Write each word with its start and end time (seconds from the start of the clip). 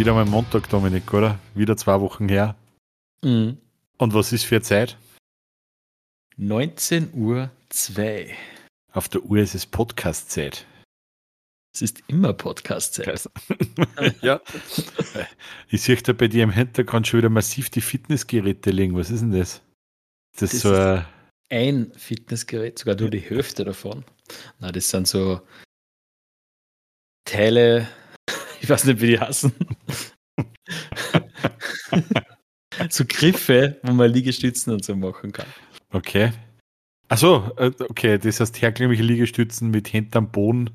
Wieder 0.00 0.14
mal 0.14 0.24
Montag, 0.24 0.66
Dominik, 0.70 1.12
oder? 1.12 1.38
Wieder 1.54 1.76
zwei 1.76 2.00
Wochen 2.00 2.26
her. 2.30 2.56
Mhm. 3.22 3.58
Und 3.98 4.14
was 4.14 4.32
ist 4.32 4.44
für 4.44 4.62
Zeit? 4.62 4.96
19 6.38 7.12
Uhr 7.12 7.50
2. 7.68 8.34
Auf 8.94 9.10
der 9.10 9.22
Uhr 9.22 9.36
ist 9.40 9.54
es 9.54 9.66
Podcast-Zeit. 9.66 10.64
Es 11.74 11.82
ist 11.82 12.02
immer 12.06 12.32
Podcast-Zeit. 12.32 13.28
ja. 14.22 14.40
Ich 15.68 15.82
sehe 15.82 15.96
da 15.96 16.14
bei 16.14 16.28
dir 16.28 16.44
im 16.44 16.50
Hintergrund 16.52 17.06
schon 17.06 17.18
wieder 17.18 17.28
massiv 17.28 17.68
die 17.68 17.82
Fitnessgeräte 17.82 18.70
liegen. 18.70 18.96
Was 18.96 19.10
ist 19.10 19.20
denn 19.20 19.32
das? 19.32 19.60
Das, 20.38 20.52
Das 20.52 20.60
so 20.62 20.72
ist- 20.72 20.78
ein. 20.78 21.04
Ein 21.50 21.92
Fitnessgerät, 21.94 22.78
sogar 22.78 22.96
nur 22.96 23.10
die 23.10 23.18
Hälfte 23.20 23.64
davon. 23.66 24.06
Na, 24.60 24.72
das 24.72 24.88
sind 24.88 25.06
so 25.06 25.42
Teile, 27.26 27.86
ich 28.60 28.68
weiß 28.68 28.84
nicht, 28.84 29.00
wie 29.00 29.08
die 29.08 29.20
heißen. 29.20 29.52
so 32.90 33.04
Griffe, 33.06 33.78
wo 33.82 33.92
man 33.92 34.10
Liegestützen 34.10 34.72
und 34.72 34.84
so 34.84 34.96
machen 34.96 35.32
kann. 35.32 35.46
Okay. 35.92 36.32
Achso, 37.08 37.50
okay, 37.56 38.18
das 38.18 38.40
heißt 38.40 38.62
herkömmliche 38.62 39.02
Liegestützen 39.02 39.70
mit 39.70 39.92
Händen 39.92 40.16
am 40.16 40.30
Boden. 40.30 40.70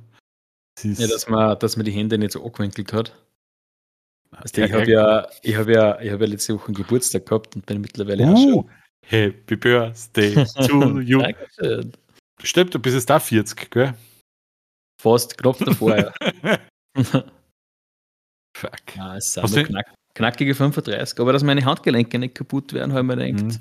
Das 0.76 1.00
Ja, 1.00 1.08
dass 1.08 1.30
man, 1.30 1.58
dass 1.60 1.78
man 1.78 1.86
die 1.86 1.92
Hände 1.92 2.18
nicht 2.18 2.34
so 2.34 2.44
angewinkelt 2.44 2.92
hat. 2.92 3.16
Also 4.32 4.62
ich 4.62 4.74
habe 4.74 4.92
ja, 4.92 5.28
ich 5.42 5.56
habe 5.56 5.74
ja, 5.74 6.02
ich 6.02 6.12
habe 6.12 6.26
ja 6.26 6.32
letzte 6.32 6.56
Woche 6.56 6.68
einen 6.68 6.76
Geburtstag 6.76 7.26
gehabt 7.26 7.56
und 7.56 7.66
bin 7.66 7.80
mittlerweile 7.80 8.28
auch 8.28 8.34
uh, 8.34 8.52
schon. 8.52 8.70
Happy 9.08 9.56
Birthday 9.56 10.46
to 10.68 11.00
you. 11.00 11.20
Dankeschön. 11.20 11.94
Stimmt, 12.44 12.74
du 12.74 12.80
bist 12.80 12.96
jetzt 12.96 13.10
da 13.10 13.20
40, 13.20 13.72
gell? 13.72 13.94
Fast 15.02 15.38
knapp 15.38 15.58
davor, 15.60 15.98
ja. 15.98 16.14
Fuck. 18.56 18.96
ja 18.96 19.18
es 19.18 19.34
sind 19.34 19.54
nur 19.54 19.64
knack, 19.66 19.94
knackige 20.14 20.56
35. 20.56 21.20
Aber 21.20 21.34
dass 21.34 21.44
meine 21.44 21.64
Handgelenke 21.66 22.18
nicht 22.20 22.36
kaputt 22.36 22.72
werden, 22.74 22.94
habe 22.94 23.02
ich 23.02 23.08
mir 23.18 23.34
gedacht, 23.34 23.44
Mhm. 23.44 23.60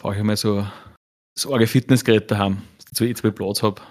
brauche 0.00 0.16
ich 0.16 0.22
mal 0.22 0.36
so, 0.36 0.66
so 1.38 1.52
arge 1.52 1.66
Fitnessgeräte 1.66 2.28
daheim, 2.28 2.62
dass 2.90 3.00
ich 3.00 3.16
zwei 3.16 3.30
Platz 3.30 3.62
habe. 3.62 3.82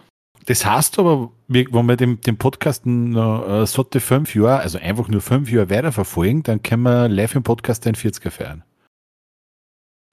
Das 0.48 0.66
heißt 0.66 0.98
aber, 0.98 1.32
wenn 1.48 1.86
wir 1.86 1.96
den, 1.98 2.20
den 2.22 2.36
Podcast 2.36 2.88
noch 2.88 3.48
äh, 3.48 3.68
satte 3.68 4.00
fünf 4.00 4.34
Jahre, 4.34 4.62
also 4.62 4.80
einfach 4.80 5.08
nur 5.08 5.22
fünf 5.22 5.52
Jahre 5.52 5.70
weiterverfolgen, 5.70 6.42
dann 6.42 6.64
können 6.64 6.82
wir 6.82 7.08
live 7.08 7.36
im 7.36 7.44
Podcast 7.44 7.86
den 7.86 7.94
40er 7.94 8.32
feiern. 8.32 8.64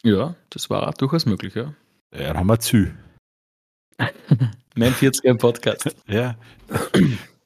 Ja, 0.04 0.36
das 0.50 0.68
war 0.68 0.86
auch 0.86 0.94
durchaus 0.94 1.24
möglich, 1.24 1.54
ja. 1.54 1.72
Ja, 2.14 2.28
dann 2.28 2.36
haben 2.38 2.46
wir 2.46 2.60
zu. 2.60 2.90
Mein 4.76 4.92
40er 4.92 5.24
im 5.24 5.38
Podcast. 5.38 5.96
Ja. 6.06 6.36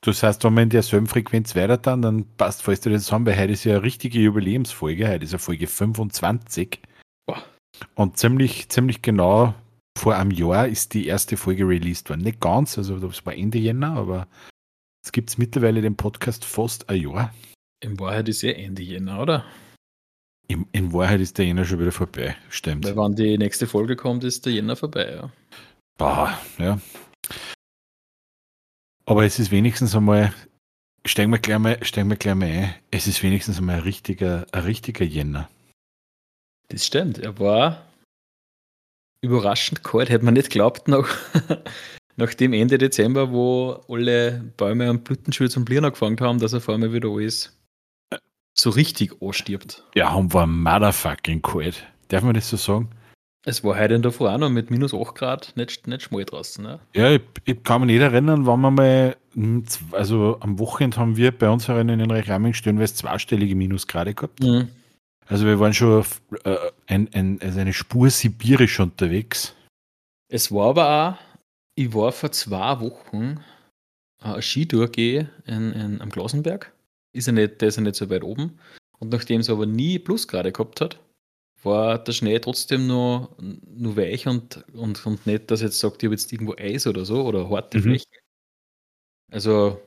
Das 0.04 0.22
heißt, 0.22 0.42
wenn 0.42 0.54
wir 0.54 0.64
in 0.64 0.68
derselben 0.68 1.06
Frequenz 1.06 1.54
weiter 1.54 1.78
dann, 1.78 2.02
dann 2.02 2.24
passt, 2.36 2.62
falls 2.62 2.80
du 2.80 2.90
das 2.90 3.12
haben, 3.12 3.24
weil 3.24 3.38
heute 3.38 3.52
ist 3.52 3.64
ja 3.64 3.76
eine 3.76 3.84
richtige 3.84 4.18
Jubiläumsfolge, 4.18 5.08
heute 5.08 5.24
ist 5.24 5.32
ja 5.32 5.38
Folge 5.38 5.68
25. 5.68 6.80
Boah. 7.26 7.42
Und 7.94 8.18
ziemlich, 8.18 8.68
ziemlich 8.68 9.00
genau 9.02 9.54
vor 9.96 10.16
einem 10.16 10.32
Jahr 10.32 10.66
ist 10.66 10.94
die 10.94 11.06
erste 11.06 11.36
Folge 11.36 11.68
released 11.68 12.10
worden. 12.10 12.22
Nicht 12.22 12.40
ganz, 12.40 12.76
also 12.78 12.98
das 12.98 13.24
war 13.24 13.34
Ende 13.34 13.58
Jänner, 13.58 13.92
aber 13.92 14.26
es 15.04 15.12
gibt 15.12 15.38
mittlerweile 15.38 15.82
den 15.82 15.96
Podcast 15.96 16.44
fast 16.44 16.88
ein 16.88 17.00
Jahr. 17.00 17.32
In 17.80 18.00
Wahrheit 18.00 18.28
ist 18.28 18.42
ja 18.42 18.50
Ende 18.50 18.82
Jänner, 18.82 19.20
oder? 19.20 19.44
In, 20.48 20.66
in 20.72 20.92
Wahrheit 20.92 21.20
ist 21.20 21.38
der 21.38 21.46
Jänner 21.46 21.64
schon 21.64 21.78
wieder 21.78 21.92
vorbei, 21.92 22.36
stimmt. 22.48 22.84
Weil 22.84 22.96
wann 22.96 23.14
die 23.14 23.38
nächste 23.38 23.68
Folge 23.68 23.94
kommt, 23.94 24.24
ist 24.24 24.46
der 24.46 24.52
Jänner 24.52 24.74
vorbei, 24.74 25.12
ja. 25.12 25.32
Boah, 25.96 26.36
ja. 26.58 26.80
Aber 29.04 29.24
es 29.24 29.38
ist 29.38 29.50
wenigstens 29.50 29.94
einmal, 29.94 30.32
steigen 31.04 31.32
wir 31.32 31.38
gleich 31.38 31.58
mal, 31.58 31.84
steigen 31.84 32.10
wir 32.10 32.16
gleich 32.16 32.34
mal 32.34 32.48
ein, 32.48 32.74
es 32.90 33.06
ist 33.06 33.22
wenigstens 33.22 33.58
einmal 33.58 33.76
ein 33.76 33.82
richtiger, 33.82 34.46
ein 34.52 34.62
richtiger 34.62 35.04
Jänner. 35.04 35.48
Das 36.68 36.86
stimmt. 36.86 37.18
Er 37.18 37.38
war 37.38 37.84
überraschend 39.20 39.84
kalt, 39.84 40.10
hätte 40.10 40.24
man 40.24 40.34
nicht 40.34 40.50
geglaubt, 40.50 40.88
nach, 40.88 41.08
nach 42.16 42.34
dem 42.34 42.52
Ende 42.52 42.78
Dezember, 42.78 43.32
wo 43.32 43.82
alle 43.88 44.52
Bäume 44.56 44.88
am 44.88 45.02
Blütenschutz 45.02 45.52
zum 45.52 45.64
Blieren 45.64 45.84
angefangen 45.84 46.20
haben, 46.20 46.38
dass 46.38 46.52
er 46.52 46.60
vor 46.60 46.74
allem 46.74 46.92
wieder 46.92 47.08
alles 47.08 47.56
so 48.54 48.70
richtig 48.70 49.20
anstirbt. 49.20 49.84
Ja, 49.94 50.12
haben 50.12 50.32
wir 50.32 50.46
motherfucking 50.46 51.42
kalt. 51.42 51.86
Darf 52.08 52.22
man 52.22 52.34
das 52.34 52.48
so 52.50 52.56
sagen? 52.56 52.90
Es 53.44 53.64
war 53.64 53.78
heute 53.78 53.94
in 53.94 54.02
der 54.02 54.12
Früh 54.12 54.28
auch 54.28 54.38
noch 54.38 54.50
mit 54.50 54.70
minus 54.70 54.94
8 54.94 55.14
Grad 55.14 55.52
nicht, 55.56 55.86
nicht 55.88 56.02
schmal 56.02 56.24
draußen. 56.24 56.62
Ne? 56.62 56.78
Ja, 56.94 57.10
ich, 57.10 57.22
ich 57.44 57.62
kann 57.64 57.80
mich 57.80 57.88
nicht 57.88 58.00
erinnern, 58.00 58.46
wann 58.46 58.60
wir 58.60 58.70
mal, 58.70 59.16
also 59.90 60.36
am 60.40 60.58
Wochenende 60.60 60.96
haben 60.96 61.16
wir 61.16 61.36
bei 61.36 61.50
uns 61.50 61.68
in 61.68 61.88
den 61.88 62.10
Rechlamming 62.10 62.54
stellenweise 62.54 62.94
zweistellige 62.94 63.56
Minusgrade 63.56 64.14
gehabt. 64.14 64.40
Mhm. 64.40 64.68
Also 65.26 65.46
wir 65.46 65.58
waren 65.58 65.74
schon 65.74 66.00
auf, 66.00 66.20
äh, 66.44 66.56
ein, 66.86 67.08
ein, 67.12 67.40
also 67.42 67.58
eine 67.58 67.72
Spur 67.72 68.10
sibirisch 68.10 68.78
unterwegs. 68.78 69.54
Es 70.28 70.52
war 70.52 70.70
aber 70.70 71.08
auch, 71.08 71.38
ich 71.74 71.92
war 71.94 72.12
vor 72.12 72.30
zwei 72.32 72.80
Wochen 72.80 73.40
eine 74.20 74.42
Skitour 74.42 74.88
gehen 74.88 75.30
in, 75.46 75.72
in, 75.72 76.00
am 76.00 76.10
Glasenberg. 76.10 76.72
Ist 77.12 77.26
ja 77.26 77.32
nicht, 77.32 77.60
der 77.60 77.68
ist 77.68 77.76
ja 77.76 77.82
nicht 77.82 77.96
so 77.96 78.08
weit 78.08 78.22
oben. 78.22 78.58
Und 78.98 79.10
nachdem 79.10 79.40
es 79.40 79.50
aber 79.50 79.66
nie 79.66 79.98
Plusgrade 79.98 80.52
gehabt 80.52 80.80
hat, 80.80 81.00
war 81.64 81.98
der 82.02 82.12
Schnee 82.12 82.38
trotzdem 82.40 82.86
nur, 82.86 83.36
nur 83.40 83.96
weich 83.96 84.26
und, 84.26 84.64
und, 84.74 85.04
und 85.06 85.26
nicht, 85.26 85.50
dass 85.50 85.62
jetzt 85.62 85.78
sagt, 85.78 86.02
ich 86.02 86.06
habe 86.08 86.14
jetzt 86.14 86.32
irgendwo 86.32 86.54
Eis 86.58 86.86
oder 86.86 87.04
so 87.04 87.22
oder 87.24 87.48
harte 87.50 87.78
Mhm. 87.78 87.82
Flächen. 87.82 88.10
Also, 89.30 89.80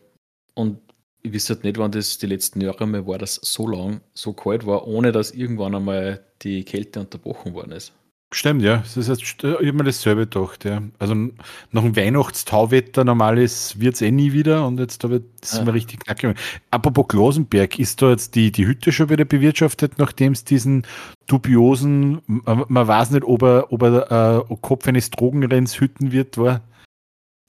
und 0.56 0.80
ich 1.24 1.34
weiß 1.34 1.50
halt 1.50 1.64
nicht, 1.64 1.78
wann 1.78 1.92
das 1.92 2.18
die 2.18 2.28
letzten 2.28 2.62
Jahre 2.62 2.86
mal 2.88 3.08
war, 3.08 3.18
dass 3.18 3.36
so 3.36 3.68
lang 3.68 4.02
so 4.14 4.34
kalt 4.34 4.66
war, 4.66 4.88
ohne 4.88 5.12
dass 5.12 5.32
irgendwann 5.32 5.76
einmal 5.76 6.26
die 6.42 6.64
Kälte 6.66 7.00
unterbrochen 7.00 7.54
worden 7.54 7.72
ist. 7.72 7.94
Stimmt, 8.34 8.64
ja. 8.64 8.78
Das 8.78 8.98
ist 8.98 9.08
jetzt, 9.08 9.22
ich 9.22 9.44
habe 9.44 9.74
mir 9.74 9.84
dasselbe 9.86 10.22
gedacht, 10.28 10.66
ja. 10.66 10.82
Also 11.00 11.14
nach 11.14 11.84
dem 11.84 11.96
Weihnachtstauwetter 11.96 13.06
normal 13.06 13.38
ist, 13.38 13.80
wird 13.80 13.96
es 13.96 14.02
eh 14.02 14.12
nie 14.12 14.34
wieder 14.34 14.66
und 14.68 14.80
jetzt 14.80 15.04
da 15.04 15.10
wird 15.10 15.24
es 15.42 15.54
Ja. 15.54 15.64
mal 15.64 15.72
richtig 15.72 16.04
knackig. 16.04 16.36
Apropos 16.72 17.08
Glasenberg, 17.08 17.80
ist 17.80 18.02
da 18.02 18.10
jetzt 18.10 18.36
die, 18.36 18.52
die 18.52 18.66
Hütte 18.68 18.92
schon 18.92 19.10
wieder 19.10 19.24
bewirtschaftet, 19.26 19.98
nachdem 20.00 20.34
es 20.34 20.44
diesen 20.44 20.86
dubiosen, 21.28 22.22
man, 22.26 22.66
man 22.68 22.88
weiß 22.88 23.12
nicht, 23.12 23.24
ob 23.24 23.42
er, 23.44 23.72
ob 23.72 23.84
er 23.84 24.46
äh, 24.50 24.56
Kopf 24.62 24.88
eines 24.88 25.12
Drogenrenns 25.12 25.80
hütten 25.80 26.12
wird, 26.12 26.38
war. 26.38 26.62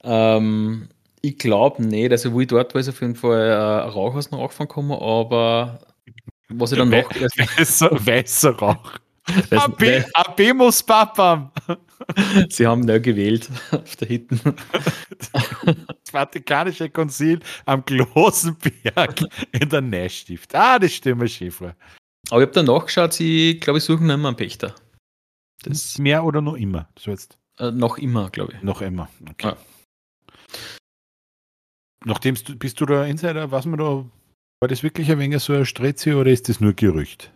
Ähm, 0.04 0.88
ich 1.20 1.38
glaube 1.38 1.82
nicht. 1.84 2.12
Also, 2.12 2.32
wo 2.32 2.40
ich 2.40 2.46
dort 2.46 2.74
war, 2.74 2.80
ist 2.80 2.88
auf 2.88 3.00
jeden 3.00 3.16
Fall 3.16 3.48
äh, 3.48 3.84
ein 3.84 3.88
Rauchhaus 3.90 4.30
noch 4.30 4.40
angefangen 4.40 4.68
gekommen, 4.68 4.92
aber 4.92 5.80
was 6.48 6.70
ich 6.70 6.78
dann 6.78 6.90
noch. 6.90 7.10
Weißer, 7.58 7.90
weißer 8.06 8.50
Rauch. 8.56 8.92
Das, 9.50 9.52
AB, 9.52 10.04
AB 10.14 10.54
muss 10.54 10.82
Papam. 10.82 11.50
sie 12.50 12.66
haben 12.66 12.82
neu 12.82 13.00
gewählt 13.00 13.50
auf 13.72 13.96
der 13.96 14.08
Hitten. 14.08 14.40
Das 15.22 16.10
Vatikanische 16.10 16.88
Konzil 16.90 17.40
am 17.64 17.84
Glosenberg 17.84 19.20
in 19.52 19.68
der 19.68 19.80
Neustift. 19.80 20.54
Ah, 20.54 20.78
das 20.78 20.92
stimmt 20.92 21.30
vor. 21.52 21.74
Aber 22.30 22.40
ich 22.40 22.46
habe 22.46 22.52
dann 22.52 22.66
nachgeschaut, 22.66 23.12
sie, 23.12 23.58
glaube 23.60 23.78
ich, 23.78 23.84
suchen 23.84 24.08
immer 24.10 24.28
einen 24.28 24.36
Pächter. 24.36 24.74
Das 25.62 25.98
Mehr 25.98 26.24
oder 26.24 26.40
noch 26.40 26.54
immer? 26.54 26.88
So 26.98 27.10
jetzt 27.10 27.38
äh, 27.58 27.70
noch 27.70 27.98
immer, 27.98 28.30
glaube 28.30 28.54
ich. 28.54 28.62
noch 28.62 28.80
immer. 28.82 29.08
Okay. 29.30 29.48
Ja. 29.48 29.56
Nachdem 32.04 32.36
bist 32.58 32.80
du 32.80 32.86
da 32.86 33.04
Insider, 33.04 33.50
was 33.50 33.66
man 33.66 33.78
da, 33.78 34.04
war 34.60 34.68
das 34.68 34.82
wirklich 34.82 35.10
ein 35.10 35.18
wenig 35.18 35.42
so 35.42 35.54
ein 35.54 35.66
Strezi 35.66 36.14
oder 36.14 36.30
ist 36.30 36.48
das 36.48 36.60
nur 36.60 36.72
Gerücht? 36.72 37.32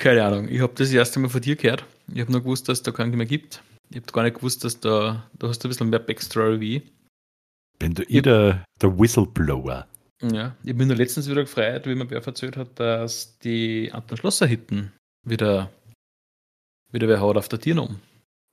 Keine 0.00 0.24
Ahnung. 0.24 0.48
Ich 0.48 0.62
habe 0.62 0.72
das 0.74 0.90
erste 0.90 1.20
Mal 1.20 1.28
von 1.28 1.42
dir 1.42 1.56
gehört. 1.56 1.84
Ich 2.10 2.22
habe 2.22 2.32
nur 2.32 2.40
gewusst, 2.40 2.66
dass 2.70 2.78
es 2.78 2.82
da 2.82 2.90
keinen 2.90 3.14
mehr 3.14 3.26
gibt. 3.26 3.62
Ich 3.90 3.96
habe 3.96 4.12
gar 4.12 4.22
nicht 4.22 4.36
gewusst, 4.36 4.64
dass 4.64 4.80
da, 4.80 5.28
du 5.38 5.46
hast 5.46 5.62
ein 5.62 5.68
bisschen 5.68 5.90
mehr 5.90 5.98
Backstory 5.98 6.58
wie 6.58 6.76
ich. 6.76 6.82
Bin 7.78 7.92
du 7.92 8.02
eh 8.04 8.22
der, 8.22 8.64
der 8.80 8.98
Whistleblower? 8.98 9.86
Ja, 10.22 10.56
ich 10.64 10.74
bin 10.74 10.88
nur 10.88 10.96
letztens 10.96 11.28
wieder 11.28 11.42
gefreut, 11.42 11.86
wie 11.86 11.94
mir 11.94 12.08
wer 12.08 12.26
erzählt 12.26 12.56
hat, 12.56 12.80
dass 12.80 13.38
die 13.40 13.92
Anton 13.92 14.16
Schlosser 14.16 14.46
Hitten 14.46 14.90
wieder, 15.26 15.70
wieder 16.90 17.06
wer 17.06 17.20
hat 17.20 17.36
auf 17.36 17.48
der 17.48 17.60
Tiernom. 17.60 18.00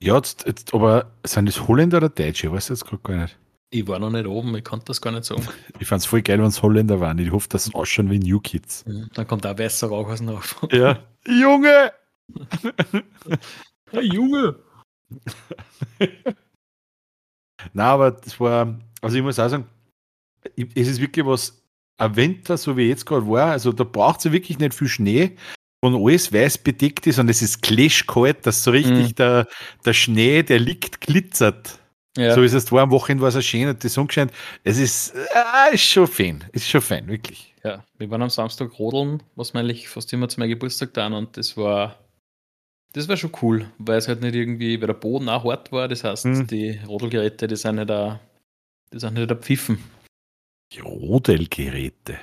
Ja, 0.04 0.18
jetzt, 0.18 0.46
jetzt, 0.48 0.74
aber 0.74 1.14
sind 1.26 1.48
das 1.48 1.66
Holländer 1.66 1.98
oder 1.98 2.10
Deutsche? 2.10 2.48
Ich 2.48 2.54
weiß 2.54 2.68
jetzt 2.70 2.86
gerade 2.86 3.02
gar 3.04 3.22
nicht. 3.22 3.38
Ich 3.70 3.86
war 3.88 4.00
noch 4.00 4.10
nicht 4.10 4.26
oben, 4.26 4.56
ich 4.56 4.64
konnte 4.64 4.86
das 4.86 5.02
gar 5.02 5.12
nicht 5.12 5.26
sagen. 5.26 5.46
Ich 5.80 5.88
fand's 5.88 6.06
voll 6.06 6.22
geil, 6.22 6.40
wenn 6.40 6.46
es 6.46 6.62
Holländer 6.64 7.00
waren. 7.00 7.20
Ich 7.20 7.32
hoffe, 7.32 7.50
dass 7.50 7.66
sie 7.66 7.74
ausschauen 7.76 8.10
wie 8.10 8.20
New 8.20 8.40
Kids. 8.40 8.86
Dann 9.14 9.28
kommt 9.28 9.46
auch 9.46 9.58
weißer 9.60 9.88
Rauch 9.88 10.08
aus 10.08 10.20
dem 10.20 10.30
Rauch. 10.30 10.44
Ja. 10.72 11.04
Junge! 11.28 11.92
Hey 13.90 14.04
Junge! 14.14 14.56
Na, 17.74 17.92
aber 17.94 18.12
das 18.12 18.38
war, 18.40 18.78
also 19.02 19.16
ich 19.16 19.24
muss 19.24 19.40
auch 19.40 19.48
sagen, 19.48 19.66
es 20.76 20.88
ist 20.90 21.00
wirklich 21.00 21.26
was, 21.26 21.64
ein 21.98 22.16
Winter, 22.18 22.58
so 22.58 22.76
wie 22.76 22.90
jetzt 22.90 23.06
gerade 23.06 23.26
war, 23.28 23.52
also 23.52 23.72
da 23.72 23.84
braucht 23.86 24.20
es 24.20 24.26
ja 24.26 24.32
wirklich 24.34 24.60
nicht 24.60 24.74
viel 24.74 24.90
Schnee 24.90 25.38
und 25.82 25.96
alles 25.96 26.34
weiß 26.34 26.58
bedeckt 26.60 27.08
ist 27.08 27.18
und 27.18 27.30
es 27.30 27.42
ist 27.42 27.62
klashkalt, 27.62 28.46
dass 28.46 28.64
so 28.64 28.72
richtig 28.72 29.12
Mhm. 29.12 29.16
der, 29.16 29.48
der 29.86 29.94
Schnee, 29.94 30.44
der 30.44 30.60
liegt, 30.60 31.00
glitzert. 31.02 31.80
Ja. 32.18 32.34
So 32.34 32.42
ist 32.42 32.54
es 32.54 32.72
war 32.72 32.84
am 32.84 32.92
Wochenende 32.92 33.22
war 33.22 33.34
es 33.34 33.46
schön 33.46 33.68
und 33.68 33.84
die 33.84 33.90
Sonne 33.90 34.12
scheint. 34.12 34.32
Es 34.64 34.78
ist, 34.78 35.14
äh, 35.16 35.74
ist 35.74 35.84
schon 35.84 36.08
fein. 36.08 36.44
Ist 36.52 36.68
schon 36.68 36.82
fein, 36.82 37.08
wirklich. 37.08 37.54
Ja, 37.64 37.84
wir 37.98 38.10
waren 38.10 38.24
am 38.24 38.30
Samstag 38.30 38.78
rodeln, 38.80 39.22
was 39.36 39.54
wir 39.54 39.60
eigentlich 39.60 39.88
fast 39.88 40.12
immer 40.14 40.28
zu 40.28 40.40
meinem 40.40 40.50
Geburtstag 40.50 40.94
dann 40.94 41.14
und 41.14 41.38
das 41.38 41.56
war 41.56 41.98
das 42.94 43.08
war 43.08 43.18
schon 43.18 43.32
cool, 43.42 43.70
weil 43.78 43.98
es 43.98 44.08
halt 44.08 44.22
nicht 44.22 44.34
irgendwie, 44.34 44.80
weil 44.80 44.88
der 44.88 44.94
Boden 44.94 45.30
auch 45.30 45.44
hart 45.44 45.72
war, 45.72 45.88
das 45.88 46.04
heißt, 46.04 46.26
hm. 46.26 46.48
die 46.48 46.80
Rodelgeräte, 46.88 47.48
die 47.48 47.56
sind 47.56 47.76
nicht 47.76 47.90
da, 47.90 48.20
die 48.92 49.00
sind 49.00 49.14
nicht 49.14 49.30
da 49.30 49.36
pfiffen. 49.36 49.78
Die 50.74 50.80
Rodelgeräte. 50.80 52.18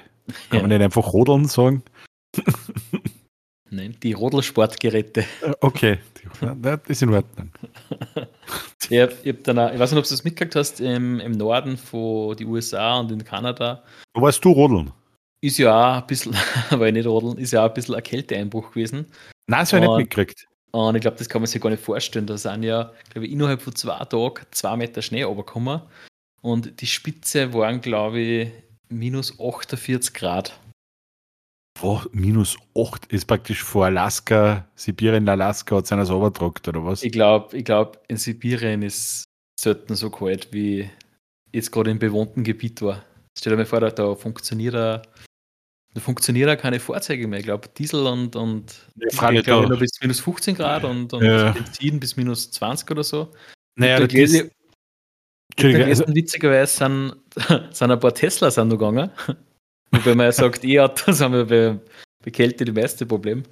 Kann 0.50 0.58
ja. 0.58 0.61
man 0.61 0.70
nicht 0.70 0.82
einfach 0.82 1.12
rodeln 1.12 1.47
sagen? 1.47 1.82
Nein, 3.75 3.97
die 4.03 4.12
Rodelsportgeräte. 4.12 5.23
Äh, 5.43 5.53
okay, 5.61 5.99
das 6.41 6.79
ist 6.87 7.03
in 7.03 7.12
Ordnung. 7.12 7.50
ich, 8.88 9.00
hab, 9.00 9.11
ich, 9.25 9.32
hab 9.32 9.44
dann 9.44 9.59
auch, 9.59 9.73
ich 9.73 9.79
weiß 9.81 9.91
nicht, 9.91 9.99
ob 9.99 10.05
du 10.05 10.11
das 10.11 10.23
mitgekriegt 10.23 10.55
hast, 10.55 10.81
im, 10.81 11.19
im 11.19 11.32
Norden 11.32 11.76
von 11.76 12.37
den 12.37 12.47
USA 12.47 13.00
und 13.00 13.11
in 13.11 13.25
Kanada. 13.25 13.82
Wo 14.15 14.23
warst 14.23 14.44
du 14.44 14.53
rodeln? 14.53 14.93
Ist 15.41 15.59
ja 15.59 15.99
auch 15.99 16.03
ein 16.03 16.06
bisschen, 16.06 16.37
weil 16.71 16.88
ich 16.88 16.94
nicht 16.94 17.06
rodeln, 17.06 17.37
ist 17.38 17.53
ja 17.53 17.65
auch 17.65 17.69
ein 17.69 17.75
bisschen 17.75 17.97
ein 17.97 18.03
Kälteeinbruch 18.03 18.71
gewesen. 18.71 19.06
Nein, 19.49 19.61
das 19.61 19.73
habe 19.73 19.85
ich 19.85 19.88
nicht 19.88 19.99
mitgekriegt. 19.99 20.47
Und 20.71 20.94
ich 20.94 21.00
glaube, 21.00 21.17
das 21.17 21.29
kann 21.29 21.43
man 21.43 21.47
sich 21.47 21.61
gar 21.61 21.71
nicht 21.71 21.82
vorstellen. 21.82 22.26
Da 22.26 22.37
sind 22.38 22.62
ja, 22.62 22.93
glaube 23.11 23.26
ich, 23.26 23.32
innerhalb 23.32 23.61
von 23.61 23.75
zwei 23.75 24.05
Tagen 24.05 24.47
zwei 24.53 24.76
Meter 24.76 25.03
Schnee 25.03 25.25
runtergekommen. 25.25 25.82
Und 26.43 26.81
die 26.81 26.87
Spitze 26.87 27.53
waren, 27.55 27.81
glaube 27.81 28.21
ich, 28.21 28.50
minus 28.88 29.38
48 29.41 30.15
Grad. 30.15 30.59
Boah, 31.81 32.06
minus 32.12 32.56
8 32.76 33.06
ist 33.06 33.26
praktisch 33.26 33.62
vor 33.62 33.87
Alaska, 33.87 34.69
Sibirien, 34.76 35.29
Alaska 35.29 35.76
hat 35.76 35.85
es 35.85 35.93
einer 35.93 36.06
sauber 36.06 36.32
oder 36.69 36.85
was? 36.85 37.03
Ich 37.03 37.12
glaube, 37.12 37.56
ich 37.56 37.65
glaub, 37.65 38.03
in 38.09 38.17
Sibirien 38.17 38.82
ist 38.82 39.25
selten 39.61 39.94
so 39.97 40.11
kalt, 40.11 40.53
wie 40.53 40.88
jetzt 41.53 41.73
gerade 41.73 41.91
im 41.91 41.99
bewohnten 41.99 42.44
Gebiet 42.44 42.81
war. 42.82 43.05
Stell 43.37 43.50
dir 43.53 43.56
mal 43.56 43.67
vor, 43.67 43.81
da, 43.81 43.91
da 43.91 44.15
funktioniert 44.15 44.75
ein 44.75 45.03
da 45.94 46.00
funktionieren 46.00 46.50
auch 46.50 46.61
keine 46.61 46.81
Fahrzeuge 46.81 47.29
mehr. 47.29 47.38
Ich 47.38 47.44
glaube, 47.44 47.69
Diesel 47.69 48.05
und, 48.05 48.35
und 48.35 48.75
ja, 48.97 49.09
Diesel, 49.09 49.37
ich 49.37 49.44
glaube, 49.44 49.76
bis 49.76 49.93
minus 50.00 50.21
15 50.21 50.56
Grad 50.56 50.82
und, 50.82 51.12
und 51.12 51.23
ja. 51.23 51.53
Benzin 51.53 52.00
bis 52.00 52.17
minus 52.17 52.50
20 52.50 52.91
oder 52.91 53.05
so. 53.05 53.32
Naja, 53.76 54.00
das 54.00 54.12
ist, 54.12 54.50
Entschuldigung, 55.53 55.87
also, 55.87 56.05
witzigerweise 56.09 56.76
sind, 56.76 57.15
sind 57.75 57.91
ein 57.93 58.00
paar 58.00 58.12
Teslas 58.12 58.56
noch 58.56 58.69
gegangen. 58.71 59.11
Wobei 59.94 60.14
man 60.14 60.26
ja 60.26 60.32
sagt, 60.32 60.64
E-Autos 60.64 61.20
haben 61.23 61.35
wir 61.35 61.46
bei, 61.46 61.79
bei 62.25 62.31
Kälte 62.31 62.64
das 62.64 62.75
meiste 62.75 63.06
Problem. 63.06 63.44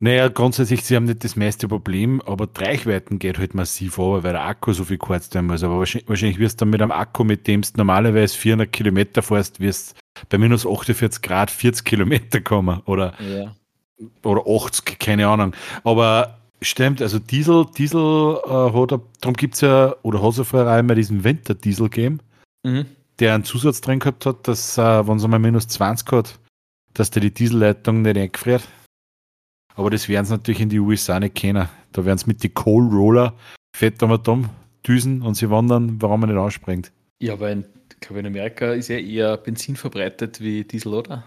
Naja, 0.00 0.28
grundsätzlich, 0.28 0.84
sie 0.84 0.96
haben 0.96 1.04
nicht 1.04 1.24
das 1.24 1.36
meiste 1.36 1.66
Problem, 1.66 2.20
aber 2.26 2.46
die 2.46 2.62
Reichweiten 2.62 3.18
geht 3.18 3.38
halt 3.38 3.54
massiv 3.54 3.98
over, 3.98 4.22
weil 4.22 4.32
der 4.32 4.44
Akku 4.44 4.72
so 4.72 4.84
viel 4.84 4.98
kurz 4.98 5.32
muss. 5.34 5.62
Aber 5.62 5.78
wahrscheinlich, 5.78 6.08
wahrscheinlich 6.08 6.38
wirst 6.38 6.60
du 6.60 6.64
dann 6.64 6.70
mit 6.70 6.82
einem 6.82 6.90
Akku, 6.90 7.24
mit 7.24 7.46
dem 7.46 7.62
du 7.62 7.68
normalerweise 7.76 8.36
400 8.36 8.70
Kilometer 8.70 9.22
fährst, 9.22 9.60
wirst 9.60 9.96
bei 10.28 10.36
minus 10.36 10.66
48 10.66 11.22
Grad 11.22 11.50
40 11.50 11.84
Kilometer 11.84 12.40
kommen 12.42 12.82
oder, 12.84 13.14
ja. 13.20 13.54
oder 14.24 14.42
80, 14.46 14.98
keine 14.98 15.28
Ahnung. 15.28 15.54
Aber 15.84 16.38
stimmt, 16.60 17.00
also 17.00 17.18
Diesel, 17.18 17.66
Diesel 17.76 18.40
äh, 18.44 18.50
hat, 18.50 19.00
darum 19.20 19.34
gibt 19.36 19.54
es 19.54 19.60
ja, 19.62 19.94
oder 20.02 20.22
hat 20.22 20.32
es 20.32 20.38
ja 20.38 20.44
vorher 20.44 20.70
einmal 20.70 20.96
diesen 20.96 21.24
Winter-Diesel 21.24 21.88
gegeben, 21.88 22.20
mhm. 22.62 22.86
Der 23.18 23.34
einen 23.34 23.44
Zusatz 23.44 23.80
drin 23.80 24.00
gehabt 24.00 24.26
hat, 24.26 24.48
dass, 24.48 24.78
äh, 24.78 25.06
wenn 25.06 25.16
es 25.16 25.24
einmal 25.24 25.40
minus 25.40 25.68
20 25.68 26.12
hat, 26.12 26.38
dass 26.94 27.10
der 27.10 27.22
die 27.22 27.32
Dieselleitung 27.32 28.02
nicht 28.02 28.16
eingefriert. 28.16 28.66
Aber 29.74 29.90
das 29.90 30.08
werden 30.08 30.24
sie 30.24 30.32
natürlich 30.32 30.60
in 30.60 30.68
die 30.68 30.78
USA 30.78 31.18
nicht 31.18 31.34
kennen. 31.34 31.68
Da 31.92 32.04
werden 32.04 32.18
sie 32.18 32.26
mit 32.26 32.42
den 32.42 32.54
Coal 32.54 32.88
Roller 32.88 33.34
fett 33.76 34.02
am 34.02 34.50
düsen 34.86 35.22
und 35.22 35.34
sie 35.34 35.50
wandern, 35.50 36.00
warum 36.00 36.20
man 36.20 36.30
nicht 36.30 36.38
anspringt. 36.38 36.92
Ja, 37.20 37.40
weil 37.40 37.52
in 37.52 37.64
glaube, 38.06 38.20
in 38.20 38.26
Amerika 38.26 38.72
ist 38.72 38.88
ja 38.88 38.98
eher 38.98 39.36
Benzin 39.36 39.76
verbreitet 39.76 40.40
wie 40.40 40.64
Diesel, 40.64 40.94
oder? 40.94 41.24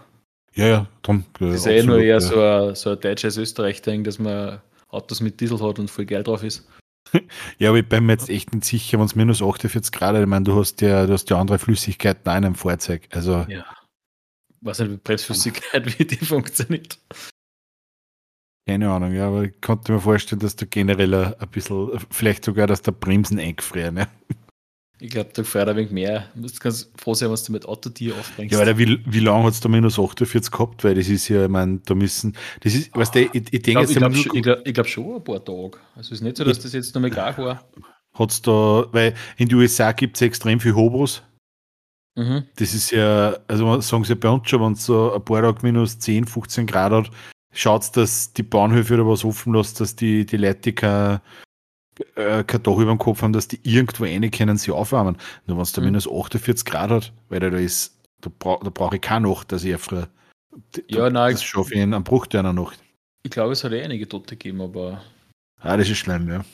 Ja, 0.54 0.66
ja, 0.66 0.86
drum. 1.02 1.24
Das 1.38 1.56
ist 1.56 1.66
ja 1.66 1.72
eh 1.72 1.82
nur 1.82 1.98
eher 1.98 2.14
ja. 2.14 2.20
so, 2.20 2.40
ein, 2.40 2.74
so 2.74 2.90
ein 2.90 3.00
deutsches 3.00 3.36
Österreich-Ding, 3.36 4.04
dass 4.04 4.18
man 4.18 4.60
Autos 4.88 5.20
mit 5.20 5.40
Diesel 5.40 5.60
hat 5.60 5.78
und 5.78 5.90
viel 5.90 6.06
Geld 6.06 6.26
drauf 6.26 6.42
ist. 6.42 6.66
Ja, 7.58 7.70
aber 7.70 7.78
ich 7.78 7.88
bin 7.88 8.06
mir 8.06 8.12
jetzt 8.12 8.28
echt 8.28 8.52
nicht 8.52 8.64
sicher, 8.64 8.98
wenn 8.98 9.06
es 9.06 9.14
minus 9.14 9.42
48 9.42 9.92
Grad 9.92 10.14
ist. 10.16 10.22
Ich 10.22 10.26
meine, 10.26 10.44
du 10.44 10.58
hast 10.58 10.80
ja, 10.80 11.06
du 11.06 11.12
hast 11.12 11.30
ja 11.30 11.38
andere 11.40 11.58
Flüssigkeiten 11.58 12.22
in 12.24 12.30
einem 12.30 12.54
Fahrzeug. 12.54 13.08
Also. 13.12 13.46
Ja. 13.48 13.64
Was 14.60 14.80
nicht, 14.80 14.90
wie 14.90 14.96
Bremsflüssigkeit, 14.96 15.98
wie 15.98 16.04
die 16.04 16.16
funktioniert. 16.16 16.98
Keine 18.66 18.90
Ahnung, 18.90 19.12
ja, 19.12 19.28
aber 19.28 19.44
ich 19.44 19.60
konnte 19.60 19.92
mir 19.92 20.00
vorstellen, 20.00 20.40
dass 20.40 20.56
du 20.56 20.66
generell 20.66 21.14
ein 21.14 21.48
bisschen, 21.48 21.90
vielleicht 22.10 22.44
sogar, 22.44 22.66
dass 22.66 22.82
der 22.82 22.92
Bremsen 22.92 23.38
eingefrieren. 23.38 23.96
Ja. 23.98 24.08
Ich 25.00 25.10
glaube, 25.10 25.30
da 25.32 25.44
fährt 25.44 25.68
ein 25.68 25.76
wenig 25.76 25.92
mehr. 25.92 26.28
Du 26.34 26.40
musst 26.40 26.60
ganz 26.60 26.90
froh 26.96 27.14
sein, 27.14 27.30
was 27.30 27.44
du 27.44 27.52
mit 27.52 27.66
Autotier 27.66 28.14
aufbringst. 28.14 28.52
Ja, 28.52 28.66
weil 28.66 28.78
wie, 28.78 29.00
wie 29.06 29.20
lange 29.20 29.44
hat 29.44 29.52
es 29.52 29.60
da 29.60 29.68
minus 29.68 29.98
48 29.98 30.50
gehabt? 30.50 30.82
Weil 30.82 30.96
das 30.96 31.08
ist 31.08 31.28
ja, 31.28 31.44
ich 31.44 31.50
meine, 31.50 31.80
da 31.84 31.94
müssen, 31.94 32.36
das 32.60 32.74
ist, 32.74 32.94
weißt 32.96 33.14
du, 33.14 33.20
ich, 33.20 33.32
ich 33.34 33.62
denke 33.62 33.80
jetzt. 33.80 33.90
Ich 33.90 33.96
glaube 33.96 34.14
glaub, 34.14 34.42
glaub, 34.42 34.64
glaub 34.64 34.86
schon 34.86 35.16
ein 35.16 35.24
paar 35.24 35.44
Tage. 35.44 35.78
Also 35.94 36.08
es 36.08 36.10
ist 36.12 36.20
nicht 36.22 36.36
so, 36.36 36.44
dass 36.44 36.58
das 36.58 36.72
jetzt 36.72 36.94
noch 36.94 37.02
mal 37.02 37.10
gar 37.10 37.36
war. 37.38 37.64
Hat 38.14 38.30
es 38.30 38.42
da, 38.42 38.86
weil 38.90 39.14
in 39.36 39.48
den 39.48 39.58
USA 39.58 39.92
gibt 39.92 40.16
es 40.16 40.22
extrem 40.22 40.58
viel 40.58 40.74
Hobos. 40.74 41.22
Mhm. 42.16 42.44
Das 42.56 42.74
ist 42.74 42.90
ja, 42.90 43.38
also 43.46 43.80
sagen 43.80 44.02
sie 44.02 44.16
bei 44.16 44.28
uns 44.28 44.50
schon, 44.50 44.60
wenn 44.60 44.72
es 44.72 44.84
so 44.84 45.14
ein 45.14 45.24
paar 45.24 45.42
Tage 45.42 45.60
minus 45.62 46.00
10, 46.00 46.26
15 46.26 46.66
Grad 46.66 46.90
hat, 46.90 47.10
schaut 47.52 47.82
es, 47.82 47.92
dass 47.92 48.32
die 48.32 48.42
Bahnhöfe 48.42 48.94
oder 48.94 49.06
was 49.06 49.24
offen 49.24 49.54
lässt, 49.54 49.80
dass 49.80 49.94
die, 49.94 50.26
die 50.26 50.36
Leute 50.36 50.72
keine 50.72 51.20
äh, 52.16 52.44
kein 52.44 52.62
Dach 52.62 52.76
über 52.76 52.92
dem 52.92 52.98
Kopf 52.98 53.22
haben, 53.22 53.32
dass 53.32 53.48
die 53.48 53.60
irgendwo 53.62 54.04
rein 54.04 54.30
können, 54.30 54.56
sie 54.56 54.70
aufwärmen. 54.70 55.16
Nur 55.46 55.56
wenn 55.56 55.62
es 55.62 55.72
da 55.72 55.80
mhm. 55.80 55.88
minus 55.88 56.08
48 56.08 56.64
Grad 56.64 56.90
hat, 56.90 57.12
weil 57.28 57.40
da 57.40 57.48
ist, 57.56 57.98
da, 58.20 58.30
bra 58.38 58.58
da 58.62 58.70
brauche 58.70 58.96
ich 58.96 59.02
keine 59.02 59.28
Nacht, 59.28 59.52
dass 59.52 59.64
ich 59.64 59.70
erfriere. 59.72 60.08
Ja, 60.88 61.10
nein. 61.10 61.32
Das 61.32 61.42
schaffe 61.42 61.74
ich 61.74 61.80
in 61.80 61.94
einem 61.94 62.04
Bruchteil 62.04 62.40
einer 62.40 62.52
Nacht. 62.52 62.78
Ich 63.22 63.30
glaube, 63.30 63.52
es 63.52 63.64
hat 63.64 63.72
eh 63.72 63.82
einige 63.82 64.08
Tote 64.08 64.36
gegeben, 64.36 64.60
aber. 64.60 65.02
Ah, 65.60 65.76
das 65.76 65.88
ist 65.88 65.98
schlimm, 65.98 66.28
ja. 66.28 66.44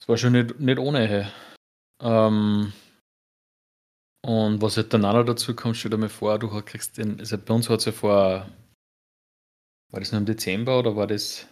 Es 0.00 0.08
war 0.08 0.16
schon 0.16 0.32
nicht, 0.32 0.58
nicht 0.60 0.78
ohne. 0.78 1.30
Ähm, 2.00 2.72
und 4.24 4.62
was 4.62 4.76
halt 4.76 4.92
dann 4.92 5.04
auch 5.04 5.14
noch 5.14 5.24
dazu 5.24 5.54
kommt, 5.54 5.76
stell 5.76 5.90
dir 5.90 5.96
mal 5.96 6.08
vor, 6.08 6.38
du 6.38 6.48
kriegst 6.62 6.98
den, 6.98 7.18
also 7.18 7.36
bei 7.38 7.54
uns 7.54 7.68
hat 7.68 7.80
es 7.80 7.86
ja 7.86 7.92
vor, 7.92 8.48
war 9.90 10.00
das 10.00 10.12
noch 10.12 10.20
im 10.20 10.26
Dezember 10.26 10.78
oder 10.78 10.94
war 10.96 11.06
das, 11.06 11.46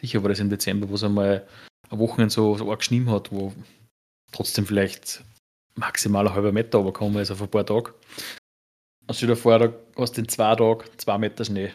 sicher 0.00 0.22
war 0.22 0.28
das 0.28 0.40
im 0.40 0.50
Dezember, 0.50 0.88
wo 0.88 0.94
es 0.94 1.04
einmal 1.04 1.46
ein 1.46 1.46
Wochenende 1.98 2.32
so, 2.32 2.56
so 2.56 2.70
arg 2.70 2.80
geschnien 2.80 3.10
hat, 3.10 3.32
wo 3.32 3.52
trotzdem 4.32 4.66
vielleicht 4.66 5.24
maximal 5.74 6.26
ein 6.26 6.34
halber 6.34 6.52
Meter 6.52 6.78
runtergekommen 6.78 7.22
ist 7.22 7.30
auf 7.30 7.42
ein 7.42 7.48
paar 7.48 7.66
Tage. 7.66 7.94
Und 9.06 9.14
stell 9.14 9.28
dir 9.28 9.36
vor, 9.36 9.58
da 9.58 9.72
hast 9.96 10.16
du 10.16 10.22
in 10.22 10.28
zwei 10.28 10.54
Tagen 10.54 10.84
zwei 10.96 11.18
Meter 11.18 11.44
Schnee. 11.44 11.72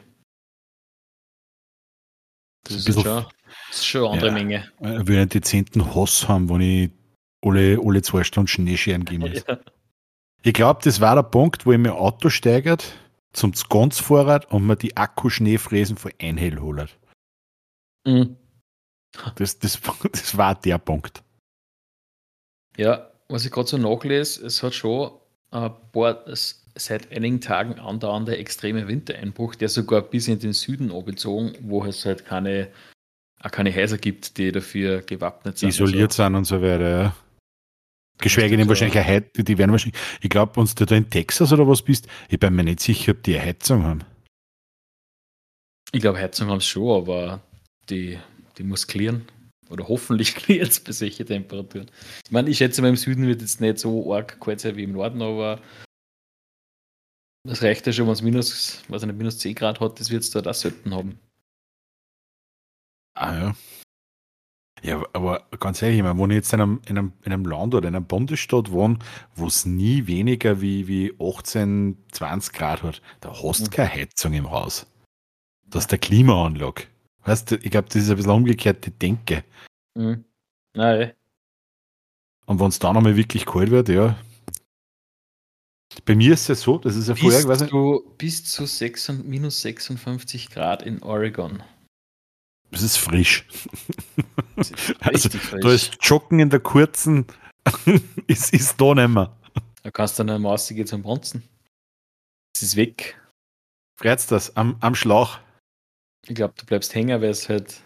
Das, 2.63 2.75
ist, 2.75 2.93
schon, 2.93 3.03
das 3.03 3.77
ist 3.77 3.85
schon 3.85 4.01
eine 4.01 4.11
andere 4.11 4.27
ja, 4.27 4.33
Menge. 4.33 4.71
Ich 4.79 5.07
will 5.07 5.17
einen 5.17 5.29
dezenten 5.29 5.95
Hass 5.95 6.27
haben, 6.27 6.49
wenn 6.49 6.61
ich 6.61 6.91
alle, 7.45 7.79
alle 7.81 8.01
zwei 8.01 8.23
Stunden 8.23 8.47
Schneescheren 8.47 9.05
gehen 9.05 9.21
muss. 9.21 9.43
Ja. 9.47 9.59
Ich 10.43 10.53
glaube, 10.53 10.79
das 10.83 11.01
war 11.01 11.15
der 11.15 11.23
Punkt, 11.23 11.65
wo 11.65 11.73
ich 11.73 11.79
mir 11.79 11.95
Auto 11.95 12.29
steigert 12.29 12.95
zum 13.33 13.53
Skonzfahrrad 13.53 14.49
und 14.51 14.65
mir 14.65 14.75
die 14.75 14.95
Akkuschneefräsen 14.95 15.97
von 15.97 16.11
Einhell 16.21 16.59
holt. 16.59 16.97
Mhm. 18.05 18.37
Das, 19.35 19.59
das, 19.59 19.79
das 20.11 20.37
war 20.37 20.55
der 20.55 20.77
Punkt. 20.77 21.23
Ja, 22.77 23.09
was 23.27 23.45
ich 23.45 23.51
gerade 23.51 23.67
so 23.67 23.77
nachlese, 23.77 24.45
es 24.45 24.63
hat 24.63 24.73
schon 24.73 25.11
ein 25.51 25.71
paar, 25.91 26.23
seit 26.75 27.11
einigen 27.11 27.41
Tagen 27.41 27.79
andauernde 27.79 28.37
extreme 28.37 28.87
Wintereinbruch, 28.87 29.55
der 29.55 29.69
sogar 29.69 30.01
bis 30.01 30.27
in 30.27 30.39
den 30.39 30.53
Süden 30.53 30.91
abgezogen, 30.91 31.53
wo 31.61 31.83
es 31.83 32.05
halt 32.05 32.25
keine, 32.25 32.69
auch 33.41 33.51
keine 33.51 33.73
Häuser 33.73 33.97
gibt, 33.97 34.37
die 34.37 34.51
dafür 34.51 35.01
gewappnet 35.01 35.57
sind. 35.57 35.69
Isoliert 35.69 36.13
so. 36.13 36.23
sind 36.23 36.35
und 36.35 36.45
so 36.45 36.61
weiter, 36.61 36.89
ja. 36.89 37.15
Geschweige 38.19 38.57
denn 38.57 38.67
wahrscheinlich 38.67 38.97
eine 38.97 39.07
Heizung, 39.07 39.45
die 39.45 39.57
werden 39.57 39.71
wahrscheinlich, 39.71 40.01
ich 40.21 40.29
glaube, 40.29 40.55
wenn 40.55 40.65
du 40.65 40.85
da 40.85 40.95
in 40.95 41.09
Texas 41.09 41.53
oder 41.53 41.67
was 41.67 41.83
bist, 41.83 42.07
ich 42.29 42.39
bin 42.39 42.55
mir 42.55 42.63
nicht 42.63 42.79
sicher, 42.79 43.11
ob 43.11 43.21
die 43.21 43.35
eine 43.35 43.45
Heizung 43.45 43.83
haben. 43.83 44.03
Ich 45.91 46.01
glaube, 46.01 46.19
Heizung 46.19 46.49
haben 46.49 46.59
sie 46.59 46.67
schon, 46.67 47.03
aber 47.03 47.41
die 47.89 48.17
die 48.57 48.63
muss 48.63 48.87
klären. 48.87 49.27
Oder 49.69 49.87
hoffentlich 49.87 50.35
klärt 50.35 50.69
es 50.69 50.79
bei 50.79 50.91
solchen 50.91 51.25
Temperaturen. 51.25 51.89
Ich 52.23 52.31
meine, 52.31 52.49
ich 52.49 52.57
schätze 52.57 52.81
mal, 52.81 52.89
im 52.89 52.95
Süden 52.95 53.27
wird 53.27 53.41
es 53.41 53.59
nicht 53.59 53.79
so 53.79 54.13
arg 54.13 54.39
kalt 54.39 54.59
sein 54.59 54.75
wie 54.75 54.83
im 54.83 54.93
Norden, 54.93 55.21
aber 55.21 55.61
das 57.43 57.63
reicht 57.63 57.87
ja 57.87 57.93
schon, 57.93 58.07
wenn 58.07 58.13
es 58.13 58.21
minus, 58.21 58.83
was 58.89 59.05
nicht, 59.05 59.17
minus 59.17 59.39
10 59.39 59.55
Grad 59.55 59.79
hat, 59.79 59.99
das 59.99 60.09
wird 60.09 60.23
es 60.23 60.31
dort 60.31 60.47
auch 60.47 60.53
selten 60.53 60.93
haben. 60.93 61.19
Ah 63.13 63.33
ja. 63.33 63.55
Ja, 64.83 65.03
aber 65.13 65.47
ganz 65.59 65.81
ehrlich, 65.81 66.03
wenn 66.03 66.29
ich 66.29 66.35
jetzt 66.35 66.53
in 66.53 66.61
einem, 66.61 66.81
in 66.85 66.97
einem, 66.97 67.13
in 67.23 67.33
einem 67.33 67.45
Land 67.45 67.73
oder 67.73 67.87
in 67.87 67.95
einem 67.95 68.05
Bundesstaat 68.05 68.71
wohne, 68.71 68.99
wo 69.35 69.47
es 69.47 69.65
nie 69.65 70.05
weniger 70.05 70.61
wie, 70.61 70.87
wie 70.87 71.13
18, 71.19 71.97
20 72.11 72.53
Grad 72.53 72.83
hat, 72.83 73.01
da 73.21 73.31
hast 73.41 73.61
du 73.61 73.65
mhm. 73.65 73.69
keine 73.71 73.93
Heizung 73.93 74.33
im 74.33 74.51
Haus. 74.51 74.85
Das 75.65 75.85
ist 75.85 75.91
der 75.91 75.97
Klimaanlage. 75.97 76.83
Weißt 77.27 77.51
du, 77.51 77.55
ich 77.57 77.71
glaube, 77.71 77.89
das 77.89 78.03
ist 78.03 78.09
ein 78.09 78.15
bisschen 78.15 78.31
umgekehrt 78.31 78.85
die 78.85 78.91
Denke. 78.91 79.43
Mhm. 79.95 80.23
Nein. 80.73 81.11
Und 82.45 82.59
wenn 82.61 82.67
es 82.67 82.79
dann 82.79 82.95
einmal 82.95 83.17
wirklich 83.17 83.45
kalt 83.45 83.69
wird, 83.69 83.89
ja. 83.89 84.17
Bei 86.05 86.15
mir 86.15 86.33
ist 86.33 86.49
es 86.49 86.61
so, 86.61 86.77
das 86.77 86.95
ist 86.95 87.09
ja 87.09 87.15
vorher, 87.15 87.41
ich 87.41 87.47
weiß 87.47 87.61
nicht. 87.61 87.73
Du 87.73 88.13
bis 88.17 88.45
zu 88.45 88.65
6, 88.65 89.09
minus 89.25 89.61
56 89.61 90.51
Grad 90.51 90.83
in 90.83 91.03
Oregon. 91.03 91.61
Das 92.71 92.81
ist 92.81 92.95
frisch. 92.95 93.45
Das 94.55 94.71
ist 94.71 94.95
also, 95.01 95.29
frisch. 95.29 95.61
da 95.61 95.71
ist 95.71 95.97
Joggen 96.01 96.39
in 96.39 96.49
der 96.49 96.61
kurzen, 96.61 97.25
ist, 98.27 98.53
ist 98.53 98.79
da 98.79 98.93
nicht 98.93 99.09
mehr. 99.09 99.35
Da 99.83 99.91
kannst 99.91 100.17
du 100.17 100.23
dann 100.23 100.45
rausgehen 100.45 100.87
zum 100.87 101.01
Bronzen. 101.01 101.43
Es 102.55 102.63
ist 102.63 102.77
weg. 102.77 103.21
Freut's 103.99 104.27
das 104.27 104.55
am, 104.55 104.77
am 104.79 104.95
Schlauch? 104.95 105.39
Ich 106.25 106.35
glaube, 106.35 106.53
du 106.57 106.65
bleibst 106.65 106.95
hängen, 106.95 107.21
weil 107.21 107.29
es 107.29 107.49
halt 107.49 107.81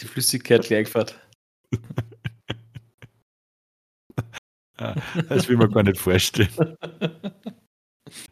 die 0.00 0.06
Flüssigkeit 0.06 0.62
gleich 0.62 0.88
fährt. 0.88 1.20
das 5.28 5.48
will 5.48 5.56
man 5.56 5.70
gar 5.70 5.82
nicht 5.82 5.98
vorstellen. 5.98 6.48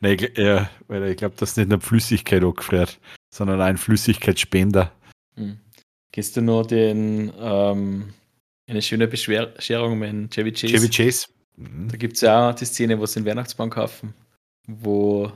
Nein, 0.00 0.18
ich, 0.20 0.38
ja, 0.38 0.70
weil 0.88 1.08
ich 1.08 1.16
glaube, 1.16 1.36
dass 1.36 1.56
nicht 1.56 1.68
nur 1.68 1.80
Flüssigkeit 1.80 2.42
angefriert, 2.42 3.00
sondern 3.34 3.60
ein 3.60 3.76
Flüssigkeitsspender. 3.76 4.92
Hm. 5.36 5.58
Kennst 6.12 6.36
du 6.36 6.42
noch 6.42 6.66
den, 6.66 7.32
ähm, 7.38 8.12
eine 8.68 8.82
schöne 8.82 9.08
Bescherung 9.08 9.98
mit 9.98 10.30
Chevy 10.34 10.52
Chase? 10.52 10.74
Chevy 10.74 10.90
Chase. 10.90 11.26
Mhm. 11.56 11.88
Da 11.88 11.96
gibt 11.96 12.16
es 12.16 12.20
ja 12.20 12.50
auch 12.50 12.54
die 12.54 12.64
Szene, 12.64 12.98
wo 12.98 13.06
sie 13.06 13.20
den 13.20 13.26
Weihnachtsbaum 13.26 13.70
kaufen, 13.70 14.14
wo, 14.66 15.32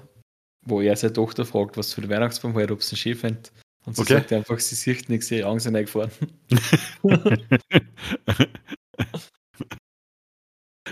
wo 0.67 0.81
er 0.81 0.97
seine 0.97 1.13
Tochter 1.13 1.45
fragt, 1.45 1.77
was 1.77 1.95
für 1.95 2.03
den 2.03 2.11
Weihnachtsbaum 2.11 2.53
hält, 2.55 2.71
ob 2.71 2.83
sie 2.83 2.95
einen 2.95 2.99
Chef 2.99 3.21
findet. 3.21 3.53
Und 3.87 3.97
sie 3.97 4.03
okay. 4.03 4.15
sagt 4.15 4.33
einfach, 4.33 4.59
sie 4.59 4.75
sieht 4.75 5.09
nichts, 5.09 5.31
ihre 5.31 5.47
Augen 5.49 5.61
sind 5.61 5.77
eingefahren. 5.77 6.11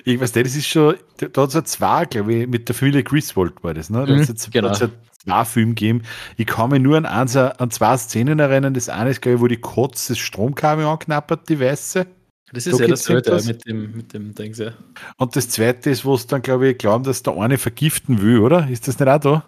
ich 0.05 0.21
weiß 0.21 0.35
nicht, 0.35 0.47
das 0.47 0.55
ist 0.55 0.69
schon, 0.69 0.95
da 1.17 1.43
hat 1.43 1.49
es 1.49 1.55
ja 1.55 1.65
zwei, 1.65 2.05
glaube 2.05 2.35
ich, 2.35 2.47
mit 2.47 2.69
der 2.69 2.75
Familie 2.77 3.03
Griswold 3.03 3.65
war 3.65 3.75
das, 3.75 3.91
ne? 3.91 4.07
Da 4.07 4.15
mhm, 4.15 4.21
hat 4.23 4.37
es 4.37 4.49
genau. 4.51 4.73
ja 4.73 4.91
zwei 5.25 5.45
Filme 5.45 5.75
gegeben. 5.75 6.03
Ich 6.37 6.47
kann 6.47 6.71
mich 6.71 6.81
nur 6.81 6.97
an, 6.97 7.05
eins, 7.05 7.37
an 7.37 7.71
zwei 7.71 7.97
Szenen 7.97 8.39
erinnern. 8.39 8.75
Das 8.75 8.89
eine 8.89 9.11
ist, 9.11 9.21
glaube 9.23 9.37
ich, 9.37 9.43
wo 9.43 9.49
die 9.49 9.61
Kotz 9.61 10.07
das 10.07 10.19
Stromkabel 10.19 10.85
anknappert, 10.85 11.49
die 11.49 11.59
weiße. 11.59 12.07
Das 12.53 12.67
ist 12.69 12.79
da 12.79 12.85
ja 12.85 12.91
das 12.91 13.03
Zweite 13.03 13.43
mit 13.45 13.67
dem, 13.67 13.97
mit 13.97 14.13
dem 14.13 14.35
Dings, 14.35 14.59
ja. 14.59 14.73
Und 15.17 15.35
das 15.35 15.49
zweite 15.49 15.91
ist, 15.91 16.05
wo 16.05 16.15
es 16.15 16.29
dann, 16.29 16.43
glaube 16.43 16.69
ich, 16.69 16.79
glauben, 16.79 17.03
dass 17.03 17.25
der 17.25 17.37
eine 17.37 17.59
vergiften 17.59 18.23
will, 18.23 18.39
oder? 18.39 18.69
Ist 18.69 18.87
das 18.87 19.01
nicht 19.01 19.09
auch 19.09 19.19
da? 19.19 19.45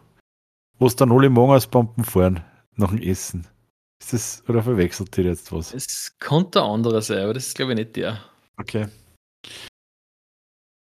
Wo 0.78 0.86
es 0.86 0.96
dann 0.96 1.12
alle 1.12 1.30
Mongasbomben 1.30 2.04
fahren 2.04 2.44
nach 2.76 2.90
dem 2.90 3.00
Essen. 3.00 3.46
Ist 4.00 4.12
das, 4.12 4.44
oder 4.48 4.62
verwechselt 4.62 5.16
ihr 5.18 5.24
jetzt 5.24 5.50
was? 5.52 5.72
Es 5.72 6.16
könnte 6.18 6.62
ein 6.62 6.70
anderer 6.70 7.00
sein, 7.00 7.24
aber 7.24 7.34
das 7.34 7.46
ist, 7.46 7.56
glaube 7.56 7.72
ich, 7.72 7.78
nicht 7.78 7.96
der. 7.96 8.20
Okay. 8.58 8.88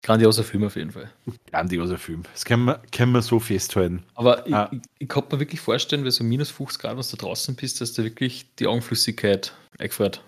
Grandioser 0.03 0.43
Film 0.43 0.65
auf 0.65 0.77
jeden 0.77 0.91
Fall. 0.91 1.13
Grandioser 1.51 1.99
Film. 1.99 2.23
Das 2.33 2.45
können 2.45 2.65
wir, 2.65 2.83
können 2.93 3.13
wir 3.13 3.23
so 3.23 3.39
festhalten. 3.39 4.05
Aber 4.15 4.47
ah. 4.53 4.69
ich, 4.73 4.79
ich, 4.79 4.85
ich 5.01 5.09
kann 5.09 5.25
mir 5.31 5.39
wirklich 5.39 5.61
vorstellen, 5.61 6.03
wenn 6.05 6.11
so 6.11 6.25
minus 6.25 6.51
50 6.51 6.81
Grad, 6.81 6.97
wenn 6.97 7.05
du 7.05 7.17
draußen 7.17 7.55
bist, 7.55 7.81
dass 7.81 7.93
da 7.93 8.03
wirklich 8.03 8.47
die 8.57 8.67
Augenflüssigkeit 8.67 9.55
eingefährt. 9.79 10.25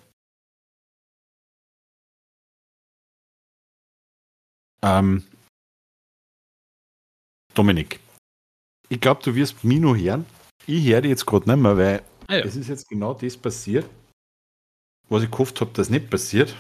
Ähm, 4.83 5.25
Dominik, 7.55 8.01
ich 8.91 9.01
glaube, 9.01 9.23
du 9.23 9.35
wirst 9.35 9.65
mich 9.65 9.81
noch 9.81 9.97
hören. 9.97 10.27
Ich 10.67 10.87
höre 10.87 11.01
dich 11.01 11.11
jetzt 11.11 11.25
gerade 11.25 11.49
nicht 11.49 11.63
mehr, 11.63 11.77
weil 11.77 12.03
ah, 12.27 12.35
ja. 12.35 12.45
es 12.45 12.57
ist 12.57 12.69
jetzt 12.69 12.89
genau 12.89 13.15
das 13.15 13.37
passiert, 13.37 13.87
was 15.09 15.23
ich 15.23 15.31
gehofft 15.31 15.61
habe, 15.61 15.71
dass 15.73 15.89
nicht 15.89 16.11
passiert. 16.11 16.55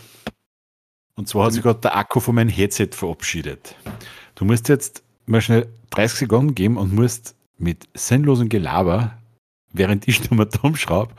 Und 1.16 1.28
zwar 1.28 1.46
hat 1.46 1.52
sich 1.52 1.62
gerade 1.62 1.80
der 1.80 1.96
Akku 1.96 2.20
von 2.20 2.36
meinem 2.36 2.48
Headset 2.48 2.90
verabschiedet. 2.92 3.74
Du 4.36 4.44
musst 4.44 4.68
jetzt 4.68 5.02
mal 5.26 5.42
schnell 5.42 5.68
30 5.90 6.20
Sekunden 6.20 6.54
geben 6.54 6.76
und 6.76 6.94
musst 6.94 7.34
mit 7.58 7.88
sinnlosem 7.94 8.48
Gelaber, 8.48 9.18
während 9.72 10.08
ich 10.08 10.22
nochmal 10.30 10.48
drum 10.48 10.76
schraube, 10.76 11.14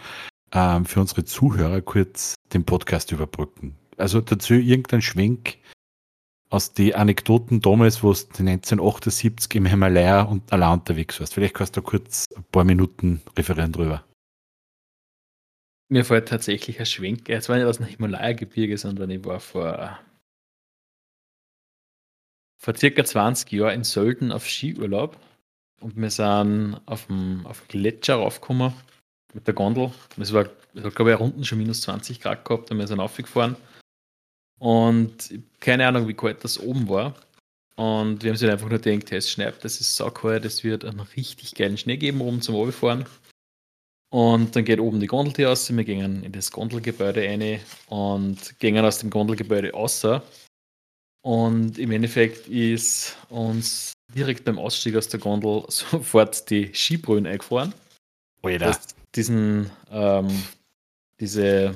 ähm, 0.53 0.86
für 0.86 1.01
unsere 1.01 1.25
Zuhörer 1.25 1.82
kurz 1.82 2.36
den 2.53 2.63
Podcast 2.63 3.12
überbrücken. 3.12 3.75
Also 3.98 4.22
dazu 4.22 4.53
irgendein 4.53 5.01
Schwenk, 5.01 5.58
aus 6.51 6.74
den 6.74 6.93
Anekdoten 6.93 7.62
damals, 7.62 8.03
wo 8.03 8.12
du 8.12 8.20
1978 8.20 9.55
im 9.55 9.65
Himalaya 9.65 10.24
und 10.24 10.51
allein 10.51 10.79
unterwegs 10.79 11.20
warst. 11.20 11.34
Vielleicht 11.34 11.55
kannst 11.55 11.77
du 11.77 11.81
kurz 11.81 12.25
ein 12.36 12.43
paar 12.51 12.65
Minuten 12.65 13.22
referieren 13.38 13.72
drüber. 13.72 14.03
Mir 15.89 16.05
fällt 16.05 16.27
tatsächlich 16.27 16.79
ein 16.79 16.86
Schwenk. 16.86 17.29
Es 17.29 17.50
war 17.50 17.55
nicht 17.55 17.65
aus 17.65 17.77
dem 17.77 17.86
Himalaya-Gebirge, 17.86 18.77
sondern 18.77 19.10
ich 19.10 19.24
war 19.25 19.39
vor, 19.39 19.98
vor 22.58 22.75
circa 22.75 23.03
20 23.03 23.51
Jahren 23.53 23.75
in 23.75 23.84
Sölden 23.84 24.31
auf 24.31 24.46
Skiurlaub 24.46 25.17
und 25.79 25.96
wir 25.96 26.10
sind 26.10 26.81
auf 26.86 27.08
dem, 27.08 27.46
auf 27.46 27.62
dem 27.62 27.67
Gletscher 27.70 28.15
raufgekommen 28.15 28.74
mit 29.34 29.48
der 29.48 29.53
Gondel. 29.53 29.91
Es 30.17 30.34
war, 30.34 30.50
es 30.75 30.84
hat, 30.84 30.96
glaube 30.96 31.12
ich, 31.12 31.20
Runden 31.20 31.46
schon 31.46 31.60
minus 31.60 31.81
20 31.81 32.20
Grad 32.20 32.43
gehabt 32.43 32.72
und 32.72 32.77
wir 32.77 32.88
sind 32.88 33.00
aufgefahren. 33.00 33.55
Und 34.62 35.34
keine 35.60 35.88
Ahnung, 35.88 36.08
wie 36.08 36.13
kalt 36.13 36.44
das 36.44 36.60
oben 36.60 36.88
war. 36.88 37.15
Und 37.77 38.22
wir 38.22 38.30
haben 38.30 38.38
sich 38.38 38.48
einfach 38.48 38.70
nur 38.70 38.77
gedacht, 38.77 39.10
hey, 39.10 39.18
es 39.18 39.32
schneit, 39.32 39.63
das 39.63 39.82
ist 39.82 39.96
saukalt, 39.96 40.46
es 40.46 40.63
wird 40.63 40.86
einen 40.86 41.00
richtig 41.00 41.56
geilen 41.56 41.80
Schnee 41.80 41.98
geben 41.98 42.22
oben 42.22 42.44
zum 42.44 42.53
Oberfahren. 42.53 43.08
Und 44.12 44.56
dann 44.56 44.63
geht 44.63 44.80
oben 44.80 45.00
die 45.00 45.08
Gondeltür 45.08 45.50
aus, 45.51 45.75
wir 45.75 45.84
gehen 45.84 46.24
in 46.24 46.32
das 46.32 46.51
Gondelgebäude 46.51 47.22
rein 47.22 47.60
und 47.88 48.60
gehen 48.60 48.77
aus 48.77 49.00
dem 49.00 49.10
Gondelgebäude 49.10 49.74
außer. 49.74 50.22
Und 51.24 51.80
im 51.80 51.91
Endeffekt 51.91 52.48
ist 52.48 53.18
uns 53.30 53.94
direkt 54.13 54.46
beim 54.46 54.60
Ausstieg 54.60 54.96
aus 54.96 55.08
der 55.08 55.20
Gondel 55.20 55.63
sofort 55.70 56.48
die 56.51 56.72
Skibrühen 56.72 57.25
eingefahren. 57.25 57.74
Alter. 58.44 58.77
Diesen, 59.15 59.72
ähm, 59.89 60.27
diese 61.20 61.74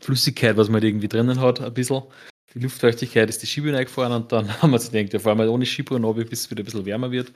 Flüssigkeit, 0.00 0.56
was 0.56 0.68
man 0.68 0.74
halt 0.74 0.84
irgendwie 0.84 1.08
drinnen 1.08 1.40
hat, 1.40 1.60
ein 1.60 1.74
bisschen. 1.74 2.02
Die 2.54 2.60
Luftfeuchtigkeit 2.60 3.28
ist 3.28 3.42
die 3.42 3.46
Skibühne 3.46 3.78
eingefahren 3.78 4.12
und 4.12 4.32
dann 4.32 4.48
haben 4.62 4.70
wir 4.70 4.76
uns 4.76 4.90
gedacht, 4.90 5.12
ja, 5.12 5.18
fahren 5.18 5.38
wir 5.38 5.50
ohne 5.50 5.66
Skibühne 5.66 6.06
runter, 6.06 6.24
bis 6.24 6.40
es 6.40 6.50
wieder 6.50 6.62
ein 6.62 6.64
bisschen 6.64 6.86
wärmer 6.86 7.10
wird. 7.10 7.32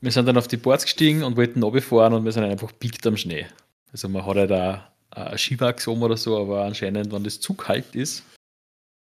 Wir 0.00 0.10
sind 0.10 0.26
dann 0.26 0.38
auf 0.38 0.48
die 0.48 0.56
Boards 0.56 0.84
gestiegen 0.84 1.22
und 1.22 1.36
wollten 1.36 1.62
runterfahren 1.62 2.14
und 2.14 2.24
wir 2.24 2.32
sind 2.32 2.44
einfach 2.44 2.72
piekt 2.78 3.06
am 3.06 3.16
Schnee. 3.16 3.46
Also 3.92 4.08
man 4.08 4.24
hat 4.24 4.36
halt 4.36 4.52
auch 4.52 4.80
ein 5.10 5.38
Skiwachs 5.38 5.88
oben 5.88 6.02
oder 6.02 6.16
so, 6.16 6.38
aber 6.38 6.64
anscheinend, 6.64 7.12
wenn 7.12 7.24
das 7.24 7.40
zu 7.40 7.54
kalt 7.54 7.94
ist, 7.94 8.24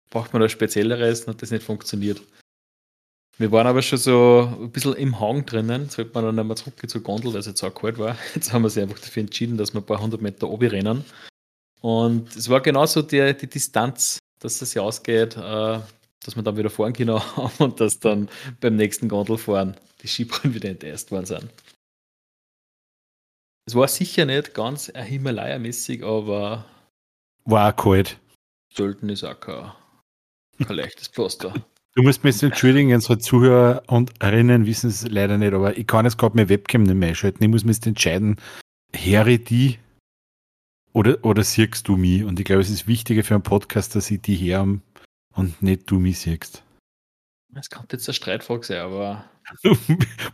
braucht 0.10 0.34
man 0.34 0.41
da 0.41 0.50
Spezielleres 0.50 1.22
und 1.22 1.34
hat 1.34 1.41
das 1.41 1.51
nicht 1.51 1.63
funktioniert. 1.63 2.22
Wir 3.38 3.51
waren 3.51 3.68
aber 3.68 3.82
schon 3.82 4.00
so 4.00 4.53
ein 4.60 4.72
bisschen 4.72 4.96
im 4.96 5.20
Hang 5.20 5.46
drinnen. 5.46 5.84
Jetzt 5.84 5.94
sollte 5.94 6.12
man 6.13 6.25
dann 6.25 6.39
einmal 6.39 6.58
zurück 6.58 6.74
zur 6.88 7.01
Gondel, 7.01 7.32
weil 7.32 7.39
es 7.39 7.46
jetzt 7.46 7.63
auch 7.63 7.74
kalt 7.74 7.98
war. 7.98 8.18
Jetzt 8.36 8.51
haben 8.51 8.63
wir 8.63 8.70
sich 8.70 8.84
einfach 8.84 9.00
dafür 9.00 9.22
entschieden, 9.22 9.58
dass 9.58 9.74
wir 9.74 9.79
ein 9.79 9.86
paar 9.86 10.01
hundert 10.01 10.22
Meter 10.22 10.50
oben 10.50 10.68
rennen 10.68 11.06
und 11.81 12.36
es 12.36 12.50
war 12.50 12.62
genauso 12.62 13.01
die, 13.01 13.36
die 13.36 13.48
Distanz, 13.48 14.19
dass 14.39 14.62
es 14.62 14.74
ja 14.74 14.81
ausgeht, 14.81 15.38
äh, 15.38 15.79
dass 16.24 16.36
man 16.36 16.45
dann 16.45 16.57
wieder 16.57 16.69
fahren 16.69 16.93
können 16.93 17.21
und 17.59 17.79
dass 17.79 18.00
dann 18.00 18.29
beim 18.59 18.75
nächsten 18.75 19.07
Gondelfahren 19.07 19.75
die 20.01 20.07
Skibahn 20.07 20.53
wieder 20.53 20.69
enteist 20.69 21.12
worden 21.12 21.25
sind. 21.25 21.50
Es 23.65 23.75
war 23.75 23.88
sicher 23.88 24.25
nicht 24.25 24.53
ganz 24.53 24.91
Himalaya-mäßig, 24.95 26.03
aber. 26.03 26.65
War 27.45 27.71
auch 27.71 27.75
kalt. 27.75 28.17
Sollten 28.74 29.09
ist 29.09 29.24
auch 29.24 29.39
kein, 29.39 29.71
kein 30.65 30.75
leichtes 30.75 31.07
Pflaster. 31.07 31.53
Du 31.95 32.03
musst 32.03 32.24
mich 32.24 32.36
jetzt 32.36 32.43
entschuldigen, 32.43 32.93
unsere 32.93 33.17
Zuhörer 33.17 33.83
und 33.88 34.12
Erinnern 34.21 34.65
wissen 34.65 34.89
es 34.89 35.07
leider 35.07 35.38
nicht, 35.38 35.53
aber 35.53 35.77
ich 35.77 35.86
kann 35.86 36.05
jetzt 36.05 36.17
gerade 36.17 36.36
meine 36.36 36.50
Webcam 36.50 36.83
nicht 36.83 36.95
mehr 36.95 37.09
einschalten. 37.09 37.43
Ich 37.43 37.50
muss 37.50 37.63
mich 37.63 37.77
jetzt 37.77 37.88
entscheiden, 37.88 38.38
Harry 38.95 39.38
die 39.38 39.79
oder, 40.93 41.24
oder 41.24 41.43
siehst 41.43 41.88
du 41.88 41.98
mich? 41.98 42.24
Und 42.24 42.39
ich 42.39 42.46
glaube, 42.46 42.62
es 42.62 42.69
ist 42.69 42.88
wichtiger 42.88 43.24
für 43.24 43.36
einen 43.36 43.43
Podcast, 43.43 43.96
dass 43.96 44.10
ich 44.10 44.22
die 44.22 44.36
her 44.36 44.65
und 45.36 45.62
nicht 45.62 45.89
du 45.89 46.00
mich 46.00 46.19
siehst. 46.19 46.63
Es 47.55 47.69
kann 47.69 47.86
jetzt 47.91 48.08
eine 48.08 48.13
Streitfrage 48.13 48.65
sein, 48.65 48.81
aber. 48.81 49.25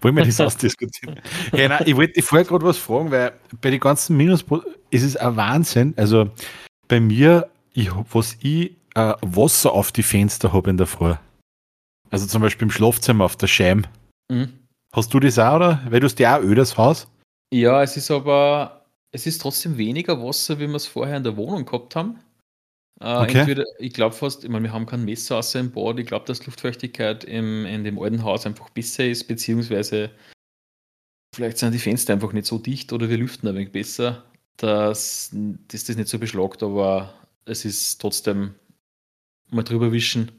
Wollen 0.02 0.16
wir 0.16 0.26
das 0.26 0.42
ausdiskutieren? 0.42 1.22
ja, 1.54 1.70
nein, 1.70 1.84
ich 1.86 1.96
wollte 1.96 2.22
vorher 2.22 2.46
gerade 2.46 2.66
was 2.66 2.78
fragen, 2.78 3.12
weil 3.12 3.34
bei 3.62 3.72
den 3.72 3.80
ganzen 3.80 4.18
Minus 4.18 4.44
ist 4.90 5.04
es 5.04 5.16
ein 5.16 5.38
Wahnsinn. 5.38 5.94
Also 5.96 6.30
bei 6.90 7.00
mir, 7.00 7.50
ich, 7.74 7.90
was 8.12 8.38
ich 8.42 8.76
äh, 8.96 9.14
Wasser 9.22 9.72
auf 9.72 9.94
die 9.94 10.04
Fenster 10.04 10.52
habe 10.52 10.70
in 10.70 10.78
der 10.78 10.88
Früh. 10.88 11.14
Also 12.10 12.28
zum 12.28 12.42
Beispiel 12.42 12.66
im 12.66 12.72
Schlafzimmer 12.72 13.24
auf 13.26 13.38
der 13.38 13.48
Scheibe. 13.48 13.84
Mhm. 14.30 14.52
Hast 14.94 15.14
du 15.14 15.20
das 15.20 15.40
auch, 15.40 15.56
oder? 15.56 15.82
Weil 15.90 16.02
du 16.02 16.06
hast 16.06 16.20
ja 16.20 16.38
auch 16.38 16.56
das 16.56 16.78
Haus. 16.78 17.08
Ja, 17.54 17.82
es 17.84 17.96
ist 17.96 18.12
aber 18.12 18.85
es 19.16 19.26
ist 19.26 19.42
trotzdem 19.42 19.78
weniger 19.78 20.22
Wasser, 20.22 20.60
wie 20.60 20.68
wir 20.68 20.76
es 20.76 20.88
vorher 20.88 21.16
in 21.16 21.24
der 21.24 21.38
Wohnung 21.38 21.66
gehabt 21.66 21.96
haben. 21.96 22.20
Äh, 23.00 23.16
okay. 23.16 23.40
Entweder, 23.40 23.64
ich 23.80 23.94
glaube 23.94 24.14
fast, 24.14 24.44
ich 24.44 24.50
meine, 24.50 24.64
wir 24.66 24.74
haben 24.74 24.86
kein 24.86 25.06
Messer 25.06 25.38
außer 25.38 25.60
im 25.60 25.72
Bad. 25.72 26.00
Ich 26.00 26.06
glaube, 26.06 26.26
dass 26.26 26.46
Luftfeuchtigkeit 26.46 27.24
im, 27.24 27.66
in 27.66 27.86
dem 27.86 27.98
alten 27.98 28.24
Haus 28.24 28.46
einfach 28.46 28.70
besser 28.70 29.06
ist, 29.06 29.26
beziehungsweise 29.26 30.12
vielleicht 31.34 31.58
sind 31.58 31.74
die 31.74 31.80
Fenster 31.80 32.12
einfach 32.12 32.34
nicht 32.34 32.46
so 32.46 32.58
dicht 32.58 32.92
oder 32.92 33.10
wir 33.10 33.18
lüften 33.18 33.48
ein 33.48 33.56
wenig 33.56 33.72
besser, 33.72 34.26
dass, 34.58 35.32
dass 35.32 35.86
das 35.86 35.96
nicht 35.96 36.10
so 36.10 36.20
beschlagt, 36.20 36.62
aber 36.62 37.14
es 37.46 37.64
ist 37.64 38.00
trotzdem 38.00 38.56
mal 39.50 39.64
drüber 39.64 39.94
wischen. 39.94 40.32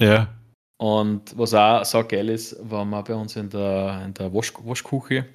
Ja. 0.00 0.34
Und 0.78 1.38
was 1.38 1.54
auch 1.54 1.84
so 1.84 2.04
geil 2.04 2.28
ist, 2.28 2.56
wenn 2.60 2.90
man 2.90 3.04
bei 3.04 3.14
uns 3.14 3.36
in 3.36 3.50
der, 3.50 4.02
in 4.04 4.14
der 4.14 4.34
Wasch, 4.34 4.52
Waschküche 4.64 5.26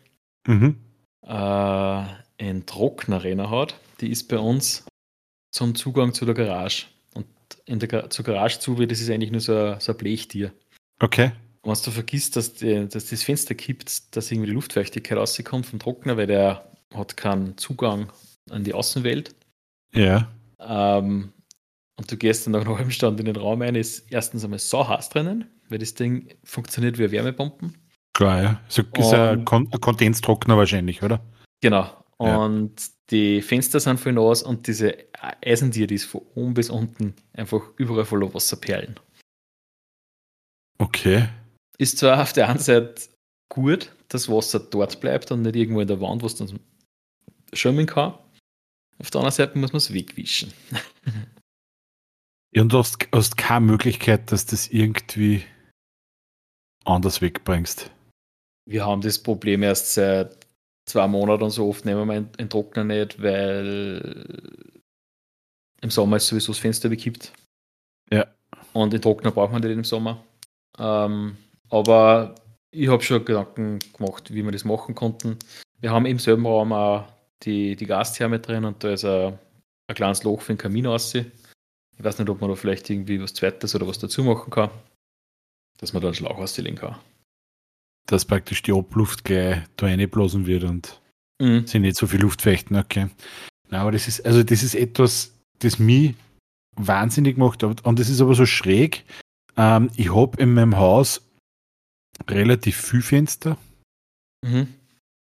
Mhm. 0.47 0.77
Äh, 1.23 2.03
einen 2.39 2.65
Trockner 2.65 3.23
rein 3.23 3.49
hat, 3.49 3.79
die 4.01 4.09
ist 4.09 4.27
bei 4.27 4.37
uns 4.37 4.85
zum 5.51 5.75
Zugang 5.75 6.13
zu 6.13 6.25
der 6.25 6.35
Garage. 6.35 6.85
Und 7.13 7.25
in 7.65 7.79
der 7.79 8.09
zur 8.09 8.25
Garage 8.25 8.59
zu, 8.59 8.75
das 8.85 9.01
ist 9.01 9.09
eigentlich 9.09 9.31
nur 9.31 9.41
so 9.41 9.55
ein, 9.55 9.79
so 9.79 9.91
ein 9.91 9.97
Blechtier. 9.97 10.53
Okay. 10.99 11.31
Und 11.61 11.75
wenn 11.75 11.83
du 11.83 11.91
vergisst, 11.91 12.35
dass, 12.35 12.53
die, 12.53 12.87
dass 12.87 13.09
das 13.09 13.23
Fenster 13.23 13.55
kippt, 13.55 14.15
dass 14.15 14.31
irgendwie 14.31 14.47
die 14.47 14.53
Luftfeuchtigkeit 14.53 15.17
rauskommt 15.17 15.65
vom 15.65 15.79
Trockner, 15.79 16.17
weil 16.17 16.27
der 16.27 16.71
hat 16.93 17.17
keinen 17.17 17.57
Zugang 17.57 18.11
an 18.49 18.63
die 18.63 18.73
Außenwelt. 18.73 19.35
Ja. 19.93 20.31
Ähm, 20.59 21.33
und 21.97 22.11
du 22.11 22.17
gehst 22.17 22.45
dann 22.45 22.53
nach 22.53 22.61
einem 22.61 22.77
halben 22.77 22.91
Stand 22.91 23.19
in 23.19 23.25
den 23.25 23.35
Raum 23.35 23.61
rein, 23.61 23.75
ist 23.75 24.11
erstens 24.11 24.43
einmal 24.43 24.59
so 24.59 24.87
heiß 24.87 25.09
drinnen, 25.09 25.45
weil 25.69 25.79
das 25.79 25.95
Ding 25.95 26.29
funktioniert 26.43 26.97
wie 26.97 27.03
eine 27.03 27.11
Wärmepumpe. 27.11 27.71
Klar, 28.17 28.41
ja. 28.41 28.61
So 28.67 28.81
ist 28.81 29.13
ein, 29.13 29.45
Kondenstrockner 29.45 30.57
wahrscheinlich, 30.57 31.03
oder? 31.03 31.23
Genau. 31.61 32.03
Ja. 32.19 32.37
Und 32.37 32.73
die 33.11 33.43
Fenster 33.43 33.79
sind 33.79 33.99
voll 33.99 34.13
nass 34.13 34.41
und 34.41 34.65
diese 34.65 34.97
Eisentier, 35.13 35.85
die 35.85 35.93
ist 35.93 36.05
von 36.05 36.21
oben 36.33 36.55
bis 36.55 36.71
unten 36.71 37.13
einfach 37.33 37.61
überall 37.77 38.05
voller 38.05 38.33
Wasserperlen. 38.33 38.99
Okay. 40.79 41.29
Ist 41.77 41.99
zwar 41.99 42.19
auf 42.19 42.33
der 42.33 42.49
einen 42.49 42.57
Seite 42.57 42.95
gut, 43.49 43.95
dass 44.07 44.27
Wasser 44.27 44.61
dort 44.61 44.99
bleibt 44.99 45.31
und 45.31 45.43
nicht 45.43 45.55
irgendwo 45.55 45.81
in 45.81 45.87
der 45.87 46.01
Wand, 46.01 46.23
wo 46.23 46.25
es 46.25 46.33
dann 46.33 46.59
schwimmen 47.53 47.85
kann. 47.85 48.17
Auf 48.97 49.11
der 49.11 49.19
anderen 49.19 49.35
Seite 49.35 49.59
muss 49.59 49.73
man 49.73 49.77
es 49.77 49.93
wegwischen. 49.93 50.51
Ja, 52.51 52.63
und 52.63 52.73
du 52.73 52.79
hast, 52.79 52.97
hast 53.13 53.37
keine 53.37 53.67
Möglichkeit, 53.67 54.31
dass 54.31 54.47
du 54.47 54.51
das 54.51 54.69
irgendwie 54.69 55.43
anders 56.83 57.21
wegbringst. 57.21 57.91
Wir 58.67 58.85
haben 58.85 59.01
das 59.01 59.17
Problem 59.17 59.63
erst 59.63 59.93
seit 59.93 60.45
zwei 60.85 61.07
Monaten 61.07 61.43
und 61.43 61.51
so 61.51 61.69
oft 61.69 61.85
nehmen 61.85 62.07
wir 62.07 62.21
den 62.21 62.49
Trockner 62.49 62.83
nicht, 62.83 63.21
weil 63.21 64.43
im 65.81 65.89
Sommer 65.89 66.17
ist 66.17 66.27
sowieso 66.27 66.51
das 66.51 66.59
Fenster 66.59 66.89
bekippt. 66.89 67.31
Ja. 68.11 68.27
Und 68.73 68.91
den 68.91 69.01
Trockner 69.01 69.31
braucht 69.31 69.53
man 69.53 69.61
nicht 69.61 69.71
im 69.71 69.85
Sommer. 69.85 70.21
Ähm, 70.77 71.37
aber 71.69 72.35
ich 72.71 72.89
habe 72.89 73.01
schon 73.01 73.23
Gedanken 73.23 73.79
gemacht, 73.97 74.33
wie 74.33 74.43
wir 74.43 74.51
das 74.51 74.65
machen 74.65 74.95
konnten. 74.95 75.39
Wir 75.79 75.91
haben 75.91 76.05
im 76.05 76.19
selben 76.19 76.45
Raum 76.45 76.73
auch 76.73 77.07
die, 77.43 77.77
die 77.77 77.85
Gastherme 77.85 78.39
drin 78.39 78.65
und 78.65 78.83
da 78.83 78.91
ist 78.91 79.05
ein, 79.05 79.39
ein 79.87 79.95
kleines 79.95 80.23
Loch 80.23 80.41
für 80.41 80.53
den 80.53 80.57
Kamin 80.57 80.87
raus. 80.87 81.15
Ich 81.15 81.23
weiß 81.97 82.19
nicht, 82.19 82.29
ob 82.29 82.41
man 82.41 82.49
da 82.49 82.55
vielleicht 82.57 82.89
irgendwie 82.89 83.21
was 83.21 83.33
Zweites 83.33 83.73
oder 83.75 83.87
was 83.87 83.99
dazu 83.99 84.23
machen 84.23 84.49
kann, 84.49 84.71
dass 85.77 85.93
man 85.93 86.01
da 86.01 86.09
einen 86.09 86.15
Schlauch 86.15 86.37
auslegen 86.37 86.75
kann. 86.77 86.97
Dass 88.07 88.25
praktisch 88.25 88.61
die 88.63 88.73
Abluft 88.73 89.23
gleich 89.23 89.63
da 89.75 89.85
reinblasen 89.85 90.45
wird 90.47 90.63
und 90.63 91.01
Mhm. 91.39 91.67
sind 91.67 91.83
nicht 91.83 91.97
so 91.97 92.07
viel 92.07 92.21
Luftfeuchten, 92.21 92.75
okay. 92.77 93.09
Na, 93.69 93.81
aber 93.81 93.91
das 93.91 94.07
ist, 94.07 94.25
also 94.25 94.41
das 94.41 94.63
ist 94.63 94.73
etwas, 94.73 95.33
das 95.59 95.77
mich 95.77 96.15
wahnsinnig 96.75 97.37
macht. 97.37 97.63
Und 97.63 97.85
und 97.85 97.99
das 97.99 98.09
ist 98.09 98.21
aber 98.21 98.33
so 98.33 98.45
schräg. 98.47 99.05
Ähm, 99.55 99.91
ich 99.97 100.15
habe 100.15 100.41
in 100.41 100.53
meinem 100.55 100.77
Haus 100.77 101.21
relativ 102.27 102.77
viel 102.77 103.01
Fenster, 103.03 103.57
Mhm. 104.43 104.67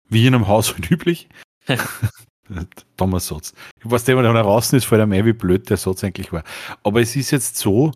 wie 0.10 0.26
in 0.26 0.34
einem 0.34 0.48
Haushalt 0.48 0.90
üblich. 0.90 1.28
Dummer 2.98 3.20
Satz. 3.20 3.54
Ich 3.80 3.90
weiß 3.90 4.06
nicht, 4.08 4.18
wenn 4.18 4.26
er 4.26 4.34
draußen 4.44 4.78
ist, 4.78 4.86
fällt 4.86 5.02
einem 5.02 5.14
ein, 5.14 5.26
wie 5.26 5.34
blöd 5.34 5.70
der 5.70 5.78
Satz 5.78 6.04
eigentlich 6.04 6.32
war. 6.34 6.44
Aber 6.84 7.00
es 7.02 7.16
ist 7.16 7.32
jetzt 7.32 7.58
so, 7.58 7.92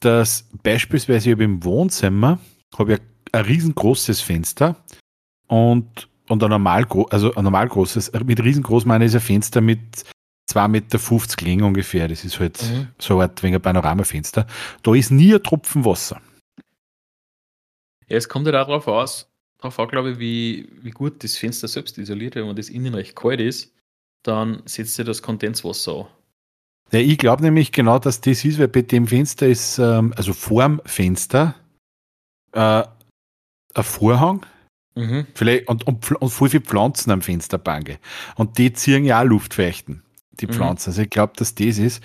dass 0.00 0.48
beispielsweise 0.62 1.30
ich 1.32 1.38
im 1.38 1.64
Wohnzimmer 1.64 2.38
habe 2.78 2.94
ich 2.94 3.00
ein 3.32 3.44
riesengroßes 3.44 4.20
Fenster 4.20 4.76
und, 5.48 6.08
und 6.28 6.42
ein 6.42 6.50
normal, 6.50 6.86
also 7.10 7.34
ein 7.34 7.44
normal 7.44 7.68
großes, 7.68 8.12
mit 8.24 8.42
riesengroß 8.42 8.84
meine 8.84 9.04
ich 9.04 9.10
ist 9.10 9.16
ein 9.16 9.20
Fenster 9.20 9.60
mit 9.60 9.80
2,50 10.50 10.68
Meter 10.68 11.44
Länge 11.44 11.64
ungefähr. 11.66 12.08
Das 12.08 12.24
ist 12.24 12.38
halt 12.40 12.62
Mhm. 12.62 12.88
so 12.98 13.20
Art 13.20 13.42
wegen 13.42 13.56
ein 13.56 13.62
Panoramafenster. 13.62 14.46
Da 14.82 14.94
ist 14.94 15.10
nie 15.10 15.34
ein 15.34 15.42
Tropfen 15.42 15.84
Wasser. 15.84 16.20
Ja, 18.08 18.16
es 18.16 18.28
kommt 18.28 18.46
halt 18.46 18.56
auch 18.56 18.66
darauf 18.66 18.86
aus, 18.86 19.28
darauf 19.58 19.78
an, 19.80 19.88
glaube 19.88 20.12
ich, 20.12 20.18
wie, 20.18 20.68
wie 20.82 20.90
gut 20.90 21.24
das 21.24 21.36
Fenster 21.36 21.66
selbst 21.66 21.98
isoliert. 21.98 22.36
Wenn 22.36 22.46
man 22.46 22.56
das 22.56 22.68
innen 22.68 22.94
recht 22.94 23.16
kalt 23.16 23.40
ist, 23.40 23.72
dann 24.22 24.62
setzt 24.64 24.94
sich 24.94 25.04
das 25.04 25.22
Kondenswasser 25.22 25.92
an. 25.92 26.06
Ja, 26.92 27.00
ich 27.00 27.18
glaube 27.18 27.42
nämlich 27.42 27.72
genau, 27.72 27.98
dass 27.98 28.20
das 28.20 28.44
ist, 28.44 28.60
weil 28.60 28.68
bei 28.68 28.82
dem 28.82 29.08
Fenster 29.08 29.48
ist, 29.48 29.78
ähm, 29.78 30.14
also 30.16 30.32
vorm 30.32 30.80
Fenster, 30.84 31.56
äh, 32.52 32.84
ein 33.76 33.84
Vorhang 33.84 34.44
Mhm. 34.98 35.26
vielleicht, 35.34 35.68
und, 35.68 35.86
und, 35.86 36.10
und 36.10 36.30
voll 36.30 36.48
viele 36.48 36.62
Pflanzen 36.62 37.10
am 37.10 37.20
Fensterbange. 37.20 37.98
Und 38.36 38.56
die 38.56 38.72
ziehen 38.72 39.04
ja 39.04 39.20
auch 39.20 39.26
Luftfeuchten, 39.26 40.02
die 40.40 40.46
Mhm. 40.46 40.52
Pflanzen. 40.52 40.88
Also 40.90 41.02
ich 41.02 41.10
glaube, 41.10 41.34
dass 41.36 41.54
das 41.54 41.78
ist. 41.78 42.02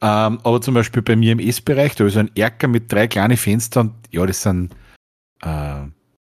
Ähm, 0.00 0.40
aber 0.42 0.60
zum 0.60 0.74
Beispiel 0.74 1.02
bei 1.02 1.14
mir 1.14 1.30
im 1.30 1.38
Essbereich, 1.38 1.94
da 1.94 2.04
ist 2.04 2.16
ein 2.16 2.32
Erker 2.34 2.66
mit 2.66 2.90
drei 2.92 3.06
kleinen 3.06 3.36
Fenstern. 3.36 3.94
Ja, 4.10 4.26
das 4.26 4.42
sind, 4.42 4.74
äh, 5.44 5.84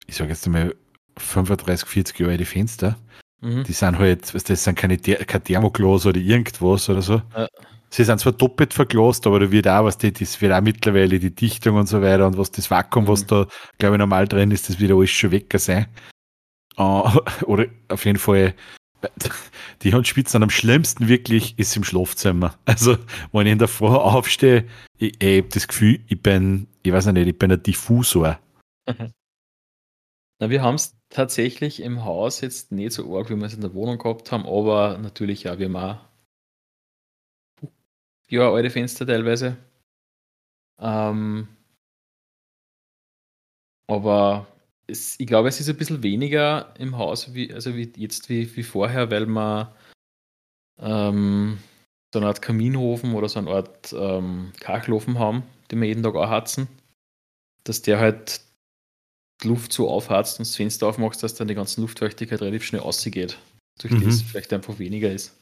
ich 0.08 0.15
sage 0.15 0.29
jetzt 0.29 0.45
einmal, 0.45 0.73
35, 1.17 1.86
40 1.88 2.17
Jahre 2.19 2.31
alte 2.31 2.45
Fenster. 2.45 2.97
Mhm. 3.41 3.65
Die 3.65 3.73
sind 3.73 3.99
halt, 3.99 4.34
das 4.34 4.63
sind 4.63 4.77
keine 4.77 4.97
kein 4.97 5.43
Thermoglas 5.43 6.05
oder 6.05 6.19
irgendwas 6.19 6.88
oder 6.89 7.01
so. 7.01 7.21
Ja. 7.36 7.49
Sie 7.95 8.03
sind 8.03 8.19
zwar 8.19 8.34
doppelt 8.34 8.73
verglast, 8.73 9.25
aber 9.25 9.39
da 9.39 9.51
wird 9.51 9.69
auch, 9.69 9.86
was 9.86 9.97
die, 9.97 10.12
das 10.12 10.41
wird 10.41 10.51
auch 10.51 10.60
mittlerweile 10.60 11.17
die 11.17 11.34
Dichtung 11.34 11.77
und 11.77 11.88
so 11.88 12.01
weiter 12.01 12.27
und 12.27 12.38
was 12.38 12.51
das 12.51 12.69
Vakuum, 12.69 13.05
Mhm. 13.05 13.08
was 13.08 13.25
da, 13.25 13.47
glaube 13.77 13.95
ich, 13.95 13.99
normal 13.99 14.27
drin 14.27 14.51
ist, 14.51 14.67
das 14.67 14.81
wird 14.81 14.91
alles 14.91 15.12
schon 15.12 15.31
weg 15.31 15.53
sein. 15.58 15.88
Äh, 16.75 16.81
oder 17.45 17.67
auf 17.88 18.03
jeden 18.03 18.19
Fall, 18.19 18.53
die 19.81 19.93
Handspitzen 19.93 20.43
am 20.43 20.49
schlimmsten 20.49 21.08
wirklich 21.08 21.58
ist 21.58 21.77
im 21.77 21.86
Schlafzimmer. 21.86 22.55
Also, 22.65 22.97
wenn 23.31 23.47
ich 23.47 23.53
in 23.53 23.60
der 23.60 23.69
Früh 23.69 23.88
aufstehe, 23.88 24.65
ich, 24.97 25.15
ich 25.23 25.38
habe 25.38 25.47
das 25.53 25.65
Gefühl, 25.65 26.01
ich 26.08 26.21
bin, 26.21 26.67
ich 26.84 26.91
weiß 26.91 27.05
nicht, 27.05 27.27
ich 27.27 27.39
bin 27.39 27.53
ein 27.53 27.63
Diffusor. 27.63 28.38
Na, 30.41 30.49
wir 30.49 30.62
haben 30.62 30.75
es 30.75 30.97
tatsächlich 31.10 31.81
im 31.81 32.03
Haus 32.03 32.41
jetzt 32.41 32.73
nicht 32.73 32.91
so 32.91 33.17
arg, 33.17 33.29
wie 33.29 33.38
wir 33.38 33.45
es 33.45 33.53
in 33.53 33.62
der 33.62 33.73
Wohnung 33.73 33.99
gehabt 33.99 34.34
haben, 34.34 34.45
aber 34.45 34.97
natürlich 34.97 35.43
ja, 35.43 35.58
wir 35.58 35.67
haben 35.67 35.77
auch 35.77 36.14
ja, 38.29 38.51
alte 38.51 38.69
Fenster 38.69 39.05
teilweise. 39.05 39.57
Ähm, 40.79 41.47
aber 43.88 44.47
es, 44.88 45.19
ich 45.19 45.27
glaube, 45.27 45.47
es 45.49 45.59
ist 45.59 45.69
ein 45.69 45.77
bisschen 45.77 46.03
weniger 46.03 46.73
im 46.77 46.97
Haus, 46.97 47.33
wie, 47.33 47.53
also 47.53 47.75
wie 47.75 47.91
jetzt 47.97 48.29
wie, 48.29 48.55
wie 48.55 48.63
vorher, 48.63 49.11
weil 49.11 49.25
man 49.25 49.67
ähm, 50.79 51.59
so 52.13 52.19
eine 52.19 52.27
Art 52.27 52.41
Kaminhofen 52.41 53.13
oder 53.13 53.29
so 53.29 53.39
eine 53.39 53.51
Art 53.51 53.93
ähm, 53.93 54.51
Kachelofen 54.59 55.19
haben, 55.19 55.43
den 55.71 55.81
wir 55.81 55.88
jeden 55.88 56.03
Tag 56.03 56.15
anheizen, 56.15 56.67
dass 57.63 57.81
der 57.81 57.99
halt 57.99 58.41
die 59.43 59.47
Luft 59.47 59.73
so 59.73 59.89
aufheizt 59.89 60.39
und 60.39 60.47
das 60.47 60.55
Fenster 60.55 60.88
aufmachst, 60.88 61.21
dass 61.23 61.35
dann 61.35 61.47
die 61.47 61.55
ganze 61.55 61.81
Luftfeuchtigkeit 61.81 62.41
relativ 62.41 62.63
schnell 62.63 62.81
ausgeht. 62.81 63.38
Durch 63.79 63.93
Mhm. 63.93 64.05
das 64.05 64.21
vielleicht 64.21 64.53
einfach 64.53 64.79
weniger 64.79 65.11
ist. 65.11 65.35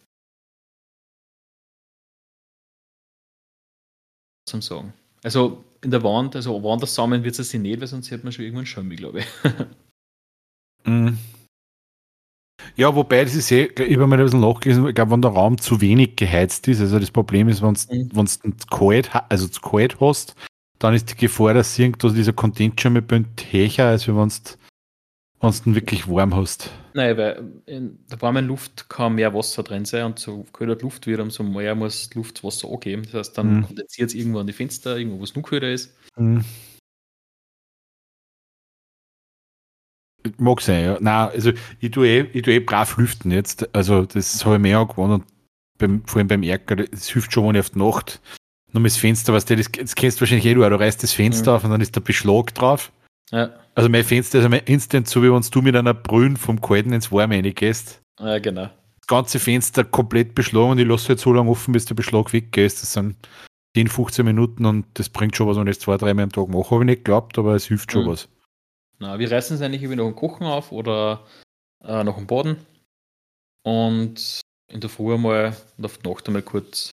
Zum 4.45 4.61
Sagen. 4.61 4.93
Also 5.23 5.63
in 5.81 5.91
der 5.91 6.03
Wand, 6.03 6.35
also 6.35 6.61
woanders 6.61 6.93
zusammen 6.93 7.23
wird 7.23 7.37
es 7.39 7.49
sich 7.49 7.59
nicht, 7.59 7.79
weil 7.79 7.87
sonst 7.87 8.11
hat 8.11 8.23
man 8.23 8.33
schon 8.33 8.45
irgendwann 8.45 8.65
Schirmi, 8.65 8.95
glaube 8.95 9.19
ich. 9.19 9.25
Mhm. 10.85 11.17
Ja, 12.75 12.93
wobei, 12.93 13.23
das 13.23 13.35
ist 13.35 13.51
eh, 13.51 13.65
ich 13.65 13.95
habe 13.95 14.05
mal 14.07 14.17
ein 14.19 14.25
bisschen 14.25 14.41
nachgelesen, 14.41 14.87
ich 14.87 14.95
glaube, 14.95 15.11
wenn 15.11 15.21
der 15.21 15.31
Raum 15.31 15.57
zu 15.57 15.79
wenig 15.79 16.17
geheizt 16.17 16.67
ist, 16.67 16.81
also 16.81 16.99
das 16.99 17.09
Problem 17.11 17.47
ist, 17.47 17.61
wenn 17.61 17.77
Mhm. 17.89 18.09
du 18.09 18.25
zu 18.25 18.67
kalt, 18.69 19.09
also 19.29 19.47
zu 19.47 19.61
kalt 19.61 19.99
hast, 20.01 20.35
dann 20.79 20.93
ist 20.93 21.09
die 21.09 21.15
Gefahr, 21.15 21.53
dass 21.53 21.79
irgendwo 21.79 22.09
dieser 22.09 22.33
Kondensschirmebünd 22.33 23.45
höher, 23.51 23.85
als 23.85 24.07
wenn 24.07 24.15
du 24.15 24.29
wenn 25.43 25.73
du 25.73 25.75
wirklich 25.75 26.07
warm 26.07 26.35
hast. 26.35 26.69
Nein, 26.93 27.17
weil 27.17 27.51
in 27.65 27.99
der 28.09 28.21
warmen 28.21 28.47
Luft 28.47 28.87
kann 28.89 29.15
mehr 29.15 29.33
Wasser 29.33 29.61
drin 29.63 29.83
sein 29.85 30.05
und 30.05 30.19
so 30.19 30.45
die 30.59 30.63
Luft 30.63 31.05
wird, 31.07 31.19
umso 31.19 31.43
mehr 31.43 31.75
muss 31.75 32.13
Luft 32.13 32.43
Wasser 32.43 32.69
angeben. 32.69 33.03
Das 33.03 33.13
heißt, 33.13 33.37
dann 33.37 33.57
Mhm. 33.57 33.63
kondensiert 33.63 34.09
es 34.09 34.15
irgendwo 34.15 34.39
an 34.39 34.47
die 34.47 34.53
Fenster, 34.53 34.97
irgendwo, 34.97 35.19
wo 35.19 35.23
es 35.23 35.35
noch 35.35 35.43
kälter 35.43 35.71
ist. 35.71 35.93
Mhm. 36.17 36.43
Mag 40.37 40.61
sein, 40.61 40.85
ja. 40.85 40.97
Nein, 41.01 41.29
also 41.29 41.51
ich 41.81 41.91
tue 41.91 42.07
eh, 42.07 42.21
ich 42.31 42.43
tue 42.43 42.53
eh 42.53 42.59
brav 42.59 42.95
lüften 42.97 43.31
jetzt. 43.31 43.75
Also 43.75 44.05
das 44.05 44.45
habe 44.45 44.55
ich 44.55 44.61
mir 44.61 44.77
angewohnt 44.79 45.11
und 45.13 45.23
beim, 45.77 46.03
vor 46.05 46.19
allem 46.19 46.27
beim 46.29 46.43
Erker, 46.43 46.77
das 46.77 47.09
hilft 47.09 47.33
schon, 47.33 47.47
wenn 47.49 47.55
ich 47.55 47.59
auf 47.59 47.71
die 47.71 47.79
Nacht 47.79 48.21
nur 48.71 48.83
das 48.83 48.97
Fenster, 48.97 49.33
was 49.33 49.45
du, 49.45 49.55
das, 49.55 49.69
das 49.71 49.93
kennst 49.95 50.17
du 50.17 50.21
wahrscheinlich 50.21 50.45
eh 50.45 50.53
du 50.55 50.61
du 50.67 50.79
reißt 50.79 51.03
das 51.03 51.11
Fenster 51.13 51.51
Mhm. 51.51 51.55
auf 51.57 51.63
und 51.65 51.71
dann 51.71 51.81
ist 51.81 51.95
der 51.95 52.01
Beschlag 52.01 52.55
drauf. 52.55 52.91
Ja, 53.31 53.51
Also 53.75 53.89
mein 53.89 54.03
Fenster 54.03 54.39
ist 54.39 54.69
instant 54.69 55.07
so, 55.07 55.23
wie 55.23 55.31
wenn 55.31 55.41
du 55.41 55.61
mit 55.61 55.75
einer 55.75 55.93
Brühen 55.93 56.37
vom 56.37 56.61
Kalten 56.61 56.93
ins 56.93 57.11
Warme 57.11 57.35
reingehst. 57.35 58.01
ja 58.19 58.39
genau. 58.39 58.69
Das 58.99 59.07
ganze 59.07 59.39
Fenster 59.39 59.83
komplett 59.83 60.33
beschlagen 60.35 60.71
und 60.71 60.79
ich 60.79 60.87
lasse 60.87 61.09
halt 61.09 61.19
so 61.19 61.33
lange 61.33 61.49
offen, 61.49 61.73
bis 61.73 61.85
der 61.85 61.95
Beschlag 61.95 62.31
weg 62.31 62.55
ist. 62.55 62.81
Das 62.81 62.93
sind 62.93 63.17
10, 63.75 63.87
15 63.87 64.25
Minuten 64.25 64.65
und 64.65 64.85
das 64.93 65.09
bringt 65.09 65.35
schon 65.35 65.47
was 65.47 65.57
und 65.57 65.65
das 65.65 65.79
zwei, 65.79 65.97
drei 65.97 66.13
Mal 66.13 66.23
am 66.23 66.31
Tag 66.31 66.47
machen, 66.47 66.69
habe 66.69 66.83
ich 66.83 66.85
nicht 66.85 66.97
geglaubt, 66.99 67.37
aber 67.37 67.55
es 67.55 67.65
hilft 67.65 67.91
schon 67.91 68.05
mhm. 68.05 68.09
was. 68.09 68.29
Na, 68.99 69.19
wir 69.19 69.31
reißen 69.31 69.55
es 69.55 69.61
eigentlich 69.61 69.81
irgendwie 69.81 69.97
noch 69.97 70.07
ein 70.07 70.15
Kochen 70.15 70.45
auf 70.45 70.71
oder 70.71 71.25
äh, 71.83 72.03
noch 72.03 72.17
im 72.17 72.27
Boden 72.27 72.57
und 73.63 74.41
in 74.71 74.79
der 74.79 74.89
Früh 74.89 75.13
einmal 75.13 75.57
und 75.77 75.85
auf 75.85 75.97
die 75.97 76.07
Nacht 76.07 76.27
einmal 76.27 76.43
kurz 76.43 76.91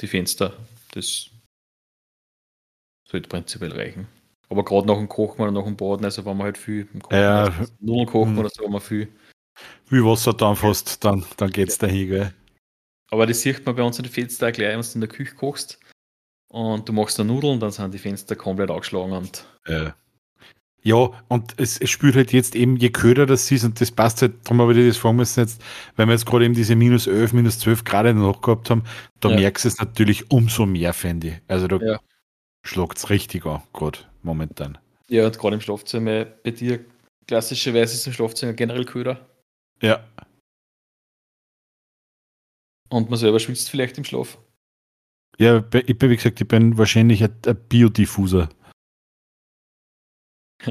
die 0.00 0.06
Fenster. 0.06 0.56
Das 0.92 1.30
sollte 3.04 3.28
prinzipiell 3.28 3.72
reichen. 3.72 4.06
Aber 4.50 4.64
gerade 4.64 4.86
nach 4.86 4.96
dem 4.96 5.08
Kochen 5.08 5.42
oder 5.42 5.52
nach 5.52 5.64
dem 5.64 5.76
Baden, 5.76 6.04
also 6.04 6.24
wenn 6.24 6.36
man 6.36 6.46
halt 6.46 6.58
viel 6.58 6.88
im 6.92 7.02
Kochen, 7.02 7.18
ja, 7.18 7.44
also 7.44 7.64
Nudeln 7.80 8.06
kochen 8.06 8.32
hm. 8.32 8.38
oder 8.38 8.48
so, 8.50 8.64
wenn 8.64 8.72
man 8.72 8.80
viel. 8.80 9.08
Wie 9.88 10.04
Wasser 10.04 10.32
dann 10.32 10.56
fast, 10.56 11.04
dann, 11.04 11.24
dann 11.36 11.50
geht 11.50 11.68
es 11.68 11.78
dahin, 11.78 12.08
gell? 12.08 12.34
Aber 13.10 13.26
das 13.26 13.40
sieht 13.40 13.64
man 13.64 13.74
bei 13.74 13.82
uns 13.82 13.98
in 13.98 14.04
den 14.04 14.12
Fenstern 14.12 14.52
gleich, 14.52 14.74
wenn 14.74 14.80
du 14.80 14.88
in 14.94 15.00
der 15.00 15.08
Küche 15.08 15.34
kochst 15.34 15.78
und 16.48 16.88
du 16.88 16.92
machst 16.92 17.18
da 17.18 17.24
Nudeln, 17.24 17.60
dann 17.60 17.70
sind 17.70 17.92
die 17.92 17.98
Fenster 17.98 18.36
komplett 18.36 18.70
angeschlagen 18.70 19.12
und. 19.12 19.46
Ja. 19.66 19.94
Ja, 20.82 21.10
und 21.26 21.54
es, 21.58 21.76
es 21.78 21.90
spürt 21.90 22.14
halt 22.14 22.32
jetzt 22.32 22.54
eben, 22.54 22.76
je 22.76 22.90
köder 22.90 23.26
das 23.26 23.50
ist, 23.50 23.64
und 23.64 23.80
das 23.80 23.90
passt 23.90 24.22
halt, 24.22 24.34
darum 24.44 24.60
habe 24.60 24.72
ich 24.74 24.88
das 24.88 24.96
fragen 24.96 25.16
müssen 25.16 25.40
jetzt, 25.40 25.60
weil 25.96 26.06
wir 26.06 26.12
jetzt 26.12 26.24
gerade 26.24 26.44
eben 26.44 26.54
diese 26.54 26.76
minus 26.76 27.08
11, 27.08 27.32
minus 27.32 27.58
12 27.58 27.82
Grad 27.84 28.14
noch 28.14 28.40
gehabt 28.40 28.70
haben, 28.70 28.84
da 29.20 29.28
ja. 29.30 29.36
merkst 29.36 29.64
du 29.64 29.68
es 29.68 29.78
natürlich 29.78 30.30
umso 30.30 30.66
mehr, 30.66 30.94
finde 30.94 31.28
ich. 31.28 31.34
Also 31.48 31.66
da 31.66 31.76
ja. 31.84 32.00
Schlagt 32.68 32.98
es 32.98 33.10
richtig 33.10 33.46
an, 33.46 33.62
gerade 33.72 33.98
momentan. 34.22 34.78
Ja, 35.08 35.26
und 35.26 35.38
gerade 35.38 35.54
im 35.54 35.60
Schlafzimmer, 35.60 36.26
bei 36.26 36.50
dir 36.50 36.84
klassischerweise 37.26 37.94
ist 37.94 38.06
im 38.06 38.12
Schlafzimmer 38.12 38.52
generell 38.52 38.84
köder. 38.84 39.26
Ja. 39.80 40.06
Und 42.90 43.10
man 43.10 43.18
selber 43.18 43.40
schwitzt 43.40 43.70
vielleicht 43.70 43.98
im 43.98 44.04
Schlaf. 44.04 44.38
Ja, 45.38 45.58
ich 45.72 45.98
bin, 45.98 46.10
wie 46.10 46.16
gesagt, 46.16 46.40
ich 46.40 46.48
bin 46.48 46.76
wahrscheinlich 46.78 47.22
ein, 47.22 47.36
ein 47.46 47.56
Biodiffuser. 47.68 48.48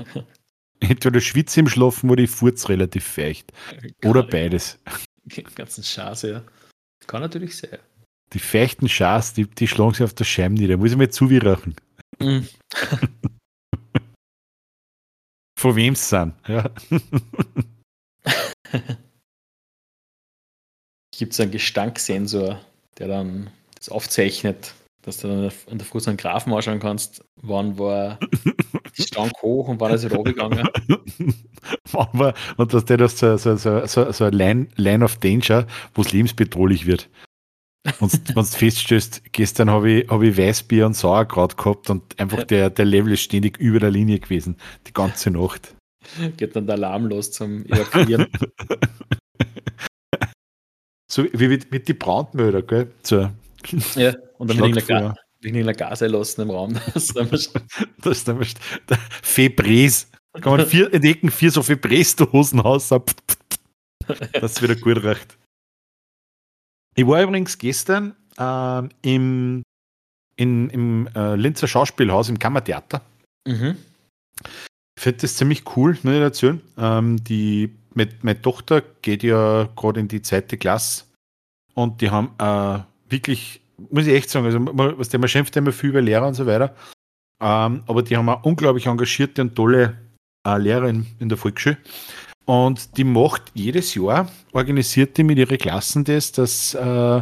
Entweder 0.80 1.22
schwitze 1.22 1.62
im 1.62 1.68
Schlafen 1.68 2.10
oder 2.10 2.24
ich 2.24 2.30
furze 2.30 2.70
relativ 2.70 3.06
feucht. 3.06 3.52
Oder 4.06 4.24
beides. 4.24 4.80
Ganzen 5.56 5.84
Schaß, 5.84 6.24
ja. 6.24 6.44
Kann 7.08 7.22
natürlich 7.22 7.58
sein. 7.58 7.80
Die 8.34 8.40
feuchten 8.40 8.90
Schaß, 8.90 9.34
die, 9.34 9.46
die 9.48 9.68
schlagen 9.68 9.94
sich 9.94 10.04
auf 10.04 10.14
der 10.14 10.26
Scheibe 10.26 10.56
nieder. 10.56 10.78
Muss 10.78 10.92
ich 10.92 10.98
mir 10.98 11.10
zuwirachen. 11.10 11.76
Mm. 12.20 12.40
Von 15.60 15.76
wem 15.76 15.94
es 15.94 16.10
sind, 16.10 16.34
ja. 16.48 16.70
Gibt 21.18 21.34
es 21.34 21.40
einen 21.40 21.52
Gestanksensor, 21.52 22.62
der 23.00 23.08
dann 23.08 23.50
das 23.76 23.90
aufzeichnet, 23.90 24.76
dass 25.02 25.18
du 25.18 25.28
dann 25.28 25.52
in 25.68 25.80
der 25.80 25.88
Früh 25.88 26.00
so 26.00 26.12
einen 26.12 26.18
Graphen 26.18 26.54
anschauen 26.54 26.80
kannst, 26.80 27.24
wann 27.42 27.80
war 27.80 28.20
Stank 28.94 29.32
hoch 29.42 29.68
und 29.68 29.80
wann 29.80 29.94
ist 29.94 30.04
er 30.04 30.14
runtergegangen. 30.14 30.68
und 32.58 32.74
dass 32.74 32.86
der 32.86 32.98
das 32.98 33.18
so, 33.18 33.38
so, 33.38 33.58
so, 33.58 34.12
so, 34.12 34.26
ein 34.26 34.34
Line, 34.34 34.68
Line 34.76 35.04
of 35.04 35.18
Danger, 35.18 35.66
wo 35.96 36.02
es 36.02 36.12
lebensbedrohlich 36.12 36.86
wird. 36.86 37.10
Und 38.00 38.36
wenn 38.36 38.36
du 38.36 38.44
feststellst, 38.44 39.22
gestern 39.32 39.70
habe 39.70 39.92
ich, 39.92 40.10
hab 40.10 40.22
ich 40.22 40.38
Weißbier 40.38 40.86
und 40.86 40.96
Sauerkraut 40.96 41.58
gehabt 41.58 41.90
und 41.90 42.20
einfach 42.20 42.44
der, 42.44 42.70
der 42.70 42.86
Level 42.86 43.14
ist 43.14 43.22
ständig 43.22 43.58
über 43.58 43.80
der 43.80 43.92
Linie 43.92 44.20
gewesen, 44.20 44.58
die 44.88 44.94
ganze 44.94 45.32
Nacht. 45.32 45.76
Geht 46.38 46.56
dann 46.56 46.66
der 46.66 46.76
Alarm 46.76 47.08
los 47.08 47.32
zum 47.32 47.66
Evakuieren. 47.66 48.28
so 51.12 51.26
wie 51.34 51.48
mit, 51.48 51.72
mit 51.72 51.88
die 51.88 51.94
Brandmörder, 51.94 52.62
gell? 52.62 52.92
So. 53.04 53.30
Ja, 53.96 54.14
und 54.38 54.50
dann 54.50 54.62
wegen 54.62 54.92
einer, 54.92 55.16
wegen 55.42 55.58
einer 55.58 55.74
Gas 55.74 56.02
erlassen 56.02 56.42
im 56.42 56.52
Raum. 56.52 56.80
Das 56.94 57.10
ist 57.10 57.16
das 58.02 58.18
ist 58.20 58.28
der 58.90 59.00
Febres. 59.22 60.10
Da 60.34 60.40
kann 60.40 60.58
man 60.58 60.66
vier, 60.66 60.94
in 60.94 61.04
Ecken 61.04 61.32
vier 61.32 61.52
so 61.52 61.64
Febres-Dosen 61.64 62.62
aus. 62.62 62.90
Das 62.90 64.52
ist 64.52 64.62
wieder 64.62 64.76
gut 64.76 65.04
recht. 65.04 65.37
Ich 66.98 67.06
war 67.06 67.22
übrigens 67.22 67.60
gestern 67.60 68.16
äh, 68.40 68.82
im, 69.04 69.62
in, 70.36 70.70
im 70.72 71.08
äh, 71.16 71.36
Linzer 71.36 71.68
Schauspielhaus 71.68 72.28
im 72.28 72.40
Kammertheater. 72.40 73.02
Mhm. 73.48 73.78
Ich 74.44 75.04
finde 75.04 75.20
das 75.20 75.36
ziemlich 75.36 75.64
cool, 75.76 75.96
muss 76.02 76.14
ich 76.14 76.20
erzählen. 76.20 76.62
Ähm, 76.76 77.24
die, 77.24 77.72
mit, 77.94 78.24
meine 78.24 78.42
Tochter 78.42 78.82
geht 79.04 79.22
ja 79.22 79.70
gerade 79.76 80.00
in 80.00 80.08
die 80.08 80.24
zweite 80.24 80.58
Klasse 80.58 81.06
und 81.76 82.02
die 82.02 82.10
haben 82.10 82.32
äh, 82.40 82.80
wirklich, 83.12 83.62
muss 83.92 84.08
ich 84.08 84.16
echt 84.16 84.32
sagen, 84.32 84.48
also 84.48 84.60
man, 84.60 84.98
was 84.98 85.10
der, 85.10 85.20
man 85.20 85.30
schimpft 85.30 85.56
immer 85.56 85.72
viel 85.72 85.92
über 85.92 86.02
Lehrer 86.02 86.28
und 86.28 86.34
so 86.34 86.48
weiter, 86.48 86.76
ähm, 87.40 87.84
aber 87.86 88.02
die 88.02 88.18
haben 88.18 88.28
auch 88.28 88.44
unglaublich 88.44 88.88
engagierte 88.88 89.44
und 89.44 89.54
tolle 89.54 90.00
äh, 90.48 90.58
Lehrer 90.58 90.90
in, 90.90 91.06
in 91.20 91.30
der 91.30 91.38
Volksschule. 91.38 91.78
Und 92.48 92.96
die 92.98 93.04
macht 93.04 93.52
jedes 93.56 93.94
Jahr, 93.94 94.32
organisiert 94.54 95.18
die 95.18 95.24
mit 95.26 95.38
ihren 95.38 95.58
Klassen 95.58 96.06
das, 96.06 96.32
dass 96.32 96.74
äh, 96.76 97.22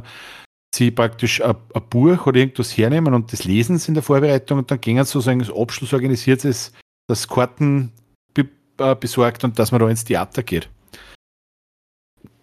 sie 0.73 0.91
praktisch 0.91 1.41
ein, 1.41 1.55
ein, 1.73 1.89
Buch 1.89 2.27
oder 2.27 2.37
irgendwas 2.37 2.77
hernehmen 2.77 3.11
und 3.15 3.33
das 3.33 3.43
lesen 3.43 3.79
sie 3.79 3.87
in 3.87 3.93
der 3.95 4.03
Vorbereitung 4.03 4.59
und 4.59 4.69
dann 4.69 4.79
gehen 4.79 4.97
sie 4.97 5.11
sozusagen 5.11 5.39
das 5.39 5.51
Abschluss 5.51 5.93
organisiert 5.93 6.45
ist, 6.45 6.75
dass 7.07 7.27
Karten 7.27 7.91
be, 8.35 8.47
äh, 8.77 8.93
besorgt 8.93 9.43
und 9.43 9.57
dass 9.57 9.71
man 9.71 9.81
da 9.81 9.89
ins 9.89 10.05
Theater 10.05 10.43
geht. 10.43 10.69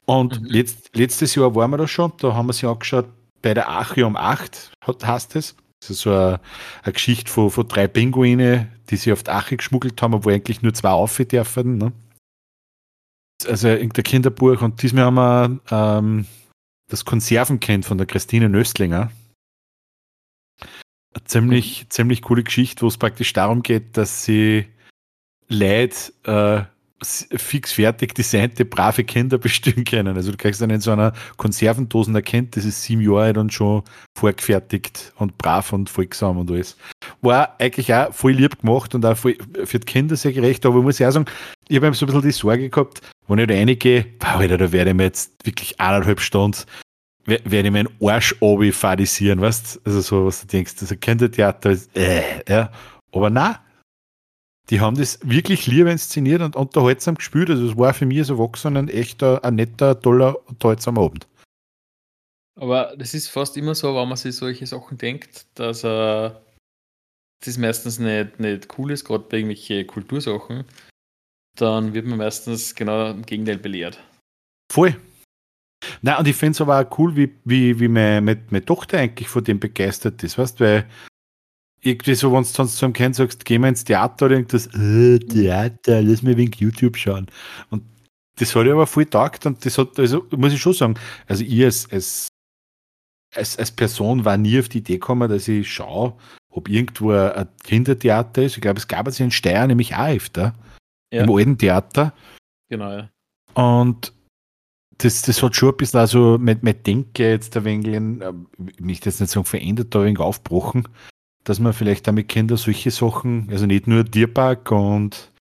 Und 0.04 0.40
mhm. 0.40 0.46
letzt, 0.46 0.90
letztes 0.96 1.36
Jahr 1.36 1.54
waren 1.54 1.70
wir 1.70 1.78
da 1.78 1.86
schon, 1.86 2.12
da 2.18 2.34
haben 2.34 2.48
wir 2.48 2.52
sie 2.52 2.66
angeschaut, 2.66 3.06
bei 3.42 3.54
der 3.54 3.70
Ache 3.70 4.04
um 4.04 4.16
8 4.16 4.72
heißt 5.04 5.36
es. 5.36 5.54
Das 5.80 5.90
ist 5.90 6.00
so 6.00 6.10
eine, 6.10 6.40
eine 6.82 6.92
Geschichte 6.92 7.30
von, 7.30 7.48
von 7.48 7.68
drei 7.68 7.86
Pinguine, 7.86 8.72
die 8.90 8.96
sich 8.96 9.12
auf 9.12 9.22
die 9.22 9.30
Ache 9.30 9.56
geschmuggelt 9.56 10.02
haben, 10.02 10.14
obwohl 10.14 10.34
eigentlich 10.34 10.62
nur 10.62 10.74
zwei 10.74 10.90
auf 10.90 11.16
dürfen. 11.16 11.78
Ne? 11.78 11.92
Also 13.46 13.68
irgendein 13.68 14.04
Kinderbuch 14.04 14.62
und 14.62 14.82
diesmal 14.82 15.04
haben 15.04 15.14
wir 15.14 15.60
ähm, 15.70 16.26
das 16.88 17.04
Konservenkind 17.04 17.84
von 17.84 17.98
der 17.98 18.06
Christine 18.06 18.48
Nöstlinger. 18.48 19.10
Eine 21.14 21.24
ziemlich, 21.24 21.84
mhm. 21.84 21.90
ziemlich 21.90 22.22
coole 22.22 22.44
Geschichte, 22.44 22.82
wo 22.82 22.88
es 22.88 22.98
praktisch 22.98 23.32
darum 23.32 23.62
geht, 23.62 23.96
dass 23.96 24.24
sie 24.24 24.66
Leid 25.48 26.12
äh, 26.24 26.62
fix 27.04 27.72
fertig 27.72 28.14
designte, 28.14 28.64
brave 28.64 29.04
Kinder 29.04 29.38
bestimmen 29.38 29.84
können. 29.84 30.16
Also 30.16 30.30
du 30.30 30.36
kriegst 30.36 30.60
dann 30.60 30.70
in 30.70 30.80
so 30.80 30.92
einer 30.92 31.12
Konservendosen 31.36 32.14
erkennt, 32.14 32.56
das 32.56 32.64
ist 32.64 32.82
sieben 32.82 33.02
Jahre 33.02 33.22
alt 33.22 33.38
und 33.38 33.52
schon 33.52 33.82
vorgefertigt 34.16 35.12
und 35.16 35.36
brav 35.38 35.72
und 35.72 35.90
folgsam 35.90 36.38
und 36.38 36.50
alles. 36.50 36.76
War 37.20 37.56
eigentlich 37.58 37.92
auch 37.92 38.12
voll 38.12 38.32
lieb 38.32 38.60
gemacht 38.60 38.94
und 38.94 39.04
auch 39.04 39.16
voll 39.16 39.36
für 39.64 39.80
die 39.80 39.86
Kinder 39.86 40.16
sehr 40.16 40.32
gerecht, 40.32 40.64
aber 40.64 40.78
ich 40.78 40.84
muss 40.84 40.98
ja 40.98 41.10
sagen, 41.10 41.26
ich 41.68 41.76
habe 41.76 41.92
so 41.94 42.06
ein 42.06 42.08
bisschen 42.08 42.22
die 42.22 42.30
Sorge 42.30 42.70
gehabt, 42.70 43.00
wenn 43.28 43.38
ich 43.38 43.46
da 43.46 43.54
reingehe, 43.54 44.06
da 44.18 44.72
werde 44.72 44.90
ich 44.90 44.96
mir 44.96 45.04
jetzt 45.04 45.44
wirklich 45.44 45.80
eineinhalb 45.80 46.20
Stunden 46.20 46.64
werde 47.24 47.68
ich 47.68 47.72
meinen 47.72 47.88
Arsch 48.00 48.34
fadisieren, 48.72 49.40
weißt? 49.40 49.80
Also 49.84 50.00
so, 50.00 50.26
was 50.26 50.40
du 50.40 50.46
denkst, 50.48 50.76
das 50.76 50.98
Kindertheater 50.98 51.70
ist, 51.70 51.96
äh, 51.96 52.42
ja. 52.48 52.72
Aber 53.12 53.30
nein, 53.30 53.56
die 54.70 54.80
haben 54.80 54.96
das 54.96 55.18
wirklich 55.22 55.66
lieber 55.66 55.90
inszeniert 55.90 56.42
und 56.42 56.56
unterhaltsam 56.56 57.16
gespielt. 57.16 57.50
Also 57.50 57.68
es 57.68 57.76
war 57.76 57.94
für 57.94 58.06
mich 58.06 58.18
als 58.18 58.30
Erwachsener 58.30 58.80
ein 58.80 58.88
echter, 58.88 59.44
ein 59.44 59.56
netter, 59.56 60.00
toller, 60.00 60.36
unterhaltsamer 60.48 61.02
Abend. 61.02 61.26
Aber 62.56 62.94
das 62.98 63.14
ist 63.14 63.28
fast 63.28 63.56
immer 63.56 63.74
so, 63.74 63.94
wenn 63.94 64.08
man 64.08 64.16
sich 64.16 64.36
solche 64.36 64.66
Sachen 64.66 64.98
denkt, 64.98 65.46
dass 65.54 65.84
äh, 65.84 66.30
das 67.44 67.58
meistens 67.58 67.98
nicht, 67.98 68.40
nicht 68.40 68.78
cool 68.78 68.90
ist, 68.92 69.04
gerade 69.04 69.24
bei 69.24 69.38
irgendwelchen 69.38 69.86
Kultursachen, 69.86 70.64
dann 71.56 71.94
wird 71.94 72.06
man 72.06 72.18
meistens 72.18 72.74
genau 72.74 73.10
im 73.10 73.22
Gegenteil 73.22 73.58
belehrt. 73.58 74.02
Voll. 74.72 74.96
Na 76.00 76.18
und 76.18 76.28
ich 76.28 76.36
finde 76.36 76.52
es 76.52 76.60
aber 76.60 76.80
auch 76.80 76.98
cool, 76.98 77.16
wie, 77.16 77.34
wie, 77.44 77.78
wie 77.80 77.88
meine, 77.88 78.20
meine 78.22 78.64
Tochter 78.64 78.98
eigentlich 78.98 79.28
von 79.28 79.44
dem 79.44 79.60
begeistert 79.60 80.22
ist, 80.22 80.38
weißt 80.38 80.60
du, 80.60 80.64
weil 80.64 80.86
irgendwie 81.80 82.14
so, 82.14 82.32
wenn 82.32 82.44
du 82.44 82.48
sonst 82.48 82.76
zu 82.76 82.84
einem 82.84 82.92
Kind 82.92 83.16
sagst, 83.16 83.44
geh 83.44 83.58
mal 83.58 83.68
ins 83.68 83.84
Theater 83.84 84.26
oder 84.26 84.36
irgendwas, 84.36 84.68
äh, 84.68 85.18
Theater, 85.18 86.00
lass 86.00 86.22
mir 86.22 86.36
wegen 86.36 86.52
YouTube 86.52 86.96
schauen. 86.96 87.26
Und 87.70 87.82
das 88.36 88.54
hat 88.54 88.66
ich 88.66 88.72
aber 88.72 88.86
voll 88.86 89.06
taugt 89.06 89.44
und 89.46 89.64
das 89.66 89.76
hat, 89.78 89.98
also 89.98 90.26
muss 90.30 90.52
ich 90.52 90.60
schon 90.60 90.72
sagen, 90.72 90.94
also 91.26 91.44
ich 91.44 91.64
als, 91.64 91.90
als, 91.90 92.28
als, 93.34 93.58
als 93.58 93.70
Person 93.72 94.24
war 94.24 94.36
nie 94.36 94.58
auf 94.58 94.68
die 94.68 94.78
Idee 94.78 94.94
gekommen, 94.94 95.28
dass 95.28 95.48
ich 95.48 95.70
schaue, 95.70 96.14
ob 96.48 96.68
irgendwo 96.68 97.10
ein 97.12 97.48
Kindertheater 97.64 98.44
ist. 98.44 98.56
Ich 98.56 98.62
glaube, 98.62 98.78
es 98.78 98.88
gab 98.88 99.08
es 99.08 99.20
in 99.20 99.30
Steyr 99.30 99.66
nämlich 99.66 99.96
auch 99.96 100.08
öfter, 100.08 100.54
ja. 101.12 101.22
im 101.22 101.30
alten 101.30 101.58
Theater. 101.58 102.12
Genau, 102.68 102.90
ja. 102.90 103.08
Und 103.54 104.12
das, 104.98 105.22
das 105.22 105.42
hat 105.42 105.54
schon 105.54 105.70
ein 105.70 105.76
bisschen 105.76 106.00
also 106.00 106.38
mit, 106.38 106.62
mit 106.62 106.86
Denke 106.86 107.30
jetzt 107.30 107.56
ein 107.56 107.64
wenig, 107.64 107.94
ich 107.94 108.80
möchte 108.80 109.08
jetzt 109.08 109.20
nicht 109.20 109.30
sagen 109.30 109.44
verändert, 109.44 109.94
aber 109.94 110.04
ein 110.04 110.08
wenig 110.08 110.20
aufgebrochen 110.20 110.88
dass 111.44 111.58
man 111.58 111.72
vielleicht 111.72 112.06
damit 112.06 112.28
Kinder 112.28 112.56
solche 112.56 112.90
Sachen, 112.90 113.48
also 113.50 113.66
nicht 113.66 113.86
nur 113.86 114.04
Tierpark 114.04 114.70
und, 114.70 115.32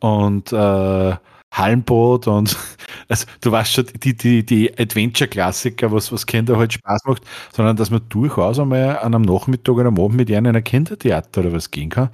und 0.00 0.52
äh, 0.52 1.16
Hallenbad 1.52 2.26
und 2.26 2.56
also 3.08 3.26
du 3.40 3.52
weißt 3.52 3.72
schon, 3.72 3.86
die, 4.02 4.16
die, 4.16 4.44
die 4.44 4.76
Adventure-Klassiker, 4.78 5.92
was, 5.92 6.10
was 6.10 6.26
Kinder 6.26 6.56
halt 6.56 6.72
Spaß 6.72 7.04
macht, 7.04 7.22
sondern 7.52 7.76
dass 7.76 7.90
man 7.90 8.08
durchaus 8.08 8.58
einmal 8.58 8.98
an 8.98 9.14
einem 9.14 9.22
Nachmittag 9.22 9.74
oder 9.74 9.88
am 9.88 10.00
Abend 10.00 10.16
mit 10.16 10.28
ihnen 10.28 10.38
in 10.38 10.48
einer 10.48 10.62
Kindertheater 10.62 11.42
oder 11.42 11.52
was 11.52 11.70
gehen 11.70 11.90
kann. 11.90 12.10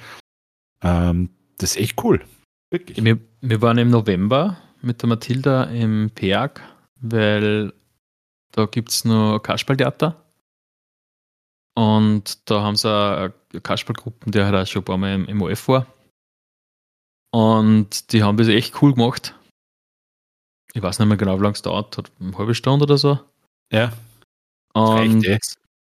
Ähm, 0.82 1.30
das 1.58 1.70
ist 1.70 1.76
echt 1.78 2.04
cool. 2.04 2.20
Wirklich. 2.72 3.04
Wir, 3.04 3.18
wir 3.42 3.60
waren 3.60 3.76
im 3.76 3.90
November 3.90 4.56
mit 4.80 5.02
der 5.02 5.08
Mathilda 5.10 5.64
im 5.64 6.10
Perg, 6.10 6.62
weil 7.00 7.74
da 8.52 8.64
gibt 8.64 8.88
es 8.88 9.04
nur 9.04 9.42
Kasperltheater. 9.42 10.16
Und 11.74 12.50
da 12.50 12.62
haben 12.62 12.76
sie 12.76 12.88
eine 12.88 13.60
Kasperlgruppen, 13.60 14.32
der 14.32 14.46
halt 14.46 14.54
auch 14.54 14.66
schon 14.66 14.80
ein 14.80 14.84
paar 14.86 14.96
Mal 14.96 15.14
im, 15.14 15.26
im 15.26 15.42
OF 15.42 15.68
war. 15.68 15.86
Und 17.30 18.12
die 18.12 18.22
haben 18.22 18.38
das 18.38 18.48
echt 18.48 18.80
cool 18.80 18.94
gemacht. 18.94 19.34
Ich 20.72 20.82
weiß 20.82 20.98
nicht 20.98 21.08
mehr 21.08 21.18
genau, 21.18 21.38
wie 21.38 21.42
lange 21.42 21.54
es 21.54 21.62
dauert 21.62 21.98
hat. 21.98 22.10
Eine 22.20 22.36
halbe 22.38 22.54
Stunde 22.54 22.84
oder 22.84 22.96
so. 22.96 23.20
Ja. 23.70 23.92
Und 24.72 25.26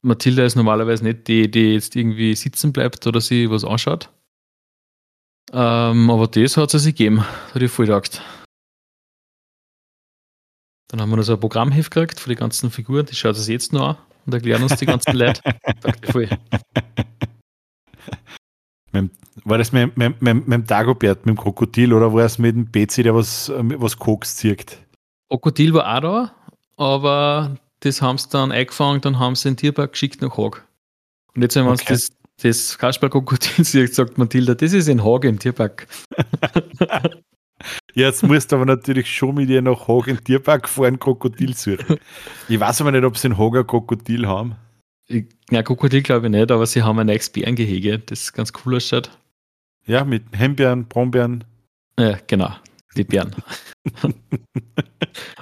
Mathilda 0.01 0.43
ist 0.43 0.55
normalerweise 0.55 1.03
nicht 1.03 1.27
die, 1.27 1.51
die 1.51 1.73
jetzt 1.73 1.95
irgendwie 1.95 2.35
sitzen 2.35 2.73
bleibt 2.73 3.05
oder 3.05 3.21
sie 3.21 3.51
was 3.51 3.63
anschaut. 3.63 4.09
Ähm, 5.51 6.09
aber 6.09 6.27
das 6.27 6.57
hat 6.57 6.71
sie 6.71 6.79
sich 6.79 6.95
gegeben. 6.95 7.23
Hat 7.53 7.61
ich 7.61 7.71
voll 7.71 7.85
gedacht. 7.87 8.21
Dann 10.89 11.01
haben 11.01 11.09
wir 11.09 11.17
noch 11.17 11.23
so 11.23 11.33
ein 11.33 11.39
Programmheft 11.39 11.91
gekriegt 11.91 12.19
für 12.19 12.29
die 12.29 12.35
ganzen 12.35 12.71
Figuren. 12.71 13.05
Die 13.05 13.15
schaut 13.15 13.35
es 13.35 13.47
jetzt 13.47 13.73
noch 13.73 13.89
an 13.89 13.97
und 14.25 14.33
erklären 14.33 14.63
uns 14.63 14.75
die 14.75 14.85
ganzen 14.85 15.15
Leute. 15.15 15.41
voll. 16.11 16.29
War 19.45 19.57
das 19.57 19.71
mit, 19.71 19.95
mit, 19.97 20.21
mit, 20.21 20.47
mit 20.47 20.53
dem 20.53 20.67
Dagobert, 20.67 21.25
mit 21.25 21.37
dem 21.37 21.41
Krokodil 21.41 21.93
oder 21.93 22.13
war 22.13 22.25
es 22.25 22.37
mit 22.37 22.55
dem 22.55 22.65
Betsy, 22.65 23.03
der 23.03 23.15
was, 23.15 23.51
was 23.55 23.97
Koks 23.97 24.35
zirkt? 24.35 24.77
Krokodil 25.29 25.73
war 25.73 25.97
auch 25.97 26.01
da, 26.01 26.35
aber 26.75 27.57
das 27.79 28.01
haben 28.01 28.17
sie 28.17 28.29
dann 28.29 28.51
eingefangen, 28.51 29.01
dann 29.01 29.19
haben 29.19 29.35
sie 29.35 29.49
den 29.49 29.57
Tierpark 29.57 29.93
geschickt 29.93 30.21
nach 30.21 30.37
Haag. 30.37 30.67
Und 31.35 31.41
jetzt, 31.41 31.55
wenn 31.55 31.65
wir 31.65 31.71
okay. 31.71 31.93
uns 31.93 32.09
das, 32.09 32.18
das 32.41 32.77
Kasperl-Krokodil 32.77 33.87
sagt 33.93 34.17
Mathilda, 34.17 34.55
das 34.55 34.73
ist 34.73 34.87
in 34.87 35.03
Haag 35.03 35.25
im 35.25 35.39
Tierpark. 35.39 35.87
Jetzt 37.93 38.23
musst 38.23 38.51
du 38.51 38.55
aber 38.55 38.65
natürlich 38.65 39.13
schon 39.13 39.35
mit 39.35 39.49
ihr 39.49 39.61
nach 39.61 39.87
Haag 39.87 40.07
im 40.07 40.23
Tierpark 40.23 40.69
fahren, 40.69 40.99
Krokodil 40.99 41.55
suchen. 41.55 41.97
Ich 42.47 42.59
weiß 42.59 42.81
aber 42.81 42.91
nicht, 42.91 43.03
ob 43.03 43.17
sie 43.17 43.29
ein 43.29 43.35
Krokodil 43.35 44.27
haben. 44.27 44.55
Ja, 45.49 45.63
Krokodil 45.63 46.01
glaube 46.01 46.27
ich 46.27 46.31
nicht, 46.31 46.51
aber 46.51 46.65
sie 46.65 46.83
haben 46.83 46.99
ein 46.99 47.07
neues 47.07 47.29
Bärengehege, 47.29 47.99
das 47.99 48.31
ganz 48.31 48.53
cool 48.63 48.75
ausschaut. 48.75 49.09
Ja, 49.85 50.05
mit 50.05 50.23
Hembeeren, 50.31 50.87
Brombeeren. 50.87 51.43
Ja, 51.99 52.17
genau, 52.27 52.51
die 52.95 53.03
Bären. 53.03 53.35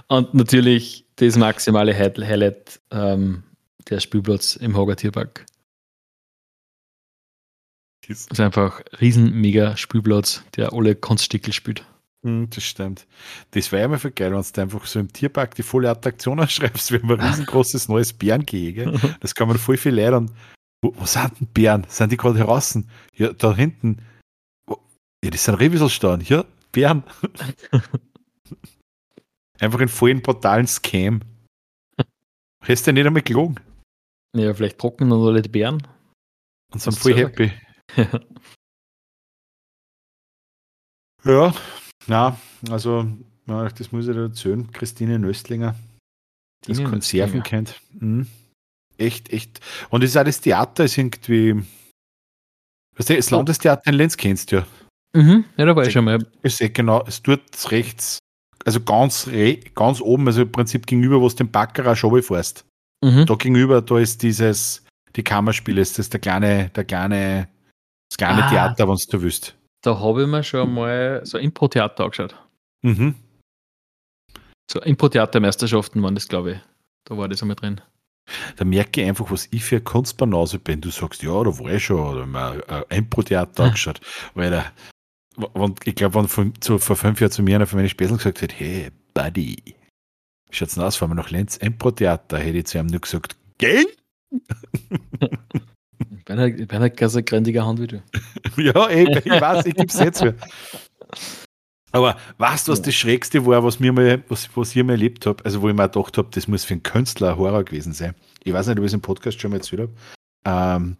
Und 0.07 0.33
natürlich 0.33 1.05
das 1.17 1.37
maximale 1.37 1.93
Highlight, 1.93 2.79
ähm, 2.91 3.43
der 3.89 3.99
Spielplatz 3.99 4.55
im 4.55 4.77
Hager 4.77 4.95
Tierpark. 4.95 5.45
Das 8.07 8.27
ist 8.27 8.39
einfach 8.39 8.79
ein 8.79 8.97
riesen 8.99 9.33
mega 9.33 9.75
Spielplatz, 9.75 10.43
der 10.55 10.71
alle 10.73 10.95
Kunststickel 10.95 11.51
spielt. 11.53 11.85
Hm, 12.23 12.49
das 12.49 12.63
stimmt. 12.63 13.05
Das 13.51 13.71
wäre 13.71 13.83
ja 13.83 13.87
mal 13.87 13.99
für 13.99 14.11
geil, 14.11 14.33
wenn 14.33 14.41
du 14.41 14.61
einfach 14.61 14.85
so 14.85 14.99
im 14.99 15.11
Tierpark 15.11 15.55
die 15.55 15.63
volle 15.63 15.89
Attraktion 15.89 16.45
schreibst. 16.49 16.91
Wir 16.91 17.01
haben 17.01 17.11
ein 17.11 17.19
riesengroßes 17.19 17.87
neues 17.89 18.13
Bärengehege. 18.13 18.93
Das 19.19 19.35
kann 19.35 19.47
man 19.47 19.57
voll 19.57 19.77
viel 19.77 19.93
lernen. 19.93 20.31
Wo, 20.81 20.93
wo 20.95 21.05
sind 21.05 21.39
denn 21.39 21.47
Bären? 21.47 21.85
Sind 21.89 22.11
die 22.11 22.17
gerade 22.17 22.37
heraus? 22.37 22.77
Ja, 23.15 23.33
da 23.33 23.55
hinten. 23.55 24.01
Ja, 25.23 25.31
das 25.31 25.45
sind 25.45 25.55
Rehwieselsteine. 25.55 26.23
Ja, 26.23 26.45
Bären. 26.71 27.03
Einfach 29.59 29.79
einen 29.79 29.89
vollen 29.89 30.21
brutalen 30.21 30.67
Scam. 30.67 31.21
Hast 32.63 32.85
du 32.85 32.93
nicht 32.93 33.07
einmal 33.07 33.23
gelogen? 33.23 33.59
Ja, 34.35 34.53
vielleicht 34.53 34.77
trocknen 34.77 35.09
dann 35.09 35.21
alle 35.21 35.41
die 35.41 35.49
Bären. 35.49 35.81
Und 36.71 36.81
sind 36.81 36.97
voll 36.97 37.15
happy. 37.15 37.51
Ja, 41.23 41.53
na, 42.07 42.37
also, 42.69 43.07
ja, 43.47 43.69
das 43.69 43.91
muss 43.91 44.07
ich 44.07 44.13
dir 44.13 44.21
erzählen. 44.21 44.71
Christine 44.71 45.19
Nöstlinger, 45.19 45.75
die 46.65 46.73
das 46.73 46.83
Konserven 46.83 47.43
kennt. 47.43 47.79
Mhm. 47.93 48.27
Echt, 48.97 49.31
echt. 49.31 49.61
Und 49.89 50.03
es 50.03 50.11
ist 50.11 50.17
auch 50.17 50.23
das 50.23 50.41
Theater, 50.41 50.85
ist 50.85 50.97
irgendwie. 50.97 51.63
Weißt 52.97 53.09
du, 53.09 53.15
das 53.15 53.29
Landestheater 53.29 53.91
in 53.91 53.93
Lenz 53.93 54.17
kennst 54.17 54.51
du 54.51 54.57
ja. 54.57 54.67
Mhm, 55.13 55.45
ja, 55.55 55.65
da 55.65 55.75
war 55.75 55.85
ich 55.85 55.93
schon 55.93 56.05
mal. 56.05 56.25
Ich 56.43 56.55
sehe 56.55 56.69
genau, 56.69 57.03
es 57.05 57.21
tut 57.21 57.41
rechts, 57.71 58.19
also 58.65 58.81
ganz, 58.81 59.29
ganz 59.75 60.01
oben, 60.01 60.27
also 60.27 60.41
im 60.41 60.51
Prinzip 60.51 60.85
gegenüber, 60.85 61.21
wo 61.21 61.29
du 61.29 61.35
den 61.35 61.51
Baccarat 61.51 61.97
schon 61.97 62.21
fährst. 62.21 62.65
Mhm. 63.03 63.25
Da 63.25 63.35
gegenüber, 63.35 63.81
da 63.81 63.99
ist 63.99 64.23
dieses, 64.23 64.83
die 65.15 65.23
Kammerspiele, 65.23 65.81
ist 65.81 65.99
das 65.99 66.09
der 66.09 66.19
kleine, 66.19 66.69
der 66.69 66.85
kleine, 66.85 67.47
das 68.09 68.17
kleine 68.17 68.43
ah, 68.43 68.49
Theater, 68.49 68.87
wenn 68.87 68.97
du 69.09 69.21
willst. 69.21 69.55
Da 69.81 69.99
habe 69.99 70.23
ich 70.23 70.27
mir 70.27 70.43
schon 70.43 70.73
mal 70.73 71.21
so 71.25 71.37
Impro-Theater 71.37 72.05
angeschaut. 72.05 72.35
Mhm. 72.81 73.15
So 74.69 74.81
Impro-Theatermeisterschaften 74.81 76.01
waren 76.03 76.15
das, 76.15 76.27
glaube 76.27 76.51
ich. 76.53 76.59
Da 77.05 77.17
war 77.17 77.27
das 77.27 77.41
einmal 77.41 77.55
drin. 77.55 77.81
Da 78.57 78.65
merke 78.65 79.01
ich 79.01 79.07
einfach, 79.07 79.31
was 79.31 79.47
ich 79.51 79.63
für 79.63 79.79
Kunstbanause 79.79 80.59
bin. 80.59 80.81
Du 80.81 80.89
sagst, 80.89 81.23
ja, 81.23 81.43
da 81.43 81.57
war 81.57 81.71
ich 81.71 81.85
schon, 81.85 81.99
oder 81.99 82.25
mal 82.25 82.61
ein 82.65 82.83
Impro-Theater 82.89 83.65
angeschaut. 83.65 84.01
Weil 84.33 84.51
da, 84.51 84.71
ich 85.85 85.95
glaube, 85.95 86.15
wenn 86.15 86.27
von, 86.27 86.53
zu, 86.59 86.77
vor 86.79 86.97
fünf 86.97 87.21
Jahren 87.21 87.31
zu 87.31 87.43
mir 87.43 87.55
einer 87.55 87.67
von 87.67 87.79
meinen 87.79 87.89
Späßeln 87.89 88.17
gesagt 88.17 88.41
hat, 88.41 88.59
hey, 88.59 88.89
Buddy, 89.13 89.75
schaut's 90.51 90.75
denn 90.75 90.83
aus, 90.83 90.97
fahren 90.97 91.11
wir 91.11 91.15
nach 91.15 91.29
Lenz, 91.29 91.55
Impro-Theater, 91.57 92.37
hätte 92.37 92.57
ich 92.57 92.65
zu 92.65 92.77
ihm 92.77 92.87
nur 92.87 92.99
gesagt, 92.99 93.37
gell? 93.57 93.85
Ich 96.29 96.67
bin 96.67 96.79
halt 96.79 96.97
kein 96.97 97.09
so 97.09 97.21
grändiger 97.23 97.65
Hand 97.65 97.81
wie 97.81 97.87
du. 97.87 98.03
ja, 98.57 98.87
ey, 98.87 99.17
ich 99.23 99.41
weiß, 99.41 99.65
ich 99.65 99.75
gebe 99.75 99.87
es 99.87 99.99
jetzt 99.99 100.21
für. 100.21 100.35
Aber 101.91 102.17
weißt 102.37 102.67
du, 102.67 102.73
was 102.73 102.81
das 102.81 102.95
Schrägste 102.95 103.45
war, 103.45 103.63
was, 103.63 103.79
mir 103.79 103.93
mal, 103.93 104.21
was, 104.27 104.49
was 104.55 104.75
ich 104.75 104.83
mal 104.83 104.91
erlebt 104.93 105.25
habe? 105.25 105.43
Also, 105.45 105.61
wo 105.61 105.69
ich 105.69 105.75
mir 105.75 105.87
gedacht 105.87 106.17
habe, 106.17 106.27
das 106.31 106.47
muss 106.47 106.65
für 106.65 106.73
einen 106.73 106.83
Künstler 106.83 107.31
ein 107.31 107.37
Horror 107.37 107.63
gewesen 107.63 107.93
sein. 107.93 108.13
Ich 108.43 108.53
weiß 108.53 108.67
nicht, 108.67 108.77
ob 108.77 108.83
ich 108.83 108.89
es 108.89 108.93
im 108.93 109.01
Podcast 109.01 109.39
schon 109.39 109.51
mal 109.51 109.57
erzählt 109.57 109.81
habe. 109.81 109.93
Ähm, 110.45 110.97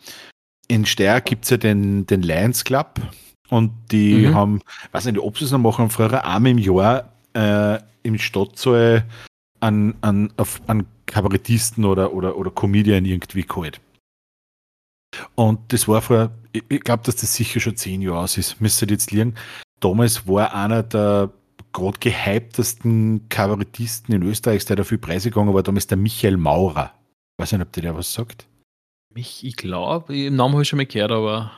in 0.68 0.86
Steyr 0.86 1.22
gibt 1.22 1.44
es 1.44 1.50
ja 1.50 1.58
den, 1.58 2.06
den 2.08 2.22
Lions 2.22 2.64
Club 2.64 3.00
und 3.50 3.72
die 3.92 4.28
mhm. 4.28 4.36
haben, 4.36 4.62
weiß 4.92 5.06
nicht, 5.06 5.20
ob 5.20 5.38
sie 5.38 5.46
es 5.46 5.52
noch 5.52 5.60
machen, 5.60 5.90
früher 5.90 6.26
einmal 6.26 6.52
im 6.52 6.58
Jahr 6.58 7.14
äh, 7.34 7.80
im 8.04 8.18
Stadtsaal 8.18 9.06
an, 9.60 9.96
an, 10.02 10.32
auf, 10.38 10.62
an 10.68 10.86
Kabarettisten 11.06 11.86
oder, 11.86 12.14
oder, 12.14 12.38
oder 12.38 12.52
Comedian 12.52 13.06
irgendwie 13.06 13.44
geholt. 13.44 13.80
Und 15.36 15.60
das 15.74 15.88
war 15.88 16.02
vor, 16.02 16.32
ich, 16.54 16.64
ich 16.70 16.82
glaube, 16.82 17.04
dass 17.04 17.18
das 17.18 17.34
sicher 17.34 17.60
schon 17.60 17.76
zehn 17.76 18.02
Jahre 18.02 18.20
aus 18.20 18.38
ist, 18.38 18.62
müsste 18.62 18.86
jetzt 18.86 19.12
liegen. 19.12 19.36
Damals 19.80 20.28
war 20.28 20.54
einer 20.54 20.84
der 20.84 21.32
gerade 21.74 22.00
gehyptesten 22.00 23.30
Kabarettisten 23.30 24.16
in 24.16 24.24
Österreich, 24.24 24.66
der 24.66 24.78
dafür 24.78 24.98
Preise 24.98 25.30
gegangen 25.30 25.54
war, 25.54 25.64
damals 25.64 25.88
der 25.88 25.98
Michael 25.98 26.38
Maurer. 26.38 26.94
Ich 27.38 27.44
weiß 27.44 27.52
nicht, 27.52 27.62
ob 27.62 27.72
der 27.74 27.84
der 27.84 27.96
was 27.96 28.14
sagt. 28.14 28.48
Mich, 29.14 29.46
ich 29.46 29.56
glaube, 29.56 30.18
im 30.18 30.36
Namen 30.36 30.54
habe 30.54 30.64
ich 30.64 30.70
schon 30.70 30.78
mal 30.78 30.86
gehört, 30.86 31.12
aber. 31.12 31.52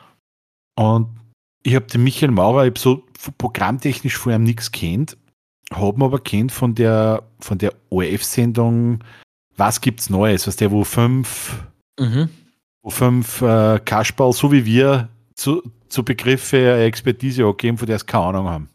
Und 0.76 1.08
ich 1.64 1.76
habe 1.76 1.86
den 1.86 2.04
Michael 2.04 2.32
Maurer, 2.32 2.66
ich 2.66 2.72
habe 2.72 2.80
so 2.80 3.04
programmtechnisch 3.38 4.18
vor 4.18 4.34
ihm 4.34 4.44
nichts 4.44 4.72
kennt, 4.72 5.18
habe 5.72 6.04
aber 6.04 6.20
kennt 6.20 6.52
von 6.52 6.76
der, 6.76 7.24
von 7.40 7.58
der 7.58 7.74
ORF-Sendung 7.90 9.04
Was 9.58 9.82
gibt's 9.82 10.10
Neues? 10.10 10.48
Was 10.48 10.56
der, 10.56 10.72
wo 10.72 10.84
fünf, 10.84 11.64
mhm. 12.00 12.30
Wo 12.82 12.90
fünf 12.90 13.42
äh, 13.42 13.80
Kasperl, 13.80 14.34
so 14.34 14.52
wie 14.52 14.66
wir, 14.66 15.10
zu, 15.36 15.62
zu 15.88 16.04
Begriffe 16.04 16.58
eine 16.58 16.84
Expertise 16.84 17.46
angeben, 17.46 17.78
von 17.78 17.88
der 17.88 18.00
sie 18.00 18.06
keine 18.06 18.26
Ahnung 18.26 18.48
haben. 18.48 18.70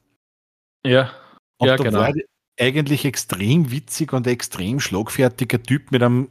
Ja, 0.85 1.11
und 1.59 1.69
ja, 1.69 1.77
genau. 1.77 2.01
War 2.01 2.13
eigentlich 2.61 3.05
extrem 3.05 3.71
witzig 3.71 4.13
und 4.13 4.27
extrem 4.27 4.81
schlagfertiger 4.81 5.63
Typ 5.63 5.91
mit 5.91 6.03
einem 6.03 6.29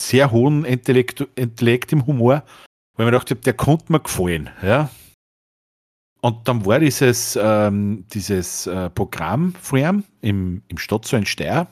sehr 0.00 0.30
hohen 0.30 0.64
Intellekt, 0.64 1.26
Intellekt 1.34 1.92
im 1.92 2.06
Humor, 2.06 2.42
weil 2.94 3.06
ich 3.06 3.12
mir 3.12 3.18
dachte, 3.18 3.36
der 3.36 3.54
konnte 3.54 3.92
mir 3.92 4.00
gefallen. 4.00 4.50
Ja? 4.62 4.90
Und 6.20 6.48
dann 6.48 6.64
war 6.64 6.80
dieses, 6.80 7.38
ähm, 7.40 8.04
dieses 8.12 8.66
äh, 8.66 8.90
Programm 8.90 9.54
vor 9.54 9.78
ihm 9.78 10.04
im, 10.22 10.62
im 10.68 10.78
Stadtzoll 10.78 11.20
in 11.20 11.26
Steyr. 11.26 11.66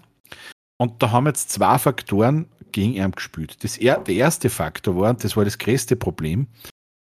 Und 0.76 1.02
da 1.02 1.10
haben 1.10 1.26
jetzt 1.26 1.50
zwei 1.50 1.78
Faktoren 1.78 2.46
gegen 2.74 2.94
ihn 2.94 3.12
gespielt. 3.12 3.62
Das 3.64 3.78
er, 3.78 3.98
der 3.98 4.14
erste 4.16 4.50
Faktor 4.50 4.96
war, 4.96 5.10
und 5.10 5.24
das 5.24 5.37
war 5.37 5.44
das 5.44 5.58
größte 5.58 5.96
Problem, 5.96 6.48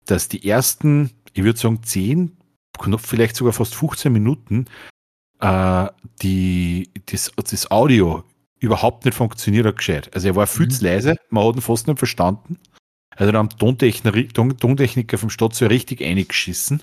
dass 0.06 0.28
die 0.28 0.48
ersten, 0.48 1.10
ich 1.32 1.42
würde 1.42 1.58
sagen, 1.58 1.82
10, 1.82 2.36
vielleicht 2.98 3.36
sogar 3.36 3.52
fast 3.52 3.74
15 3.74 4.12
Minuten 4.12 4.66
äh, 5.40 5.88
die, 6.22 6.90
das, 7.06 7.32
das 7.36 7.70
Audio 7.70 8.22
überhaupt 8.60 9.04
nicht 9.04 9.14
funktioniert 9.14 9.66
hat 9.66 9.78
gescheit. 9.78 10.10
Also 10.14 10.28
er 10.28 10.36
war 10.36 10.46
viel 10.46 10.66
mhm. 10.66 10.70
zu 10.70 10.84
leise, 10.84 11.16
man 11.30 11.46
hat 11.46 11.56
ihn 11.56 11.62
fast 11.62 11.88
nicht 11.88 11.98
verstanden. 11.98 12.58
Also 13.16 13.32
da 13.32 13.38
haben 13.38 13.48
Tontechniker, 13.48 14.56
Tontechniker 14.58 15.18
vom 15.18 15.30
Stadt 15.30 15.54
so 15.54 15.66
richtig 15.66 16.02
eingeschissen 16.02 16.82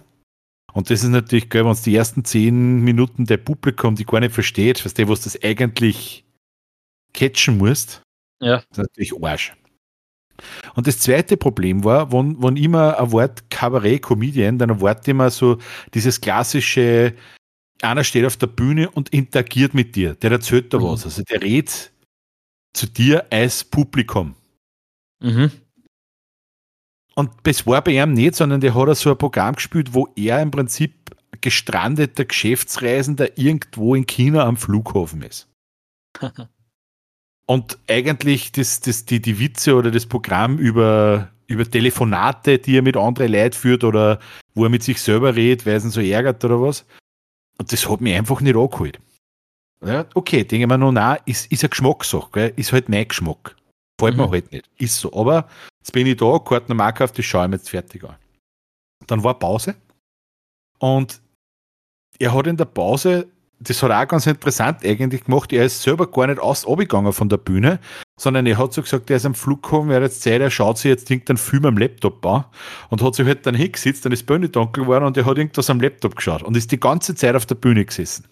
Und 0.73 0.89
das 0.89 1.03
ist 1.03 1.09
natürlich 1.09 1.49
geil, 1.49 1.65
wenn 1.65 1.71
es 1.71 1.81
die 1.81 1.95
ersten 1.95 2.23
zehn 2.23 2.79
Minuten 2.81 3.25
der 3.25 3.37
Publikum, 3.37 3.95
die 3.95 4.05
gar 4.05 4.21
nicht 4.21 4.33
versteht, 4.33 4.83
was 4.85 4.93
der, 4.93 5.09
was 5.09 5.21
das 5.21 5.41
eigentlich 5.43 6.23
catchen 7.13 7.57
musst. 7.57 8.01
Ja. 8.41 8.57
Das 8.57 8.65
ist 8.71 8.77
natürlich 8.77 9.13
Arsch. 9.23 9.53
Und 10.75 10.87
das 10.87 10.99
zweite 10.99 11.37
Problem 11.37 11.83
war, 11.83 12.11
wenn, 12.11 12.41
wenn 12.41 12.57
immer 12.57 12.99
ein 12.99 13.11
Wort 13.11 13.49
Kabarett, 13.49 14.01
Comedian, 14.01 14.57
dann 14.57 14.69
erwarte 14.69 15.01
ich 15.03 15.07
immer 15.09 15.29
so 15.29 15.57
dieses 15.93 16.19
klassische, 16.19 17.13
einer 17.81 18.03
steht 18.03 18.25
auf 18.25 18.37
der 18.37 18.47
Bühne 18.47 18.89
und 18.89 19.09
interagiert 19.09 19.73
mit 19.73 19.95
dir, 19.95 20.15
der 20.15 20.31
erzählt 20.31 20.73
da 20.73 20.79
mhm. 20.79 20.83
was. 20.83 21.05
Also 21.05 21.23
der 21.23 21.41
redet 21.41 21.91
zu 22.73 22.87
dir 22.87 23.27
als 23.31 23.63
Publikum. 23.63 24.35
Mhm. 25.21 25.51
Und 27.15 27.31
das 27.43 27.67
war 27.67 27.83
bei 27.83 28.01
ihm 28.01 28.13
nicht, 28.13 28.35
sondern 28.35 28.61
der 28.61 28.73
hat 28.73 28.97
so 28.97 29.11
ein 29.11 29.17
Programm 29.17 29.55
gespielt, 29.55 29.93
wo 29.93 30.07
er 30.15 30.41
im 30.41 30.49
Prinzip 30.49 30.93
gestrandeter 31.41 32.25
Geschäftsreisender 32.25 33.37
irgendwo 33.37 33.95
in 33.95 34.05
China 34.05 34.45
am 34.45 34.57
Flughafen 34.57 35.21
ist. 35.21 35.49
Und 37.51 37.77
eigentlich 37.89 38.53
das, 38.53 38.79
das, 38.79 39.03
die, 39.03 39.21
die 39.21 39.37
Witze 39.37 39.75
oder 39.75 39.91
das 39.91 40.05
Programm 40.05 40.57
über, 40.57 41.27
über 41.47 41.69
Telefonate, 41.69 42.59
die 42.59 42.77
er 42.77 42.81
mit 42.81 42.95
anderen 42.95 43.33
Leuten 43.33 43.51
führt 43.51 43.83
oder 43.83 44.21
wo 44.53 44.63
er 44.63 44.69
mit 44.69 44.83
sich 44.83 45.01
selber 45.01 45.35
redet, 45.35 45.65
weil 45.65 45.73
es 45.73 45.83
ihn 45.83 45.89
so 45.89 45.99
ärgert 45.99 46.45
oder 46.45 46.61
was. 46.61 46.85
Und 47.57 47.69
das 47.73 47.89
hat 47.89 47.99
mich 47.99 48.15
einfach 48.15 48.39
nicht 48.39 48.55
angeholt. 48.55 49.01
Ja, 49.85 50.05
okay, 50.13 50.45
denke 50.45 50.63
ich 50.63 50.69
mir 50.69 50.77
noch, 50.77 50.93
nein, 50.93 51.19
ist, 51.25 51.51
ist 51.51 51.61
eine 51.65 51.71
Geschmackssache, 51.71 52.29
gell? 52.31 52.53
ist 52.55 52.71
halt 52.71 52.87
mein 52.87 53.05
Geschmack. 53.05 53.57
Fällt 53.99 54.15
mhm. 54.15 54.21
mir 54.21 54.29
halt 54.29 54.49
nicht. 54.53 54.69
Ist 54.77 54.97
so. 55.01 55.11
Aber 55.11 55.49
jetzt 55.79 55.91
bin 55.91 56.07
ich 56.07 56.15
da, 56.15 56.39
Karten 56.39 56.79
auf 56.79 57.11
das 57.11 57.25
schaue 57.25 57.43
ich 57.43 57.49
mir 57.49 57.57
jetzt 57.57 57.69
fertig 57.69 58.05
an. 58.05 58.15
Dann 59.07 59.25
war 59.25 59.37
Pause. 59.37 59.75
Und 60.79 61.19
er 62.17 62.33
hat 62.33 62.47
in 62.47 62.55
der 62.55 62.63
Pause, 62.63 63.27
das 63.63 63.83
hat 63.83 63.91
auch 63.91 64.07
ganz 64.07 64.25
interessant 64.25 64.83
eigentlich 64.83 65.25
gemacht, 65.25 65.53
er 65.53 65.65
ist 65.65 65.81
selber 65.81 66.09
gar 66.09 66.27
nicht 66.27 66.39
aus 66.39 66.67
abgegangen 66.67 67.13
von 67.13 67.29
der 67.29 67.37
Bühne, 67.37 67.79
sondern 68.19 68.45
er 68.45 68.57
hat 68.57 68.73
so 68.73 68.81
gesagt, 68.81 69.09
er 69.09 69.17
ist 69.17 69.25
am 69.25 69.35
Flughafen, 69.35 69.91
er 69.91 69.97
hat 69.97 70.03
jetzt 70.03 70.23
Zeit, 70.23 70.41
er 70.41 70.49
schaut 70.49 70.79
sich 70.79 70.89
jetzt 70.89 71.09
irgendeinen 71.09 71.37
Film 71.37 71.65
am 71.65 71.77
Laptop 71.77 72.25
an 72.25 72.45
und 72.89 73.01
hat 73.01 73.15
sich 73.15 73.25
halt 73.25 73.45
dann 73.45 73.55
hingesetzt, 73.55 74.03
dann 74.03 74.11
ist 74.11 74.25
Bühne 74.25 74.49
dunkel 74.49 74.83
geworden 74.83 75.05
und 75.05 75.15
er 75.17 75.25
hat 75.25 75.37
irgendwas 75.37 75.69
am 75.69 75.79
Laptop 75.79 76.15
geschaut 76.15 76.43
und 76.43 76.57
ist 76.57 76.71
die 76.71 76.79
ganze 76.79 77.13
Zeit 77.13 77.35
auf 77.35 77.45
der 77.45 77.55
Bühne 77.55 77.85
gesessen. 77.85 78.25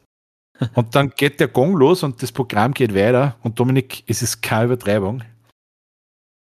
Und 0.76 0.94
dann 0.94 1.12
geht 1.12 1.40
der 1.40 1.48
Gong 1.48 1.78
los 1.78 2.04
und 2.04 2.22
das 2.22 2.34
Programm 2.34 2.74
geht 2.74 2.94
weiter 2.94 3.38
und 3.44 3.58
Dominik, 3.58 4.04
es 4.08 4.22
ist 4.22 4.42
keine 4.42 4.66
Übertreibung. 4.66 5.24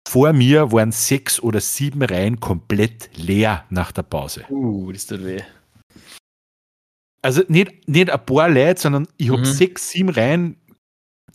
Vor 0.08 0.32
mir 0.32 0.70
waren 0.70 0.92
sechs 0.92 1.40
oder 1.40 1.60
sieben 1.60 2.02
Reihen 2.02 2.38
komplett 2.38 3.10
leer 3.16 3.64
nach 3.70 3.90
der 3.90 4.04
Pause. 4.04 4.44
Uh, 4.48 4.92
das 4.92 5.06
tut 5.06 5.24
weh. 5.24 5.42
Also 7.26 7.42
nicht, 7.48 7.88
nicht 7.88 8.08
ein 8.08 8.24
paar 8.24 8.48
Leute, 8.48 8.80
sondern 8.80 9.08
ich 9.16 9.30
habe 9.30 9.40
mhm. 9.40 9.46
sechs, 9.46 9.90
sieben 9.90 10.10
Reihen, 10.10 10.56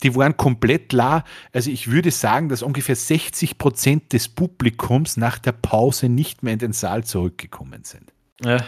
die 0.02 0.14
waren 0.14 0.34
komplett 0.38 0.94
leer. 0.94 1.22
Also 1.52 1.70
ich 1.70 1.90
würde 1.90 2.10
sagen, 2.10 2.48
dass 2.48 2.62
ungefähr 2.62 2.96
60 2.96 3.58
Prozent 3.58 4.14
des 4.14 4.30
Publikums 4.30 5.18
nach 5.18 5.38
der 5.38 5.52
Pause 5.52 6.08
nicht 6.08 6.42
mehr 6.42 6.54
in 6.54 6.60
den 6.60 6.72
Saal 6.72 7.04
zurückgekommen 7.04 7.84
sind. 7.84 8.10
Ja. 8.42 8.64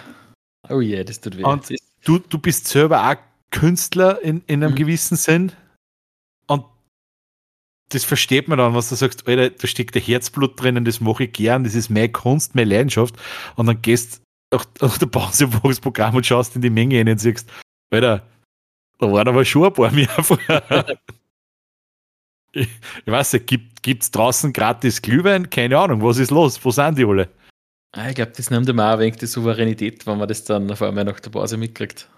Oh 0.69 0.83
je, 0.83 0.97
yeah, 0.97 1.05
das 1.05 1.23
tut 1.23 1.39
weh. 1.39 1.45
Und 1.45 1.75
du, 2.05 2.19
du 2.19 2.37
bist 2.37 2.69
selber 2.69 3.11
auch 3.11 3.17
Künstler 3.51 4.21
in, 4.21 4.43
in 4.47 4.63
einem 4.63 4.73
mhm. 4.73 4.77
gewissen 4.77 5.17
Sinn 5.17 5.53
das 7.91 8.05
versteht 8.05 8.49
man 8.49 8.59
dann, 8.59 8.75
was 8.75 8.89
du 8.89 8.97
sagst, 8.97 9.29
Alter, 9.29 9.51
da 9.51 9.67
steckt 9.67 9.95
der 9.95 10.03
Herzblut 10.03 10.61
drinnen, 10.61 10.85
das 10.85 11.01
mache 11.01 11.25
ich 11.25 11.33
gern, 11.33 11.65
das 11.65 11.75
ist 11.75 11.91
meine 11.91 12.09
Kunst, 12.09 12.55
meine 12.55 12.71
Leidenschaft. 12.71 13.15
Und 13.57 13.67
dann 13.67 13.83
gehst 13.83 14.21
du 14.57 14.87
nach 14.87 14.99
der 14.99 15.07
Pause 15.07 15.49
das 15.49 15.81
Programm 15.81 16.14
und 16.14 16.27
schaust 16.27 16.57
in 16.57 16.62
die 16.62 16.71
Menge 16.71 16.97
hin 16.97 17.09
und 17.09 17.19
siehst, 17.19 17.51
Alter, 17.90 18.27
da 18.99 19.12
waren 19.12 19.29
aber 19.29 19.45
schon 19.45 19.64
ein 19.64 19.73
paar 19.73 19.90
mehr 19.90 20.09
vorher. 20.23 20.99
ich, 22.53 22.69
ich 23.05 23.12
weiß 23.12 23.35
nicht, 23.35 23.47
gibt 23.83 24.03
es 24.03 24.11
draußen 24.11 24.53
gratis 24.53 25.03
Glühwein? 25.03 25.51
Keine 25.51 25.79
Ahnung, 25.79 26.03
was 26.03 26.19
ist 26.19 26.31
los? 26.31 26.64
Wo 26.64 26.71
sind 26.71 26.99
die 26.99 27.05
alle? 27.05 27.29
Ah, 27.93 28.09
ich 28.09 28.17
glaube, 28.17 28.33
das 28.37 28.51
nimmt 28.51 28.69
immer 28.69 28.88
auch 28.88 28.95
ein 28.95 29.01
wenig 29.01 29.17
die 29.17 29.27
Souveränität, 29.27 30.07
wenn 30.07 30.19
man 30.19 30.27
das 30.27 30.45
dann 30.45 30.71
auf 30.71 30.83
einmal 30.83 31.05
nach 31.05 31.21
der 31.21 31.31
Pause 31.31 31.57
mitkriegt. 31.57 32.11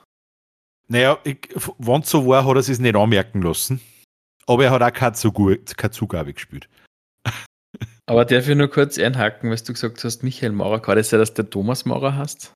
Naja, 0.88 1.18
wenn 1.24 2.00
es 2.00 2.10
so 2.10 2.26
war, 2.26 2.44
hat 2.44 2.54
er 2.54 2.56
es 2.56 2.78
nicht 2.78 2.96
anmerken 2.96 3.42
lassen. 3.42 3.80
Aber 4.46 4.64
er 4.64 4.70
hat 4.70 4.82
auch 4.82 4.92
keine 4.92 5.92
Zugabe 5.92 6.32
gespielt. 6.32 6.68
Aber 8.08 8.24
darf 8.24 8.48
ich 8.48 8.56
nur 8.56 8.70
kurz 8.70 8.98
einhaken, 8.98 9.50
weil 9.50 9.56
du 9.56 9.72
gesagt 9.72 10.02
hast, 10.04 10.22
Michael 10.22 10.52
Maurer, 10.52 10.80
kann 10.80 10.96
das 10.96 11.10
sein, 11.10 11.18
dass 11.18 11.34
der 11.34 11.50
Thomas 11.50 11.84
Maurer 11.84 12.16
hast? 12.16 12.52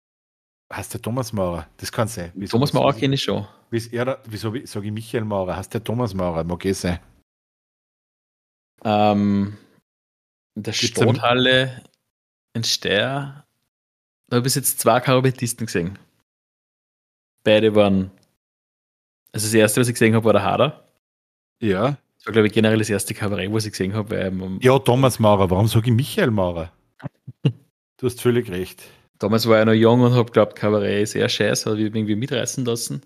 Heißt 0.73 0.95
der 0.95 1.03
Thomas 1.03 1.33
Maurer? 1.33 1.67
Das 1.79 1.91
kann 1.91 2.07
sein. 2.07 2.31
Wieso, 2.35 2.53
Thomas 2.53 2.73
Maurer 2.73 2.93
kenne 2.93 3.17
ich 3.17 3.23
schon. 3.25 3.47
Wieso 3.71 4.55
sage 4.65 4.87
ich 4.87 4.93
Michael 4.93 5.25
Maurer? 5.25 5.57
Heißt 5.57 5.75
der 5.75 5.83
Thomas 5.83 6.15
Maurer? 6.15 6.45
Mag 6.45 6.65
eh 6.65 6.73
sein. 6.73 7.01
Ähm, 8.85 9.59
in 10.55 10.63
der 10.63 10.73
Stadthalle 10.73 11.83
in 12.55 12.65
Steyr, 12.65 13.45
da 14.29 14.37
habe 14.37 14.47
ich 14.47 14.55
jetzt 14.55 14.79
zwei 14.79 15.01
Kabarettisten 15.01 15.67
gesehen. 15.67 15.99
Beide 17.43 17.75
waren, 17.75 18.11
also 19.33 19.47
das 19.47 19.55
erste, 19.55 19.81
was 19.81 19.89
ich 19.89 19.95
gesehen 19.95 20.15
habe, 20.15 20.25
war 20.25 20.33
der 20.33 20.45
Hader. 20.45 20.89
Ja. 21.61 21.97
Das 22.21 22.27
war, 22.27 22.33
glaube 22.35 22.49
ich, 22.49 22.53
generell 22.53 22.79
das 22.79 22.91
erste 22.91 23.15
Kabarett, 23.15 23.51
was 23.51 23.65
ich 23.65 23.73
gesehen 23.73 23.95
habe. 23.95 24.15
Ähm, 24.15 24.59
ja, 24.61 24.79
Thomas 24.79 25.19
Maurer. 25.19 25.49
Warum 25.49 25.67
sage 25.69 25.89
ich 25.89 25.97
Michael 25.97 26.31
Maurer? 26.31 26.71
du 27.43 28.07
hast 28.07 28.21
völlig 28.21 28.51
recht. 28.51 28.83
Damals 29.19 29.49
war 29.49 29.59
ich 29.59 29.65
noch 29.65 29.73
jung 29.73 30.03
und 30.03 30.13
habe 30.13 30.27
geglaubt, 30.27 30.55
Kabarett 30.55 31.03
ist 31.03 31.15
eher 31.15 31.31
scheiße, 31.31 31.71
habe 31.71 31.81
ich 31.81 31.87
irgendwie 31.87 32.17
mitreißen 32.17 32.63
lassen. 32.67 33.01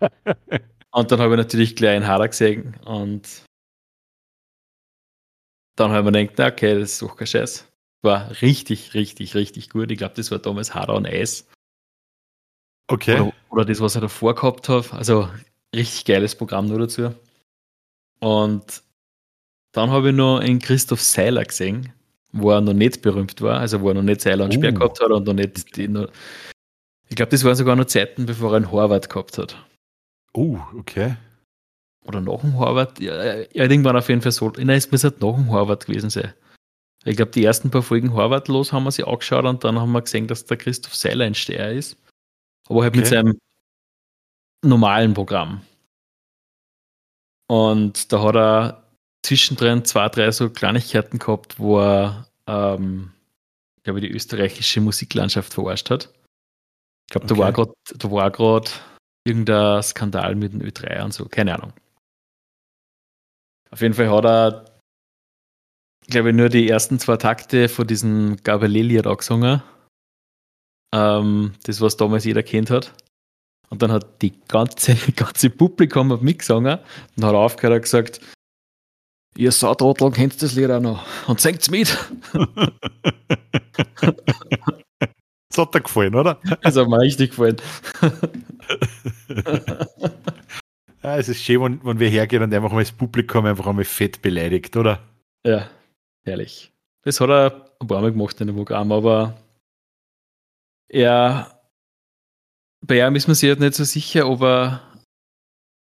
und 0.90 1.10
dann 1.10 1.18
habe 1.18 1.32
ich 1.32 1.38
natürlich 1.38 1.76
gleich 1.76 1.96
einen 1.96 2.06
Hader 2.06 2.28
gesehen 2.28 2.76
und 2.84 3.42
dann 5.76 5.92
habe 5.92 6.08
ich 6.08 6.12
mir 6.12 6.26
gedacht, 6.26 6.52
okay, 6.52 6.78
das 6.78 6.92
ist 6.92 7.02
doch 7.02 7.16
kein 7.16 7.26
Scheiß. 7.26 7.66
War 8.02 8.30
richtig, 8.42 8.92
richtig, 8.92 9.34
richtig 9.34 9.70
gut. 9.70 9.90
Ich 9.90 9.98
glaube, 9.98 10.14
das 10.14 10.30
war 10.30 10.38
damals 10.38 10.74
Hader 10.74 10.94
und 10.94 11.06
Eis. 11.06 11.48
Okay. 12.88 13.20
Oder, 13.20 13.32
oder 13.48 13.64
das, 13.64 13.80
was 13.80 13.94
ich 13.94 14.02
davor 14.02 14.34
gehabt 14.34 14.68
habe. 14.68 14.90
Also 14.92 15.28
richtig 15.74 16.04
geiles 16.04 16.34
Programm 16.34 16.66
nur 16.66 16.78
dazu. 16.78 17.14
Und 18.20 18.82
dann 19.72 19.90
habe 19.90 20.10
ich 20.10 20.14
noch 20.14 20.40
einen 20.40 20.58
Christoph 20.58 21.02
Seiler 21.02 21.44
gesehen, 21.44 21.92
wo 22.32 22.50
er 22.50 22.60
noch 22.60 22.72
nicht 22.72 23.02
berühmt 23.02 23.40
war, 23.42 23.60
also 23.60 23.80
wo 23.80 23.88
er 23.88 23.94
noch 23.94 24.02
nicht 24.02 24.20
Seiler 24.20 24.44
und 24.44 24.54
Speer 24.54 24.72
uh. 24.72 24.74
gehabt 24.74 25.00
hat 25.00 25.10
und 25.10 25.26
noch 25.26 25.34
nicht 25.34 25.76
die, 25.76 25.88
noch, 25.88 26.08
ich 27.08 27.16
glaube, 27.16 27.30
das 27.30 27.44
waren 27.44 27.54
sogar 27.54 27.76
noch 27.76 27.84
Zeiten, 27.84 28.26
bevor 28.26 28.52
er 28.52 28.56
einen 28.56 28.72
Horvath 28.72 29.08
gehabt 29.08 29.38
hat. 29.38 29.56
Oh, 30.32 30.40
uh, 30.40 30.78
okay. 30.78 31.16
Oder 32.04 32.20
nach 32.20 32.40
dem 32.40 32.56
Horvath, 32.58 33.00
ja, 33.00 33.24
ja, 33.24 33.46
irgendwann 33.52 33.96
auf 33.96 34.08
jeden 34.08 34.22
Fall 34.22 34.32
so. 34.32 34.50
Nein, 34.50 34.70
es 34.70 34.90
muss 34.90 35.04
halt 35.04 35.20
nach 35.20 35.34
dem 35.34 35.50
Horvath 35.50 35.86
gewesen 35.86 36.10
sein. 36.10 36.32
Ich 37.04 37.16
glaube, 37.16 37.32
die 37.32 37.44
ersten 37.44 37.70
paar 37.70 37.82
Folgen 37.82 38.14
Horvath 38.14 38.48
los 38.48 38.72
haben 38.72 38.84
wir 38.84 38.92
sie 38.92 39.04
angeschaut 39.04 39.44
und 39.44 39.62
dann 39.62 39.78
haben 39.78 39.92
wir 39.92 40.02
gesehen, 40.02 40.26
dass 40.26 40.44
der 40.44 40.56
Christoph 40.56 40.94
Seiler 40.94 41.24
ein 41.24 41.34
Steier 41.34 41.72
ist. 41.72 41.96
Aber 42.68 42.82
halt 42.82 42.92
okay. 42.92 42.98
mit 42.98 43.06
seinem 43.06 43.38
normalen 44.64 45.14
Programm. 45.14 45.60
Und 47.48 48.12
da 48.12 48.22
hat 48.22 48.36
er 48.36 48.82
zwischendrin 49.24 49.84
zwei, 49.84 50.08
drei 50.08 50.30
so 50.30 50.50
Kleinigkeiten 50.50 51.18
gehabt, 51.18 51.58
wo 51.58 51.80
er, 51.80 52.28
ähm, 52.46 53.12
glaube 53.82 54.00
ich, 54.00 54.06
die 54.06 54.12
österreichische 54.12 54.80
Musiklandschaft 54.80 55.54
verarscht 55.54 55.90
hat. 55.90 56.12
Ich 57.08 57.12
glaube, 57.12 57.26
okay. 57.26 57.72
da 57.98 58.10
war 58.10 58.30
gerade 58.30 58.70
irgendein 59.24 59.82
Skandal 59.82 60.34
mit 60.34 60.52
dem 60.52 60.60
Ö3 60.60 61.04
und 61.04 61.12
so, 61.12 61.26
keine 61.26 61.54
Ahnung. 61.54 61.72
Auf 63.70 63.80
jeden 63.80 63.94
Fall 63.94 64.10
hat 64.10 64.24
er, 64.24 64.64
glaube 66.08 66.30
ich, 66.30 66.34
nur 66.34 66.48
die 66.48 66.68
ersten 66.68 66.98
zwei 66.98 67.16
Takte 67.16 67.68
von 67.68 67.86
diesem 67.86 68.36
Gabeleli 68.42 69.00
da 69.02 69.14
gesungen. 69.14 69.62
Ähm, 70.94 71.54
das, 71.64 71.80
was 71.80 71.96
damals 71.96 72.24
jeder 72.24 72.42
kennt 72.42 72.70
hat. 72.70 72.92
Und 73.68 73.82
dann 73.82 73.92
hat 73.92 74.22
die 74.22 74.32
ganze, 74.48 74.94
ganze 75.16 75.50
Publikum 75.50 76.12
auf 76.12 76.20
mich 76.20 76.38
gesungen 76.38 76.78
und 77.16 77.24
hat 77.24 77.34
aufgehört 77.34 77.74
und 77.74 77.82
gesagt, 77.82 78.20
ihr 79.36 79.52
Sautrottel 79.52 80.10
kennt 80.10 80.40
das 80.42 80.54
Lied 80.54 80.70
auch 80.70 80.80
noch 80.80 81.04
und 81.28 81.40
singt's 81.40 81.70
mit. 81.70 81.96
das 85.48 85.58
hat 85.58 85.74
dir 85.74 85.80
gefallen, 85.80 86.14
oder? 86.14 86.40
Das 86.62 86.76
hat 86.76 86.88
mir 86.88 87.00
richtig 87.00 87.30
gefallen. 87.30 87.56
ja, 91.02 91.16
es 91.16 91.28
ist 91.28 91.42
schön, 91.42 91.62
wenn, 91.62 91.84
wenn 91.84 91.98
wir 91.98 92.08
hergehen 92.08 92.42
und 92.42 92.54
einfach 92.54 92.72
mal 92.72 92.82
das 92.82 92.92
Publikum 92.92 93.44
einfach 93.46 93.66
einmal 93.66 93.84
fett 93.84 94.22
beleidigt, 94.22 94.76
oder? 94.76 95.00
Ja, 95.44 95.68
herrlich. 96.24 96.72
Das 97.02 97.20
hat 97.20 97.30
er 97.30 97.70
ein 97.80 97.86
paar 97.86 98.00
Mal 98.00 98.12
gemacht 98.12 98.40
in 98.40 98.46
dem 98.48 98.56
Programm, 98.56 98.90
aber 98.90 99.36
er 100.88 101.55
bei 102.86 103.06
ihm 103.06 103.16
ist 103.16 103.26
man 103.26 103.34
sich 103.34 103.48
halt 103.48 103.60
nicht 103.60 103.74
so 103.74 103.84
sicher, 103.84 104.28
ob 104.28 104.42
er 104.42 104.82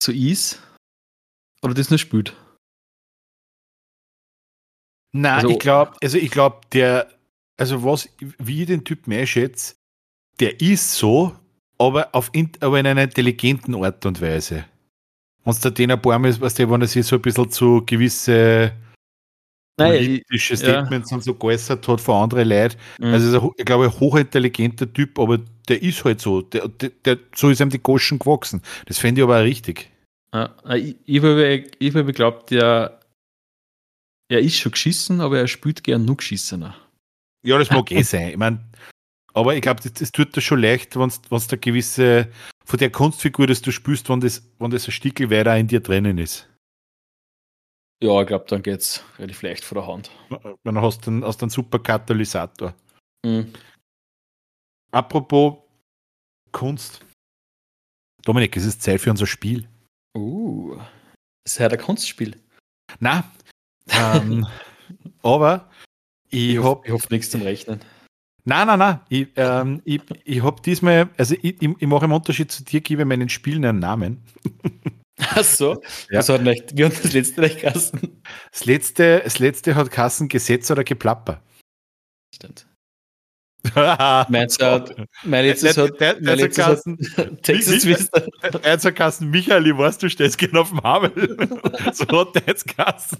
so 0.01 0.11
ist 0.11 0.61
oder 1.61 1.73
das 1.73 1.89
nur 1.89 1.99
spielt. 1.99 2.35
Nein, 5.13 5.35
also, 5.35 5.49
ich 5.49 5.59
glaube, 5.59 5.97
also 6.01 6.17
ich 6.17 6.31
glaube, 6.31 6.61
der, 6.71 7.11
also 7.57 7.83
was, 7.83 8.09
wie 8.19 8.61
ich 8.61 8.67
den 8.67 8.83
Typ 8.83 9.07
mehr 9.07 9.25
schätze, 9.25 9.75
der 10.39 10.61
ist 10.61 10.93
so, 10.93 11.35
aber, 11.77 12.13
auf, 12.15 12.31
aber 12.61 12.79
in 12.79 12.87
einer 12.87 13.03
intelligenten 13.03 13.75
Art 13.75 14.05
und 14.05 14.21
Weise. 14.21 14.65
Es 15.43 15.59
da 15.59 15.69
den 15.69 15.91
ein 15.91 16.01
paar 16.01 16.19
Mal, 16.19 16.39
weißt 16.39 16.59
du, 16.59 16.69
wenn 16.69 16.81
er 16.81 16.87
sich 16.87 17.05
so 17.05 17.15
ein 17.15 17.21
bisschen 17.21 17.51
zu 17.51 17.83
gewisse 17.85 18.73
politische 19.77 20.57
Statements 20.57 21.11
ja. 21.11 21.17
und 21.17 21.23
so 21.23 21.33
geäußert 21.33 21.87
hat 21.87 22.01
von 22.01 22.23
anderen 22.23 22.49
Leuten. 22.49 22.77
Mhm. 22.99 23.05
Also, 23.05 23.27
ist 23.29 23.43
ein, 23.43 23.49
ich 23.57 23.65
glaube, 23.65 23.85
ein 23.85 23.99
hochintelligenter 23.99 24.91
Typ, 24.91 25.17
aber 25.19 25.39
der 25.67 25.81
ist 25.81 26.03
halt 26.03 26.21
so. 26.21 26.41
Der, 26.41 26.67
der, 26.67 26.89
der 27.05 27.17
so 27.35 27.49
ist 27.49 27.61
ihm 27.61 27.69
die 27.69 27.81
Goschen 27.81 28.19
gewachsen. 28.19 28.61
Das 28.85 28.97
fände 28.97 29.21
ich 29.21 29.23
aber 29.23 29.39
auch 29.39 29.43
richtig. 29.43 29.89
Ja, 30.33 30.55
ich, 30.75 30.95
ich 31.05 31.21
habe 31.21 31.65
ich 31.77 31.95
hab 31.95 32.05
geglaubt, 32.05 32.51
der, 32.51 32.99
er 34.29 34.39
ist 34.39 34.57
schon 34.57 34.71
geschissen, 34.71 35.19
aber 35.19 35.39
er 35.39 35.47
spielt 35.47 35.83
gern 35.83 36.05
nur 36.05 36.17
geschissener. 36.17 36.75
Ja, 37.43 37.57
das 37.57 37.69
mag 37.69 37.91
eh 37.91 38.01
sein. 38.03 38.29
Ich 38.29 38.37
meine, 38.37 38.63
aber 39.33 39.55
ich 39.55 39.61
glaube, 39.61 39.81
das, 39.81 40.11
tut 40.11 40.35
dir 40.35 40.41
schon 40.41 40.61
leicht, 40.61 40.97
wenn 40.97 41.09
es 41.09 41.47
da 41.47 41.55
gewisse, 41.55 42.27
von 42.65 42.79
der 42.79 42.89
Kunstfigur, 42.89 43.47
das 43.47 43.61
du 43.61 43.71
spürst, 43.71 44.09
wenn 44.09 44.19
das, 44.19 44.43
wenn 44.59 44.71
das 44.71 44.87
ein 44.87 44.91
Stickel 44.91 45.29
weiter 45.29 45.57
in 45.57 45.67
dir 45.67 45.79
drinnen 45.79 46.17
ist. 46.17 46.47
Ja, 48.03 48.19
ich 48.21 48.27
glaube, 48.27 48.45
dann 48.47 48.63
geht 48.63 48.79
es 48.79 49.03
relativ 49.19 49.41
leicht 49.43 49.63
vor 49.63 49.75
der 49.75 49.87
Hand. 49.87 50.09
Dann 50.63 50.81
hast 50.81 51.05
du 51.05 51.11
einen, 51.11 51.23
hast 51.23 51.41
einen 51.43 51.51
super 51.51 51.77
Katalysator. 51.77 52.73
Mhm. 53.23 53.53
Apropos 54.91 55.57
Kunst. 56.51 57.05
Dominik, 58.23 58.57
es 58.57 58.65
ist 58.65 58.81
Zeit 58.81 59.01
für 59.01 59.11
unser 59.11 59.27
Spiel. 59.27 59.67
Uh, 60.15 60.77
ist 61.45 61.59
ja 61.59 61.69
der 61.69 61.77
Kunstspiel. 61.77 62.37
Na, 62.99 63.31
ähm, 63.89 64.47
aber 65.21 65.69
ich, 66.29 66.55
ich 66.55 66.57
hoffe 66.57 66.91
hoff 66.91 67.09
nichts 67.09 67.29
zum 67.29 67.41
Rechnen. 67.41 67.81
Nein, 68.43 68.67
nein, 68.67 68.79
nein. 68.79 68.99
Ich, 69.09 69.27
ähm, 69.35 69.81
ich, 69.85 70.01
ich 70.25 70.41
habe 70.41 70.61
diesmal, 70.61 71.09
also 71.17 71.35
ich, 71.35 71.61
ich, 71.61 71.69
ich 71.77 71.87
mache 71.87 72.05
im 72.05 72.11
Unterschied 72.11 72.51
zu 72.51 72.63
dir, 72.63 72.81
gebe 72.81 73.05
meinen 73.05 73.29
Spielen 73.29 73.63
einen 73.63 73.79
Namen. 73.79 74.23
Ach 75.21 75.43
so. 75.43 75.81
Ja. 76.09 76.19
Das 76.19 76.29
hat 76.29 76.41
nicht, 76.41 76.75
wie 76.75 76.85
hat 76.85 77.03
das 77.03 77.13
letzte 77.13 77.41
nicht 77.41 77.59
Kassen? 77.59 78.21
Das 78.51 78.65
letzte, 78.65 79.21
das 79.23 79.39
letzte 79.39 79.75
hat 79.75 79.91
Kassen 79.91 80.27
Gesetz 80.27 80.69
oder 80.71 80.83
Geplapper. 80.83 81.41
Stimmt. 82.33 82.67
Meinst 84.29 84.59
du, 84.59 85.05
mein 85.23 85.45
letztes 85.45 85.77
hat, 85.77 85.91
mein 86.21 86.37
letztes 86.37 86.65
hat 86.65 86.81
Texas 87.43 87.83
Twister. 87.83 88.27
Er 88.63 88.73
hat 88.73 88.95
Kassen, 88.95 89.29
Michael, 89.29 89.67
ich 89.67 89.77
weiß, 89.77 89.99
du 89.99 90.09
stehst 90.09 90.37
genau 90.37 90.61
auf 90.61 90.69
dem 90.69 90.81
Hamel. 90.81 91.11
so 91.93 92.07
hat 92.07 92.35
der 92.35 92.43
jetzt 92.47 92.75
Kassen. 92.75 93.19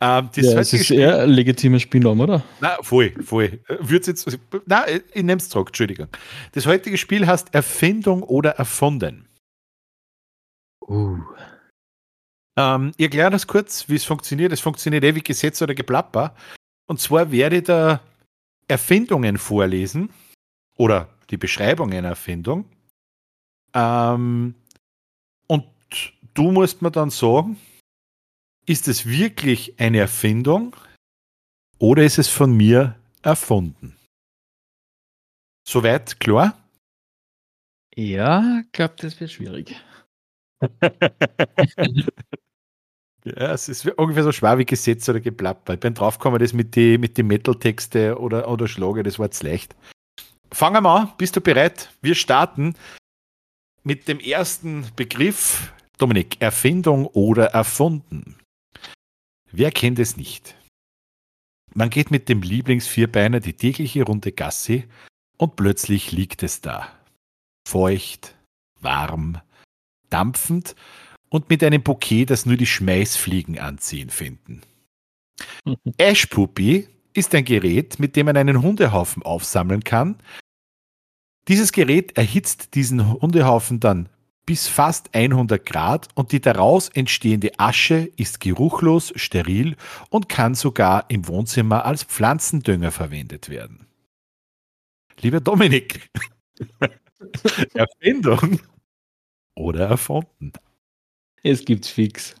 Ähm, 0.00 0.30
ja, 0.34 0.54
das 0.54 0.72
ist 0.72 0.90
eher 0.90 1.20
ein 1.20 1.30
legitimer 1.30 1.78
Spielname, 1.78 2.22
oder? 2.22 2.42
Na, 2.60 2.78
voll, 2.82 3.12
voll. 3.22 3.60
Würd's 3.78 4.06
jetzt, 4.06 4.26
na, 4.64 4.86
ich 4.88 5.22
nehme 5.22 5.36
es 5.36 5.48
zurück, 5.48 5.68
Entschuldigung. 5.68 6.08
Das 6.52 6.66
heutige 6.66 6.96
Spiel 6.96 7.26
heißt 7.26 7.54
Erfindung 7.54 8.22
oder 8.22 8.52
Erfunden. 8.52 9.28
Uh. 10.88 11.20
Ähm, 12.56 12.92
ich 12.96 13.04
erkläre 13.04 13.30
das 13.30 13.46
kurz, 13.46 13.88
wie 13.88 13.96
es 13.96 14.04
funktioniert. 14.04 14.52
Es 14.52 14.60
funktioniert 14.60 15.04
eh 15.04 15.14
wie 15.14 15.22
Gesetz 15.22 15.60
oder 15.62 15.74
Geplapper. 15.74 16.34
Und 16.86 17.00
zwar 17.00 17.30
werde 17.30 17.58
ich 17.58 17.64
da 17.64 18.00
Erfindungen 18.68 19.38
vorlesen 19.38 20.10
oder 20.76 21.08
die 21.30 21.36
Beschreibung 21.36 21.92
einer 21.92 22.08
Erfindung. 22.08 22.64
Ähm, 23.74 24.54
und 25.46 25.64
du 26.34 26.52
musst 26.52 26.82
mir 26.82 26.90
dann 26.90 27.10
sagen, 27.10 27.58
ist 28.66 28.88
es 28.88 29.06
wirklich 29.06 29.78
eine 29.78 29.98
Erfindung 29.98 30.74
oder 31.78 32.04
ist 32.04 32.18
es 32.18 32.28
von 32.28 32.56
mir 32.56 32.96
erfunden? 33.22 33.96
Soweit 35.68 36.18
klar? 36.20 36.56
Ja, 37.94 38.60
ich 38.64 38.72
glaube, 38.72 38.94
das 38.98 39.18
wird 39.20 39.32
schwierig. 39.32 39.76
Ja, 43.24 43.52
es 43.52 43.68
ist 43.68 43.86
ungefähr 43.86 44.22
so 44.22 44.32
schwer 44.32 44.58
wie 44.58 44.64
Gesetz 44.64 45.08
oder 45.08 45.20
geplapper. 45.20 45.76
Bin 45.76 45.94
draufgekommen, 45.94 46.38
das 46.38 46.52
mit 46.52 46.74
den 46.76 47.00
mit 47.00 47.16
die 47.16 47.22
Metal-Texte 47.22 48.18
oder, 48.18 48.48
oder 48.48 48.68
Schlager, 48.68 49.02
das 49.02 49.18
war 49.18 49.26
jetzt 49.26 49.42
leicht. 49.42 49.76
Fangen 50.52 50.82
wir 50.82 50.90
an. 50.90 51.12
Bist 51.18 51.36
du 51.36 51.40
bereit? 51.40 51.90
Wir 52.00 52.14
starten 52.14 52.74
mit 53.82 54.08
dem 54.08 54.20
ersten 54.20 54.86
Begriff. 54.96 55.72
Dominik, 55.98 56.40
Erfindung 56.40 57.06
oder 57.06 57.46
erfunden? 57.46 58.36
Wer 59.50 59.70
kennt 59.70 59.98
es 59.98 60.16
nicht? 60.16 60.54
Man 61.72 61.90
geht 61.90 62.10
mit 62.10 62.28
dem 62.28 62.42
Lieblingsvierbeiner 62.42 63.40
die 63.40 63.54
tägliche 63.54 64.02
Runde 64.02 64.32
Gassi 64.32 64.84
und 65.38 65.56
plötzlich 65.56 66.12
liegt 66.12 66.42
es 66.42 66.60
da. 66.60 66.92
Feucht, 67.66 68.34
warm, 68.80 69.40
dampfend 70.10 70.74
und 71.28 71.50
mit 71.50 71.62
einem 71.62 71.82
Bouquet, 71.82 72.26
das 72.26 72.46
nur 72.46 72.56
die 72.56 72.66
Schmeißfliegen 72.66 73.58
anziehen 73.58 74.10
finden. 74.10 74.62
Ash 75.98 76.26
Puppy 76.26 76.88
ist 77.12 77.34
ein 77.34 77.44
Gerät, 77.44 77.98
mit 77.98 78.16
dem 78.16 78.26
man 78.26 78.36
einen 78.36 78.62
Hundehaufen 78.62 79.22
aufsammeln 79.22 79.84
kann. 79.84 80.16
Dieses 81.48 81.72
Gerät 81.72 82.16
erhitzt 82.16 82.74
diesen 82.74 83.20
Hundehaufen 83.20 83.80
dann 83.80 84.08
bis 84.46 84.68
fast 84.68 85.12
100 85.14 85.66
Grad 85.66 86.08
und 86.14 86.30
die 86.30 86.40
daraus 86.40 86.88
entstehende 86.88 87.58
Asche 87.58 88.10
ist 88.16 88.40
geruchlos, 88.40 89.12
steril 89.16 89.76
und 90.08 90.28
kann 90.28 90.54
sogar 90.54 91.04
im 91.08 91.26
Wohnzimmer 91.26 91.84
als 91.84 92.04
Pflanzendünger 92.04 92.92
verwendet 92.92 93.48
werden. 93.48 93.86
Lieber 95.20 95.40
Dominik, 95.40 96.10
Erfindung 97.74 98.60
oder 99.56 99.88
erfunden? 99.88 100.52
Es 101.42 101.64
gibt's 101.64 101.88
fix. 101.88 102.36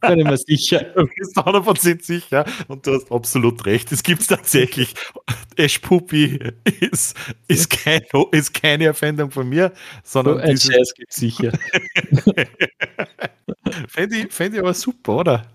Bin 0.00 0.18
ich 0.18 0.24
mir 0.24 0.36
sicher. 0.36 0.84
Du 0.94 1.06
bist 1.06 1.36
100% 1.36 2.02
sicher 2.02 2.44
und 2.68 2.86
du 2.86 2.94
hast 2.94 3.10
absolut 3.10 3.64
recht. 3.64 3.90
Es 3.92 4.02
gibt 4.02 4.26
tatsächlich. 4.28 4.94
Ash 5.56 5.78
Puppy 5.78 6.38
ist, 6.80 7.16
ist, 7.48 7.70
kein, 7.70 8.02
ist 8.32 8.52
keine 8.54 8.84
Erfindung 8.86 9.30
von 9.30 9.48
mir, 9.48 9.72
sondern. 10.02 10.36
So 10.36 10.42
ein 10.42 10.58
Scheiß 10.58 10.94
gibt 10.94 11.12
sicher. 11.12 11.52
Fände 13.88 14.16
ich, 14.16 14.32
fänd 14.32 14.54
ich 14.54 14.60
aber 14.60 14.74
super, 14.74 15.16
oder? 15.16 15.46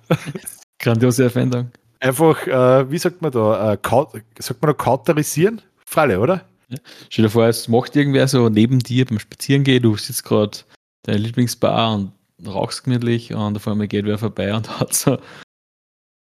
Grandiose 0.80 1.26
Erfindung. 1.26 1.72
Einfach, 2.00 2.48
äh, 2.48 2.90
wie 2.92 2.98
sagt 2.98 3.22
man 3.22 3.32
da, 3.32 3.74
äh, 3.74 3.78
sagt 4.40 4.62
man 4.62 4.70
da 4.70 4.74
kauterisieren? 4.74 5.62
Falle, 5.86 6.20
oder? 6.20 6.46
Ja. 6.70 6.78
Stell 7.10 7.24
dir 7.24 7.32
vor, 7.32 7.46
es 7.48 7.68
macht 7.68 7.96
irgendwer 7.96 8.28
so 8.28 8.50
neben 8.50 8.80
dir 8.80 9.06
beim 9.06 9.20
Spazierengehen, 9.20 9.84
du 9.84 9.96
sitzt 9.96 10.24
gerade 10.24 10.58
deine 11.04 11.20
Lieblingsbar 11.20 11.96
und 11.96 12.12
rauchst 12.46 12.84
gemütlich 12.84 13.34
und 13.34 13.56
auf 13.56 13.68
einmal 13.68 13.88
geht 13.88 14.06
wer 14.06 14.18
vorbei 14.18 14.54
und 14.54 14.80
hat 14.80 14.94
so 14.94 15.18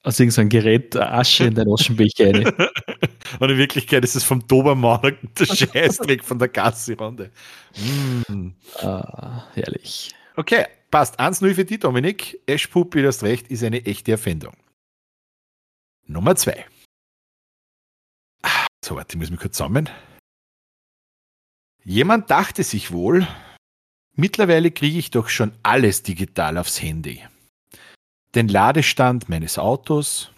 aus 0.03 0.19
irgendeinem 0.19 0.49
Gerät 0.49 0.95
Asche 0.95 1.45
in 1.45 1.55
den 1.55 1.71
Aschenbecher 1.71 2.33
rein. 2.33 2.45
und 3.39 3.49
in 3.49 3.57
Wirklichkeit 3.57 4.03
ist 4.05 4.15
es 4.15 4.23
vom 4.23 4.47
Dobermann 4.47 5.17
der 5.37 5.45
Scheißdreck 5.53 6.23
von 6.23 6.39
der 6.39 6.47
Gassi-Runde. 6.47 7.29
Mm. 8.29 8.51
Ah, 8.77 9.43
herrlich. 9.53 10.15
Okay, 10.37 10.65
passt. 10.91 11.19
1-0 11.19 11.55
für 11.55 11.65
die, 11.65 11.77
Dominik. 11.77 12.39
Ash 12.45 12.67
Puppy, 12.67 13.01
das 13.01 13.21
Recht, 13.23 13.49
ist 13.49 13.63
eine 13.63 13.85
echte 13.85 14.11
Erfindung. 14.11 14.55
Nummer 16.05 16.37
2. 16.37 16.65
Ah, 18.43 18.65
so, 18.85 18.95
warte, 18.95 19.15
ich 19.15 19.19
muss 19.19 19.29
mich 19.29 19.41
kurz 19.41 19.57
sammeln. 19.57 19.89
Jemand 21.87 22.29
dachte 22.29 22.63
sich 22.63 22.91
wohl, 22.91 23.25
Mittlerweile 24.19 24.71
kriege 24.71 24.97
ich 24.97 25.11
doch 25.11 25.29
schon 25.29 25.51
alles 25.61 26.01
digital 26.01 26.57
aufs 26.57 26.81
Handy. 26.81 27.21
Den 28.33 28.47
Ladestand 28.47 29.29
meines 29.29 29.59
Autos, 29.59 30.31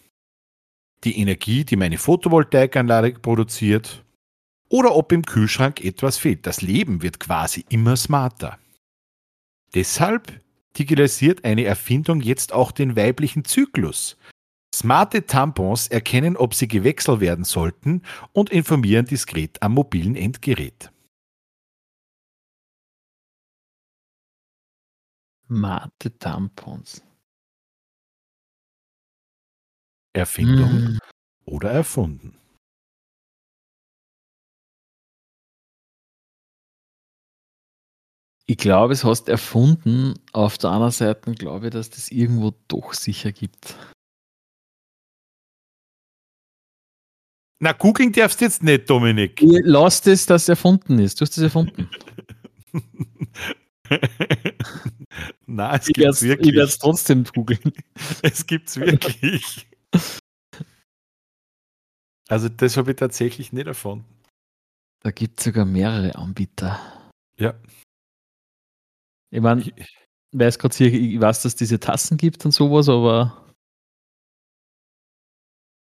die 1.06 1.18
Energie, 1.18 1.64
die 1.64 1.78
meine 1.78 1.98
Photovoltaikanlage 1.98 3.20
produziert 3.20 4.04
oder 4.68 4.94
ob 4.96 5.14
im 5.14 5.24
Kühlschrank 5.24 5.84
etwas 5.84 6.18
fehlt. 6.18 6.46
Das 6.46 6.62
Leben 6.62 7.02
wird 7.02 7.22
quasi 7.22 7.64
immer 7.70 7.96
smarter. 7.96 8.60
Deshalb 9.74 10.42
digitalisiert 10.78 11.46
eine 11.46 11.64
Erfindung 11.64 12.20
jetzt 12.20 12.52
auch 12.52 12.74
den 12.74 12.98
weiblichen 12.98 13.46
Zyklus. 13.46 14.18
Smarte 14.76 15.26
Tampons 15.26 15.88
erkennen, 15.88 16.36
ob 16.36 16.54
sie 16.54 16.68
gewechselt 16.68 17.22
werden 17.22 17.46
sollten 17.46 18.04
und 18.34 18.50
informieren 18.50 19.06
diskret 19.06 19.62
am 19.64 19.76
mobilen 19.76 20.18
Endgerät. 20.18 20.92
Mate 25.52 26.16
Tampons. 26.20 27.02
Erfindung 30.14 30.70
hm. 30.70 31.00
oder 31.46 31.72
erfunden? 31.72 32.38
Ich 38.46 38.58
glaube, 38.58 38.94
es 38.94 39.04
hast 39.04 39.28
erfunden. 39.28 40.14
Auf 40.34 40.60
der 40.60 40.70
anderen 40.70 40.92
Seite 40.92 41.34
glaube 41.34 41.68
ich, 41.68 41.72
dass 41.72 41.90
das 41.90 42.10
irgendwo 42.10 42.54
doch 42.68 42.94
sicher 42.94 43.32
gibt. 43.32 43.76
Na, 47.60 47.74
googeln 47.74 48.12
darfst 48.12 48.40
du 48.40 48.46
jetzt 48.46 48.62
nicht, 48.62 48.90
Dominik. 48.90 49.42
Lass 49.42 50.02
das, 50.02 50.28
dass 50.28 50.44
es 50.44 50.50
erfunden 50.50 51.00
ist. 51.00 51.20
Du 51.20 51.26
hast 51.26 51.38
es 51.38 51.44
erfunden. 51.44 51.90
Nein, 55.52 55.80
es 55.80 55.88
gibt 55.88 56.08
es 56.08 56.22
wirklich. 56.22 56.50
Ich 56.50 56.56
werde 56.56 56.70
es 56.70 56.78
trotzdem 56.78 57.24
googeln. 57.24 57.74
Es 58.22 58.46
gibt 58.46 58.70
es 58.70 58.80
wirklich. 58.80 59.68
Also, 62.30 62.50
das 62.50 62.78
habe 62.78 62.92
ich 62.92 62.98
tatsächlich 62.98 63.52
nicht 63.52 63.66
erfunden. 63.66 64.06
Da 65.02 65.10
gibt 65.10 65.40
es 65.40 65.46
sogar 65.46 65.66
mehrere 65.66 66.14
Anbieter. 66.16 66.80
Ja. 67.38 67.60
Ich 69.32 69.42
meine, 69.42 69.62
ich 69.62 69.74
weiß 70.34 70.60
gerade 70.60 70.76
hier, 70.76 70.94
ich 70.94 71.20
weiß, 71.20 71.42
dass 71.42 71.54
es 71.54 71.56
diese 71.56 71.80
Tassen 71.80 72.18
gibt 72.18 72.46
und 72.46 72.52
sowas, 72.52 72.88
aber. 72.88 73.56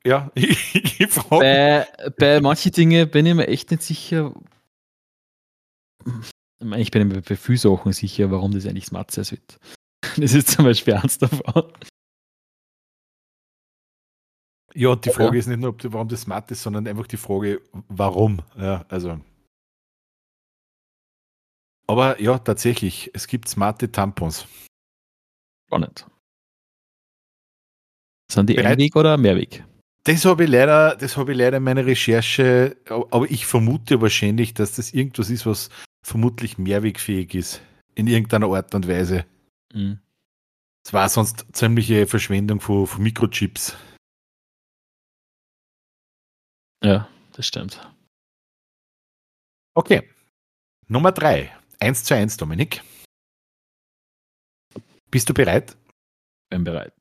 Ja, 0.05 0.31
ich, 0.35 1.01
ich 1.01 1.09
frage. 1.09 1.41
Bei, 1.41 2.11
bei 2.17 2.39
manchen 2.39 2.71
Dingen 2.71 3.11
bin 3.11 3.25
ich 3.25 3.35
mir 3.35 3.47
echt 3.47 3.71
nicht 3.71 3.83
sicher. 3.83 4.33
Ich 6.77 6.91
bin 6.91 7.07
mir 7.07 7.21
bei 7.21 7.35
vielen 7.35 7.57
Sachen 7.57 7.93
sicher, 7.93 8.31
warum 8.31 8.51
das 8.51 8.65
eigentlich 8.65 8.85
Smart 8.85 9.11
Size 9.11 9.31
wird. 9.31 9.59
Das 10.17 10.33
ist 10.33 10.49
zum 10.49 10.65
Beispiel 10.65 10.95
eins 10.95 11.17
davon. 11.17 11.71
Ja, 14.73 14.89
und 14.89 15.05
die 15.05 15.09
Frage 15.09 15.35
ja. 15.35 15.39
ist 15.39 15.47
nicht 15.47 15.59
nur, 15.59 15.75
warum 15.93 16.07
das 16.07 16.21
smart 16.21 16.49
ist, 16.51 16.63
sondern 16.63 16.87
einfach 16.87 17.07
die 17.07 17.17
Frage, 17.17 17.61
warum. 17.87 18.41
Ja, 18.57 18.85
also. 18.89 19.19
Aber 21.87 22.21
ja, 22.21 22.37
tatsächlich, 22.39 23.11
es 23.13 23.27
gibt 23.27 23.47
smarte 23.49 23.91
Tampons. 23.91 24.47
Spannend. 25.67 26.07
Sind 28.31 28.49
die 28.49 28.55
Bereit? 28.55 28.73
Einweg 28.73 28.95
oder 28.95 29.17
Mehrweg? 29.17 29.65
Das 30.03 30.23
habe 30.25 30.45
ich 30.45 30.49
leider, 30.49 30.95
das 30.95 31.17
habe 31.17 31.31
ich 31.31 31.37
leider 31.37 31.57
in 31.57 31.63
meiner 31.63 31.85
Recherche, 31.85 32.77
aber 32.87 33.29
ich 33.29 33.45
vermute 33.45 34.01
wahrscheinlich, 34.01 34.53
dass 34.53 34.73
das 34.73 34.93
irgendwas 34.93 35.29
ist, 35.29 35.45
was 35.45 35.69
vermutlich 36.01 36.57
mehrwegfähig 36.57 37.33
ist. 37.35 37.61
In 37.95 38.07
irgendeiner 38.07 38.47
Art 38.47 38.73
und 38.75 38.87
Weise. 38.87 39.25
Mhm. 39.73 39.99
Es 40.85 40.93
war 40.93 41.09
sonst 41.09 41.45
ziemliche 41.51 42.07
Verschwendung 42.07 42.61
von, 42.61 42.87
von 42.87 43.03
Mikrochips. 43.03 43.75
Ja, 46.83 47.09
das 47.33 47.45
stimmt. 47.45 47.85
Okay. 49.75 50.09
Nummer 50.87 51.11
drei. 51.11 51.55
Eins 51.79 52.03
zu 52.03 52.15
eins, 52.15 52.37
Dominik. 52.37 52.81
Bist 55.11 55.29
du 55.29 55.33
bereit? 55.33 55.77
Bin 56.49 56.63
bereit. 56.63 56.93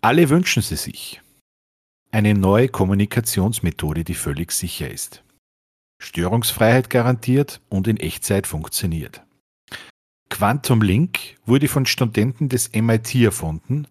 Alle 0.00 0.28
wünschen 0.28 0.62
sie 0.62 0.76
sich 0.76 1.20
eine 2.10 2.34
neue 2.34 2.68
Kommunikationsmethode, 2.68 4.04
die 4.04 4.14
völlig 4.14 4.52
sicher 4.52 4.90
ist. 4.90 5.22
Störungsfreiheit 5.98 6.90
garantiert 6.90 7.60
und 7.68 7.88
in 7.88 7.96
Echtzeit 7.96 8.46
funktioniert. 8.46 9.22
Quantum 10.30 10.82
Link 10.82 11.18
wurde 11.46 11.68
von 11.68 11.86
Studenten 11.86 12.48
des 12.48 12.70
MIT 12.72 13.14
erfunden 13.16 13.86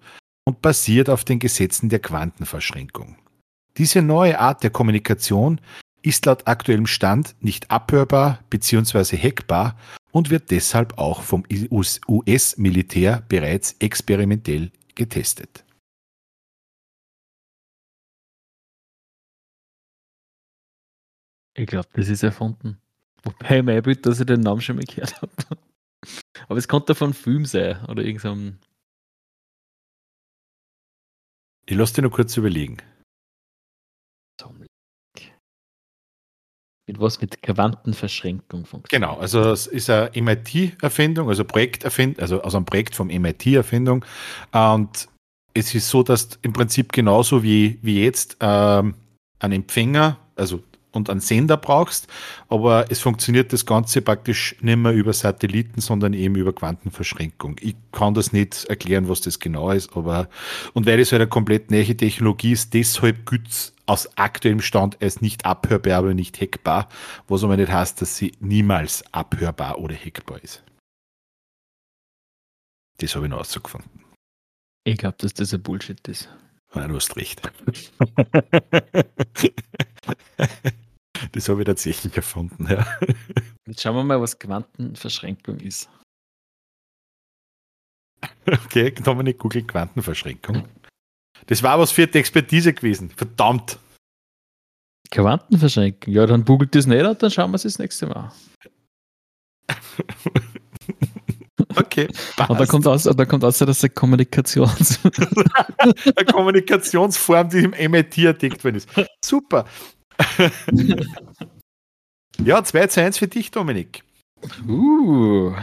und 0.46 0.62
basiert 0.62 1.10
auf 1.10 1.26
den 1.26 1.40
Gesetzen 1.40 1.90
der 1.90 2.00
Quantenverschränkung. 2.00 3.18
Diese 3.78 4.02
neue 4.02 4.40
Art 4.40 4.64
der 4.64 4.70
Kommunikation 4.70 5.60
ist 6.02 6.26
laut 6.26 6.48
aktuellem 6.48 6.88
Stand 6.88 7.36
nicht 7.42 7.70
abhörbar 7.70 8.40
bzw. 8.50 9.18
hackbar 9.18 9.78
und 10.12 10.30
wird 10.30 10.52
deshalb 10.52 10.98
auch 10.98 11.22
vom 11.22 11.44
US-Militär 12.08 13.24
bereits 13.28 13.76
experimentell 13.80 14.72
getestet. 14.96 15.66
Ich 21.58 21.66
glaube, 21.66 21.90
das 21.94 22.08
ist 22.08 22.24
erfunden. 22.24 22.78
Wobei 23.24 23.62
mein 23.64 23.82
Bild, 23.82 24.06
dass 24.06 24.20
ich 24.20 24.26
den 24.26 24.42
Namen 24.42 24.62
schon 24.62 24.76
mal 24.76 24.86
gehört 24.86 25.22
habe. 25.22 25.32
Aber 26.48 26.58
es 26.58 26.68
könnte 26.68 26.94
von 26.94 27.14
Film 27.14 27.46
sein 27.46 27.84
oder 27.86 28.04
irgendeinem. 28.04 28.60
Ich 31.66 31.76
lasse 31.76 31.96
dir 31.96 32.04
noch 32.04 32.12
kurz 32.12 32.38
überlegen. 32.38 32.78
Mit 36.90 37.02
was 37.02 37.20
mit 37.20 37.42
Quantenverschränkung 37.42 38.66
funktioniert. 38.66 38.92
Genau, 38.92 39.20
also 39.20 39.52
es 39.52 39.68
ist 39.68 39.90
eine 39.90 40.10
MIT-Erfindung, 40.16 41.28
also 41.28 41.44
Projekterfindung, 41.44 42.22
also 42.22 42.42
aus 42.42 42.56
einem 42.56 42.64
Projekt 42.64 42.96
vom 42.96 43.08
MIT-Erfindung. 43.08 44.06
Und 44.54 45.10
es 45.54 45.76
ist 45.76 45.90
so, 45.90 46.02
dass 46.02 46.40
im 46.44 46.54
Prinzip 46.54 46.94
genauso 46.94 47.44
wie, 47.44 47.78
wie 47.82 48.02
jetzt 48.02 48.38
ähm, 48.40 48.96
ein 49.40 49.52
Empfänger, 49.52 50.18
also 50.38 50.64
und 50.98 51.10
einen 51.10 51.22
Sender 51.22 51.56
brauchst, 51.56 52.08
aber 52.50 52.86
es 52.90 53.00
funktioniert 53.00 53.54
das 53.54 53.66
Ganze 53.66 54.02
praktisch 54.02 54.56
nicht 54.62 54.78
mehr 54.78 54.92
über 54.92 55.14
Satelliten, 55.14 55.80
sondern 55.80 56.14
eben 56.14 56.36
über 56.36 56.54
Quantenverschränkung. 56.54 57.58
Ich 57.62 57.76
kann 57.92 58.14
das 58.14 58.34
nicht 58.34 58.66
erklären, 58.66 59.08
was 59.08 59.22
das 59.22 59.40
genau 59.40 59.72
ist, 59.72 59.96
aber 59.96 60.28
und 60.74 60.86
weil 60.86 61.00
es 61.00 61.12
halt 61.12 61.22
eine 61.22 61.30
komplett 61.30 61.72
neue 61.72 61.96
Technologie 61.96 62.52
ist, 62.52 62.74
deshalb 62.74 63.26
gilt 63.26 63.48
es 63.48 63.74
aus 63.86 64.18
aktuellem 64.18 64.62
Stand 64.62 65.02
als 65.02 65.22
nicht 65.22 65.46
abhörbar, 65.46 66.00
aber 66.00 66.14
nicht 66.14 66.40
hackbar, 66.40 66.90
was 67.28 67.44
aber 67.44 67.58
nicht 67.58 67.72
heißt, 67.72 68.02
dass 68.02 68.18
sie 68.18 68.34
niemals 68.40 69.04
abhörbar 69.14 69.80
oder 69.80 69.96
hackbar 69.96 70.44
ist. 70.44 70.64
Das 73.00 73.16
habe 73.16 73.26
ich 73.26 73.30
noch 73.30 73.38
herausgefunden. 73.38 74.04
Ich 74.84 74.98
glaube, 74.98 75.16
dass 75.20 75.34
das 75.34 75.54
ein 75.54 75.62
Bullshit 75.62 76.06
ist. 76.08 76.30
Ja, 76.74 76.88
du 76.88 76.96
hast 76.96 77.16
recht. 77.16 77.42
Das 81.32 81.50
habe 81.50 81.62
ich 81.62 81.66
tatsächlich 81.66 82.16
erfunden, 82.16 82.68
ja. 82.70 82.86
Jetzt 83.68 83.82
schauen 83.82 83.96
wir 83.96 84.04
mal, 84.04 84.22
was 84.22 84.38
Quantenverschränkung 84.38 85.60
ist. 85.60 85.90
Okay, 88.46 88.92
Dominik 88.92 89.38
Google 89.38 89.64
Quantenverschränkung. 89.64 90.68
Das 91.48 91.62
war 91.64 91.80
was 91.80 91.92
für 91.92 92.08
die 92.08 92.18
Expertise 92.18 92.74
gewesen. 92.74 93.10
Verdammt. 93.10 93.78
Quantenverschränkung? 95.12 96.14
Ja, 96.14 96.26
dann 96.26 96.46
googelt 96.46 96.74
das 96.76 96.88
nicht 96.88 97.06
und 97.06 97.22
dann 97.22 97.32
schauen 97.32 97.52
wir 97.52 97.56
es 97.56 97.64
das 97.64 97.80
nächste 97.80 98.08
Mal. 98.08 98.32
Okay. 101.76 102.08
Passt. 102.36 102.50
Und 102.50 102.60
da 102.60 102.66
kommt 102.66 102.88
aus, 102.88 103.04
da 103.04 103.26
kommt 103.26 103.44
aus, 103.44 103.58
dass 103.60 103.84
eine 103.84 103.90
Kommunikations 103.92 105.00
eine 105.78 106.26
Kommunikationsform, 106.26 107.50
die 107.50 107.60
im 107.66 107.92
MIT 107.92 108.18
entdeckt 108.18 108.64
worden 108.64 108.78
ist. 108.78 108.90
Super 109.24 109.66
ja, 112.44 112.64
2 112.64 112.88
zu 112.88 113.02
1 113.02 113.18
für 113.18 113.28
dich, 113.28 113.52
Dominik. 113.52 114.04
Uh. 114.68 115.56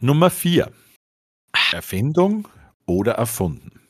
Nummer 0.00 0.30
4. 0.30 0.72
Erfindung 1.72 2.48
oder 2.86 3.12
erfunden? 3.12 3.80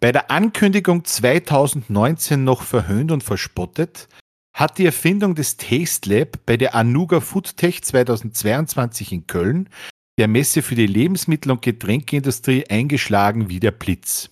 Bei 0.00 0.10
der 0.10 0.30
Ankündigung 0.30 1.04
2019 1.04 2.42
noch 2.42 2.62
verhöhnt 2.62 3.12
und 3.12 3.22
verspottet, 3.22 4.08
hat 4.52 4.78
die 4.78 4.84
Erfindung 4.84 5.34
des 5.34 5.56
Taste 5.56 6.10
Lab 6.10 6.44
bei 6.44 6.56
der 6.56 6.74
Anuga 6.74 7.20
Foodtech 7.20 7.82
2022 7.82 9.12
in 9.12 9.26
Köln, 9.26 9.68
der 10.18 10.28
Messe 10.28 10.62
für 10.62 10.74
die 10.74 10.86
Lebensmittel- 10.88 11.52
und 11.52 11.62
Getränkeindustrie, 11.62 12.66
eingeschlagen 12.68 13.48
wie 13.48 13.60
der 13.60 13.70
Blitz. 13.70 14.31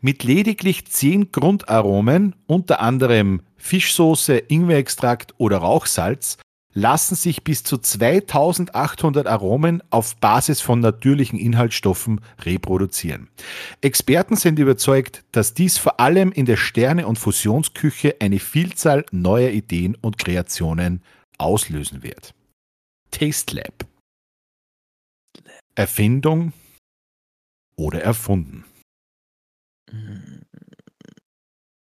Mit 0.00 0.22
lediglich 0.22 0.86
zehn 0.86 1.32
Grundaromen, 1.32 2.34
unter 2.46 2.80
anderem 2.80 3.42
Fischsoße, 3.56 4.36
Ingwerextrakt 4.36 5.34
oder 5.38 5.58
Rauchsalz, 5.58 6.38
lassen 6.72 7.16
sich 7.16 7.42
bis 7.42 7.64
zu 7.64 7.78
2800 7.78 9.26
Aromen 9.26 9.82
auf 9.90 10.16
Basis 10.16 10.60
von 10.60 10.78
natürlichen 10.78 11.38
Inhaltsstoffen 11.38 12.20
reproduzieren. 12.42 13.28
Experten 13.80 14.36
sind 14.36 14.58
überzeugt, 14.60 15.24
dass 15.32 15.54
dies 15.54 15.78
vor 15.78 15.98
allem 15.98 16.30
in 16.30 16.46
der 16.46 16.56
Sterne- 16.56 17.08
und 17.08 17.18
Fusionsküche 17.18 18.16
eine 18.20 18.38
Vielzahl 18.38 19.04
neuer 19.10 19.50
Ideen 19.50 19.96
und 19.96 20.18
Kreationen 20.18 21.02
auslösen 21.38 22.04
wird. 22.04 22.32
Taste 23.10 23.56
Lab. 23.56 23.86
Erfindung 25.74 26.52
oder 27.76 28.02
erfunden? 28.02 28.64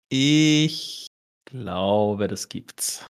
Ich 0.10 1.08
glaube, 1.45 2.28
das 2.28 2.49
gibt's. 2.49 3.06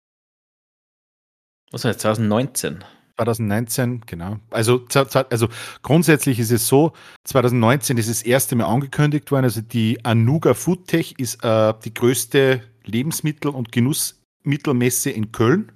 Was 1.70 1.84
war 1.84 1.92
jetzt 1.92 2.00
2019? 2.00 2.84
2019, 3.16 4.02
genau. 4.06 4.38
Also, 4.50 4.86
also 5.28 5.48
grundsätzlich 5.82 6.38
ist 6.38 6.50
es 6.50 6.66
so, 6.66 6.92
2019 7.24 7.98
ist 7.98 8.08
das 8.08 8.22
erste 8.22 8.56
Mal 8.56 8.64
angekündigt 8.64 9.30
worden. 9.30 9.44
Also 9.44 9.60
die 9.60 10.02
Anuga 10.04 10.54
Foodtech 10.54 11.14
ist 11.18 11.44
äh, 11.44 11.74
die 11.84 11.92
größte 11.92 12.62
Lebensmittel- 12.84 13.50
und 13.50 13.72
Genussmittelmesse 13.72 15.10
in 15.10 15.32
Köln. 15.32 15.70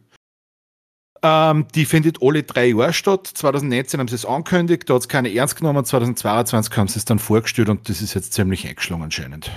Ähm, 1.26 1.66
die 1.74 1.86
findet 1.86 2.20
alle 2.20 2.42
drei 2.42 2.66
Jahre 2.66 2.92
statt. 2.92 3.26
2019 3.26 3.98
haben 3.98 4.08
sie 4.08 4.14
es 4.14 4.26
angekündigt, 4.26 4.90
da 4.90 4.94
hat 4.94 5.00
es 5.00 5.08
keine 5.08 5.34
ernst 5.34 5.56
genommen. 5.56 5.82
2022 5.82 6.76
haben 6.76 6.88
sie 6.88 6.98
es 6.98 7.06
dann 7.06 7.18
vorgestellt 7.18 7.70
und 7.70 7.88
das 7.88 8.02
ist 8.02 8.12
jetzt 8.12 8.34
ziemlich 8.34 8.68
eingeschlagen 8.68 9.02
anscheinend. 9.02 9.50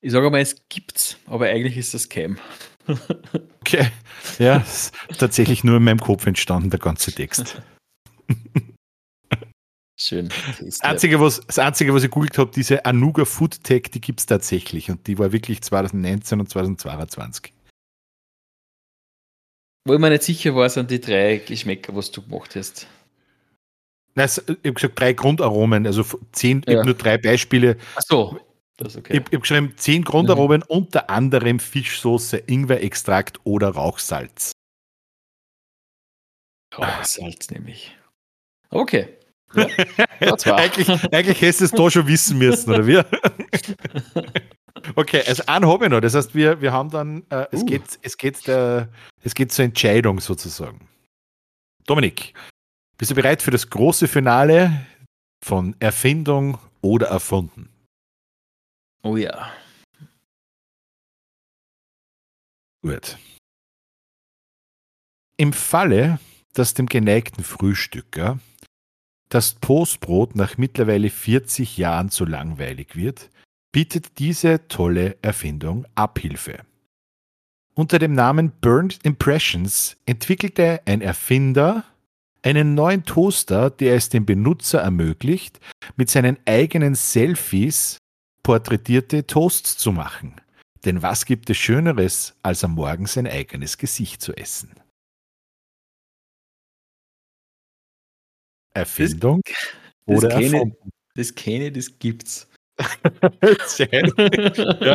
Ich 0.00 0.10
sage 0.10 0.30
mal, 0.30 0.40
es 0.40 0.56
gibt's, 0.68 1.16
aber 1.26 1.46
eigentlich 1.46 1.76
ist 1.76 1.94
das 1.94 2.08
Cam. 2.08 2.38
okay, 3.60 3.86
ja, 4.40 4.56
ist 4.56 4.92
tatsächlich 5.16 5.62
nur 5.62 5.76
in 5.76 5.84
meinem 5.84 6.00
Kopf 6.00 6.26
entstanden, 6.26 6.70
der 6.70 6.80
ganze 6.80 7.12
Text. 7.12 7.62
Schön. 10.02 10.30
Das 10.60 10.80
Einzige, 10.80 11.20
was, 11.20 11.40
das 11.46 11.60
Einzige, 11.60 11.94
was 11.94 12.02
ich 12.02 12.10
googelt 12.10 12.36
habe, 12.36 12.50
diese 12.52 12.84
Anuga 12.84 13.24
Food 13.24 13.62
Tech, 13.62 13.82
die 13.94 14.00
gibt 14.00 14.18
es 14.18 14.26
tatsächlich 14.26 14.90
und 14.90 15.06
die 15.06 15.16
war 15.16 15.30
wirklich 15.30 15.62
2019 15.62 16.40
und 16.40 16.50
2022. 16.50 17.52
Wo 19.84 19.94
ich 19.94 20.00
mir 20.00 20.10
nicht 20.10 20.24
sicher 20.24 20.56
war, 20.56 20.68
sind 20.70 20.90
die 20.90 21.00
drei 21.00 21.36
Geschmäcker, 21.36 21.94
was 21.94 22.10
du 22.10 22.20
gemacht 22.20 22.56
hast. 22.56 22.88
Nein, 24.16 24.26
ich 24.26 24.38
habe 24.38 24.72
gesagt, 24.72 24.98
drei 24.98 25.12
Grundaromen, 25.12 25.86
also 25.86 26.04
zehn, 26.32 26.62
ja. 26.66 26.72
ich 26.72 26.76
habe 26.78 26.86
nur 26.86 26.96
drei 26.96 27.16
Beispiele. 27.16 27.76
Ach 27.94 28.02
so. 28.02 28.40
Das 28.78 28.96
okay. 28.96 29.12
Ich, 29.12 29.20
ich 29.20 29.26
habe 29.26 29.38
geschrieben, 29.38 29.74
zehn 29.76 30.02
Grundaromen, 30.02 30.62
mhm. 30.62 30.66
unter 30.66 31.10
anderem 31.10 31.60
Fischsoße, 31.60 32.38
Ingwerextrakt 32.38 33.38
oder 33.44 33.68
Rauchsalz. 33.68 34.50
Rauchsalz 36.76 37.50
nämlich. 37.50 37.96
Okay. 38.70 39.21
Ja, 39.54 40.56
eigentlich, 40.56 40.88
eigentlich 41.12 41.40
hättest 41.40 41.60
du 41.60 41.64
es 41.64 41.70
da 41.72 41.90
schon 41.90 42.06
wissen 42.06 42.38
müssen, 42.38 42.70
oder 42.70 42.86
wie? 42.86 42.98
okay, 44.94 45.22
also 45.26 45.42
einen 45.46 45.66
habe 45.66 45.84
ich 45.84 45.90
noch. 45.90 46.00
Das 46.00 46.14
heißt, 46.14 46.34
wir, 46.34 46.60
wir 46.60 46.72
haben 46.72 46.90
dann, 46.90 47.24
äh, 47.30 47.46
es, 47.50 47.62
uh. 47.62 47.66
geht, 47.66 47.82
es, 48.02 48.16
geht 48.16 48.46
der, 48.46 48.88
es 49.22 49.34
geht 49.34 49.52
zur 49.52 49.64
Entscheidung 49.64 50.20
sozusagen. 50.20 50.88
Dominik, 51.86 52.34
bist 52.98 53.10
du 53.10 53.14
bereit 53.14 53.42
für 53.42 53.50
das 53.50 53.68
große 53.68 54.06
Finale 54.06 54.86
von 55.44 55.74
Erfindung 55.80 56.58
oder 56.80 57.08
Erfunden? 57.08 57.68
Oh 59.02 59.16
ja. 59.16 59.52
Gut. 62.82 63.18
Im 65.36 65.52
Falle, 65.52 66.20
dass 66.52 66.74
dem 66.74 66.86
geneigten 66.86 67.42
Frühstücker 67.42 68.38
das 69.32 69.54
Postbrot 69.54 70.36
nach 70.36 70.58
mittlerweile 70.58 71.08
40 71.08 71.78
Jahren 71.78 72.10
zu 72.10 72.26
langweilig 72.26 72.96
wird, 72.96 73.30
bietet 73.72 74.18
diese 74.18 74.68
tolle 74.68 75.16
Erfindung 75.22 75.86
Abhilfe. 75.94 76.60
Unter 77.74 77.98
dem 77.98 78.12
Namen 78.12 78.52
Burned 78.60 78.98
Impressions 79.02 79.96
entwickelte 80.04 80.82
ein 80.84 81.00
Erfinder 81.00 81.84
einen 82.42 82.74
neuen 82.74 83.04
Toaster, 83.04 83.70
der 83.70 83.94
es 83.94 84.10
dem 84.10 84.26
Benutzer 84.26 84.82
ermöglicht, 84.82 85.60
mit 85.96 86.10
seinen 86.10 86.36
eigenen 86.44 86.94
Selfies 86.94 87.96
porträtierte 88.42 89.26
Toasts 89.26 89.78
zu 89.78 89.92
machen. 89.92 90.34
Denn 90.84 91.00
was 91.00 91.24
gibt 91.24 91.48
es 91.48 91.56
Schöneres, 91.56 92.34
als 92.42 92.64
am 92.64 92.72
Morgen 92.72 93.06
sein 93.06 93.26
eigenes 93.26 93.78
Gesicht 93.78 94.20
zu 94.20 94.34
essen? 94.34 94.81
Erfindung 98.74 99.40
das, 99.44 100.16
oder 100.16 100.28
das 100.28 100.38
kenne, 100.38 100.76
Das 101.14 101.34
kenne, 101.34 101.72
das 101.72 101.98
gibt's. 101.98 102.48
ja, 102.78 102.86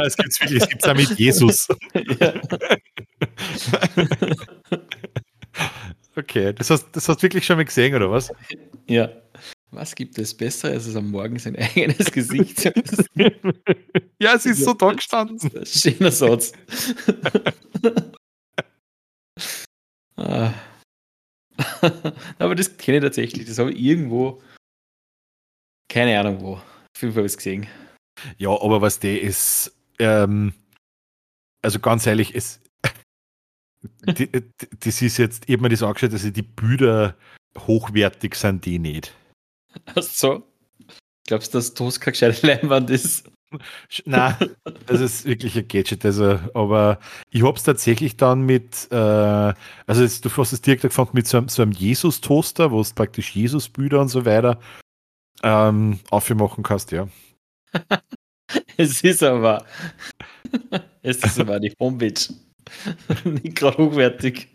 es 0.03 0.17
gibt 0.17 0.29
es 0.29 0.67
gibt's 0.67 0.87
auch 0.87 0.95
mit 0.95 1.11
Jesus. 1.17 1.67
okay, 6.15 6.53
das 6.53 6.69
hast, 6.69 6.87
das 6.91 7.07
hast 7.07 7.17
du 7.17 7.23
wirklich 7.23 7.45
schon 7.45 7.57
mal 7.57 7.65
gesehen, 7.65 7.95
oder 7.95 8.11
was? 8.11 8.31
Ja. 8.87 9.09
Was 9.71 9.93
gibt 9.95 10.17
es 10.17 10.33
besser, 10.35 10.69
als 10.69 10.85
es 10.85 10.95
am 10.95 11.11
Morgen 11.11 11.37
sein 11.39 11.55
eigenes 11.57 12.11
Gesicht 12.11 12.59
zu 12.59 12.71
Ja, 14.19 14.33
es 14.35 14.45
ist 14.45 14.63
so 14.63 14.73
da 14.73 14.93
gestanden. 14.93 15.39
Schöner 15.65 16.11
Satz. 16.11 16.53
ah. 20.15 20.53
Aber 22.39 22.55
das 22.55 22.77
kenne 22.77 22.97
ich 22.97 23.03
tatsächlich. 23.03 23.47
Das 23.47 23.59
habe 23.59 23.71
ich 23.71 23.79
irgendwo, 23.79 24.41
keine 25.89 26.19
Ahnung 26.19 26.41
wo. 26.41 26.53
Auf 26.53 27.01
jeden 27.01 27.13
Fall 27.13 27.21
habe 27.21 27.27
ich 27.27 27.33
es 27.33 27.37
gesehen. 27.37 27.67
Ja, 28.37 28.49
aber 28.49 28.81
was 28.81 28.99
der 28.99 29.21
ist, 29.21 29.75
ähm, 29.99 30.53
also 31.61 31.79
ganz 31.79 32.07
ehrlich, 32.07 32.33
es, 32.33 32.59
die, 34.07 34.29
das 34.79 35.01
ist 35.01 35.17
jetzt, 35.17 35.43
ich 35.47 35.53
habe 35.53 35.63
mir 35.63 35.69
das 35.69 35.83
angeschaut, 35.83 36.13
dass 36.13 36.23
die 36.23 36.41
Bilder 36.41 37.15
hochwertig 37.57 38.35
sind, 38.35 38.65
die 38.65 38.79
nicht. 38.79 39.15
Ach 39.85 40.01
so. 40.01 40.43
Glaubst 41.27 41.53
du, 41.53 41.59
dass 41.59 41.99
keine 41.99 42.13
gescheite 42.13 42.47
Leinwand 42.47 42.89
ist? 42.89 43.29
Nein, 44.05 44.35
das 44.85 44.99
ist 44.99 45.25
wirklich 45.25 45.57
ein 45.57 45.67
Gadget. 45.67 46.05
Also, 46.05 46.39
aber 46.53 46.99
ich 47.29 47.43
habe 47.43 47.57
es 47.57 47.63
tatsächlich 47.63 48.17
dann 48.17 48.41
mit, 48.41 48.87
äh, 48.91 48.95
also 48.95 50.01
jetzt, 50.01 50.25
du 50.25 50.29
hast 50.35 50.51
es 50.51 50.61
direkt 50.61 50.81
gefunden 50.81 51.11
mit 51.13 51.27
so 51.27 51.37
einem, 51.37 51.49
so 51.49 51.61
einem 51.61 51.71
Jesus-Toaster, 51.71 52.71
wo 52.71 52.83
du 52.83 52.89
praktisch 52.93 53.35
Jesus-Bilder 53.35 54.01
und 54.01 54.09
so 54.09 54.25
weiter 54.25 54.59
ähm, 55.43 55.99
aufmachen 56.09 56.63
kannst, 56.63 56.91
ja. 56.91 57.07
es 58.77 59.01
ist 59.01 59.23
aber, 59.23 59.65
es 61.01 61.17
ist 61.17 61.39
aber 61.47 61.59
die 61.59 61.73
Homepage. 61.79 62.33
Nicht 63.23 63.55
gerade 63.55 63.77
hochwertig. 63.77 64.49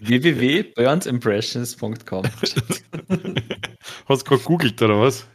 www.burnsimpressions.com 0.00 2.24
Hast 4.08 4.22
du 4.22 4.24
gerade 4.24 4.42
googelt 4.44 4.80
oder 4.80 5.00
was? 5.00 5.26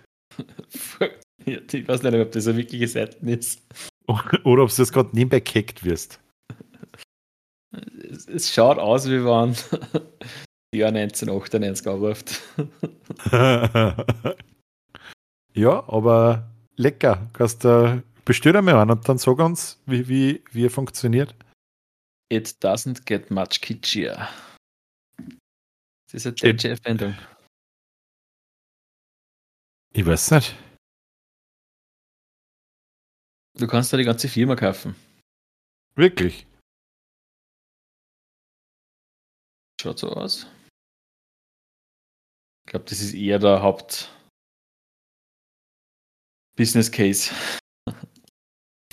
Ja, 1.46 1.60
ich 1.72 1.88
weiß 1.88 2.02
nicht, 2.02 2.16
ob 2.16 2.32
das 2.32 2.48
eine 2.48 2.58
wirkliche 2.58 2.88
Seite 2.88 3.18
ist. 3.30 3.62
Oder 4.44 4.64
ob 4.64 4.70
du 4.70 4.76
das 4.78 4.92
gerade 4.92 5.10
nebenbei 5.14 5.40
gehackt 5.40 5.84
wirst. 5.84 6.20
Es, 8.10 8.28
es, 8.28 8.54
schaut 8.54 8.78
aus, 8.78 9.08
wie 9.08 9.24
wenn 9.24 9.56
Jahr 10.76 10.90
1998 10.90 11.88
anruft. 11.88 12.42
ja, 15.54 15.84
aber 15.88 16.52
lecker. 16.76 17.30
Kannst 17.34 17.64
du 17.64 18.04
bestell 18.24 18.56
einmal 18.56 18.76
an 18.76 18.92
und 18.92 19.08
dann 19.08 19.18
sag 19.18 19.40
uns, 19.40 19.82
wie, 19.86 20.08
wie, 20.08 20.44
wie 20.52 20.66
er 20.66 20.72
funktioniert. 20.72 21.36
It 22.30 22.56
doesn't 22.62 23.06
get 23.06 23.30
much 23.30 23.62
kitschier. 23.62 24.28
Das 26.12 26.26
ist 26.26 26.26
eine 26.26 26.36
deutsche 26.36 26.70
Erfindung. 26.70 27.16
Ich 29.94 30.06
weiß 30.06 30.32
nicht. 30.32 30.56
Du 33.58 33.68
kannst 33.68 33.94
da 33.94 33.98
die 33.98 34.04
ganze 34.04 34.28
Firma 34.28 34.56
kaufen. 34.56 34.96
Wirklich? 35.96 36.46
Schaut 39.82 40.00
so 40.00 40.10
aus. 40.10 40.46
Ich 42.66 42.72
glaube, 42.72 42.86
das 42.90 43.00
ist 43.00 43.14
eher 43.14 43.40
der 43.40 43.62
Haupt 43.62 44.12
Business 46.58 46.92
Case. 46.92 47.32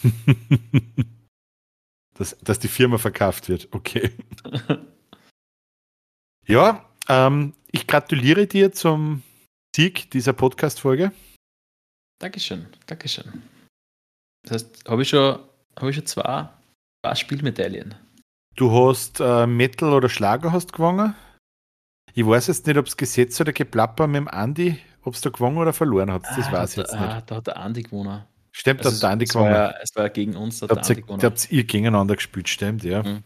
dass, 2.14 2.36
dass 2.38 2.58
die 2.58 2.68
Firma 2.68 2.98
verkauft 2.98 3.48
wird, 3.48 3.68
okay. 3.72 4.14
ja, 6.46 6.88
ähm, 7.08 7.54
ich 7.70 7.86
gratuliere 7.86 8.46
dir 8.46 8.72
zum 8.72 9.22
Sieg 9.74 10.10
dieser 10.10 10.32
Podcast-Folge. 10.32 11.12
Dankeschön, 12.18 12.66
Dankeschön. 12.86 13.42
Das 14.42 14.54
heißt, 14.54 14.88
habe 14.88 15.02
ich 15.02 15.08
schon, 15.08 15.38
habe 15.78 15.90
ich 15.90 15.96
schon 15.96 16.06
zwei, 16.06 16.48
zwei 17.04 17.14
Spielmedaillen. 17.14 17.94
Du 18.56 18.70
hast 18.70 19.20
äh, 19.20 19.46
Metal 19.46 19.92
oder 19.92 20.08
Schlager 20.08 20.52
hast 20.52 20.72
gewonnen. 20.72 21.14
Ich 22.14 22.26
weiß 22.26 22.48
jetzt 22.48 22.66
nicht, 22.66 22.76
ob 22.76 22.86
es 22.86 22.96
Gesetz 22.96 23.40
oder 23.40 23.52
Geplapper 23.52 24.06
mit 24.06 24.16
dem 24.16 24.28
Andi, 24.28 24.78
ob 25.02 25.14
es 25.14 25.22
da 25.22 25.30
gewonnen 25.30 25.56
oder 25.56 25.72
verloren 25.72 26.12
hat. 26.12 26.24
Das 26.24 26.48
ah, 26.48 26.52
weiß 26.52 26.72
ich 26.72 26.76
jetzt 26.78 26.92
nicht. 26.92 27.02
Ah, 27.02 27.22
da 27.24 27.36
hat 27.36 27.46
der 27.46 27.56
Andi 27.56 27.82
gewonnen. 27.82 28.24
Stimmt, 28.50 28.84
also 28.84 28.90
da 28.90 28.94
hat 28.94 29.02
der 29.02 29.10
Andi 29.10 29.24
gewonnen. 29.24 29.54
Ja, 29.54 29.74
es 29.80 29.96
war 29.96 30.10
gegen 30.10 30.36
uns, 30.36 30.60
da 30.60 30.68
habt 30.68 30.90
ihr, 30.90 31.02
da 31.02 31.26
habt 31.26 31.50
ihr 31.50 31.64
gegeneinander 31.64 32.16
gespielt, 32.16 32.48
stimmt, 32.48 32.84
ja. 32.84 33.02
Mhm. 33.02 33.22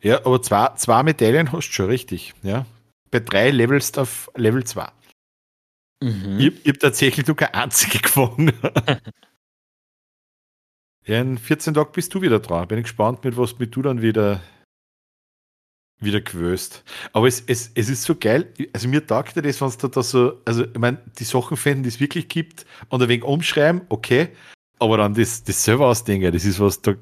Ja, 0.00 0.24
aber 0.24 0.40
zwei, 0.40 0.68
zwei 0.76 1.02
Medaillen 1.02 1.50
hast 1.50 1.68
du 1.68 1.72
schon 1.72 1.86
richtig, 1.86 2.34
ja. 2.42 2.64
Bei 3.10 3.20
drei 3.20 3.50
Levelst 3.50 3.98
auf 3.98 4.30
Level 4.36 4.62
2. 4.62 4.86
Mhm. 6.02 6.38
Ich, 6.38 6.52
ich 6.62 6.68
habe 6.68 6.78
tatsächlich 6.78 7.26
nur 7.26 7.36
keine 7.36 7.54
einzige 7.54 7.98
gewonnen. 8.08 8.52
Ja, 11.08 11.20
in 11.22 11.38
14 11.38 11.72
Tagen 11.72 11.90
bist 11.92 12.14
du 12.14 12.20
wieder 12.20 12.38
dran. 12.38 12.68
Bin 12.68 12.78
ich 12.78 12.84
gespannt, 12.84 13.24
mit 13.24 13.38
was 13.38 13.58
mit 13.58 13.74
du 13.74 13.80
dann 13.80 14.02
wieder, 14.02 14.42
wieder 16.00 16.20
gewöst. 16.20 16.84
Aber 17.14 17.26
es, 17.26 17.42
es, 17.46 17.70
es 17.74 17.88
ist 17.88 18.02
so 18.02 18.14
geil. 18.14 18.52
Also 18.74 18.88
mir 18.88 19.06
taugt 19.06 19.34
das, 19.34 19.60
wenn 19.62 19.68
es 19.68 19.78
da, 19.78 19.88
da 19.88 20.02
so, 20.02 20.38
also 20.44 20.64
ich 20.64 20.78
meine, 20.78 21.02
die 21.18 21.24
Sachen 21.24 21.56
finden, 21.56 21.84
die 21.84 21.88
es 21.88 21.98
wirklich 21.98 22.28
gibt 22.28 22.66
und 22.90 23.02
ein 23.02 23.08
wenig 23.08 23.24
umschreiben, 23.24 23.80
okay. 23.88 24.28
Aber 24.78 24.98
dann 24.98 25.14
das, 25.14 25.42
das 25.42 25.64
selber 25.64 25.86
ausdenken, 25.86 26.30
das 26.30 26.44
ist 26.44 26.60
was, 26.60 26.82
da, 26.82 26.94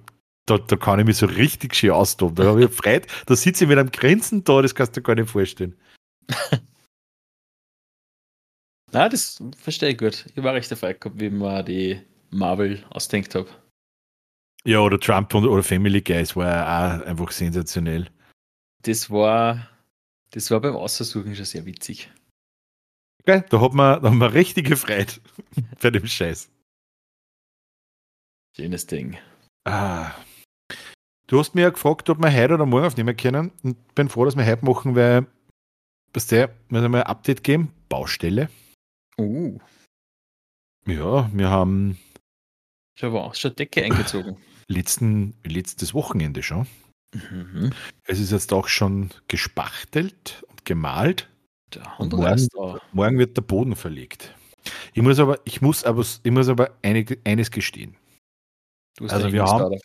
da, 0.47 0.57
da 0.57 0.77
kann 0.77 1.01
ich 1.01 1.07
mich 1.07 1.17
so 1.17 1.27
richtig 1.27 1.75
schön 1.75 1.91
austoben. 1.91 2.37
Da 2.37 2.45
habe 2.45 2.65
ich 2.65 2.71
Freude. 2.71 3.09
Da 3.27 3.35
sitze 3.35 3.65
ich 3.65 3.69
mit 3.69 3.77
einem 3.77 3.91
Grinsen 3.91 4.45
da, 4.45 4.63
das 4.63 4.77
kannst 4.77 4.97
du 4.97 5.01
dir 5.01 5.05
gar 5.05 5.17
nicht 5.17 5.31
vorstellen. 5.31 5.75
Na, 8.93 9.09
das 9.09 9.43
verstehe 9.57 9.91
ich 9.91 9.99
gut. 9.99 10.27
Ich 10.33 10.43
war 10.45 10.55
recht 10.55 10.71
gehabt, 10.71 11.21
wie 11.21 11.29
man 11.29 11.67
die 11.67 12.01
Marvel 12.31 12.85
ausdenkt 12.91 13.35
habe. 13.35 13.49
Ja, 14.67 14.81
oder 14.81 14.99
Trump 14.99 15.33
und, 15.33 15.47
oder 15.47 15.63
Family 15.63 16.03
Guys 16.03 16.35
war 16.35 16.49
ja 16.49 16.99
auch 16.99 17.07
einfach 17.07 17.31
sensationell. 17.31 18.09
Das 18.83 19.09
war, 19.09 19.69
das 20.33 20.51
war 20.51 20.61
beim 20.61 20.75
Aussuchen 20.75 21.37
schon 21.37 21.45
sehr 21.45 21.65
witzig. 21.67 22.11
Okay, 23.21 23.45
da 23.49 23.61
hat 23.61 23.75
man, 23.75 24.03
da 24.03 24.11
hat 24.11 24.17
man 24.17 24.33
richtige 24.33 24.77
Freude 24.77 25.13
bei 25.81 25.91
dem 25.91 26.05
Scheiß. 26.05 26.51
Schönes 28.57 28.87
Ding. 28.89 29.17
Ah. 29.65 30.11
Du 31.29 31.39
hast 31.39 31.55
mir 31.55 31.63
ja 31.63 31.71
gefragt, 31.71 32.11
ob 32.11 32.19
wir 32.19 32.33
heute 32.33 32.55
oder 32.55 32.67
morgen 32.67 32.87
aufnehmen 32.87 33.17
können. 33.17 33.53
Und 33.63 33.95
bin 33.95 34.09
froh, 34.09 34.25
dass 34.25 34.37
wir 34.37 34.47
heute 34.47 34.65
machen, 34.65 34.97
weil, 34.97 35.29
was 36.13 36.27
der, 36.27 36.53
müssen 36.71 36.91
wir 36.91 37.07
ein 37.07 37.11
Update 37.11 37.45
geben. 37.45 37.73
Baustelle. 37.89 38.49
Uh. 39.17 39.61
Ja, 40.87 41.31
wir 41.33 41.51
haben. 41.51 41.99
Schon 42.99 43.13
was, 43.13 43.39
schon 43.39 43.55
Decke 43.55 43.85
eingezogen. 43.85 44.37
Letzten, 44.69 45.35
letztes 45.45 45.95
Wochenende 45.95 46.43
schon. 46.43 46.67
Mhm. 47.15 47.71
Es 48.05 48.19
ist 48.19 48.33
jetzt 48.33 48.53
auch 48.53 48.69
schon 48.69 49.11
gespachtelt 49.29 50.45
und 50.49 50.65
gemalt. 50.65 51.29
Und 51.99 52.13
morgen, 52.13 52.49
morgen, 52.93 53.19
wird 53.19 53.37
der 53.37 53.43
Boden 53.43 53.77
verlegt. 53.77 54.35
Ich 54.95 55.03
muss 55.03 55.19
aber, 55.19 55.41
ich 55.45 55.61
muss 55.61 55.85
aber, 55.85 56.05
ich 56.23 56.31
muss 56.31 56.49
aber 56.49 56.71
einig, 56.83 57.21
eines 57.25 57.51
gestehen. 57.51 57.97
also 59.01 59.33
wir 59.33 59.45
haben, 59.45 59.77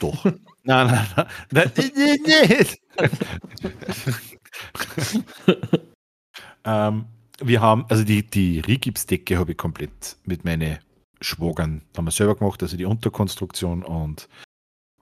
doch. 0.00 0.24
nein, 0.24 0.38
nein, 0.86 1.06
nein, 1.50 1.70
nein, 1.76 2.18
nicht. 2.48 2.80
ähm, 6.64 7.04
wir 7.40 7.60
haben, 7.60 7.84
also 7.88 8.04
die, 8.04 8.26
die 8.26 8.60
Rigipsdecke 8.60 9.38
habe 9.38 9.52
ich 9.52 9.58
komplett 9.58 10.16
mit 10.24 10.44
meinen 10.44 10.78
Schwogern, 11.22 11.82
haben 11.96 12.04
wir 12.04 12.10
selber 12.10 12.36
gemacht, 12.36 12.62
also 12.62 12.76
die 12.76 12.84
Unterkonstruktion 12.84 13.82
und 13.82 14.28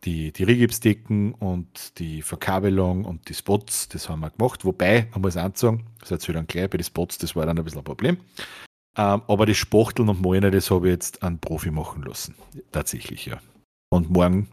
die, 0.05 0.33
die 0.33 0.45
Rigipsdecken 0.45 1.35
und 1.35 1.99
die 1.99 2.23
Verkabelung 2.23 3.05
und 3.05 3.29
die 3.29 3.35
Spots, 3.35 3.89
das 3.89 4.09
haben 4.09 4.21
wir 4.21 4.31
gemacht. 4.31 4.65
Wobei, 4.65 5.09
man 5.13 5.21
muss 5.23 5.37
auch 5.37 5.55
sagen, 5.55 5.87
das 6.01 6.11
erzähle 6.11 6.37
dann 6.37 6.47
gleich, 6.47 6.71
bei 6.71 6.79
den 6.79 6.85
Spots, 6.85 7.19
das 7.19 7.37
war 7.37 7.47
dann 7.47 7.59
ein 7.59 7.65
bisschen 7.65 7.81
ein 7.81 7.85
Problem. 7.85 8.19
Ähm, 8.97 9.23
aber 9.29 9.47
das 9.47 9.57
Spachteln 9.57 10.09
und 10.09 10.23
Malen, 10.23 10.51
das 10.53 10.71
habe 10.71 10.89
ich 10.89 10.93
jetzt 10.93 11.23
an 11.23 11.39
Profi 11.39 11.71
machen 11.71 12.03
lassen. 12.03 12.35
Tatsächlich, 12.73 13.27
ja. 13.27 13.41
Und 13.91 14.11
morgen 14.11 14.49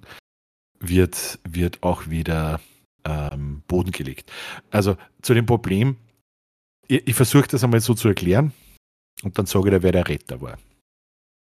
wird, 0.79 1.39
wird 1.47 1.81
auch 1.81 2.07
wieder 2.07 2.59
ähm, 3.03 3.63
Boden 3.67 3.91
gelegt. 3.91 4.31
Also 4.69 4.97
zu 5.21 5.33
dem 5.33 5.45
Problem, 5.45 5.97
ich, 6.87 7.07
ich 7.07 7.15
versuche 7.15 7.47
das 7.47 7.63
einmal 7.63 7.79
so 7.79 7.93
zu 7.93 8.09
erklären 8.09 8.53
und 9.23 9.37
dann 9.37 9.45
sage 9.45 9.69
ich 9.69 9.75
dir, 9.75 9.83
wer 9.83 9.91
der 9.91 10.07
Retter 10.07 10.41
war. 10.41 10.57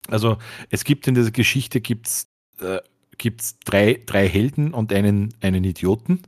Also 0.10 0.38
es 0.70 0.84
gibt 0.84 1.08
in 1.08 1.16
dieser 1.16 1.32
Geschichte 1.32 1.82
gibt's, 1.82 2.28
äh, 2.60 2.80
gibt's 3.18 3.58
drei, 3.66 4.02
drei 4.06 4.28
Helden 4.28 4.74
und 4.74 4.94
einen, 4.94 5.34
einen 5.42 5.64
Idioten. 5.64 6.24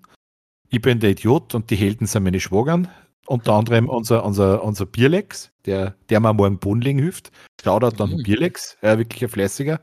Ich 0.69 0.81
bin 0.81 0.99
der 0.99 1.11
Idiot 1.11 1.55
und 1.55 1.69
die 1.69 1.75
Helden 1.75 2.07
sind 2.07 2.23
meine 2.23 2.39
Schwagern. 2.39 2.87
Unter 3.25 3.53
anderem 3.53 3.89
unser, 3.89 4.23
unser, 4.23 4.63
unser 4.63 4.85
Bierlex, 4.85 5.51
der, 5.65 5.95
der 6.09 6.19
mir 6.19 6.33
morgen 6.33 6.59
Boden 6.59 6.81
legen 6.81 6.99
hilft. 6.99 7.31
Shoutout 7.61 8.01
an 8.01 8.11
mhm. 8.11 8.23
Bierlex, 8.23 8.77
er 8.81 8.97
wirklich 8.97 9.23
ein 9.23 9.29
fleißiger. 9.29 9.81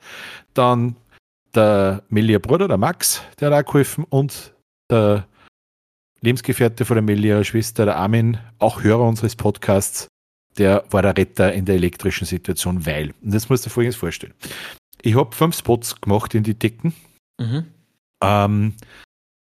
Dann 0.55 0.97
der 1.55 2.03
Melia 2.09 2.39
Bruder, 2.39 2.69
der 2.69 2.79
Max, 2.79 3.23
der 3.39 3.51
hat 3.51 3.65
auch 3.65 3.67
geholfen 3.67 4.05
und 4.09 4.55
der 4.91 5.27
Lebensgefährte 6.21 6.87
von 6.87 6.97
der 6.97 7.03
Melia 7.03 7.45
Schwester, 7.45 7.85
der 7.85 7.97
Armin, 7.97 8.39
auch 8.59 8.83
Hörer 8.83 9.07
unseres 9.07 9.37
Podcasts, 9.37 10.09
der 10.59 10.85
war 10.91 11.03
der 11.03 11.17
Retter 11.17 11.53
in 11.53 11.65
der 11.65 11.77
elektrischen 11.77 12.27
Situation, 12.27 12.87
weil, 12.87 13.13
und 13.23 13.35
das 13.35 13.49
musst 13.49 13.65
du 13.65 13.69
dir 13.69 13.75
folgendes 13.75 13.97
vorstellen. 13.97 14.35
Ich 15.03 15.17
habe 15.17 15.35
fünf 15.35 15.57
Spots 15.57 16.01
gemacht 16.01 16.35
in 16.35 16.43
die 16.43 16.59
Decken, 16.59 16.95
mhm. 17.39 17.67
ähm, 18.23 18.75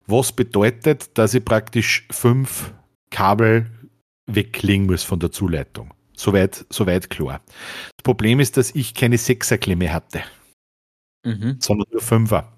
was 0.08 0.32
bedeutet, 0.32 1.18
dass 1.18 1.34
ich 1.34 1.46
praktisch 1.46 2.08
fünf 2.12 2.74
Kabel 3.10 3.70
weglegen 4.26 4.86
muss 4.86 5.04
von 5.04 5.20
der 5.20 5.32
Zuleitung. 5.32 5.94
Soweit, 6.16 6.66
soweit 6.70 7.10
klar. 7.10 7.42
Das 7.98 8.04
Problem 8.04 8.40
ist, 8.40 8.58
dass 8.58 8.74
ich 8.76 8.94
keine 8.94 9.18
Sechserklemme 9.18 9.92
hatte 9.92 10.24
mhm. 11.24 11.58
sondern 11.60 11.88
nur 11.92 12.02
Fünfer. 12.02 12.52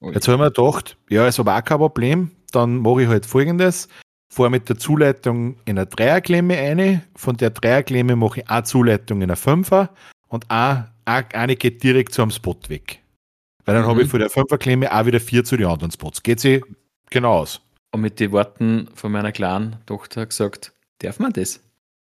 Okay. 0.00 0.14
Jetzt 0.14 0.28
haben 0.28 0.40
wir 0.40 0.50
gedacht, 0.50 0.96
ja, 1.08 1.26
ist 1.26 1.40
aber 1.40 1.56
auch 1.56 1.64
kein 1.64 1.78
Problem, 1.78 2.30
dann 2.52 2.78
mache 2.78 3.02
ich 3.02 3.08
halt 3.08 3.26
folgendes. 3.26 3.88
Fahre 4.32 4.50
mit 4.50 4.68
der 4.68 4.78
Zuleitung 4.78 5.56
in 5.64 5.78
eine 5.78 5.86
Dreierklemme 5.86 6.56
eine, 6.56 7.02
von 7.16 7.36
der 7.36 7.50
Dreierklemme 7.50 8.14
mache 8.16 8.40
ich 8.40 8.48
eine 8.48 8.64
Zuleitung 8.64 9.18
in 9.18 9.24
eine 9.24 9.36
Fünfer 9.36 9.90
und 10.28 10.48
eine, 10.50 10.92
eine 11.04 11.56
geht 11.56 11.82
direkt 11.82 12.14
zu 12.14 12.22
einem 12.22 12.30
Spot 12.30 12.56
weg. 12.68 13.02
Weil 13.64 13.74
dann 13.74 13.84
mhm. 13.84 13.88
habe 13.88 14.02
ich 14.02 14.08
von 14.08 14.20
der 14.20 14.30
Fünferklemme 14.30 14.92
auch 14.94 15.04
wieder 15.06 15.20
vier 15.20 15.44
zu 15.44 15.56
den 15.56 15.66
anderen 15.66 15.90
Spots. 15.90 16.22
Geht 16.22 16.40
sie 16.40 16.62
genau 17.10 17.40
aus. 17.40 17.60
Und 17.92 18.02
mit 18.02 18.20
den 18.20 18.30
Worten 18.30 18.88
von 18.94 19.10
meiner 19.10 19.32
kleinen 19.32 19.76
Tochter 19.86 20.26
gesagt, 20.26 20.72
darf 20.98 21.18
man 21.18 21.32
das? 21.32 21.60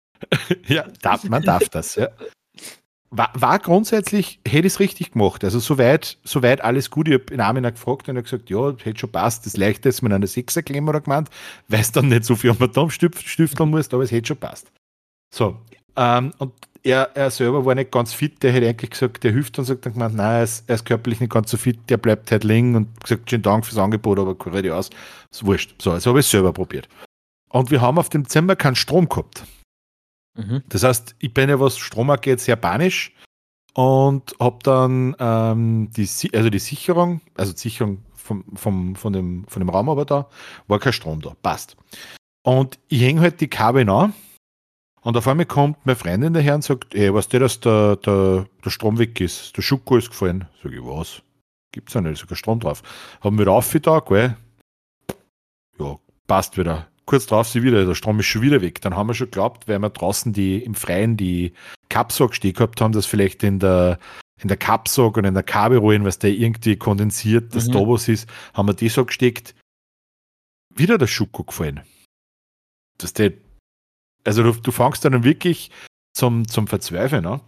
ja, 0.68 0.86
darf, 1.02 1.24
man 1.24 1.42
darf 1.42 1.70
das, 1.70 1.96
ja 1.96 2.10
war, 3.12 3.32
war 3.34 3.60
grundsätzlich, 3.60 4.40
hätte 4.48 4.68
ich 4.68 4.74
es 4.74 4.80
richtig 4.80 5.12
gemacht. 5.12 5.44
Also 5.44 5.60
soweit, 5.60 6.18
soweit 6.24 6.62
alles 6.64 6.90
gut. 6.90 7.10
Ich 7.10 7.14
habe 7.16 7.34
in 7.34 7.42
Armin 7.42 7.64
gefragt 7.64 8.08
und 8.08 8.16
er 8.16 8.24
gesagt, 8.24 8.50
ja, 8.50 8.72
hätte 8.84 9.00
schon 9.00 9.12
passt. 9.12 9.46
Das 9.46 9.58
leichte 9.58 9.90
ist 9.90 10.02
mit 10.02 10.14
einer 10.14 10.28
Sechserklemme 10.28 10.90
oder 10.90 11.02
gemeint, 11.02 11.30
weil 11.68 11.82
es 11.82 11.92
dann 11.92 12.08
nicht 12.08 12.24
so 12.24 12.36
viel 12.36 12.52
am 12.52 12.62
Atom 12.62 12.90
stifteln 12.90 13.70
musst, 13.70 13.94
aber 13.94 14.04
es 14.04 14.12
hätte 14.12 14.30
schon 14.30 14.38
passt. 14.38 14.72
So. 15.34 15.58
Ähm, 15.98 16.32
und 16.38 16.54
er, 16.84 17.12
er 17.16 17.30
selber 17.30 17.66
war 17.66 17.76
nicht 17.76 17.92
ganz 17.92 18.14
fit, 18.14 18.42
der 18.42 18.54
hätte 18.54 18.68
eigentlich 18.68 18.92
gesagt, 18.92 19.24
der 19.24 19.32
hilft 19.32 19.60
und 19.60 19.66
sagt 19.66 19.86
dann 19.86 19.94
gemeint, 19.94 20.16
nein, 20.16 20.38
er 20.38 20.44
ist, 20.44 20.64
er 20.68 20.76
ist 20.76 20.86
körperlich 20.86 21.20
nicht 21.20 21.32
ganz 21.32 21.52
so 21.52 21.58
fit, 21.58 21.78
der 21.90 21.98
bleibt 21.98 22.32
halt 22.32 22.44
liegen 22.44 22.76
und 22.76 23.04
gesagt, 23.04 23.30
schönen 23.30 23.44
Dank 23.44 23.66
fürs 23.66 23.78
Angebot, 23.78 24.20
aber 24.20 24.36
kann 24.36 24.72
aus. 24.72 24.90
Ist 25.30 25.46
wurscht. 25.46 25.80
So, 25.82 25.92
also 25.92 26.10
habe 26.10 26.22
ich 26.22 26.26
es 26.26 26.32
selber 26.32 26.54
probiert. 26.54 26.88
Und 27.50 27.70
wir 27.72 27.82
haben 27.82 28.00
auf 28.00 28.10
dem 28.10 28.28
Zimmer 28.28 28.56
keinen 28.56 28.76
Strom 28.76 29.10
gehabt. 29.10 29.44
Mhm. 30.36 30.64
Das 30.70 30.84
heißt, 30.84 31.16
ich 31.20 31.34
bin 31.34 31.50
ja, 31.50 31.60
was 31.60 31.78
Strom 31.78 32.10
angeht, 32.10 32.40
sehr 32.40 32.56
panisch 32.56 33.14
und 33.74 34.34
habe 34.40 34.60
dann 34.64 35.16
ähm, 35.20 35.90
die, 35.96 36.08
also 36.34 36.50
die 36.50 36.60
Sicherung, 36.60 37.22
also 37.36 37.54
die 37.54 37.60
Sicherung 37.60 38.04
vom, 38.16 38.46
vom, 38.56 38.96
von, 38.96 39.14
dem, 39.14 39.46
von 39.48 39.62
dem 39.62 39.70
Raum 39.70 39.90
aber 39.90 40.06
da, 40.06 40.30
war 40.68 40.80
kein 40.80 40.94
Strom 40.94 41.22
da. 41.22 41.36
Passt. 41.42 41.76
Und 42.44 42.80
ich 42.88 43.02
hänge 43.02 43.22
halt 43.22 43.42
die 43.42 43.48
Kabel 43.48 43.90
an 43.90 44.14
und 45.02 45.18
auf 45.18 45.28
einmal 45.28 45.46
kommt 45.46 45.86
meine 45.86 45.96
Freundin 45.96 46.34
daher 46.34 46.56
und 46.56 46.64
sagt, 46.64 46.96
ey, 46.96 47.14
weißt 47.14 47.34
du, 47.34 47.40
dass 47.40 47.60
der, 47.60 47.96
der, 47.98 48.48
der 48.64 48.70
Strom 48.70 49.00
weg 49.00 49.20
ist? 49.20 49.56
Der 49.58 49.62
Schuko 49.62 49.98
ist 49.98 50.10
gefallen. 50.10 50.48
Sag 50.64 50.72
ich, 50.72 50.82
was? 50.82 51.22
Gibt's 51.72 51.94
ja 51.94 52.02
nicht, 52.02 52.28
kein 52.28 52.36
Strom 52.36 52.60
drauf. 52.60 52.84
Haben 53.22 53.38
wir 53.38 53.48
auf 53.48 53.74
da, 53.82 54.00
gell? 54.00 54.36
Ja, 55.80 55.98
passt 56.28 56.58
wieder 56.58 56.91
kurz 57.06 57.26
drauf 57.26 57.48
sie 57.48 57.64
wieder, 57.64 57.86
der 57.86 57.96
Strom 57.96 58.20
ist 58.20 58.28
schon 58.28 58.42
wieder 58.42 58.62
weg. 58.62 58.82
Dann 58.82 58.96
haben 58.96 59.08
wir 59.08 59.14
schon 59.14 59.28
geglaubt, 59.28 59.68
weil 59.68 59.80
wir 59.80 59.90
draußen 59.90 60.34
die 60.34 60.64
im 60.64 60.76
Freien 60.76 61.18
die 61.18 61.54
Kapsog 61.90 62.36
stehen 62.36 62.54
gehabt 62.54 62.82
haben, 62.82 62.94
dass 62.94 63.06
vielleicht 63.06 63.44
in 63.44 63.60
der 63.60 64.00
in 64.42 64.48
der 64.48 64.58
Kapsog 64.58 65.18
und 65.18 65.26
in 65.26 65.36
der 65.36 65.44
Kabelrollen, 65.44 66.04
was 66.04 66.18
der 66.18 66.32
irgendwie 66.32 66.76
kondensiert, 66.76 67.54
das 67.56 67.68
mhm. 67.68 67.74
da 67.74 67.80
was 67.82 68.08
ist, 68.08 68.28
haben 68.54 68.68
wir 68.68 68.74
die 68.74 68.90
so 68.90 69.06
gesteckt. 69.06 69.54
Wieder 70.74 70.98
der 70.98 71.08
Schuko 71.08 71.44
gefallen. 71.44 71.82
Das 72.98 73.14
der, 73.14 73.34
also 74.24 74.42
du, 74.42 74.52
du 74.54 74.72
fangst 74.72 75.06
dann 75.06 75.24
wirklich 75.24 75.70
zum, 76.14 76.48
zum 76.48 76.68
Verzweifeln 76.68 77.26
an. 77.26 77.42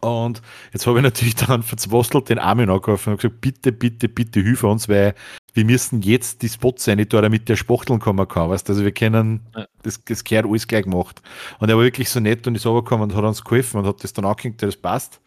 Und 0.00 0.42
jetzt 0.74 0.86
habe 0.86 0.98
ich 0.98 1.02
natürlich 1.02 1.34
dann 1.36 1.62
verzwostelt 1.62 2.28
den 2.28 2.38
Armin 2.38 2.68
angerufen 2.68 3.10
und 3.10 3.22
gesagt, 3.22 3.40
bitte, 3.40 3.72
bitte, 3.72 4.08
bitte 4.08 4.40
hilf 4.40 4.62
uns, 4.62 4.88
weil 4.88 5.14
wir 5.54 5.64
müssen 5.64 6.02
jetzt 6.02 6.42
die 6.42 6.48
Spots 6.48 6.84
sein, 6.84 7.04
da, 7.08 7.20
damit 7.20 7.48
der 7.48 7.56
Spachteln 7.56 8.00
kommen 8.00 8.26
kann. 8.28 8.50
Weißt? 8.50 8.68
Also 8.68 8.84
wir 8.84 8.92
können, 8.92 9.40
ja. 9.56 9.66
das, 9.82 10.04
das 10.04 10.24
gehört 10.24 10.46
alles 10.46 10.66
gleich 10.66 10.84
gemacht. 10.84 11.22
Und 11.60 11.70
er 11.70 11.76
war 11.76 11.84
wirklich 11.84 12.10
so 12.10 12.20
nett 12.20 12.46
und 12.46 12.56
ist 12.56 12.66
runtergekommen 12.66 13.10
und 13.10 13.16
hat 13.16 13.24
uns 13.24 13.42
geholfen 13.42 13.80
und 13.80 13.86
hat 13.86 14.02
das 14.02 14.12
dann 14.12 14.24
angehängt, 14.24 14.62
das 14.62 14.76
passt. 14.76 15.20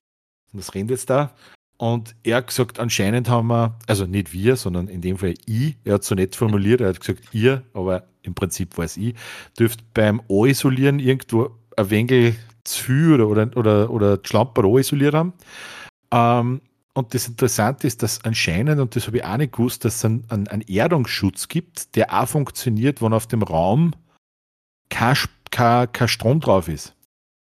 Und 0.51 0.59
das 0.59 0.75
rennt 0.75 0.91
jetzt 0.91 1.09
da. 1.09 1.33
Und 1.77 2.15
er 2.23 2.37
hat 2.37 2.47
gesagt, 2.47 2.79
anscheinend 2.79 3.29
haben 3.29 3.47
wir, 3.47 3.77
also 3.87 4.05
nicht 4.05 4.33
wir, 4.33 4.55
sondern 4.55 4.87
in 4.87 5.01
dem 5.01 5.17
Fall 5.17 5.35
ich, 5.45 5.77
er 5.83 5.95
hat 5.95 6.03
so 6.03 6.15
nett 6.15 6.35
formuliert, 6.35 6.81
er 6.81 6.89
hat 6.89 6.99
gesagt, 6.99 7.23
ihr, 7.33 7.63
aber 7.73 8.07
im 8.23 8.33
Prinzip 8.33 8.77
war 8.77 8.85
es 8.85 8.97
ich, 8.97 9.15
dürft 9.57 9.93
beim 9.93 10.21
A-Isolieren 10.29 10.99
irgendwo 10.99 11.51
ein 11.77 11.89
wenig 11.89 12.35
zu 12.63 12.83
viel 12.83 13.13
oder, 13.13 13.27
oder, 13.27 13.55
oder, 13.55 13.89
oder 13.91 14.17
die 14.17 14.27
Schlampe 14.27 14.67
isoliert 14.79 15.13
haben. 15.13 15.33
Ähm, 16.11 16.61
und 16.97 17.13
das 17.13 17.27
Interessante 17.27 17.85
ist, 17.85 18.01
dass 18.01 18.23
anscheinend, 18.25 18.79
und 18.79 18.95
das 18.95 19.05
habe 19.05 19.17
ich 19.17 19.23
auch 19.23 19.37
nicht 19.37 19.53
gewusst, 19.53 19.85
dass 19.85 19.97
es 19.97 20.05
einen, 20.05 20.25
einen 20.29 20.61
Erdungsschutz 20.61 21.47
gibt, 21.47 21.95
der 21.95 22.11
auch 22.11 22.27
funktioniert, 22.27 23.03
wenn 23.03 23.13
auf 23.13 23.27
dem 23.27 23.43
Raum 23.43 23.93
kein, 24.89 25.15
kein, 25.51 25.91
kein 25.91 26.07
Strom 26.07 26.39
drauf 26.39 26.67
ist. 26.67 26.95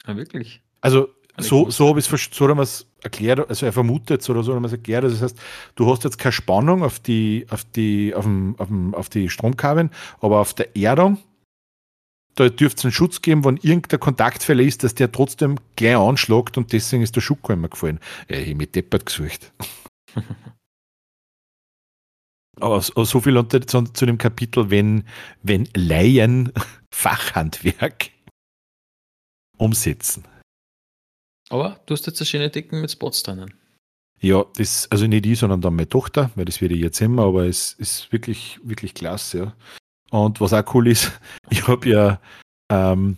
Ah, 0.04 0.16
wirklich? 0.16 0.62
Also, 0.80 1.08
so, 1.36 1.68
so 1.68 1.88
habe 1.88 2.00
ich 2.00 2.10
es 2.10 2.28
so 2.32 2.48
haben 2.48 2.56
wir 2.56 2.62
es 2.62 2.86
erklärt, 3.02 3.46
also 3.46 3.66
er 3.66 3.72
vermutet 3.72 4.22
es 4.22 4.30
oder 4.30 4.42
so, 4.42 4.58
man 4.58 4.70
erklärt, 4.70 5.04
das 5.04 5.20
heißt, 5.20 5.38
du 5.74 5.90
hast 5.90 6.04
jetzt 6.04 6.18
keine 6.18 6.32
Spannung 6.32 6.82
auf 6.82 6.98
die, 7.00 7.46
auf 7.50 7.64
die, 7.64 8.14
auf, 8.14 8.24
dem, 8.24 8.54
auf, 8.58 8.68
dem, 8.68 8.94
auf 8.94 9.08
die 9.10 9.28
Stromkabeln, 9.28 9.90
aber 10.20 10.40
auf 10.40 10.54
der 10.54 10.74
Erdung, 10.74 11.18
da 12.34 12.48
dürfte 12.48 12.78
es 12.78 12.84
einen 12.84 12.92
Schutz 12.92 13.22
geben, 13.22 13.44
wenn 13.44 13.56
irgendein 13.58 14.00
Kontaktfehler 14.00 14.62
ist, 14.62 14.82
dass 14.84 14.94
der 14.94 15.12
trotzdem 15.12 15.58
gleich 15.76 15.96
anschlägt 15.96 16.58
und 16.58 16.72
deswegen 16.72 17.02
ist 17.02 17.16
der 17.16 17.20
Schuko 17.20 17.52
immer 17.52 17.68
gefallen. 17.68 18.00
Ja, 18.28 18.38
ich 18.38 18.48
habe 18.48 18.56
mich 18.56 18.72
deppert 18.72 19.06
gesucht. 19.06 19.52
aber 22.60 22.80
so 22.80 23.20
viel 23.20 23.36
unter, 23.36 23.66
zu, 23.66 23.82
zu 23.84 24.06
dem 24.06 24.18
Kapitel, 24.18 24.70
wenn, 24.70 25.04
wenn 25.42 25.68
Laien 25.74 26.52
Fachhandwerk 26.90 28.10
umsetzen. 29.56 30.24
Aber 31.50 31.80
du 31.86 31.94
hast 31.94 32.06
jetzt 32.06 32.20
eine 32.20 32.26
schöne 32.26 32.50
Decken 32.50 32.80
mit 32.80 32.90
Spots 32.90 33.22
drinnen. 33.22 33.54
Ja, 34.20 34.44
das, 34.56 34.90
also 34.90 35.06
nicht 35.06 35.26
ich, 35.26 35.38
sondern 35.38 35.60
dann 35.60 35.76
meine 35.76 35.88
Tochter, 35.88 36.30
weil 36.34 36.46
das 36.46 36.60
werde 36.60 36.74
ich 36.74 36.80
jetzt 36.80 37.00
immer, 37.00 37.24
aber 37.24 37.46
es 37.46 37.74
ist 37.74 38.10
wirklich, 38.10 38.58
wirklich 38.62 38.94
klasse, 38.94 39.38
ja. 39.38 39.56
Und 40.14 40.40
was 40.40 40.52
auch 40.52 40.74
cool 40.74 40.86
ist, 40.86 41.10
ich 41.50 41.66
habe 41.66 41.88
ja, 41.88 42.20
ähm, 42.70 43.16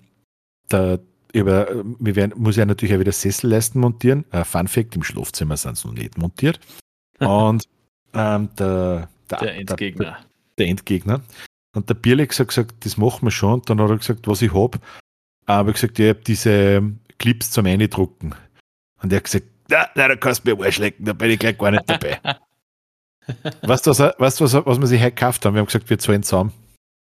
da, 0.71 0.99
über, 1.35 1.69
wir 1.99 2.17
werden, 2.17 2.33
muss 2.41 2.57
ja 2.57 2.65
natürlich 2.65 2.95
auch 2.95 3.01
wieder 3.01 3.13
Sesselleisten 3.13 3.83
montieren. 3.83 4.25
Äh, 4.33 4.45
Fun 4.45 4.67
Fact, 4.67 4.97
im 4.97 5.03
Schlafzimmer 5.03 5.59
sind 5.59 5.77
sie 5.77 5.89
noch 5.89 5.95
nicht 5.95 6.17
montiert. 6.17 6.59
Und 7.19 7.65
ähm, 8.15 8.49
der, 8.59 9.11
der, 9.31 9.39
der 9.39 9.55
Endgegner. 9.57 10.05
Der, 10.05 10.19
der, 10.57 10.67
Endgegner. 10.69 11.21
Und 11.75 11.91
der 11.91 11.95
Bierlex 11.95 12.41
hat 12.41 12.49
gesagt, 12.49 12.87
das 12.87 12.97
machen 12.97 13.27
wir 13.27 13.31
schon. 13.31 13.61
Und 13.61 13.69
dann 13.69 13.79
hat 13.79 13.91
er 13.91 13.99
gesagt, 13.99 14.27
was 14.27 14.41
ich 14.41 14.55
habe. 14.55 14.79
Aber 15.45 15.75
gesagt, 15.75 15.99
ich 15.99 16.09
habe 16.09 16.21
diese 16.21 16.83
Clips 17.19 17.51
zum 17.51 17.67
Eindrucken. 17.67 18.35
Und 19.03 19.13
er 19.13 19.17
hat 19.17 19.25
gesagt, 19.25 19.45
na, 19.69 19.87
na, 19.97 20.09
da 20.09 20.17
kannst 20.17 20.47
du 20.47 20.57
mir 20.57 20.65
Arschlecken, 20.65 21.05
da 21.05 21.13
bin 21.13 21.31
ich 21.31 21.39
gleich 21.39 21.59
gar 21.59 21.73
nicht 21.73 21.91
dabei. 21.91 22.19
weißt 23.61 23.87
du, 23.87 23.91
was, 23.91 23.99
weißt, 24.01 24.41
was, 24.41 24.55
was 24.55 24.81
wir 24.81 24.87
sich 24.87 25.03
heute 25.03 25.13
gekauft 25.13 25.45
haben? 25.45 25.53
Wir 25.53 25.59
haben 25.59 25.67
gesagt, 25.67 25.91
wir 25.91 25.99
zahlen 25.99 26.23
zusammen. 26.23 26.55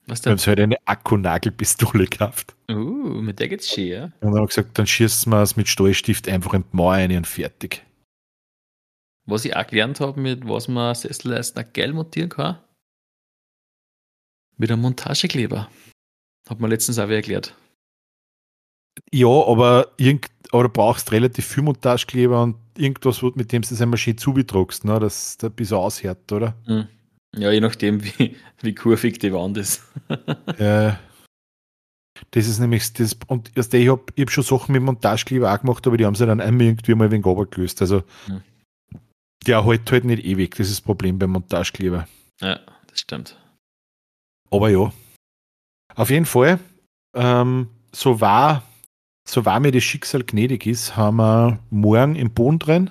Was 0.06 0.20
denn? 0.20 0.26
Wir 0.26 0.30
haben 0.30 0.36
uns 0.36 0.46
heute 0.46 0.62
eine 0.62 0.86
Akkunagelpistole 0.86 2.06
gekauft. 2.06 2.54
Uh, 2.70 2.74
mit 2.74 3.38
der 3.40 3.48
geht's 3.48 3.74
ja? 3.76 4.04
Und 4.04 4.12
dann 4.20 4.30
haben 4.30 4.40
wir 4.40 4.46
gesagt, 4.46 4.78
dann 4.78 4.86
schießen 4.86 5.32
wir 5.32 5.42
es 5.42 5.56
mit 5.56 5.68
Stahlstift 5.68 6.28
einfach 6.28 6.54
in 6.54 6.62
die 6.62 6.76
Mauer 6.76 6.94
rein 6.94 7.16
und 7.16 7.26
fertig. 7.26 7.84
Was 9.26 9.44
ich 9.46 9.56
auch 9.56 9.66
gelernt 9.66 10.00
habe, 10.00 10.20
mit 10.20 10.46
was 10.46 10.68
man 10.68 10.94
Sesselleisten 10.94 11.64
geil 11.72 11.94
montieren 11.94 12.28
kann, 12.28 12.58
mit 14.56 14.70
einem 14.70 14.82
Montagekleber. 14.82 15.70
Hat 16.48 16.60
man 16.60 16.70
letztens 16.70 16.98
auch 16.98 17.06
wieder 17.06 17.16
erklärt. 17.16 17.56
Ja, 19.10 19.28
aber, 19.28 19.92
irgend, 19.96 20.30
aber 20.52 20.64
du 20.64 20.68
brauchst 20.68 21.10
relativ 21.10 21.46
viel 21.46 21.62
Montagekleber 21.62 22.42
und 22.42 22.56
irgendwas, 22.76 23.22
mit 23.22 23.50
dem 23.50 23.62
du 23.62 23.74
es 23.74 23.80
einmal 23.80 23.98
schön 23.98 24.18
zubedruckst, 24.18 24.84
ne, 24.84 25.00
dass 25.00 25.38
der 25.38 25.48
ein 25.48 25.54
bisschen 25.54 25.78
aushält, 25.78 26.30
oder? 26.30 26.54
Hm. 26.66 26.86
Ja, 27.36 27.50
je 27.50 27.60
nachdem, 27.60 28.02
wie, 28.04 28.36
wie 28.60 28.74
kurvig 28.74 29.18
die 29.18 29.32
Wand 29.32 29.56
ist. 29.58 29.82
ja. 30.58 30.98
Das 32.30 32.46
ist 32.46 32.60
nämlich 32.60 32.92
das, 32.92 33.16
und 33.26 33.50
ich 33.56 33.88
habe 33.88 34.04
hab 34.18 34.30
schon 34.30 34.44
Sachen 34.44 34.72
mit 34.72 34.82
Montagekleber 34.82 35.52
auch 35.52 35.60
gemacht, 35.60 35.86
aber 35.86 35.96
die 35.96 36.06
haben 36.06 36.14
sie 36.14 36.26
dann 36.26 36.40
einmal 36.40 36.66
irgendwie 36.66 36.94
mal 36.94 37.10
wegen 37.10 37.22
gelöst. 37.22 37.80
Also, 37.80 38.02
hm. 38.26 38.40
der 39.46 39.64
hält 39.64 39.90
halt 39.90 40.04
nicht 40.04 40.24
ewig, 40.24 40.54
das 40.54 40.68
ist 40.68 40.78
das 40.78 40.80
Problem 40.80 41.18
beim 41.18 41.30
Montagekleber. 41.30 42.06
Ja, 42.40 42.60
das 42.86 43.00
stimmt. 43.00 43.36
Aber 44.50 44.70
ja. 44.70 44.92
Auf 45.96 46.10
jeden 46.10 46.26
Fall, 46.26 46.60
ähm, 47.14 47.68
so 47.92 48.20
war 48.20 48.62
so 49.26 49.44
wahr 49.44 49.60
mir 49.60 49.72
das 49.72 49.82
Schicksal 49.82 50.22
gnädig 50.22 50.66
ist, 50.66 50.96
haben 50.96 51.16
wir 51.16 51.58
morgen 51.70 52.14
im 52.14 52.32
Boden 52.32 52.58
drin. 52.58 52.90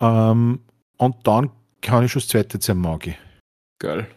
Ähm, 0.00 0.60
und 0.96 1.26
dann 1.26 1.50
kann 1.82 2.04
ich 2.04 2.12
schon 2.12 2.20
das 2.20 2.28
zweite 2.28 2.58
Zimmer 2.58 2.98
gehen. 2.98 3.16
Geil. 3.78 4.08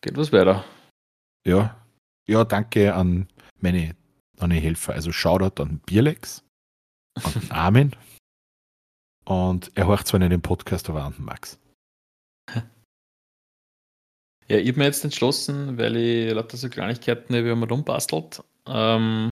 Geht 0.00 0.16
was 0.16 0.32
weiter. 0.32 0.64
Ja. 1.46 1.76
Ja, 2.26 2.44
danke 2.44 2.94
an 2.94 3.28
meine, 3.58 3.96
meine 4.38 4.54
Helfer. 4.54 4.94
Also 4.94 5.12
Shoutout 5.12 5.60
an 5.62 5.80
Bierlex, 5.80 6.44
an 7.14 7.42
Armin. 7.50 7.96
und 9.24 9.70
er 9.76 9.86
hört 9.88 10.06
zwar 10.06 10.20
nicht 10.20 10.32
den 10.32 10.40
Podcast, 10.42 10.88
aber 10.88 11.04
an 11.04 11.14
Max. 11.18 11.58
Ja, 14.48 14.58
ich 14.58 14.68
habe 14.68 14.78
mir 14.80 14.84
jetzt 14.84 15.04
entschlossen, 15.04 15.78
weil 15.78 15.96
ich 15.96 16.32
lauter 16.32 16.56
so 16.56 16.68
Kleinigkeiten 16.68 17.32
wie 17.34 17.54
man 17.54 17.68
rumbastelt, 17.68 18.42
ähm, 18.66 19.30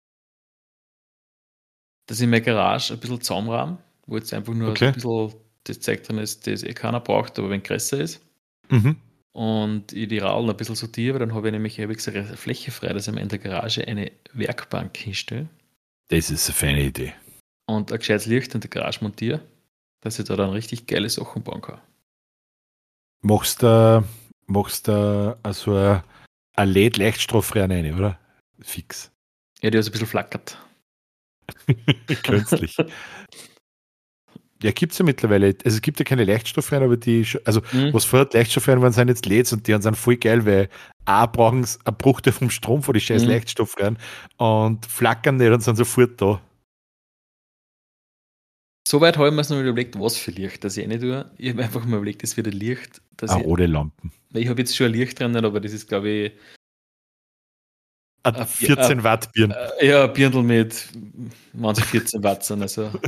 dass 2.06 2.20
ich 2.20 2.26
meine 2.26 2.42
Garage 2.42 2.94
ein 2.94 3.00
bisschen 3.00 3.20
zusammenrahmen, 3.20 3.78
wo 4.06 4.16
jetzt 4.16 4.32
einfach 4.32 4.54
nur 4.54 4.70
okay. 4.70 4.88
ein 4.88 4.94
bisschen 4.94 5.34
das 5.64 5.80
zeigt 5.80 6.08
dann, 6.08 6.16
dass 6.16 6.40
das 6.40 6.62
eh 6.62 6.74
keiner 6.74 7.00
braucht, 7.00 7.38
aber 7.38 7.50
wenn 7.50 7.62
größer 7.62 8.00
ist. 8.00 8.20
Mhm. 8.68 8.96
Und 9.32 9.92
ich 9.92 10.08
die 10.08 10.18
Radl 10.18 10.50
ein 10.50 10.56
bisschen 10.56 10.74
sortiere, 10.74 11.18
dann 11.18 11.34
habe 11.34 11.48
ich 11.48 11.52
nämlich 11.52 11.80
eine 11.80 11.94
Fläche 12.36 12.70
frei, 12.70 12.92
dass 12.92 13.08
ich 13.08 13.16
in 13.16 13.28
der 13.28 13.38
Garage 13.38 13.86
eine 13.86 14.12
Werkbank 14.32 14.96
hinstelle. 14.96 15.48
Das 16.08 16.30
ist 16.30 16.48
eine 16.48 16.54
feine 16.54 16.82
Idee. 16.82 17.14
Und 17.66 17.92
ein 17.92 17.98
gescheites 17.98 18.26
Licht 18.26 18.54
in 18.54 18.60
der 18.60 18.68
Garage 18.68 19.02
montiere, 19.02 19.40
dass 20.02 20.18
ich 20.18 20.26
da 20.26 20.36
dann 20.36 20.50
richtig 20.50 20.86
geile 20.86 21.08
Sachen 21.08 21.42
bauen 21.42 21.62
kann. 21.62 21.80
Machst 23.22 23.62
du, 23.62 24.04
machst 24.46 24.88
du 24.88 25.38
also 25.42 26.02
ein 26.54 26.68
LED-Leichtstoff 26.68 27.54
rein, 27.54 27.94
oder? 27.94 28.18
Fix. 28.60 29.10
Ja, 29.62 29.70
die 29.70 29.80
so 29.80 29.88
ein 29.88 29.92
bisschen 29.92 30.08
flackert. 30.08 30.58
Künstlich. 32.22 32.76
Ja, 34.62 34.70
gibt 34.70 34.92
es 34.92 34.98
ja 34.98 35.04
mittlerweile. 35.04 35.54
Also 35.64 35.76
es 35.76 35.82
gibt 35.82 35.98
ja 35.98 36.04
keine 36.04 36.24
Leichtstoffrennen, 36.24 36.84
aber 36.84 36.96
die, 36.96 37.26
also 37.44 37.60
mhm. 37.72 37.92
was 37.92 38.04
vorher 38.04 38.28
Leichtstoffrennen 38.32 38.82
waren, 38.82 38.92
sind 38.92 39.08
jetzt 39.08 39.26
LEDs 39.26 39.52
und 39.52 39.66
die 39.66 39.72
sind 39.80 39.96
voll 39.96 40.16
geil, 40.16 40.46
weil 40.46 40.68
A 41.04 41.26
brauchen 41.26 41.64
sie 41.64 41.78
eine 41.84 41.96
Bruchte 41.96 42.32
vom 42.32 42.48
Strom 42.48 42.82
von 42.82 42.94
die 42.94 43.00
scheiß 43.00 43.22
mhm. 43.22 43.28
Leichtstoffrennen 43.28 43.98
und 44.36 44.86
flackern 44.86 45.36
nicht 45.36 45.50
und 45.50 45.62
sind 45.62 45.76
sofort 45.76 46.20
da. 46.20 46.40
Soweit 48.86 49.16
habe 49.16 49.28
ich 49.28 49.34
mir 49.34 49.40
es 49.40 49.50
noch 49.50 49.60
überlegt, 49.60 49.98
was 49.98 50.16
für 50.16 50.32
Licht 50.32 50.64
das 50.64 50.76
ich 50.76 50.86
nicht 50.86 51.00
tue. 51.00 51.30
Ich 51.38 51.50
habe 51.50 51.62
einfach 51.62 51.84
mal 51.84 51.96
überlegt, 51.96 52.22
das 52.22 52.36
wird 52.36 52.48
ein 52.48 52.52
Licht. 52.52 53.00
ah, 53.26 53.38
ohne 53.44 53.66
Lampen. 53.66 54.12
Ich 54.34 54.48
habe 54.48 54.60
jetzt 54.60 54.76
schon 54.76 54.86
ein 54.86 54.92
Licht 54.92 55.18
drin, 55.20 55.36
aber 55.36 55.60
das 55.60 55.72
ist, 55.72 55.88
glaube 55.88 56.08
ich, 56.08 56.32
ein 58.24 58.46
14 58.46 58.98
äh, 58.98 59.04
Watt 59.04 59.32
Birn. 59.32 59.54
Ja, 59.80 60.04
ein 60.04 60.12
Birndl 60.12 60.42
mit 60.42 60.88
manche 61.52 61.82
14 61.82 62.22
Watt 62.22 62.44
sind. 62.44 62.62
Also. 62.62 62.90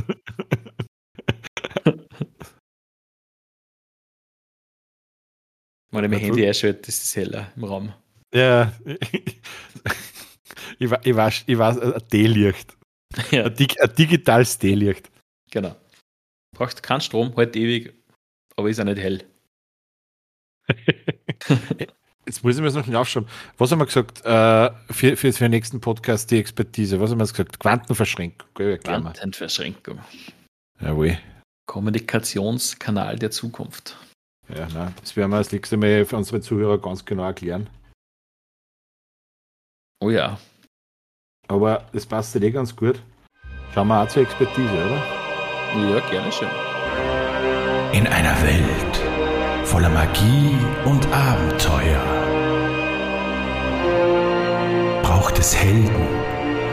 Wenn 5.95 6.05
ich 6.05 6.11
mein 6.11 6.19
Handy 6.19 6.45
einschalte, 6.45 6.89
ist 6.89 7.03
es 7.03 7.15
heller 7.15 7.51
im 7.55 7.63
Raum. 7.63 7.93
Ja, 8.33 8.73
ich, 10.79 10.91
weiß, 10.91 10.99
ich 11.03 11.15
weiß, 11.15 11.43
ich 11.47 11.57
weiß 11.57 11.79
ein 11.79 12.01
D-Licht. 12.11 12.75
Ja. 13.31 13.45
Ein, 13.45 13.55
dig, 13.55 13.81
ein 13.81 13.95
digitales 13.95 14.57
D-Licht. 14.59 15.09
Genau. 15.49 15.73
Braucht 16.53 16.83
keinen 16.83 16.99
Strom, 16.99 17.33
halt 17.37 17.55
ewig, 17.55 17.93
aber 18.57 18.69
ist 18.69 18.81
auch 18.81 18.83
nicht 18.83 18.97
hell. 18.97 19.23
Jetzt 22.25 22.43
muss 22.43 22.55
ich 22.55 22.61
mir 22.61 22.71
das 22.71 22.87
noch 22.87 22.93
aufschreiben. 22.93 23.29
Was 23.57 23.71
haben 23.71 23.79
wir 23.79 23.85
gesagt 23.85 24.25
äh, 24.25 24.71
für, 24.91 25.15
für, 25.15 25.31
für 25.31 25.45
den 25.45 25.51
nächsten 25.51 25.79
Podcast, 25.79 26.29
die 26.29 26.39
Expertise? 26.39 26.99
Was 26.99 27.11
haben 27.11 27.19
wir 27.19 27.27
gesagt? 27.27 27.57
Quantenverschränkung. 27.59 28.49
Quantenverschränkung. 28.53 29.99
Jawohl. 30.81 31.17
Kommunikationskanal 31.67 33.17
der 33.17 33.31
Zukunft. 33.31 33.95
Ja, 34.49 34.67
nein, 34.73 34.93
das 35.01 35.15
werden 35.15 35.31
wir 35.31 35.37
das 35.39 35.51
nächste 35.51 35.77
Mal 35.77 36.05
für 36.05 36.17
unsere 36.17 36.41
Zuhörer 36.41 36.77
ganz 36.77 37.03
genau 37.03 37.23
erklären. 37.23 37.67
Oh 40.01 40.09
ja. 40.09 40.37
Aber 41.47 41.85
das 41.93 42.05
passt 42.05 42.35
ja 42.35 42.41
eh 42.41 42.51
ganz 42.51 42.75
gut. 42.75 43.01
Schauen 43.73 43.87
wir 43.87 44.01
auch 44.01 44.07
zur 44.07 44.23
Expertise, 44.23 44.71
oder? 44.71 45.03
Ja, 45.89 45.99
gerne 46.09 46.31
schön. 46.31 46.49
In 47.93 48.07
einer 48.07 48.41
Welt 48.43 49.15
voller 49.65 49.89
Magie 49.89 50.55
und 50.85 51.05
Abenteuer. 51.11 52.01
Braucht 55.01 55.39
es 55.39 55.55
Helden 55.55 56.07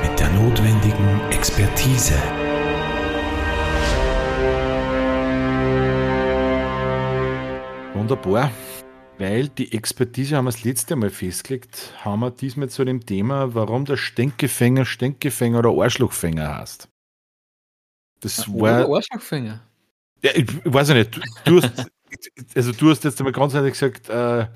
mit 0.03 0.21
der 0.21 0.29
notwendigen 0.31 1.21
Expertise. 1.31 2.15
Wunderbar. 8.13 8.53
Weil 9.17 9.49
die 9.49 9.73
Expertise 9.73 10.37
haben 10.37 10.45
wir 10.45 10.51
das 10.51 10.65
letzte 10.65 10.97
Mal 10.97 11.09
festgelegt, 11.09 11.95
haben 12.05 12.21
wir 12.21 12.31
diesmal 12.31 12.69
zu 12.69 12.85
dem 12.85 13.07
Thema, 13.07 13.55
warum 13.55 13.87
der 13.87 13.97
Stänkefänger 13.97 14.85
Stänkefänger 14.85 15.61
oder 15.61 15.71
Arschlochfänger 15.71 16.59
heißt. 16.59 16.91
Das 18.21 18.47
war. 18.49 18.87
Oder 18.87 18.97
Arschlochfänger. 18.97 19.63
Ja, 20.23 20.31
ich, 20.35 20.43
ich 20.43 20.73
weiß 20.73 20.91
nicht. 20.91 21.17
Du, 21.17 21.23
du 21.47 21.63
hast, 21.63 21.91
also 22.55 22.73
du 22.73 22.91
hast 22.91 23.03
jetzt 23.05 23.19
einmal 23.19 23.33
ganz 23.33 23.55
ehrlich 23.55 23.73
gesagt, 23.73 24.11
äh, 24.11 24.47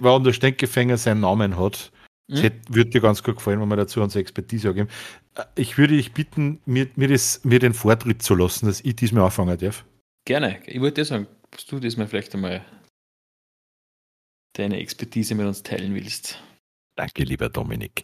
warum 0.00 0.24
der 0.24 0.34
Stenkefänger 0.34 0.98
seinen 0.98 1.20
Namen 1.20 1.58
hat. 1.58 1.90
Das 2.26 2.42
hm? 2.42 2.50
würde 2.68 2.90
dir 2.90 3.00
ganz 3.00 3.22
gut 3.22 3.36
gefallen, 3.36 3.58
wenn 3.58 3.68
wir 3.68 3.76
dazu 3.76 4.02
unsere 4.02 4.20
Expertise 4.20 4.74
geben. 4.74 4.90
Äh, 5.34 5.44
ich 5.54 5.78
würde 5.78 5.96
dich 5.96 6.12
bitten, 6.12 6.60
mir, 6.66 6.88
mir, 6.94 7.08
das, 7.08 7.42
mir 7.42 7.58
den 7.58 7.72
Vortritt 7.72 8.22
zu 8.22 8.34
lassen, 8.34 8.66
dass 8.66 8.82
ich 8.82 8.96
diesmal 8.96 9.24
anfangen 9.24 9.56
darf. 9.56 9.86
Gerne. 10.26 10.58
Ich 10.66 10.78
wollte 10.82 10.96
dir 11.00 11.04
sagen, 11.06 11.26
dass 11.50 11.64
du 11.64 11.80
diesmal 11.80 12.06
vielleicht 12.06 12.34
einmal 12.34 12.62
deine 14.54 14.78
Expertise 14.78 15.34
mit 15.34 15.46
uns 15.46 15.62
teilen 15.62 15.94
willst. 15.94 16.42
Danke, 16.96 17.24
lieber 17.24 17.48
Dominik. 17.48 18.02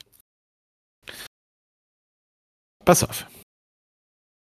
Pass 2.84 3.02
auf. 3.02 3.26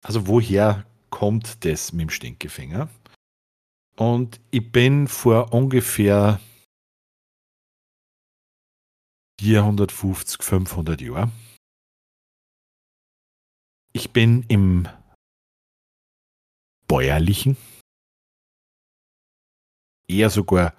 Also 0.05 0.27
woher 0.27 0.87
kommt 1.11 1.65
das 1.65 1.93
mit 1.93 2.03
dem 2.03 2.11
Stinkefinger? 2.11 2.89
Und 3.97 4.41
ich 4.51 4.71
bin 4.71 5.09
vor 5.09 5.53
ungefähr 5.55 6.41
450, 9.41 10.43
500 10.43 11.01
Jahren. 11.01 11.33
Ich 13.93 14.13
bin 14.13 14.45
im 14.49 14.89
bäuerlichen, 16.87 17.57
eher 20.09 20.31
sogar 20.31 20.75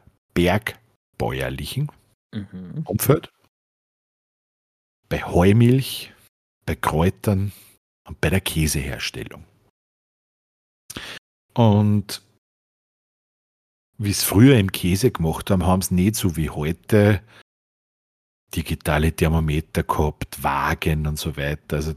bergbäuerlichen 1.18 1.92
mhm. 2.34 2.84
Umfeld. 2.86 3.32
Bei 5.10 5.24
Heumilch, 5.24 6.14
bei 6.66 6.76
Kräutern 6.76 7.52
und 8.08 8.20
bei 8.22 8.30
der 8.30 8.42
Käseherstellung. 8.42 9.44
Und 11.54 12.22
wie 13.98 14.12
es 14.12 14.24
früher 14.24 14.60
im 14.60 14.72
Käse 14.72 15.12
gemacht 15.12 15.50
haben, 15.50 15.66
haben 15.66 15.82
es 15.82 15.92
nicht 15.92 16.16
so 16.16 16.36
wie 16.36 16.50
heute 16.50 17.22
digitale 18.54 19.12
Thermometer 19.12 19.84
gehabt, 19.84 20.44
Wagen 20.44 21.08
und 21.08 21.18
so 21.18 21.36
weiter. 21.36 21.78
Also 21.78 21.96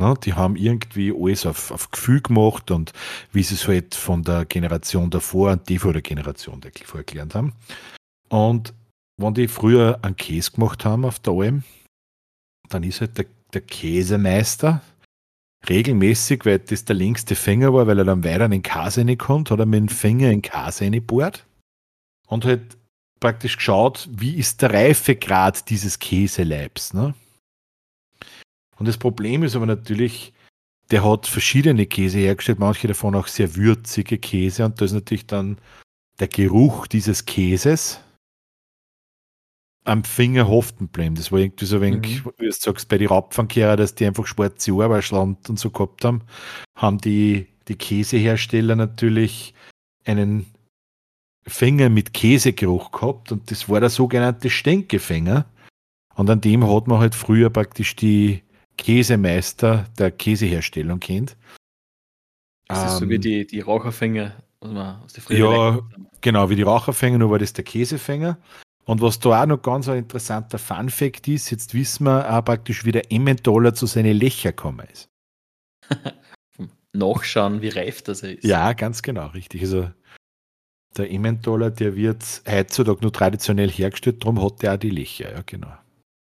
Ne? 0.00 0.14
Die 0.24 0.32
haben 0.32 0.56
irgendwie 0.56 1.12
alles 1.12 1.44
auf, 1.44 1.70
auf 1.70 1.90
Gefühl 1.90 2.22
gemacht 2.22 2.70
und 2.70 2.92
wie 3.32 3.42
sie 3.42 3.54
es 3.54 3.68
halt 3.68 3.94
von 3.94 4.22
der 4.22 4.46
Generation 4.46 5.10
davor 5.10 5.52
und 5.52 5.68
die 5.68 5.78
vor 5.78 5.92
der 5.92 6.02
Generation 6.02 6.60
davor 6.60 7.00
erklärt 7.00 7.34
haben. 7.34 7.52
Und 8.30 8.74
wenn 9.18 9.34
die 9.34 9.48
früher 9.48 9.98
einen 10.02 10.16
Käse 10.16 10.52
gemacht 10.52 10.84
haben 10.84 11.04
auf 11.04 11.18
der 11.18 11.34
Alm, 11.34 11.64
dann 12.68 12.82
ist 12.82 13.00
halt 13.00 13.18
der, 13.18 13.26
der 13.52 13.60
Käsemeister 13.60 14.82
regelmäßig, 15.68 16.46
weil 16.46 16.58
das 16.60 16.84
der 16.84 16.96
längste 16.96 17.34
Finger 17.34 17.74
war, 17.74 17.86
weil 17.86 17.98
er 17.98 18.04
dann 18.04 18.24
weiter 18.24 18.46
in 18.46 18.52
den 18.52 18.62
Käse 18.62 19.02
reinkommt, 19.02 19.50
hat 19.50 19.58
er 19.58 19.66
mit 19.66 19.80
dem 19.80 19.88
Finger 19.88 20.30
in 20.30 20.40
den 20.40 20.42
Käse 20.42 20.84
reingebohrt 20.84 21.44
und 22.28 22.44
halt 22.44 22.78
praktisch 23.18 23.56
geschaut, 23.56 24.08
wie 24.10 24.36
ist 24.36 24.62
der 24.62 24.72
Reifegrad 24.72 25.68
dieses 25.68 25.98
Käseleibs. 25.98 26.94
Ne? 26.94 27.14
Und 28.78 28.88
das 28.88 28.96
Problem 28.96 29.42
ist 29.42 29.54
aber 29.54 29.66
natürlich, 29.66 30.32
der 30.90 31.04
hat 31.04 31.26
verschiedene 31.26 31.84
Käse 31.86 32.18
hergestellt, 32.18 32.58
manche 32.58 32.88
davon 32.88 33.14
auch 33.14 33.26
sehr 33.26 33.54
würzige 33.54 34.16
Käse. 34.16 34.64
Und 34.64 34.80
da 34.80 34.86
ist 34.86 34.92
natürlich 34.92 35.26
dann 35.26 35.58
der 36.18 36.28
Geruch 36.28 36.86
dieses 36.86 37.26
Käses 37.26 38.00
am 39.84 40.04
Finger 40.04 40.48
haften 40.48 40.88
bleiben. 40.88 41.14
Das 41.14 41.32
war 41.32 41.38
irgendwie 41.38 41.64
so 41.64 41.76
ein 41.76 41.82
wenig, 41.82 42.24
mhm. 42.24 42.32
wie 42.38 42.46
du 42.46 42.52
sagst, 42.52 42.88
bei 42.88 42.98
den 42.98 43.08
Rapfankehrer, 43.08 43.76
dass 43.76 43.94
die 43.94 44.06
einfach 44.06 44.26
schwarze 44.26 44.72
Arbeitsland 44.72 45.48
und 45.48 45.58
so 45.58 45.70
gehabt 45.70 46.04
haben, 46.04 46.22
haben 46.76 46.98
die, 46.98 47.46
die 47.68 47.76
Käsehersteller 47.76 48.76
natürlich 48.76 49.54
einen 50.04 50.46
Finger 51.46 51.88
mit 51.88 52.12
Käsegeruch 52.12 52.92
gehabt 52.92 53.32
und 53.32 53.50
das 53.50 53.68
war 53.68 53.80
der 53.80 53.90
sogenannte 53.90 54.50
Stänkefinger. 54.50 55.46
Und 56.14 56.28
an 56.28 56.40
dem 56.40 56.68
hat 56.68 56.86
man 56.86 56.98
halt 56.98 57.14
früher 57.14 57.48
praktisch 57.48 57.96
die, 57.96 58.42
Käsemeister 58.80 59.84
der 59.98 60.10
Käseherstellung 60.10 61.00
kennt. 61.00 61.36
Das 62.66 62.94
ist 62.94 62.98
so 63.00 63.08
wie 63.10 63.16
ähm, 63.16 63.20
die, 63.20 63.46
die 63.46 63.60
Raucherfänger, 63.60 64.32
was 64.60 64.70
man 64.70 65.02
aus 65.02 65.12
der 65.12 65.22
Frühe 65.22 65.38
Ja, 65.38 65.80
genau, 66.22 66.48
wie 66.48 66.56
die 66.56 66.62
Raucherfänger, 66.62 67.18
nur 67.18 67.30
war 67.30 67.38
das 67.38 67.52
der 67.52 67.64
Käsefänger. 67.64 68.38
Und 68.90 69.00
was 69.00 69.20
da 69.20 69.42
auch 69.42 69.46
noch 69.46 69.62
ganz 69.62 69.88
ein 69.88 69.98
interessanter 69.98 70.58
Fun-Fact 70.58 71.28
ist, 71.28 71.50
jetzt 71.52 71.74
wissen 71.74 72.06
wir 72.06 72.28
auch 72.28 72.44
praktisch, 72.44 72.84
wie 72.84 72.90
der 72.90 73.12
Emmentaler 73.12 73.72
zu 73.72 73.86
seinen 73.86 74.18
Löcher 74.18 74.50
gekommen 74.50 74.84
ist. 74.92 75.08
Nachschauen, 76.92 77.62
wie 77.62 77.68
reif 77.68 78.02
das 78.02 78.24
ist. 78.24 78.42
Ja, 78.42 78.72
ganz 78.72 79.00
genau, 79.00 79.28
richtig. 79.28 79.60
Also 79.60 79.92
der 80.96 81.08
Emmentaler, 81.08 81.70
der 81.70 81.94
wird 81.94 82.42
heutzutage 82.48 83.02
nur 83.02 83.12
traditionell 83.12 83.70
hergestellt, 83.70 84.24
darum 84.24 84.42
hat 84.42 84.60
der 84.60 84.74
auch 84.74 84.78
die 84.78 84.90
Löcher, 84.90 85.34
ja 85.34 85.42
genau. 85.46 85.72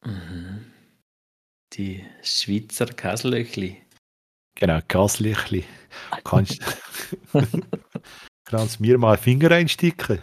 Mhm. 0.05 0.65
Die 1.74 2.05
Schweizer 2.22 2.86
Kaslöchli. 2.86 3.82
Genau, 4.53 4.80
Kaslöchli. 4.88 5.63
Kannst, 6.24 6.61
kannst 8.45 8.80
mir 8.80 8.99
mal 8.99 9.17
Finger 9.17 9.49
reinsticken? 9.49 10.20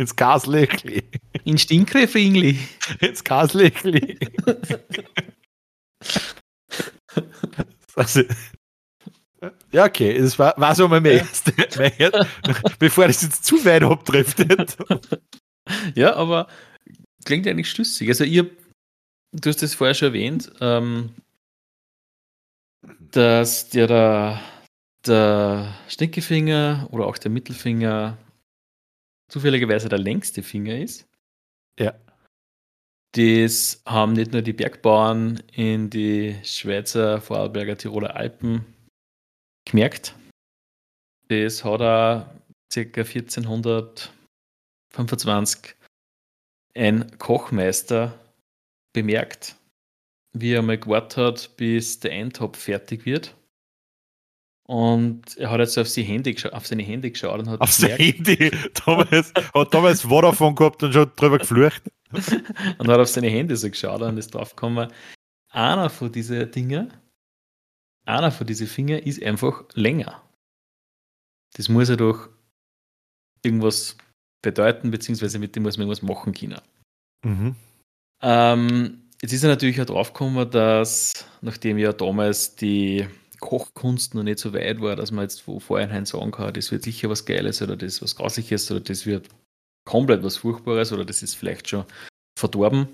Ins 0.00 0.16
Kaslöchli. 0.16 1.02
In 1.44 1.58
Stinkrefingli. 1.58 2.58
Ins 3.00 3.22
Kaslöchli. 3.22 4.18
also, 7.94 8.22
ja, 9.72 9.84
okay, 9.84 10.18
das 10.18 10.38
war, 10.38 10.54
war 10.56 10.74
so 10.74 10.88
mein, 10.88 11.04
erste, 11.04 11.52
mein 11.76 12.12
bevor 12.78 13.08
das 13.08 13.20
jetzt 13.20 13.44
zu 13.44 13.62
weit 13.66 13.82
abdriftet. 13.82 14.78
ja, 15.94 16.16
aber 16.16 16.48
klingt 17.26 17.46
eigentlich 17.46 17.70
schlüssig. 17.70 18.08
Also, 18.08 18.24
ihr 18.24 18.50
du 19.32 19.50
hast 19.50 19.62
es 19.62 19.74
vorher 19.74 19.92
schon 19.92 20.08
erwähnt, 20.08 20.50
ähm, 20.62 21.10
dass 23.00 23.68
der, 23.68 23.86
der, 23.86 24.40
der 25.06 25.74
Stinkefinger 25.88 26.88
oder 26.90 27.04
auch 27.04 27.18
der 27.18 27.30
Mittelfinger 27.30 28.16
zufälligerweise 29.30 29.88
der 29.88 29.98
längste 29.98 30.42
Finger 30.42 30.76
ist. 30.76 31.08
Ja. 31.78 31.94
Das 33.12 33.82
haben 33.86 34.12
nicht 34.12 34.32
nur 34.32 34.42
die 34.42 34.52
Bergbauern 34.52 35.42
in 35.52 35.88
die 35.90 36.36
Schweizer, 36.44 37.20
Vorarlberger, 37.20 37.76
Tiroler 37.76 38.14
Alpen 38.14 38.64
gemerkt. 39.64 40.14
Das 41.28 41.64
hat 41.64 41.80
er 41.80 42.32
ca. 42.72 42.80
1425 42.82 45.74
ein 46.76 47.18
Kochmeister 47.18 48.16
bemerkt, 48.92 49.56
wie 50.32 50.52
er 50.52 50.62
mal 50.62 50.78
gewartet 50.78 51.16
hat, 51.16 51.56
bis 51.56 51.98
der 51.98 52.12
Eintopf 52.12 52.58
fertig 52.58 53.06
wird. 53.06 53.34
Und 54.70 55.36
er 55.36 55.50
hat 55.50 55.58
jetzt 55.58 55.76
auf, 55.78 55.92
die 55.92 56.04
Hände 56.04 56.32
auf 56.52 56.64
seine 56.64 56.84
Hände 56.84 57.10
geschaut 57.10 57.40
und 57.40 57.48
hat. 57.48 57.60
Auf 57.60 57.72
sein 57.72 57.96
Handy? 57.96 58.52
Damals, 58.86 59.34
hat 59.34 59.74
damals 59.74 60.02
Vodafone 60.02 60.54
gehabt 60.54 60.80
und 60.84 60.92
schon 60.92 61.10
drüber 61.16 61.38
geflucht. 61.38 61.82
und 62.78 62.88
hat 62.88 63.00
auf 63.00 63.08
seine 63.08 63.30
Hände 63.30 63.56
so 63.56 63.68
geschaut 63.68 64.00
und 64.00 64.16
ist 64.16 64.32
draufgekommen, 64.32 64.92
einer 65.48 65.90
von 65.90 66.12
diesen 66.12 66.48
Dingen, 66.52 66.92
einer 68.04 68.30
von 68.30 68.46
diesen 68.46 68.68
Fingern 68.68 69.00
ist 69.00 69.20
einfach 69.20 69.64
länger. 69.74 70.22
Das 71.54 71.68
muss 71.68 71.88
er 71.88 71.96
doch 71.96 72.28
irgendwas 73.42 73.96
bedeuten, 74.40 74.92
beziehungsweise 74.92 75.40
mit 75.40 75.56
dem 75.56 75.64
muss 75.64 75.78
man 75.78 75.88
irgendwas 75.88 76.08
machen 76.08 76.32
können. 76.32 76.60
Mhm. 77.24 77.56
Ähm, 78.22 79.02
jetzt 79.20 79.32
ist 79.32 79.42
er 79.42 79.48
natürlich 79.48 79.80
auch 79.80 79.86
draufgekommen, 79.86 80.48
dass 80.48 81.26
nachdem 81.40 81.76
ja 81.76 81.92
damals 81.92 82.54
die 82.54 83.08
Kochkunst 83.40 84.14
noch 84.14 84.22
nicht 84.22 84.38
so 84.38 84.52
weit 84.52 84.80
war, 84.80 84.96
dass 84.96 85.10
man 85.10 85.24
jetzt 85.24 85.40
vorhin 85.42 86.06
sagen 86.06 86.30
kann, 86.30 86.54
das 86.54 86.70
wird 86.70 86.82
sicher 86.82 87.08
was 87.08 87.24
Geiles 87.24 87.62
oder 87.62 87.76
das 87.76 88.02
was 88.02 88.16
Grausliches 88.16 88.70
oder 88.70 88.80
das 88.80 89.06
wird 89.06 89.28
komplett 89.84 90.22
was 90.22 90.36
Furchtbares 90.36 90.92
oder 90.92 91.04
das 91.04 91.22
ist 91.22 91.34
vielleicht 91.34 91.68
schon 91.68 91.84
verdorben. 92.38 92.88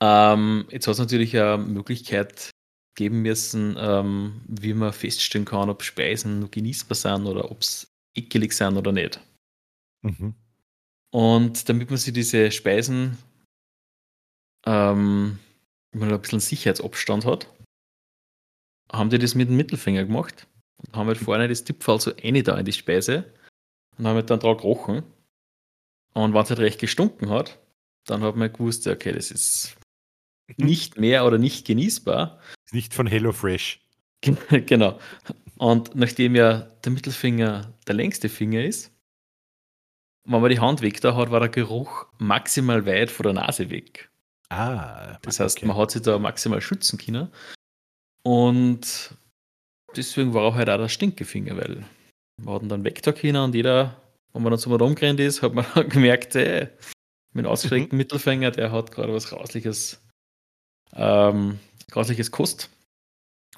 Ähm, 0.00 0.66
jetzt 0.70 0.86
hat 0.86 0.92
es 0.92 0.98
natürlich 0.98 1.36
eine 1.36 1.58
Möglichkeit 1.58 2.50
geben 2.96 3.22
müssen, 3.22 3.76
ähm, 3.78 4.42
wie 4.46 4.74
man 4.74 4.92
feststellen 4.92 5.44
kann, 5.44 5.70
ob 5.70 5.82
Speisen 5.82 6.50
genießbar 6.50 6.96
sind 6.96 7.26
oder 7.26 7.50
ob 7.50 7.62
es 7.62 7.88
ekelig 8.14 8.52
sind 8.52 8.76
oder 8.76 8.92
nicht. 8.92 9.20
Mhm. 10.02 10.34
Und 11.10 11.68
damit 11.68 11.90
man 11.90 11.98
sich 11.98 12.12
diese 12.12 12.50
Speisen 12.50 13.16
ähm, 14.66 15.38
wenn 15.92 16.00
man 16.00 16.12
ein 16.12 16.20
bisschen 16.20 16.40
Sicherheitsabstand 16.40 17.24
hat, 17.24 17.48
haben 18.92 19.10
die 19.10 19.18
das 19.18 19.34
mit 19.34 19.48
dem 19.48 19.56
Mittelfinger 19.56 20.04
gemacht 20.04 20.46
und 20.76 20.96
haben 20.96 21.08
halt 21.08 21.18
vorne 21.18 21.48
das 21.48 21.64
Tippfall 21.64 22.00
so 22.00 22.12
eine 22.22 22.42
da 22.42 22.56
in 22.58 22.64
die 22.64 22.72
Speise 22.72 23.32
und 23.96 24.06
haben 24.06 24.16
halt 24.16 24.30
dann 24.30 24.40
drauf 24.40 24.58
gerochen. 24.58 25.02
Und 26.14 26.34
wenn 26.34 26.42
es 26.42 26.50
halt 26.50 26.60
recht 26.60 26.80
gestunken 26.80 27.30
hat, 27.30 27.58
dann 28.06 28.22
hat 28.22 28.36
man 28.36 28.52
gewusst, 28.52 28.86
okay, 28.86 29.12
das 29.12 29.30
ist 29.30 29.76
nicht 30.56 30.98
mehr 30.98 31.26
oder 31.26 31.38
nicht 31.38 31.66
genießbar. 31.66 32.40
Nicht 32.72 32.94
von 32.94 33.06
HelloFresh. 33.06 33.80
genau. 34.66 34.98
Und 35.58 35.94
nachdem 35.94 36.34
ja 36.34 36.68
der 36.84 36.92
Mittelfinger 36.92 37.74
der 37.86 37.94
längste 37.94 38.28
Finger 38.28 38.64
ist, 38.64 38.92
wenn 40.24 40.40
man 40.40 40.50
die 40.50 40.60
Hand 40.60 40.82
weg 40.82 41.00
da 41.00 41.16
hat, 41.16 41.30
war 41.30 41.40
der 41.40 41.48
Geruch 41.48 42.06
maximal 42.18 42.84
weit 42.86 43.10
von 43.10 43.24
der 43.24 43.32
Nase 43.32 43.70
weg. 43.70 44.10
Ah. 44.50 45.18
Das 45.22 45.40
heißt, 45.40 45.58
okay. 45.58 45.66
man 45.66 45.76
hat 45.76 45.90
sich 45.90 46.02
da 46.02 46.18
maximal 46.18 46.60
schützen 46.60 46.98
können. 46.98 47.28
Und 48.22 49.14
deswegen 49.96 50.34
war 50.34 50.42
auch 50.42 50.54
halt 50.54 50.68
auch 50.68 50.78
der 50.78 50.88
Stinkefinger, 50.88 51.56
weil 51.56 51.84
wir 52.38 52.52
hatten 52.52 52.68
dann 52.68 52.84
können 52.84 53.36
und 53.36 53.54
jeder, 53.54 54.00
wenn 54.32 54.42
man 54.42 54.52
dann 54.52 54.60
so 54.60 54.70
mal 54.70 54.76
rumgerannt 54.76 55.20
ist, 55.20 55.42
hat 55.42 55.54
man 55.54 55.66
gemerkt, 55.88 56.34
ey, 56.36 56.68
mit 57.32 57.46
ausgestreckten 57.46 57.96
mhm. 57.96 57.98
Mittelfinger, 57.98 58.50
der 58.50 58.72
hat 58.72 58.90
gerade 58.90 59.12
was 59.12 59.28
Grausliches, 59.28 60.00
ähm, 60.94 61.58
Grausliches 61.90 62.30
Kost. 62.30 62.70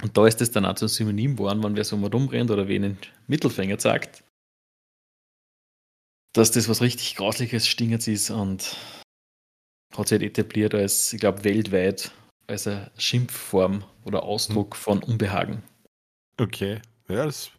Und 0.02 0.16
da 0.16 0.26
ist 0.26 0.40
es 0.40 0.50
dann 0.50 0.64
auch 0.64 0.74
zum 0.74 0.88
Synonym 0.88 1.36
geworden, 1.36 1.62
wenn 1.62 1.76
wer 1.76 1.84
so 1.84 1.96
mal 1.96 2.10
rumrennt 2.10 2.50
oder 2.50 2.68
wen 2.68 2.82
den 2.82 2.98
Mittelfinger 3.26 3.78
zeigt, 3.78 4.24
dass 6.32 6.52
das 6.52 6.68
was 6.68 6.80
richtig 6.80 7.16
Grausliches, 7.16 7.66
Stingerts 7.66 8.08
ist 8.08 8.30
und 8.30 8.76
hat 9.94 10.08
sich 10.08 10.20
halt 10.20 10.22
etabliert 10.22 10.74
als, 10.74 11.12
ich 11.12 11.20
glaube, 11.20 11.44
weltweit 11.44 12.12
als 12.50 12.66
eine 12.66 12.90
Schimpfform 12.98 13.84
oder 14.04 14.22
Ausdruck 14.22 14.74
hm. 14.74 14.80
von 14.80 15.02
Unbehagen. 15.02 15.62
Okay, 16.36 16.80
ja, 17.08 17.24
das 17.24 17.50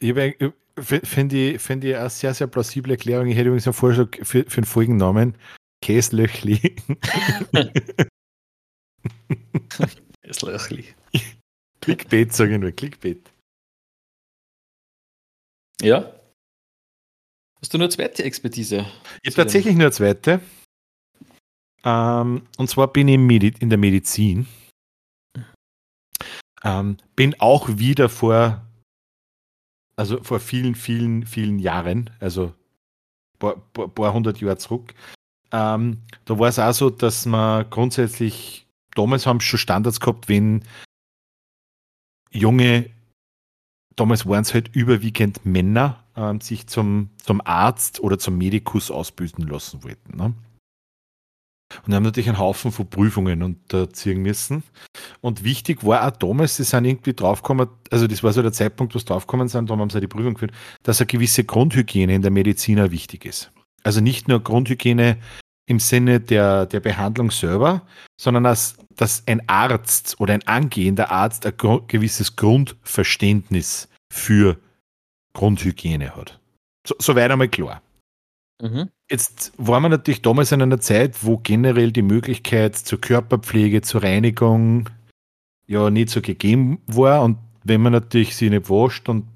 finde 0.00 1.36
ich, 1.36 1.60
find 1.60 1.84
ich 1.84 1.96
eine 1.96 2.10
sehr, 2.10 2.34
sehr 2.34 2.46
plausible 2.46 2.92
Erklärung. 2.92 3.26
Ich 3.28 3.36
hätte 3.36 3.48
übrigens 3.48 3.66
einen 3.66 3.74
Vorschlag 3.74 4.16
für, 4.22 4.44
für 4.44 4.60
den 4.60 4.64
Folgennamen. 4.64 5.36
Käslöchli. 5.82 6.76
Käslöchli. 10.22 10.84
Clickbait, 11.80 12.32
sagen 12.32 12.62
wir, 12.62 12.72
Clickbait. 12.72 13.30
Ja. 15.80 16.12
Hast 17.60 17.72
du 17.72 17.78
nur 17.78 17.86
eine 17.86 17.94
zweite 17.94 18.24
Expertise? 18.24 18.86
Ich 19.22 19.32
habe 19.32 19.42
tatsächlich 19.44 19.74
nur 19.74 19.84
eine 19.84 19.92
zweite. 19.92 20.40
Ähm, 21.84 22.42
und 22.56 22.68
zwar 22.68 22.88
bin 22.88 23.08
ich 23.08 23.62
in 23.62 23.68
der 23.68 23.78
Medizin. 23.78 24.46
Ähm, 26.64 26.96
bin 27.14 27.38
auch 27.40 27.68
wieder 27.68 28.08
vor, 28.08 28.66
also 29.96 30.22
vor 30.22 30.40
vielen, 30.40 30.74
vielen, 30.74 31.24
vielen 31.24 31.58
Jahren, 31.58 32.10
also 32.18 32.46
ein 32.46 33.38
paar, 33.72 33.88
paar 33.88 34.12
hundert 34.12 34.40
Jahre 34.40 34.58
zurück. 34.58 34.94
Ähm, 35.52 36.02
da 36.24 36.38
war 36.38 36.48
es 36.48 36.58
auch 36.58 36.72
so, 36.72 36.90
dass 36.90 37.26
man 37.26 37.70
grundsätzlich, 37.70 38.66
damals 38.94 39.26
haben 39.26 39.40
schon 39.40 39.58
Standards 39.58 40.00
gehabt, 40.00 40.28
wenn 40.28 40.64
junge, 42.30 42.90
damals 43.96 44.26
waren 44.26 44.42
es 44.42 44.52
halt 44.52 44.74
überwiegend 44.74 45.46
Männer, 45.46 46.04
ähm, 46.16 46.40
sich 46.40 46.66
zum, 46.66 47.10
zum 47.22 47.40
Arzt 47.40 48.00
oder 48.00 48.18
zum 48.18 48.36
Medikus 48.36 48.90
ausbilden 48.90 49.46
lassen 49.46 49.84
wollten. 49.84 50.16
Ne? 50.16 50.34
Und 51.86 51.94
haben 51.94 52.02
natürlich 52.02 52.28
einen 52.28 52.38
Haufen 52.38 52.72
von 52.72 52.88
Prüfungen 52.88 53.42
unterziehen 53.42 54.22
müssen. 54.22 54.62
Und 55.20 55.44
wichtig 55.44 55.84
war 55.84 56.06
auch 56.06 56.16
damals, 56.16 56.56
sie 56.56 56.64
sind 56.64 56.84
irgendwie 56.86 57.12
draufgekommen, 57.12 57.68
also 57.90 58.06
das 58.06 58.22
war 58.22 58.32
so 58.32 58.40
der 58.42 58.52
Zeitpunkt, 58.52 58.94
wo 58.94 58.98
sie 58.98 59.04
draufgekommen 59.04 59.48
sind, 59.48 59.68
darum 59.68 59.82
haben 59.82 59.90
sie 59.90 60.00
die 60.00 60.06
Prüfung 60.06 60.34
geführt, 60.34 60.52
dass 60.82 61.00
eine 61.00 61.06
gewisse 61.06 61.44
Grundhygiene 61.44 62.14
in 62.14 62.22
der 62.22 62.30
Medizin 62.30 62.80
auch 62.80 62.90
wichtig 62.90 63.26
ist. 63.26 63.52
Also 63.82 64.00
nicht 64.00 64.28
nur 64.28 64.42
Grundhygiene 64.42 65.18
im 65.66 65.80
Sinne 65.80 66.20
der, 66.20 66.64
der 66.64 66.80
Behandlung 66.80 67.30
selber, 67.30 67.82
sondern 68.18 68.44
dass, 68.44 68.78
dass 68.96 69.22
ein 69.26 69.46
Arzt 69.48 70.18
oder 70.18 70.32
ein 70.32 70.46
angehender 70.46 71.10
Arzt 71.10 71.44
ein 71.44 71.52
gewisses 71.86 72.36
Grundverständnis 72.36 73.88
für 74.10 74.58
Grundhygiene 75.34 76.16
hat. 76.16 76.40
So, 76.86 76.94
soweit 76.98 77.30
einmal 77.30 77.48
klar. 77.48 77.82
Mhm. 78.62 78.90
Jetzt 79.10 79.52
war 79.56 79.80
man 79.80 79.90
natürlich 79.90 80.20
damals 80.20 80.52
in 80.52 80.60
einer 80.60 80.80
Zeit, 80.80 81.24
wo 81.24 81.38
generell 81.38 81.92
die 81.92 82.02
Möglichkeit 82.02 82.76
zur 82.76 83.00
Körperpflege, 83.00 83.80
zur 83.80 84.02
Reinigung 84.02 84.90
ja 85.66 85.88
nicht 85.88 86.10
so 86.10 86.20
gegeben 86.20 86.82
war. 86.86 87.22
Und 87.22 87.38
wenn 87.64 87.80
man 87.80 87.92
natürlich 87.92 88.36
sich 88.36 88.50
nicht 88.50 88.68
wascht 88.68 89.08
und 89.08 89.26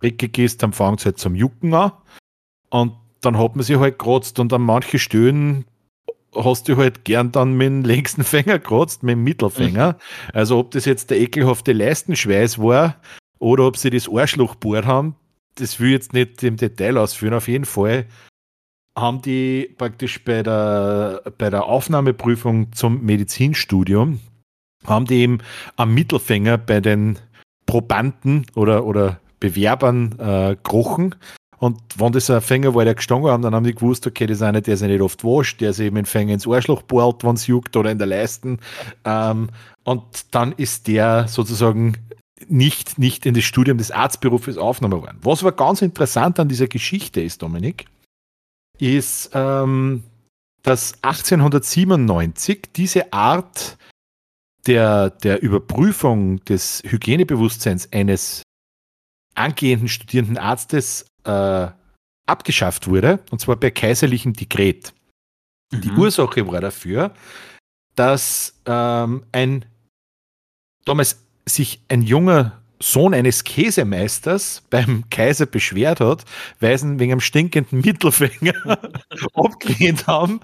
dreckig 0.00 0.38
ist, 0.38 0.62
dann 0.62 0.72
fängt 0.72 1.00
es 1.00 1.06
halt 1.06 1.18
zum 1.18 1.34
Jucken 1.34 1.72
an. 1.72 1.92
Und 2.68 2.92
dann 3.22 3.38
hat 3.38 3.56
man 3.56 3.64
sich 3.64 3.78
halt 3.78 3.98
gekratzt 3.98 4.38
und 4.38 4.52
an 4.52 4.62
manche 4.62 4.98
Stellen 4.98 5.64
hast 6.34 6.68
du 6.68 6.76
halt 6.76 7.04
gern 7.04 7.32
dann 7.32 7.56
mit 7.56 7.66
dem 7.66 7.84
längsten 7.84 8.24
Finger 8.24 8.58
gekratzt, 8.58 9.02
mit 9.02 9.12
dem 9.12 9.24
Mittelfinger. 9.24 9.92
Mhm. 9.92 10.30
Also 10.34 10.58
ob 10.58 10.72
das 10.72 10.84
jetzt 10.84 11.10
der 11.10 11.20
ekelhafte 11.20 11.72
Leistenschweiß 11.72 12.58
war 12.58 12.96
oder 13.38 13.66
ob 13.66 13.78
sie 13.78 13.90
das 13.90 14.08
Arschloch 14.08 14.54
bohrt 14.56 14.84
haben, 14.84 15.16
das 15.54 15.80
will 15.80 15.88
ich 15.88 15.94
jetzt 15.94 16.12
nicht 16.12 16.42
im 16.42 16.56
Detail 16.56 16.98
ausführen. 16.98 17.34
Auf 17.34 17.48
jeden 17.48 17.64
Fall 17.64 18.06
haben 19.00 19.22
die 19.22 19.74
praktisch 19.76 20.24
bei 20.24 20.42
der, 20.42 21.22
bei 21.38 21.50
der 21.50 21.64
Aufnahmeprüfung 21.64 22.72
zum 22.72 23.02
Medizinstudium, 23.04 24.20
haben 24.86 25.06
die 25.06 25.16
eben 25.16 25.38
am 25.76 25.94
Mittelfinger 25.94 26.58
bei 26.58 26.80
den 26.80 27.18
Probanden 27.66 28.46
oder, 28.54 28.84
oder 28.84 29.20
Bewerbern 29.38 30.14
äh, 30.18 30.56
gekrochen. 30.56 31.14
Und 31.58 31.78
wenn 31.96 32.12
das 32.12 32.30
ein 32.30 32.40
Fänger 32.40 32.74
war, 32.74 32.84
der 32.84 32.94
gestanden 32.94 33.30
haben, 33.30 33.42
dann 33.42 33.54
haben 33.54 33.64
die 33.64 33.74
gewusst, 33.74 34.06
okay, 34.06 34.26
das 34.26 34.38
ist 34.38 34.42
einer, 34.42 34.62
der 34.62 34.78
sich 34.78 34.88
nicht 34.88 35.02
oft 35.02 35.22
wascht, 35.24 35.60
der 35.60 35.74
sich 35.74 35.86
eben 35.86 35.96
den 35.96 36.06
Fänger 36.06 36.32
ins 36.32 36.48
Arschloch 36.48 36.82
bohrt, 36.82 37.22
wenn 37.22 37.34
es 37.34 37.46
juckt 37.46 37.76
oder 37.76 37.90
in 37.90 37.98
der 37.98 38.06
Leisten. 38.06 38.60
Ähm, 39.04 39.50
und 39.84 40.02
dann 40.30 40.52
ist 40.52 40.88
der 40.88 41.28
sozusagen 41.28 41.98
nicht, 42.48 42.98
nicht 42.98 43.26
in 43.26 43.34
das 43.34 43.44
Studium 43.44 43.76
des 43.76 43.90
Arztberufes 43.90 44.56
aufgenommen 44.56 45.02
worden. 45.02 45.18
Was 45.22 45.42
aber 45.42 45.52
ganz 45.52 45.82
interessant 45.82 46.40
an 46.40 46.48
dieser 46.48 46.66
Geschichte 46.66 47.20
ist, 47.20 47.42
Dominik, 47.42 47.84
ist, 48.80 49.30
ähm, 49.34 50.04
dass 50.62 50.94
1897 51.02 52.72
diese 52.74 53.12
Art 53.12 53.78
der, 54.66 55.10
der 55.10 55.42
Überprüfung 55.42 56.44
des 56.44 56.82
Hygienebewusstseins 56.84 57.92
eines 57.92 58.42
angehenden 59.34 59.88
studierenden 59.88 60.38
Arztes 60.38 61.06
äh, 61.24 61.68
abgeschafft 62.26 62.88
wurde, 62.88 63.20
und 63.30 63.40
zwar 63.40 63.56
per 63.56 63.70
kaiserlichem 63.70 64.34
Dekret. 64.34 64.92
Mhm. 65.72 65.80
Die 65.80 65.90
Ursache 65.92 66.46
war 66.46 66.60
dafür, 66.60 67.14
dass 67.96 68.60
ähm, 68.66 69.24
ein 69.32 69.64
damals 70.84 71.24
sich 71.46 71.82
ein 71.88 72.02
junger 72.02 72.59
Sohn 72.82 73.12
eines 73.14 73.44
Käsemeisters 73.44 74.62
beim 74.70 75.04
Kaiser 75.10 75.46
beschwert 75.46 76.00
hat, 76.00 76.24
weil 76.60 76.76
sie 76.78 76.86
ihn 76.86 76.98
wegen 76.98 77.12
einem 77.12 77.20
stinkenden 77.20 77.80
Mittelfinger 77.80 78.54
abgelehnt 79.34 80.06
haben. 80.06 80.40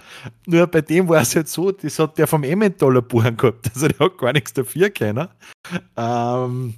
Nur 0.46 0.66
bei 0.66 0.82
dem 0.82 1.08
war 1.08 1.22
es 1.22 1.34
halt 1.34 1.48
so, 1.48 1.72
das 1.72 1.98
hat 1.98 2.18
der 2.18 2.26
vom 2.26 2.44
Emmentaler 2.44 3.02
Buchen 3.02 3.36
gehabt, 3.36 3.70
also 3.74 3.88
der 3.88 3.98
hat 3.98 4.18
gar 4.18 4.32
nichts 4.32 4.52
dafür 4.52 4.90
können. 4.90 5.28
Ähm, 5.96 6.74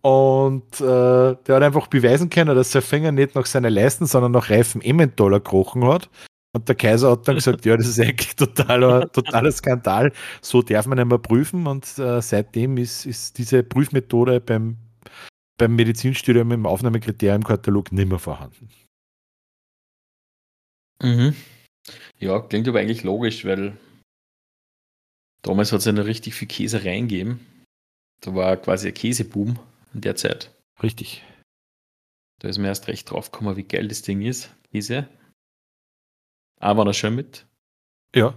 und 0.00 0.80
äh, 0.80 1.36
der 1.46 1.56
hat 1.56 1.62
einfach 1.62 1.86
beweisen 1.86 2.28
können, 2.28 2.56
dass 2.56 2.72
sein 2.72 2.82
Finger 2.82 3.12
nicht 3.12 3.34
nach 3.34 3.46
seiner 3.46 3.70
Leisten, 3.70 4.06
sondern 4.06 4.32
nach 4.32 4.50
reifen 4.50 4.82
Emmentaler 4.82 5.38
gekrochen 5.38 5.84
hat. 5.84 6.08
Und 6.54 6.68
der 6.68 6.74
Kaiser 6.74 7.12
hat 7.12 7.26
dann 7.26 7.36
gesagt, 7.36 7.64
ja, 7.64 7.76
das 7.76 7.86
ist 7.86 8.00
eigentlich 8.00 8.36
totaler, 8.36 9.10
totaler 9.10 9.50
Skandal. 9.52 10.12
So 10.42 10.60
darf 10.60 10.86
man 10.86 11.08
mehr 11.08 11.18
prüfen. 11.18 11.66
Und 11.66 11.86
äh, 11.98 12.20
seitdem 12.20 12.76
ist, 12.76 13.06
ist 13.06 13.38
diese 13.38 13.62
Prüfmethode 13.62 14.40
beim, 14.40 14.76
beim 15.58 15.76
Medizinstudium 15.76 16.52
im 16.52 16.66
Aufnahmekriteriumkatalog 16.66 17.92
nicht 17.92 18.08
mehr 18.08 18.18
vorhanden. 18.18 18.68
Mhm. 21.00 21.36
Ja, 22.18 22.40
klingt 22.40 22.68
aber 22.68 22.80
eigentlich 22.80 23.02
logisch, 23.02 23.44
weil 23.44 23.76
damals 25.42 25.72
hat 25.72 25.80
es 25.80 25.84
ja 25.84 25.92
noch 25.92 26.04
richtig 26.04 26.34
viel 26.34 26.48
Käse 26.48 26.84
reingegeben. 26.84 27.40
Da 28.20 28.34
war 28.34 28.56
quasi 28.56 28.88
ein 28.88 28.94
Käseboom 28.94 29.58
in 29.94 30.00
der 30.00 30.16
Zeit. 30.16 30.54
Richtig. 30.82 31.24
Da 32.40 32.48
ist 32.48 32.58
mir 32.58 32.68
erst 32.68 32.88
recht 32.88 33.10
drauf 33.10 33.30
gekommen, 33.30 33.56
wie 33.56 33.64
geil 33.64 33.88
das 33.88 34.02
Ding 34.02 34.22
ist, 34.22 34.54
Käse. 34.70 35.08
Aber 36.60 36.84
noch 36.84 36.94
schön 36.94 37.16
mit. 37.16 37.46
Ja. 38.14 38.34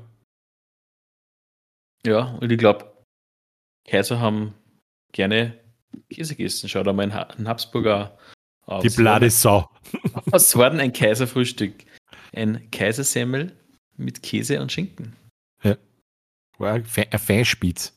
Ja, 2.06 2.36
und 2.36 2.52
ich 2.52 2.58
glaube, 2.58 2.96
Kaiser 3.88 4.20
haben 4.20 4.54
gerne 5.12 5.60
Käse 6.10 6.36
gegessen. 6.36 6.70
Schau 6.70 6.84
da 6.84 6.94
mal 6.94 7.12
ein 7.12 7.48
Habsburger 7.48 8.18
aus. 8.66 8.84
Die 8.84 8.90
blade 8.90 9.30
Sau. 9.30 9.70
Was 10.26 10.56
war 10.56 10.70
denn 10.70 10.80
ein 10.80 10.94
Kaiserfrühstück? 10.94 11.86
Ein 12.34 12.70
Kaisersemmel 12.72 13.56
mit 13.98 14.24
Käse 14.24 14.62
und 14.62 14.72
Schinken. 14.72 15.16
Ja. 15.64 15.78
War 16.58 16.74
ein 16.74 16.86
Feinspitz. 16.86 17.94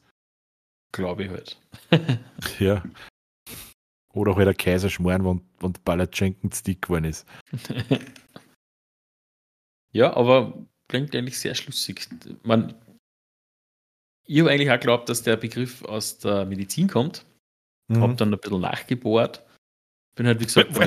Glaube 0.92 1.24
ich 1.24 1.30
halt. 1.30 1.58
ja. 2.58 2.82
Oder 4.12 4.36
halt 4.36 4.48
ein 4.48 4.56
Kaiserschmarrn, 4.56 5.24
wenn, 5.24 5.42
wenn 5.60 5.72
Palatschinken 5.84 6.50
dick 6.66 6.82
geworden 6.82 7.04
ist. 7.04 7.26
ja, 9.92 10.16
aber 10.16 10.66
klingt 10.88 11.14
eigentlich 11.14 11.38
sehr 11.38 11.54
schlüssig. 11.54 12.08
Man, 12.42 12.74
ich 14.24 14.40
habe 14.40 14.50
eigentlich 14.50 14.70
auch 14.70 14.74
geglaubt, 14.74 15.08
dass 15.08 15.22
der 15.22 15.36
Begriff 15.36 15.84
aus 15.84 16.18
der 16.18 16.44
Medizin 16.46 16.88
kommt. 16.88 17.24
Mhm. 17.88 18.00
Habe 18.02 18.14
dann 18.14 18.32
ein 18.32 18.38
bisschen 18.38 18.60
nachgebohrt. 18.60 19.42
Bin 20.14 20.26
halt, 20.26 20.40
wie 20.40 20.46
gesagt, 20.46 20.74
wo, 20.74 20.80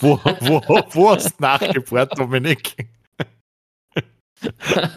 wo, 0.00 0.62
wo, 0.66 0.82
wo 0.90 1.10
hast 1.10 1.38
du 1.38 1.42
nachgebohrt, 1.42 2.18
Dominik? 2.18 2.88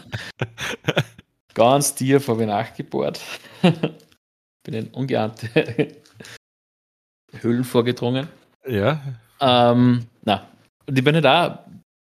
Ganz 1.54 1.94
tief 1.94 2.28
habe 2.28 2.42
ich 2.42 2.48
nachgebohrt. 2.48 3.20
Bin 3.62 4.74
in 4.74 4.88
ungeahnte 4.88 5.48
Höhlen 7.32 7.64
vorgedrungen. 7.64 8.28
Ja. 8.66 9.00
Ähm, 9.40 10.06
na, 10.22 10.48
und 10.86 10.98
ich 10.98 11.04
bin 11.04 11.14
halt 11.14 11.26
auch 11.26 11.58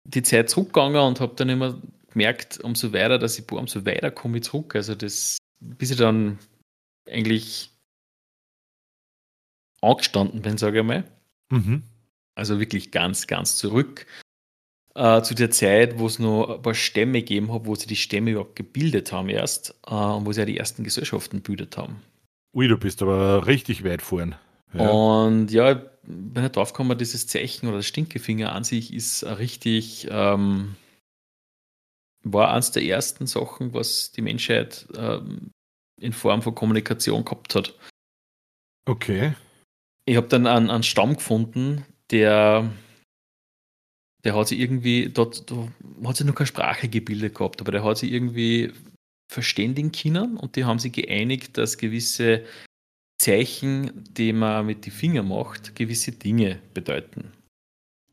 die 0.06 0.24
Zeit 0.24 0.50
zurückgegangen 0.50 1.02
und 1.02 1.20
habe 1.20 1.36
dann 1.36 1.50
immer 1.50 1.80
gemerkt, 2.12 2.60
umso 2.64 2.94
weiter, 2.94 3.20
dass 3.20 3.38
ich 3.38 3.46
boah, 3.46 3.60
umso 3.60 3.86
weiter 3.86 4.12
komme 4.12 4.38
ich 4.38 4.46
zurück. 4.46 4.76
Also 4.76 4.96
das, 4.96 5.38
bis 5.60 5.92
ich 5.92 5.98
dann 5.98 6.40
eigentlich 7.10 7.75
angestanden 9.86 10.42
bin, 10.42 10.58
sage 10.58 10.80
ich 10.80 10.86
mal. 10.86 11.04
Mhm. 11.50 11.84
Also 12.36 12.60
wirklich 12.60 12.92
ganz, 12.92 13.28
ganz 13.28 13.58
zurück 13.58 14.06
äh, 14.96 15.22
zu 15.22 15.36
der 15.36 15.52
Zeit, 15.52 16.00
wo 16.00 16.08
es 16.08 16.20
noch 16.20 16.56
ein 16.56 16.62
paar 16.62 16.74
Stämme 16.74 17.20
gegeben 17.20 17.54
hat, 17.54 17.66
wo 17.66 17.76
sie 17.76 17.88
die 17.88 17.96
Stämme 17.96 18.32
überhaupt 18.32 18.56
gebildet 18.56 19.12
haben 19.12 19.30
erst 19.30 19.76
äh, 19.88 19.94
und 19.94 20.26
wo 20.26 20.32
sie 20.32 20.40
ja 20.40 20.46
die 20.46 20.58
ersten 20.58 20.84
Gesellschaften 20.84 21.38
gebildet 21.38 21.78
haben. 21.78 22.02
Ui, 22.54 22.68
du 22.68 22.78
bist 22.78 23.02
aber 23.02 23.46
richtig 23.48 23.84
weit 23.84 24.02
vorn. 24.02 24.36
Ja. 24.74 24.90
Und 24.90 25.52
ja, 25.52 25.74
ich 25.74 25.78
bin 26.04 26.42
halt 26.42 26.56
drauf 26.56 26.74
gekommen, 26.74 26.98
dieses 26.98 27.28
Zeichen 27.28 27.68
oder 27.68 27.78
das 27.78 27.88
Stinkefinger 27.88 28.54
an 28.54 28.64
sich 28.64 28.94
ist 28.94 29.24
richtig, 29.24 30.08
ähm, 30.10 30.76
war 32.24 32.54
eines 32.54 32.72
der 32.72 32.84
ersten 32.84 33.28
Sachen, 33.28 33.74
was 33.74 34.12
die 34.12 34.22
Menschheit 34.22 34.88
ähm, 34.98 35.52
in 36.00 36.14
Form 36.14 36.42
von 36.42 36.56
Kommunikation 36.56 37.24
gehabt 37.24 37.56
hat. 37.56 37.78
Okay. 38.86 39.34
Ich 40.06 40.18
habe 40.18 40.28
dann 40.28 40.48
einen, 40.48 40.70
einen 40.70 40.84
Stamm 40.84 41.16
gefunden, 41.16 41.86
der 42.12 42.70
der 44.26 44.36
hat 44.36 44.48
sich 44.48 44.60
irgendwie, 44.60 45.10
dort 45.10 45.50
da 45.50 45.68
hat 46.04 46.18
sich 46.18 46.26
noch 46.26 46.34
keine 46.34 46.48
Sprache 46.48 46.90
gebildet 46.90 47.36
gehabt, 47.36 47.62
aber 47.62 47.72
der 47.72 47.84
hat 47.84 48.00
sich 48.00 48.12
irgendwie 48.12 48.74
verständigen 49.32 49.92
können 49.92 50.36
und 50.38 50.56
die 50.56 50.66
haben 50.66 50.80
sich 50.80 50.94
geeinigt, 50.94 51.58
dass 51.58 51.78
gewisse 51.78 52.44
Zeichen, 53.22 54.04
die 54.12 54.34
man 54.34 54.66
mit 54.66 54.86
den 54.86 54.92
Fingern 54.92 55.28
macht, 55.28 55.76
gewisse 55.76 56.12
Dinge 56.12 56.60
bedeuten. 56.74 57.32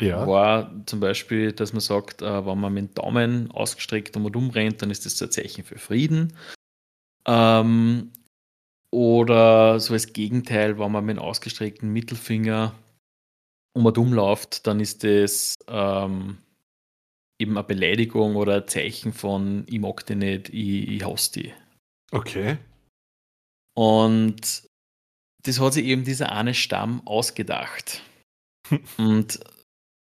Ja. 0.00 0.26
War 0.26 0.84
zum 0.86 1.00
Beispiel, 1.00 1.52
dass 1.52 1.72
man 1.72 1.80
sagt, 1.80 2.22
äh, 2.22 2.46
wenn 2.46 2.58
man 2.58 2.74
mit 2.74 2.88
dem 2.90 2.94
Daumen 2.94 3.50
ausgestreckt 3.50 4.16
und 4.16 4.36
umrennt, 4.36 4.82
dann 4.82 4.90
ist 4.90 5.06
das 5.06 5.20
ein 5.22 5.30
Zeichen 5.30 5.64
für 5.64 5.78
Frieden. 5.78 6.32
Ähm, 7.26 8.10
oder 8.92 9.80
so 9.80 9.94
als 9.94 10.12
Gegenteil, 10.12 10.78
wenn 10.78 10.92
man 10.92 11.04
mit 11.04 11.16
dem 11.16 11.22
ausgestreckten 11.22 11.92
Mittelfinger 11.92 12.74
um 13.74 13.86
und 13.86 13.98
umläuft, 13.98 14.66
dann 14.66 14.80
ist 14.80 15.02
das 15.02 15.54
ähm, 15.66 16.38
eben 17.40 17.56
eine 17.56 17.66
Beleidigung 17.66 18.36
oder 18.36 18.56
ein 18.56 18.68
Zeichen 18.68 19.12
von 19.12 19.64
ich 19.66 19.80
mag 19.80 20.06
dich 20.06 20.16
nicht, 20.16 20.48
ich, 20.50 20.88
ich 20.88 21.04
hasse 21.04 21.32
dich. 21.32 21.54
Okay. 22.10 22.58
Und 23.74 24.64
das 25.44 25.58
hat 25.58 25.72
sich 25.72 25.86
eben 25.86 26.04
dieser 26.04 26.30
eine 26.32 26.54
Stamm 26.54 27.06
ausgedacht. 27.06 28.02
und 28.98 29.40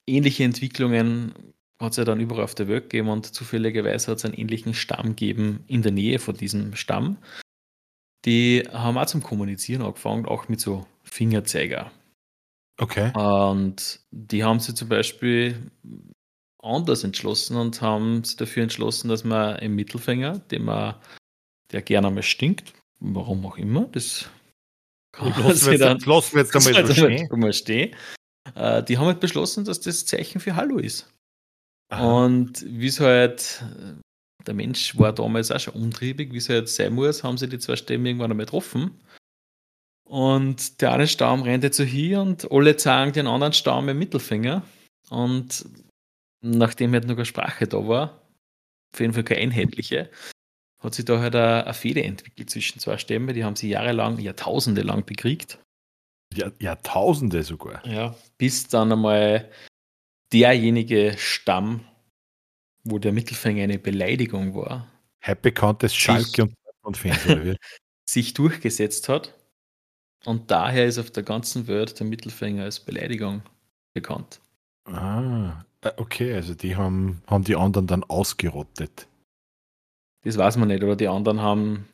ähnliche 0.10 0.46
Entwicklungen 0.46 1.34
hat 1.82 1.92
es 1.92 1.98
ja 1.98 2.06
dann 2.06 2.20
überall 2.20 2.44
auf 2.44 2.56
der 2.56 2.68
Welt 2.68 2.90
gegeben 2.90 3.10
und 3.10 3.26
zufälligerweise 3.34 4.12
hat 4.12 4.18
es 4.20 4.26
einen 4.26 4.34
ähnlichen 4.34 4.74
Stamm 4.74 5.10
gegeben 5.10 5.64
in 5.68 5.82
der 5.82 5.92
Nähe 5.92 6.20
von 6.20 6.36
diesem 6.36 6.76
Stamm. 6.76 7.18
Die 8.26 8.64
haben 8.72 8.98
auch 8.98 9.06
zum 9.06 9.24
Kommunizieren 9.24 9.82
angefangen, 9.82 10.26
auch 10.26 10.50
mit 10.50 10.60
so 10.60 10.86
Fingerzeiger. 11.04 11.92
Okay. 12.78 13.12
Und 13.14 14.00
die 14.12 14.44
haben 14.44 14.60
sich 14.60 14.76
zum 14.76 14.90
Beispiel 14.90 15.72
anders 16.62 17.04
entschlossen 17.04 17.58
und 17.58 17.82
haben 17.82 18.24
sich 18.24 18.38
dafür 18.38 18.64
entschlossen, 18.64 19.10
dass 19.10 19.24
man 19.24 19.58
im 19.60 19.76
Mittelfinger, 19.76 20.40
den 20.40 20.66
man, 20.66 20.96
der 21.72 21.82
gerne 21.82 22.08
einmal 22.08 22.24
stinkt, 22.24 22.74
warum 23.00 23.46
auch 23.46 23.58
immer, 23.58 23.86
das 23.92 24.30
kann 25.12 25.30
lassen 25.30 25.72
wir 25.72 25.74
jetzt, 25.74 26.06
lassen 26.06 26.36
wir 26.36 26.44
jetzt 26.44 26.56
einmal 26.56 26.86
so 26.86 26.94
stehen. 26.94 27.40
Mal 27.40 27.54
stehen. 27.54 27.96
Äh, 28.56 28.84
die 28.84 28.98
haben 28.98 29.08
halt 29.08 29.20
beschlossen, 29.20 29.66
dass 29.66 29.80
das 29.80 30.06
Zeichen 30.06 30.40
für 30.40 30.56
Hallo 30.56 30.78
ist. 30.78 31.12
Aha. 31.90 32.26
Und 32.26 32.64
wie 32.66 32.88
es 32.88 33.00
halt, 33.00 33.64
der 34.50 34.56
Mensch 34.56 34.98
war 34.98 35.14
damals 35.14 35.52
auch 35.52 35.60
schon 35.60 35.76
umtriebig, 35.76 36.34
wie 36.34 36.38
es 36.38 36.50
halt 36.50 36.68
sein 36.68 36.94
muss, 36.94 37.24
haben 37.24 37.38
sie 37.38 37.48
die 37.48 37.60
zwei 37.60 37.76
Stämme 37.76 38.10
irgendwann 38.10 38.32
einmal 38.32 38.46
getroffen 38.46 39.00
und 40.10 40.82
der 40.82 40.94
eine 40.94 41.08
Stamm 41.08 41.44
rennt 41.44 41.64
jetzt 41.64 41.78
so 41.78 41.84
hier 41.84 42.20
und 42.20 42.52
alle 42.52 42.76
zeigen 42.78 43.14
den 43.14 43.28
anderen 43.28 43.54
Stamm 43.54 43.90
im 43.90 44.00
Mittelfinger. 44.00 44.64
Und 45.12 45.66
nachdem 46.42 46.94
halt 46.94 47.06
noch 47.06 47.16
eine 47.16 47.26
Sprache 47.26 47.68
da 47.68 47.88
war, 47.88 48.20
auf 48.92 49.00
jeden 49.00 49.14
Fall 49.14 49.24
keine 49.24 49.42
einheitliche, 49.42 50.10
hat 50.82 50.96
sich 50.96 51.06
da 51.06 51.20
halt 51.20 51.36
eine, 51.36 51.64
eine 51.64 51.74
Fehde 51.76 52.04
entwickelt 52.04 52.50
zwischen 52.50 52.80
zwei 52.80 52.98
Stämmen. 52.98 53.36
Die 53.36 53.44
haben 53.44 53.56
sie 53.56 53.70
jahrelang, 53.70 54.18
Jahrtausende 54.18 54.82
lang 54.82 55.06
bekriegt. 55.06 55.60
Ja, 56.34 56.50
Jahrtausende 56.58 57.44
sogar. 57.44 57.86
Ja, 57.86 58.16
bis 58.40 58.68
dann 58.68 58.92
einmal 58.92 59.52
derjenige 60.34 61.14
Stamm, 61.20 61.82
wo 62.84 63.00
der 63.00 63.12
Mittelfinger 63.12 63.64
eine 63.64 63.80
Beleidigung 63.80 64.56
war, 64.56 64.88
halb 65.22 65.42
bekanntes 65.42 65.96
Schalke 65.96 66.44
und, 66.44 66.56
und 66.82 66.98
Fans, 66.98 67.20
sich 68.10 68.34
durchgesetzt 68.34 69.10
hat 69.10 69.36
und 70.26 70.52
daher 70.52 70.86
ist 70.86 70.98
auf 70.98 71.12
der 71.12 71.24
ganzen 71.24 71.68
Welt 71.68 72.00
der 72.00 72.08
Mittelfinger 72.08 72.64
als 72.64 72.80
Beleidigung 72.80 73.42
bekannt. 73.94 74.42
Ah, 74.86 75.64
äh, 75.82 75.92
okay, 75.98 76.34
also 76.34 76.56
die 76.56 76.76
haben, 76.76 77.22
haben 77.28 77.44
die 77.44 77.56
anderen 77.56 77.88
dann 77.88 78.04
ausgerottet. 78.04 79.08
Das 80.24 80.38
weiß 80.38 80.58
man 80.58 80.68
nicht, 80.68 80.84
oder 80.84 80.96
die 80.96 81.08
anderen 81.08 81.42
haben, 81.42 81.88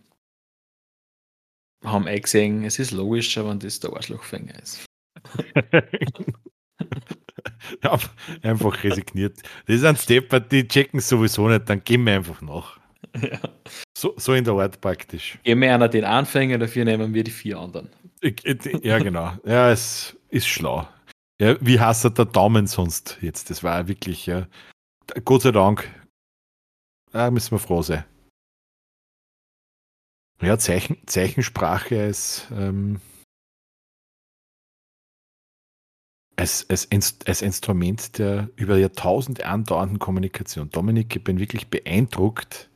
haben 1.84 2.08
eingesehen, 2.08 2.64
es 2.64 2.80
ist 2.80 2.92
logisch, 2.92 3.38
wenn 3.38 3.60
das 3.60 3.80
der 3.80 3.94
Arschlochfänger 3.94 4.60
ist. 4.62 4.86
ja, 7.84 7.98
einfach 8.42 8.84
resigniert. 8.84 9.42
Das 9.66 9.78
ist 9.78 9.86
ein 9.86 9.98
Step, 9.98 10.50
die 10.50 10.68
checken 10.68 11.00
sowieso 11.00 11.48
nicht, 11.48 11.70
dann 11.70 11.84
gehen 11.84 12.04
wir 12.06 12.14
einfach 12.14 12.42
nach. 12.42 12.80
Ja. 13.22 13.40
So, 13.98 14.14
so 14.18 14.34
in 14.34 14.44
der 14.44 14.54
Art 14.56 14.82
praktisch. 14.82 15.38
Geben 15.44 15.62
wir 15.62 15.74
einer 15.74 15.88
den 15.88 16.04
Anfänger, 16.04 16.58
dafür 16.58 16.86
nehmen 16.86 17.14
wir 17.14 17.24
die 17.24 17.32
vier 17.32 17.60
anderen. 17.60 17.90
Ja, 18.82 18.98
genau. 19.00 19.34
Ja, 19.46 19.72
es 19.72 20.18
ist 20.30 20.48
schlau. 20.48 20.88
Ja, 21.40 21.56
wie 21.62 21.80
heißt 21.80 22.18
der 22.18 22.26
Daumen 22.26 22.68
sonst 22.68 23.18
jetzt? 23.22 23.50
Das 23.50 23.64
war 23.64 23.88
wirklich, 23.88 24.26
ja. 24.26 24.48
Gott 25.24 25.44
sei 25.44 25.52
Dank. 25.52 25.90
Da 27.12 27.30
müssen 27.30 27.52
wir 27.52 27.60
froh 27.60 27.82
sein. 27.82 28.04
Ja, 30.42 30.58
Zeichen, 30.58 30.98
Zeichensprache 31.06 31.96
ist 31.96 32.48
ähm, 32.52 33.00
als, 36.36 36.70
als, 36.70 36.88
als 37.26 37.42
Instrument 37.42 38.18
der 38.18 38.50
über 38.56 38.78
Jahrtausende 38.78 39.46
andauernden 39.46 40.00
Kommunikation. 40.00 40.70
Dominik, 40.70 41.16
ich 41.16 41.24
bin 41.24 41.40
wirklich 41.40 41.68
beeindruckt, 41.68 42.70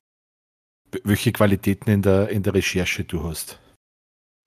welche 1.04 1.32
Qualitäten 1.32 1.90
in 1.90 2.02
der, 2.02 2.30
in 2.30 2.44
der 2.44 2.54
Recherche 2.54 3.04
du 3.04 3.24
hast. 3.24 3.60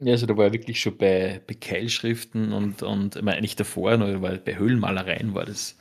Ja, 0.02 0.12
also 0.12 0.26
da 0.26 0.36
war 0.36 0.46
er 0.46 0.52
wirklich 0.52 0.80
schon 0.80 0.96
bei, 0.96 1.40
bei 1.46 1.54
Keilschriften 1.54 2.52
und, 2.52 2.82
und 2.82 3.16
ich 3.16 3.22
meine, 3.22 3.40
nicht 3.40 3.60
davor, 3.60 4.00
weil 4.00 4.38
bei 4.38 4.56
Höhlenmalereien 4.56 5.34
war 5.34 5.44
das. 5.44 5.78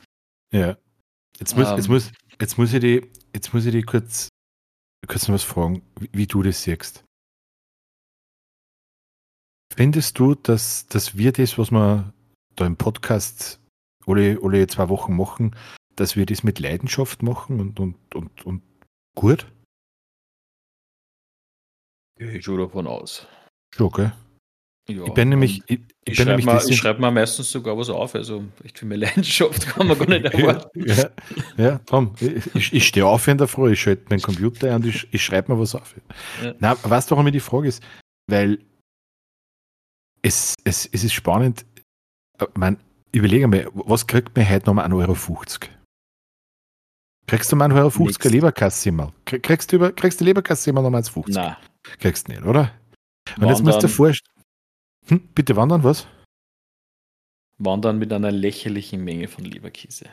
Ja. 0.52 0.76
Jetzt 1.38 1.56
muss, 1.56 1.68
um, 1.68 1.76
jetzt 1.76 1.86
ähm. 1.86 1.92
muss, 1.92 2.12
jetzt 2.40 2.58
muss 2.58 2.72
ich 2.72 2.80
die, 2.80 3.10
jetzt 3.34 3.52
muss 3.52 3.66
ich 3.66 3.72
die 3.72 3.82
kurz, 3.82 4.28
kurz 5.08 5.26
noch 5.26 5.34
was 5.34 5.42
fragen, 5.42 5.82
wie, 5.98 6.10
wie 6.12 6.26
du 6.26 6.42
das 6.42 6.62
siehst. 6.62 7.04
Findest 9.74 10.18
du, 10.18 10.34
dass, 10.34 10.86
dass 10.86 11.16
wir 11.16 11.32
das, 11.32 11.58
was 11.58 11.72
wir 11.72 12.12
da 12.56 12.66
im 12.66 12.76
Podcast 12.76 13.60
alle, 14.06 14.38
alle 14.42 14.66
zwei 14.66 14.88
Wochen 14.88 15.16
machen, 15.16 15.56
dass 15.96 16.16
wir 16.16 16.26
das 16.26 16.42
mit 16.42 16.58
Leidenschaft 16.58 17.22
machen 17.22 17.60
und, 17.60 17.80
und, 17.80 18.14
und, 18.14 18.46
und 18.46 18.62
gut? 19.14 19.46
Gehe 22.18 22.32
ich 22.32 22.44
schon 22.44 22.58
davon 22.58 22.86
aus. 22.86 23.26
Schon, 23.74 23.90
gell? 23.90 24.12
Ja, 24.88 25.04
ich 25.04 25.14
bin 25.14 25.28
nämlich. 25.28 25.62
Ich, 25.66 25.78
ich, 25.78 25.80
ich 26.04 26.16
schreibe 26.16 26.42
mal, 26.42 26.72
schreib 26.72 26.98
mal 26.98 27.12
meistens 27.12 27.50
sogar 27.52 27.78
was 27.78 27.88
auf. 27.88 28.14
Also, 28.16 28.44
echt 28.64 28.78
für 28.78 28.86
mehr 28.86 28.98
Leidenschaft 28.98 29.66
kann 29.66 29.86
man 29.86 29.98
gar 29.98 30.08
nicht 30.08 30.24
erwarten. 30.34 30.84
ja, 30.84 31.10
ja, 31.56 31.78
Tom, 31.78 32.14
ich, 32.54 32.72
ich 32.72 32.86
stehe 32.86 33.06
auf 33.06 33.26
in 33.28 33.38
der 33.38 33.46
Früh, 33.46 33.72
ich 33.72 33.80
schalte 33.80 34.06
meinen 34.10 34.22
Computer 34.22 34.68
ein 34.68 34.82
und 34.82 34.86
ich, 34.86 35.06
ich 35.12 35.24
schreibe 35.24 35.52
mal 35.52 35.60
was 35.60 35.74
auf. 35.74 35.94
Ja. 36.42 36.54
Na, 36.58 36.76
weißt 36.82 37.10
du, 37.10 37.12
warum 37.12 37.24
mir 37.24 37.32
die 37.32 37.40
Frage 37.40 37.68
ist? 37.68 37.82
Weil 38.28 38.58
es, 40.22 40.54
es, 40.64 40.88
es 40.90 41.04
ist 41.04 41.12
spannend. 41.12 41.64
Äh, 42.42 42.46
man, 42.58 42.78
überlege 43.12 43.46
mal, 43.46 43.68
was 43.72 44.06
kriegt 44.06 44.36
man 44.36 44.48
heute 44.48 44.66
nochmal 44.66 44.86
1,50 44.86 45.00
Euro? 45.00 45.46
Kriegst 47.26 47.52
du 47.52 47.56
mal 47.56 47.70
1,50 47.70 47.76
Euro 47.76 48.04
Nix. 48.04 48.24
Leberkassimmer? 48.24 49.12
Kriegst 49.24 49.72
du, 49.72 49.76
über, 49.76 49.92
kriegst 49.92 50.20
du 50.20 50.24
Leberkassimmer 50.24 50.82
nochmal 50.82 51.02
1,50? 51.02 51.32
Nein. 51.32 51.56
Kriegst 51.82 52.28
du 52.28 52.32
nicht, 52.32 52.44
oder? 52.44 52.72
Und 53.38 53.48
jetzt 53.48 53.62
musst 53.62 53.82
du 53.82 53.86
dir 53.86 53.92
vorstellen. 53.92 54.44
Hm, 55.06 55.28
bitte 55.34 55.56
wandern, 55.56 55.82
was? 55.82 56.06
wandern 57.64 57.98
mit 57.98 58.12
einer 58.12 58.30
lächerlichen 58.30 59.04
Menge 59.04 59.28
von 59.28 59.44
Leberkäse. 59.44 60.06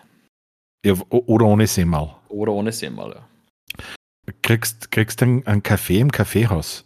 Ja, 0.85 0.93
oder 1.09 1.45
ohne 1.45 1.67
Semmel. 1.67 2.15
Oder 2.29 2.53
ohne 2.53 2.71
Semmel, 2.71 3.15
ja. 3.15 3.27
Kriegst, 4.41 4.91
kriegst 4.91 5.21
du 5.21 5.41
einen 5.45 5.63
Kaffee 5.63 5.99
im 5.99 6.11
Kaffeehaus 6.11 6.85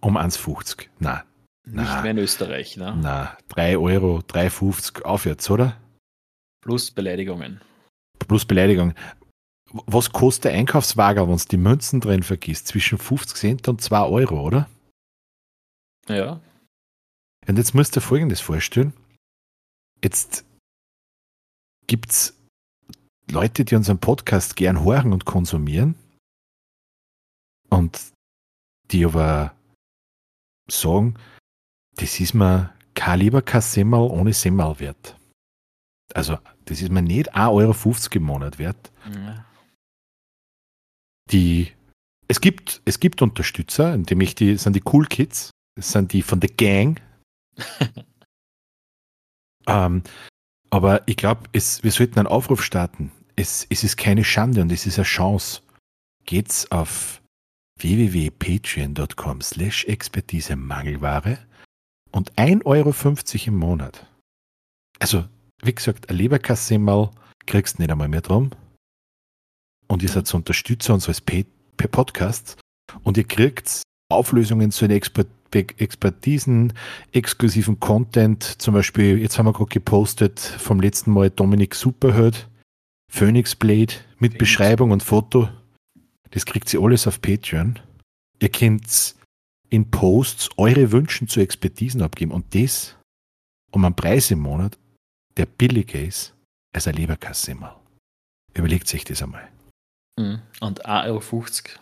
um 0.00 0.16
1,50? 0.16 0.88
Nein. 0.98 1.22
Nicht 1.64 1.76
Nein. 1.76 2.02
mehr 2.02 2.10
in 2.10 2.18
Österreich, 2.18 2.76
ne? 2.76 2.96
Nein, 2.96 3.28
3 3.48 3.78
Euro, 3.78 4.18
3,50 4.18 5.02
aufwärts, 5.02 5.48
oder? 5.50 5.80
Plus 6.60 6.90
Beleidigungen. 6.90 7.60
Plus 8.18 8.44
Beleidigungen. 8.44 8.94
Was 9.70 10.12
kostet 10.12 10.46
der 10.46 10.52
Einkaufswagen, 10.52 11.28
wenn 11.28 11.36
du 11.36 11.44
die 11.44 11.56
Münzen 11.56 12.00
drin 12.00 12.22
vergisst? 12.22 12.68
Zwischen 12.68 12.98
50 12.98 13.36
Cent 13.36 13.68
und 13.68 13.80
2 13.80 14.02
Euro, 14.02 14.40
oder? 14.40 14.68
Ja. 16.08 16.40
Und 17.46 17.58
jetzt 17.58 17.74
musst 17.74 17.96
du 17.96 18.00
dir 18.00 18.06
Folgendes 18.06 18.40
vorstellen. 18.40 18.92
Jetzt 20.02 20.44
gibt 21.86 22.10
es 22.10 22.38
Leute, 23.30 23.64
die 23.64 23.76
unseren 23.76 23.98
Podcast 23.98 24.56
gern 24.56 24.84
hören 24.84 25.12
und 25.12 25.24
konsumieren 25.24 25.94
und 27.70 28.12
die 28.90 29.04
aber 29.04 29.54
sagen, 30.68 31.14
das 31.96 32.20
ist 32.20 32.34
mir 32.34 32.72
kein 32.94 33.20
lieber 33.20 33.42
kein 33.42 33.60
Semmel 33.60 34.00
ohne 34.00 34.32
Semmel 34.32 34.78
wert. 34.80 35.16
Also, 36.14 36.38
das 36.66 36.82
ist 36.82 36.92
mir 36.92 37.02
nicht 37.02 37.34
1,50 37.34 37.50
Euro 37.52 37.74
im 38.14 38.22
Monat 38.22 38.58
wert. 38.58 38.92
Ja. 39.10 39.44
Die, 41.30 41.72
es 42.28 42.40
gibt, 42.40 42.82
es 42.84 43.00
gibt 43.00 43.22
Unterstützer, 43.22 43.96
nämlich 43.96 44.34
die 44.34 44.56
sind 44.56 44.76
die 44.76 44.82
Cool 44.84 45.06
Kids, 45.06 45.50
das 45.76 45.92
sind 45.92 46.12
die 46.12 46.22
von 46.22 46.40
der 46.40 46.50
Gang. 46.50 47.00
ähm, 49.66 50.02
aber 50.70 51.06
ich 51.06 51.16
glaube, 51.16 51.48
wir 51.52 51.90
sollten 51.90 52.18
einen 52.18 52.28
Aufruf 52.28 52.62
starten. 52.62 53.12
Es, 53.36 53.66
es 53.70 53.84
ist 53.84 53.96
keine 53.96 54.24
Schande 54.24 54.60
und 54.60 54.72
es 54.72 54.86
ist 54.86 54.98
eine 54.98 55.04
Chance. 55.04 55.62
Geht's 56.24 56.70
auf 56.70 57.22
www.patreon.com 57.78 59.40
slash 59.40 59.84
Expertise 59.86 60.54
Mangelware 60.56 61.38
und 62.12 62.32
1,50 62.34 62.64
Euro 62.64 62.94
im 63.46 63.56
Monat. 63.56 64.06
Also, 64.98 65.24
wie 65.62 65.74
gesagt, 65.74 66.08
ein 66.08 66.16
Leberkassemmel 66.16 67.10
kriegst 67.46 67.78
du 67.78 67.82
nicht 67.82 67.90
einmal 67.90 68.08
mehr 68.08 68.20
drum. 68.20 68.50
Und 69.88 70.02
ihr 70.02 70.08
seid 70.08 70.26
so 70.26 70.36
Unterstützer 70.36 70.94
unseres 70.94 71.20
Podcasts 71.20 72.56
und 73.02 73.16
ihr 73.16 73.24
kriegt 73.24 73.82
Auflösungen 74.08 74.70
zu 74.70 74.86
den 74.86 74.96
Expert 74.96 75.28
Expertisen, 75.54 76.72
exklusiven 77.12 77.78
Content. 77.78 78.42
Zum 78.42 78.72
Beispiel, 78.72 79.18
jetzt 79.18 79.38
haben 79.38 79.44
wir 79.44 79.52
gerade 79.52 79.68
gepostet 79.68 80.40
vom 80.40 80.80
letzten 80.80 81.12
Mal 81.12 81.28
Dominik 81.28 81.74
Superheld, 81.74 82.48
Phoenix 83.10 83.54
Blade 83.54 83.92
mit 84.18 84.32
Phoenix. 84.32 84.38
Beschreibung 84.38 84.92
und 84.92 85.02
Foto. 85.02 85.50
Das 86.30 86.46
kriegt 86.46 86.70
sie 86.70 86.78
alles 86.78 87.06
auf 87.06 87.20
Patreon. 87.20 87.78
Ihr 88.40 88.48
könnt 88.48 89.14
in 89.72 89.90
Posts 89.90 90.50
eure 90.58 90.92
Wünsche 90.92 91.26
zu 91.26 91.40
Expertisen 91.40 92.02
abgeben 92.02 92.30
und 92.30 92.54
das 92.54 92.94
um 93.70 93.86
einen 93.86 93.96
Preis 93.96 94.30
im 94.30 94.40
Monat, 94.40 94.78
der 95.38 95.46
billiger 95.46 95.98
ist 95.98 96.34
als 96.74 96.86
ein 96.86 96.94
Leberkasse 96.94 97.52
immer. 97.52 97.80
Überlegt 98.52 98.86
sich 98.86 99.04
das 99.04 99.22
einmal. 99.22 99.50
Mhm. 100.18 100.42
Und 100.60 100.84
1,50 100.84 101.06
Euro 101.08 101.80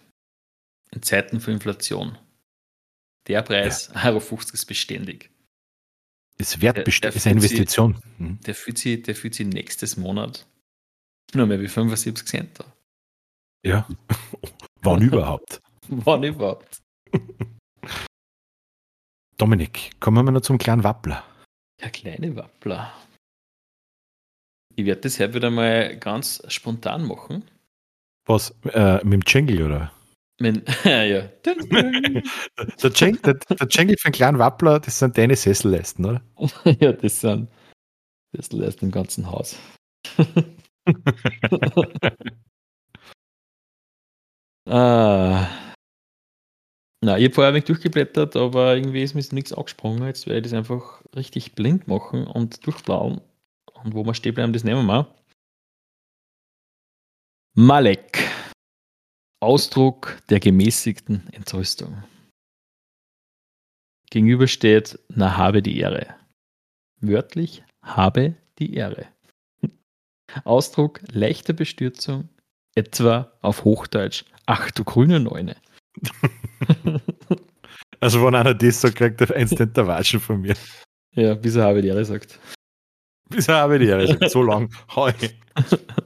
in 0.92 1.02
Zeiten 1.02 1.40
von 1.40 1.54
Inflation. 1.54 2.16
Der 3.26 3.42
Preis, 3.42 3.90
ja. 3.92 4.02
1,50 4.02 4.30
Euro 4.30 4.40
ist 4.52 4.66
beständig. 4.66 5.30
Ist 6.38 6.60
wertbeständig, 6.60 7.16
ist 7.16 7.26
eine 7.26 7.40
Investition. 7.40 8.00
Sie, 8.18 8.22
mhm. 8.22 8.40
der, 8.40 8.54
fühlt 8.54 8.78
sich, 8.78 9.02
der 9.02 9.16
fühlt 9.16 9.34
sich 9.34 9.48
nächstes 9.48 9.96
Monat 9.96 10.46
nur 11.34 11.46
mehr 11.46 11.60
wie 11.60 11.66
75 11.66 12.24
Cent 12.24 12.60
da. 12.60 12.72
Ja, 13.64 13.88
wann 14.82 15.02
überhaupt? 15.02 15.60
wann 15.88 16.22
überhaupt? 16.22 16.80
Dominik, 19.40 19.92
kommen 20.00 20.26
wir 20.26 20.32
noch 20.32 20.42
zum 20.42 20.58
kleinen 20.58 20.84
Wappler. 20.84 21.24
Der 21.80 21.88
kleine 21.88 22.36
Wappler. 22.36 22.92
Ich 24.76 24.84
werde 24.84 25.00
das 25.00 25.18
heute 25.18 25.32
wieder 25.32 25.48
mal 25.48 25.96
ganz 25.96 26.42
spontan 26.48 27.06
machen. 27.06 27.44
Was? 28.26 28.50
Äh, 28.64 29.02
mit 29.02 29.14
dem 29.14 29.22
Jingle, 29.26 29.62
oder? 29.62 29.92
Mit, 30.40 30.68
ja. 30.84 31.22
der, 31.46 32.90
Jingle, 32.94 33.20
der, 33.22 33.34
der 33.34 33.68
Jingle 33.70 33.96
für 33.96 34.08
einen 34.08 34.12
kleinen 34.12 34.38
Wappler, 34.38 34.78
das 34.78 34.98
sind 34.98 35.16
deine 35.16 35.34
Sesselleisten, 35.34 36.04
oder? 36.04 36.20
ja, 36.78 36.92
das 36.92 37.22
sind 37.22 37.48
Sesselleisten 38.36 38.88
im 38.88 38.92
ganzen 38.92 39.30
Haus. 39.30 39.56
ah. 44.66 45.48
Na, 47.02 47.16
ich 47.16 47.24
habe 47.24 47.34
vorher 47.34 47.50
ein 47.50 47.54
wenig 47.54 47.64
durchgeblättert, 47.64 48.36
aber 48.36 48.76
irgendwie 48.76 49.02
ist 49.02 49.14
mir 49.14 49.24
nichts 49.32 49.54
angesprungen. 49.54 50.06
Jetzt 50.06 50.26
werde 50.26 50.40
ich 50.40 50.44
das 50.44 50.52
einfach 50.52 51.02
richtig 51.16 51.54
blind 51.54 51.88
machen 51.88 52.26
und 52.26 52.66
durchblauen. 52.66 53.22
Und 53.82 53.94
wo 53.94 54.04
wir 54.04 54.14
stehen 54.14 54.34
bleiben, 54.34 54.52
das 54.52 54.64
nehmen 54.64 54.80
wir 54.80 54.84
mal. 54.84 55.14
Malek. 57.54 58.18
Ausdruck 59.42 60.20
der 60.28 60.40
gemäßigten 60.40 61.32
Entrüstung. 61.32 62.04
Gegenüber 64.10 64.46
steht, 64.46 64.98
na 65.08 65.38
habe 65.38 65.62
die 65.62 65.78
Ehre. 65.78 66.14
Wörtlich, 67.00 67.64
habe 67.82 68.34
die 68.58 68.74
Ehre. 68.74 69.06
Ausdruck 70.44 71.00
leichter 71.10 71.54
Bestürzung, 71.54 72.28
etwa 72.74 73.32
auf 73.40 73.64
Hochdeutsch, 73.64 74.24
ach 74.44 74.70
du 74.72 74.84
grüne 74.84 75.20
Neune. 75.20 75.56
also 78.00 78.24
wenn 78.24 78.34
einer 78.34 78.54
das 78.54 78.80
sagt, 78.80 78.96
kriegt 78.96 79.20
er 79.20 79.34
instant 79.36 79.76
der 79.76 79.86
Watschen 79.86 80.20
von 80.20 80.40
mir. 80.40 80.54
Ja, 81.14 81.34
bis 81.34 81.56
er 81.56 81.64
habe 81.64 81.82
die 81.82 81.88
Ehre 81.88 82.04
sagt. 82.04 82.38
Bis 83.28 83.48
er 83.48 83.56
habe 83.56 83.78
die 83.78 83.86
Ehre 83.86 84.06
sagt, 84.06 84.30
so 84.30 84.42
lang. 84.42 84.72
Heu. 84.94 85.12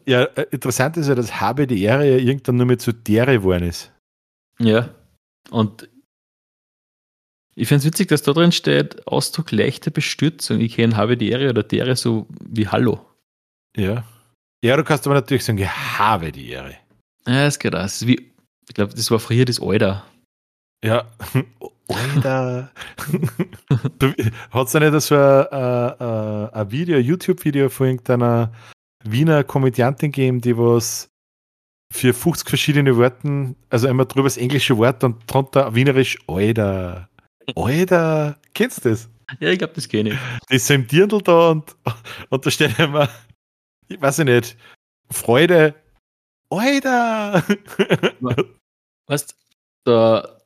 Ja, 0.06 0.24
äh, 0.24 0.46
interessant 0.50 0.96
ist 0.96 1.08
ja, 1.08 1.14
dass 1.14 1.40
habe 1.40 1.66
die 1.66 1.82
Ehre 1.82 2.08
ja 2.08 2.16
irgendwann 2.16 2.56
nur 2.56 2.66
mehr 2.66 2.78
zu 2.78 2.92
dere 2.92 3.38
geworden 3.38 3.68
ist. 3.68 3.92
Ja, 4.58 4.94
und 5.50 5.88
ich 7.56 7.68
finde 7.68 7.80
es 7.80 7.84
witzig, 7.84 8.08
dass 8.08 8.22
da 8.22 8.32
drin 8.32 8.52
steht, 8.52 9.06
Ausdruck 9.06 9.52
leichte 9.52 9.90
Bestürzung. 9.90 10.60
Ich 10.60 10.76
kenne 10.76 10.96
habe 10.96 11.16
die 11.16 11.30
Ehre 11.30 11.50
oder 11.50 11.62
dere 11.62 11.94
so 11.94 12.26
wie 12.40 12.66
Hallo. 12.66 13.06
Ja. 13.76 14.04
Ja, 14.64 14.76
du 14.76 14.84
kannst 14.84 15.06
aber 15.06 15.14
natürlich 15.14 15.44
sagen, 15.44 15.58
ich 15.58 15.68
habe 15.68 16.32
die 16.32 16.48
Ehre. 16.48 16.76
Ja, 17.26 17.44
das 17.44 17.58
geht 17.58 17.74
auch. 17.74 17.78
Das 17.78 18.02
ist 18.02 18.08
wie, 18.08 18.32
ich 18.68 18.74
glaube, 18.74 18.94
das 18.94 19.10
war 19.10 19.18
früher 19.18 19.44
das 19.44 19.60
Alter. 19.60 20.04
Ja, 20.84 21.06
Alter. 21.88 22.70
Hat 24.50 24.66
es 24.66 24.72
da 24.72 24.80
nicht 24.80 25.00
so 25.00 25.14
ein, 25.16 25.46
ein, 25.50 26.48
ein 26.52 26.70
Video, 26.70 26.98
ein 26.98 27.04
YouTube-Video 27.04 27.68
von 27.68 27.86
irgendeiner 27.88 28.52
Wiener 29.04 29.44
Komödiantin 29.44 30.12
gegeben, 30.12 30.40
die 30.40 30.56
was 30.56 31.10
für 31.92 32.12
50 32.12 32.48
verschiedene 32.48 32.96
Worte, 32.96 33.54
also 33.70 33.88
immer 33.88 34.04
drüber 34.04 34.26
das 34.26 34.36
englische 34.36 34.76
Wort 34.76 35.04
und 35.04 35.22
drunter 35.26 35.74
wienerisch 35.74 36.18
Alter. 36.26 37.08
Alter, 37.54 38.36
kennst 38.52 38.84
du 38.84 38.90
das? 38.90 39.08
Ja, 39.40 39.50
ich 39.50 39.58
glaube, 39.58 39.74
das 39.74 39.88
kenne 39.88 40.10
ich. 40.10 40.18
Die 40.50 40.56
ist 40.56 40.66
so 40.66 40.74
im 40.74 40.86
Dirndl 40.86 41.22
da 41.22 41.50
und, 41.50 41.76
und 42.30 42.46
da 42.46 42.50
steht 42.50 42.78
immer, 42.78 43.08
ich 43.88 44.00
weiß 44.00 44.18
nicht, 44.18 44.56
Freude, 45.10 45.74
Alter! 46.50 47.42
Weißt 49.06 49.36
da, 49.84 50.40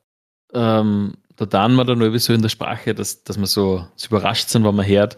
ähm, 0.53 1.13
da 1.35 1.45
dann 1.45 1.75
wir 1.75 1.85
dann 1.85 1.99
nur 1.99 2.17
so 2.19 2.33
in 2.33 2.41
der 2.41 2.49
Sprache, 2.49 2.93
dass, 2.93 3.23
dass 3.23 3.37
man 3.37 3.45
so, 3.45 3.87
so 3.95 4.07
überrascht 4.07 4.49
sind, 4.49 4.65
wenn 4.65 4.75
man 4.75 4.85
hört, 4.85 5.17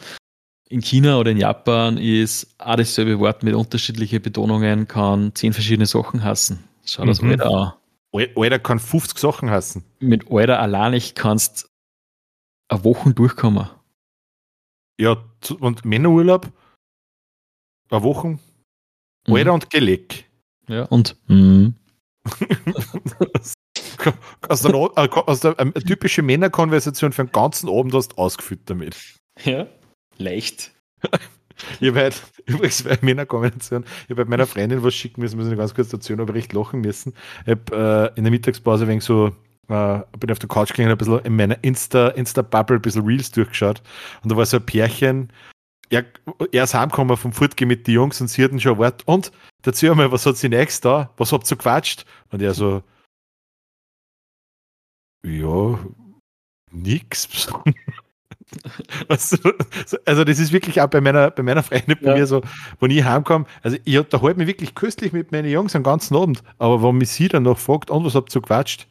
in 0.69 0.81
China 0.81 1.17
oder 1.17 1.31
in 1.31 1.37
Japan 1.37 1.97
ist 1.97 2.55
auch 2.57 2.75
dasselbe 2.75 3.19
Wort 3.19 3.43
mit 3.43 3.55
unterschiedlichen 3.55 4.21
Betonungen, 4.21 4.87
kann 4.87 5.35
zehn 5.35 5.53
verschiedene 5.53 5.85
Sachen 5.85 6.23
hassen. 6.23 6.63
Schau 6.85 7.05
das 7.05 7.21
mhm. 7.21 7.31
Alter 7.31 7.77
an. 8.13 8.27
Alter 8.35 8.59
kann 8.59 8.79
50 8.79 9.17
Sachen 9.17 9.49
hassen. 9.49 9.83
Mit 9.99 10.31
Alter 10.31 10.59
allein 10.59 10.91
nicht 10.91 11.15
kannst 11.15 11.69
eine 12.69 12.83
Woche 12.83 13.13
durchkommen. 13.13 13.69
Ja, 14.97 15.17
und 15.59 15.83
Männerurlaub, 15.83 16.51
eine 17.89 18.03
Woche, 18.03 18.39
mhm. 19.27 19.33
Alter 19.33 19.53
und 19.53 19.69
Geleck. 19.69 20.30
Ja, 20.71 20.85
und 20.85 21.17
mm. 21.27 21.67
aus 24.47 24.61
der, 24.61 24.75
aus 25.27 25.39
der 25.41 25.59
eine 25.59 25.73
typische 25.73 26.21
Männerkonversation 26.21 27.11
für 27.11 27.23
einen 27.23 27.31
ganzen 27.33 27.67
Abend 27.67 27.93
hast 27.93 28.17
ausgefüllt 28.17 28.61
damit. 28.69 28.95
Ja. 29.43 29.67
Leicht. 30.17 30.71
ich 31.81 31.89
habe 31.89 31.99
halt, 31.99 32.23
übrigens 32.45 32.83
bei 32.83 32.97
Männerkombination, 33.01 33.83
ich 33.83 34.11
habe 34.11 34.23
bei 34.23 34.29
meiner 34.29 34.47
Freundin 34.47 34.81
was 34.81 34.93
schicken 34.93 35.19
müssen, 35.19 35.37
muss 35.37 35.51
ich 35.51 35.57
ganz 35.57 35.75
kurz 35.75 35.91
erzählen, 35.91 36.21
aber 36.21 36.33
recht 36.33 36.53
lachen 36.53 36.79
müssen. 36.79 37.15
Ich 37.45 37.51
habe 37.51 38.11
äh, 38.15 38.17
in 38.17 38.23
der 38.23 38.31
Mittagspause 38.31 38.87
wegen 38.87 39.01
so, 39.01 39.27
äh, 39.67 39.99
bin 40.19 40.31
auf 40.31 40.39
der 40.39 40.47
Couch 40.47 40.69
gegangen, 40.69 40.91
ein 40.91 40.97
bisschen 40.97 41.19
in 41.19 41.35
meiner 41.35 41.61
Insta, 41.65 42.07
Insta-Bubble 42.09 42.77
ein 42.77 42.81
bisschen 42.81 43.05
Reels 43.05 43.29
durchgeschaut 43.31 43.81
und 44.23 44.31
da 44.31 44.37
war 44.37 44.45
so 44.45 44.55
ein 44.55 44.65
Pärchen, 44.65 45.33
er, 45.91 46.05
er 46.51 46.63
ist 46.63 46.73
heimgekommen 46.73 47.17
vom 47.17 47.33
Fortgehen 47.33 47.67
mit 47.67 47.85
den 47.85 47.95
Jungs 47.95 48.21
und 48.21 48.29
sie 48.29 48.43
hatten 48.43 48.59
schon 48.59 48.77
Wort. 48.77 49.03
Und 49.05 49.31
dazu 49.61 49.91
einmal, 49.91 50.11
was 50.11 50.25
hat 50.25 50.37
sie 50.37 50.49
nächstes 50.49 50.81
da? 50.81 51.13
Was 51.17 51.31
habt 51.31 51.49
ihr 51.51 51.57
gequatscht? 51.57 52.05
Und 52.31 52.41
er 52.41 52.53
so, 52.53 52.81
ja, 55.23 55.79
nix. 56.71 57.27
also, 59.07 59.37
das 60.23 60.39
ist 60.39 60.51
wirklich 60.51 60.81
auch 60.81 60.87
bei 60.87 61.01
meiner, 61.01 61.29
bei 61.29 61.43
meiner 61.43 61.61
Freundin, 61.61 61.97
bei 62.01 62.07
ja. 62.07 62.15
mir 62.15 62.25
so, 62.25 62.41
wenn 62.79 62.91
ich 62.91 63.03
heimkomme, 63.03 63.45
also 63.61 63.77
ich 63.83 63.97
unterhalte 63.97 64.39
mich 64.39 64.47
wirklich 64.47 64.73
köstlich 64.73 65.13
mit 65.13 65.31
meinen 65.31 65.49
Jungs 65.49 65.75
am 65.75 65.83
ganzen 65.83 66.15
Abend, 66.15 66.41
aber 66.57 66.81
wenn 66.81 66.97
mich 66.97 67.09
sie 67.09 67.27
dann 67.27 67.43
noch 67.43 67.59
fragt, 67.59 67.91
und 67.91 68.05
was 68.05 68.15
habt 68.15 68.33
ihr 68.35 68.41
gequatscht? 68.41 68.87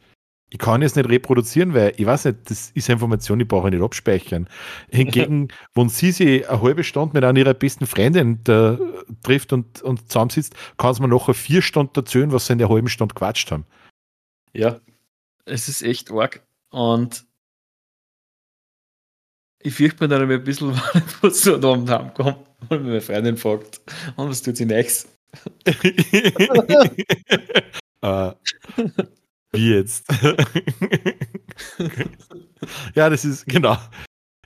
Ich 0.53 0.59
kann 0.59 0.81
es 0.81 0.97
nicht 0.97 1.07
reproduzieren, 1.07 1.73
weil 1.73 1.93
ich 1.95 2.05
weiß 2.05 2.25
nicht, 2.25 2.49
das 2.51 2.71
ist 2.71 2.89
Information, 2.89 3.39
die 3.39 3.45
brauche 3.45 3.69
ich 3.69 3.73
nicht 3.73 3.83
abspeichern. 3.83 4.49
Hingegen, 4.91 5.47
wenn 5.75 5.87
sie 5.87 6.11
sich 6.11 6.47
eine 6.49 6.61
halbe 6.61 6.83
Stunde 6.83 7.13
mit 7.13 7.23
einer 7.23 7.39
ihrer 7.39 7.53
besten 7.53 7.87
Freundin 7.87 8.43
da, 8.43 8.77
trifft 9.23 9.53
und, 9.53 9.81
und 9.81 10.09
zusammensitzt, 10.09 10.53
kann 10.77 10.91
es 10.91 10.99
mir 10.99 11.07
nachher 11.07 11.33
vier 11.33 11.61
Stunden 11.61 11.93
erzählen, 11.95 12.33
was 12.33 12.47
sie 12.47 12.53
in 12.53 12.59
der 12.59 12.67
halben 12.67 12.89
Stunde 12.89 13.13
gequatscht 13.13 13.49
haben. 13.49 13.65
Ja, 14.51 14.81
es 15.45 15.69
ist 15.69 15.83
echt 15.83 16.11
arg. 16.11 16.45
Und 16.69 17.25
ich 19.59 19.73
fürchte 19.73 20.03
mir 20.03 20.09
dann 20.09 20.29
ein 20.29 20.43
bisschen, 20.43 20.73
wenn 21.21 21.31
ich 21.31 21.37
so 21.37 21.55
am 21.55 21.63
Abend 21.63 21.89
heimkomme 21.89 22.45
und 22.67 22.83
meine 22.83 22.99
Freundin 22.99 23.37
fragt, 23.37 23.79
und 24.17 24.29
was 24.29 24.41
tut 24.41 24.57
sie 24.57 24.65
nächstes? 24.65 25.09
uh, 28.03 28.31
wie 29.51 29.75
jetzt? 29.75 30.05
ja, 32.95 33.09
das 33.09 33.25
ist, 33.25 33.45
genau. 33.45 33.77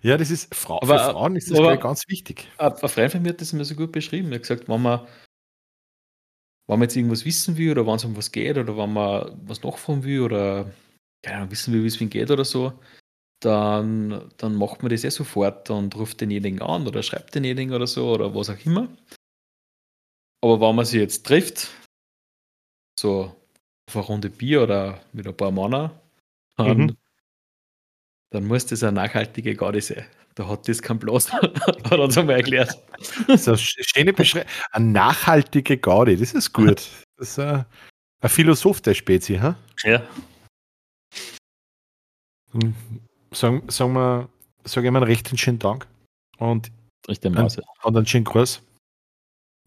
Ja, 0.02 0.18
das 0.18 0.30
ist, 0.30 0.54
Frau, 0.54 0.82
aber, 0.82 1.00
für 1.00 1.12
Frauen 1.12 1.36
ist 1.36 1.50
das 1.50 1.60
aber, 1.60 1.78
ganz 1.78 2.08
wichtig. 2.08 2.48
Ein 2.58 2.76
Freund 2.78 3.12
von 3.12 3.22
mir 3.22 3.30
hat 3.30 3.42
das 3.42 3.54
immer 3.54 3.66
so 3.66 3.76
gut 3.76 3.92
beschrieben. 3.92 4.30
Er 4.30 4.36
hat 4.36 4.44
gesagt, 4.44 4.70
wenn 4.70 4.82
man, 4.82 5.02
wenn 6.68 6.80
man 6.80 6.84
jetzt 6.84 6.96
irgendwas 6.96 7.26
wissen 7.26 7.58
will 7.58 7.72
oder 7.72 7.88
wenn 7.88 7.96
es 7.96 8.06
um 8.06 8.16
was 8.16 8.32
geht 8.32 8.58
oder 8.58 8.78
wenn 8.78 8.94
man 8.94 9.42
was 9.48 9.64
nachfahren 9.64 10.04
will 10.04 10.22
oder 10.22 10.72
keine 11.24 11.38
Ahnung, 11.38 11.52
wissen 11.52 11.74
will, 11.74 11.84
wie 11.84 11.88
es 11.88 12.00
ihm 12.00 12.10
geht 12.10 12.30
oder 12.30 12.46
so, 12.46 12.80
dann, 13.44 14.32
dann 14.38 14.56
macht 14.56 14.84
man 14.84 14.92
das 14.92 15.04
ja 15.04 15.12
sofort 15.12 15.70
und 15.70 15.96
ruft 15.96 16.22
denjenigen 16.22 16.62
an 16.62 16.88
oder 16.88 17.04
schreibt 17.04 17.36
denjenigen 17.36 17.74
oder 17.74 17.88
so 17.88 18.12
oder 18.12 18.34
was 18.34 18.50
auch 18.50 18.66
immer. 18.66 18.88
Aber 20.44 20.62
wenn 20.62 20.76
man 20.76 20.86
sich 20.86 21.00
jetzt 21.00 21.26
trifft, 21.26 21.70
so 23.00 23.36
auf 23.88 23.96
eine 23.96 24.06
Runde 24.06 24.30
Bier 24.30 24.64
oder 24.64 25.00
mit 25.14 25.28
ein 25.28 25.36
paar 25.36 25.52
Männern, 25.52 25.92
dann, 26.58 26.78
mhm. 26.78 26.98
dann 28.32 28.46
muss 28.46 28.66
das 28.66 28.84
eine 28.84 28.94
nachhaltige 28.94 29.56
Gaudi 29.56 29.82
sein. 29.82 30.06
Da 30.36 30.48
hat 30.48 30.68
das 30.68 30.82
keinen 30.82 31.00
Platz, 31.00 31.32
hat 31.32 31.92
er 31.92 32.00
uns 32.00 32.18
einmal 32.18 32.38
erklärt. 32.38 32.78
So 33.38 33.52
eine 33.52 33.58
schöne 33.58 34.14
Beschreibung. 34.14 34.50
Eine 34.72 34.86
nachhaltige 34.86 35.78
Gaudi, 35.78 36.18
das 36.18 36.34
ist 36.34 36.52
gut. 36.52 36.90
Das 37.18 37.30
ist 37.30 37.40
ein, 37.40 37.66
ein 38.22 38.30
Philosoph 38.30 38.82
der 38.82 38.94
Spezie, 38.94 39.40
ha? 39.40 39.56
Ja. 39.84 40.04
Hm, 42.52 42.76
sagen, 43.32 43.64
sagen 43.70 43.94
wir, 43.94 44.30
sage 44.66 44.88
ich 44.88 44.92
mal 44.92 45.00
einen 45.00 45.08
recht 45.08 45.40
schönen 45.40 45.60
Dank 45.60 45.88
und 46.38 46.72
Richtig 47.08 47.38
einen, 47.38 47.48
und 47.84 47.98
einen 47.98 48.06
schönen 48.06 48.26
Gruß. 48.26 48.62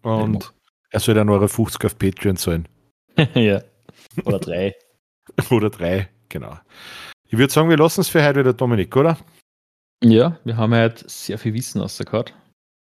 Und 0.03 0.53
er 0.91 1.01
soll 1.01 1.15
dann 1.15 1.29
eure 1.29 1.49
50 1.49 1.85
auf 1.85 1.99
Patreon 1.99 2.37
sein. 2.37 2.67
ja. 3.35 3.63
Oder 4.25 4.39
drei. 4.39 4.75
oder 5.51 5.71
drei, 5.71 6.09
genau. 6.29 6.59
Ich 7.29 7.37
würde 7.37 7.53
sagen, 7.53 7.69
wir 7.69 7.77
lassen 7.77 8.01
es 8.01 8.09
für 8.09 8.25
heute 8.25 8.41
wieder, 8.41 8.53
Dominik, 8.53 8.97
oder? 8.97 9.19
Ja, 10.03 10.39
wir 10.45 10.57
haben 10.57 10.75
heute 10.75 11.09
sehr 11.09 11.39
viel 11.39 11.55
Wissen 11.55 11.81
rausgehört. 11.81 12.35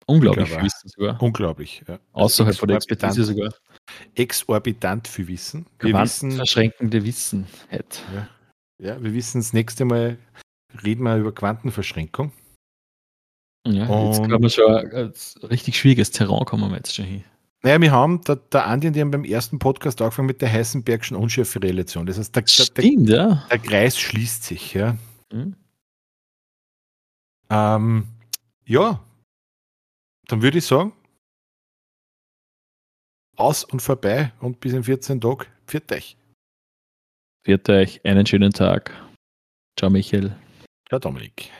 Unglaublich 0.05 0.49
viel 0.49 0.63
Wissen 0.63 0.89
sogar. 0.89 1.21
Unglaublich, 1.21 1.83
ja. 1.87 1.99
Außerhalb 2.13 2.55
von 2.55 2.67
der 2.67 2.77
Expertise 2.77 3.25
sogar. 3.25 3.53
Exorbitant 4.15 5.07
viel 5.07 5.27
Wissen. 5.27 5.65
Wir 5.79 5.93
wissen, 5.93 6.31
verschränkende 6.31 7.03
Wissen. 7.03 7.47
Ja. 7.71 8.29
ja, 8.79 9.03
wir 9.03 9.13
wissen 9.13 9.41
das 9.41 9.51
nächste 9.51 9.83
Mal, 9.83 10.17
reden 10.83 11.03
wir 11.03 11.17
über 11.17 11.33
Quantenverschränkung. 11.33 12.31
Ja, 13.67 14.05
jetzt 14.05 14.21
kann 14.21 14.41
man 14.41 14.49
schon 14.49 14.73
ein 14.73 15.13
richtig 15.49 15.77
schwieriges 15.77 16.11
Terrain 16.11 16.45
kommen 16.45 16.69
wir 16.71 16.77
jetzt 16.77 16.95
schon 16.95 17.05
hin. 17.05 17.23
Naja, 17.67 17.81
wir 17.81 17.91
haben, 17.91 18.21
der, 18.21 18.37
der 18.37 18.65
Andi 18.65 18.87
und 18.87 18.93
die 18.93 19.01
haben 19.01 19.11
beim 19.11 19.25
ersten 19.25 19.59
Podcast 19.59 20.01
angefangen 20.01 20.27
mit 20.27 20.41
der 20.41 20.49
Heisenbergschen 20.49 21.17
Unschärferelation. 21.17 22.05
Das 22.05 22.17
heißt, 22.17 22.33
der, 22.33 22.47
Stimmt, 22.47 23.09
der, 23.09 23.17
ja. 23.17 23.47
der 23.51 23.59
Kreis 23.59 23.99
schließt 23.99 24.45
sich. 24.45 24.73
Ja, 24.73 24.95
mhm. 25.33 25.53
ähm, 27.49 28.07
ja. 28.63 29.03
dann 30.29 30.41
würde 30.41 30.59
ich 30.59 30.65
sagen, 30.65 30.93
aus 33.35 33.65
und 33.65 33.81
vorbei 33.81 34.31
und 34.39 34.61
bis 34.61 34.71
in 34.71 34.85
14 34.85 35.19
Tagen. 35.19 35.47
Viert 35.65 35.91
euch. 35.91 36.15
Viert 37.43 37.67
euch, 37.67 37.99
einen 38.05 38.25
schönen 38.25 38.53
Tag. 38.53 38.93
Ciao, 39.77 39.89
Michael. 39.89 40.33
Ciao, 40.87 40.99
Dominik. 40.99 41.51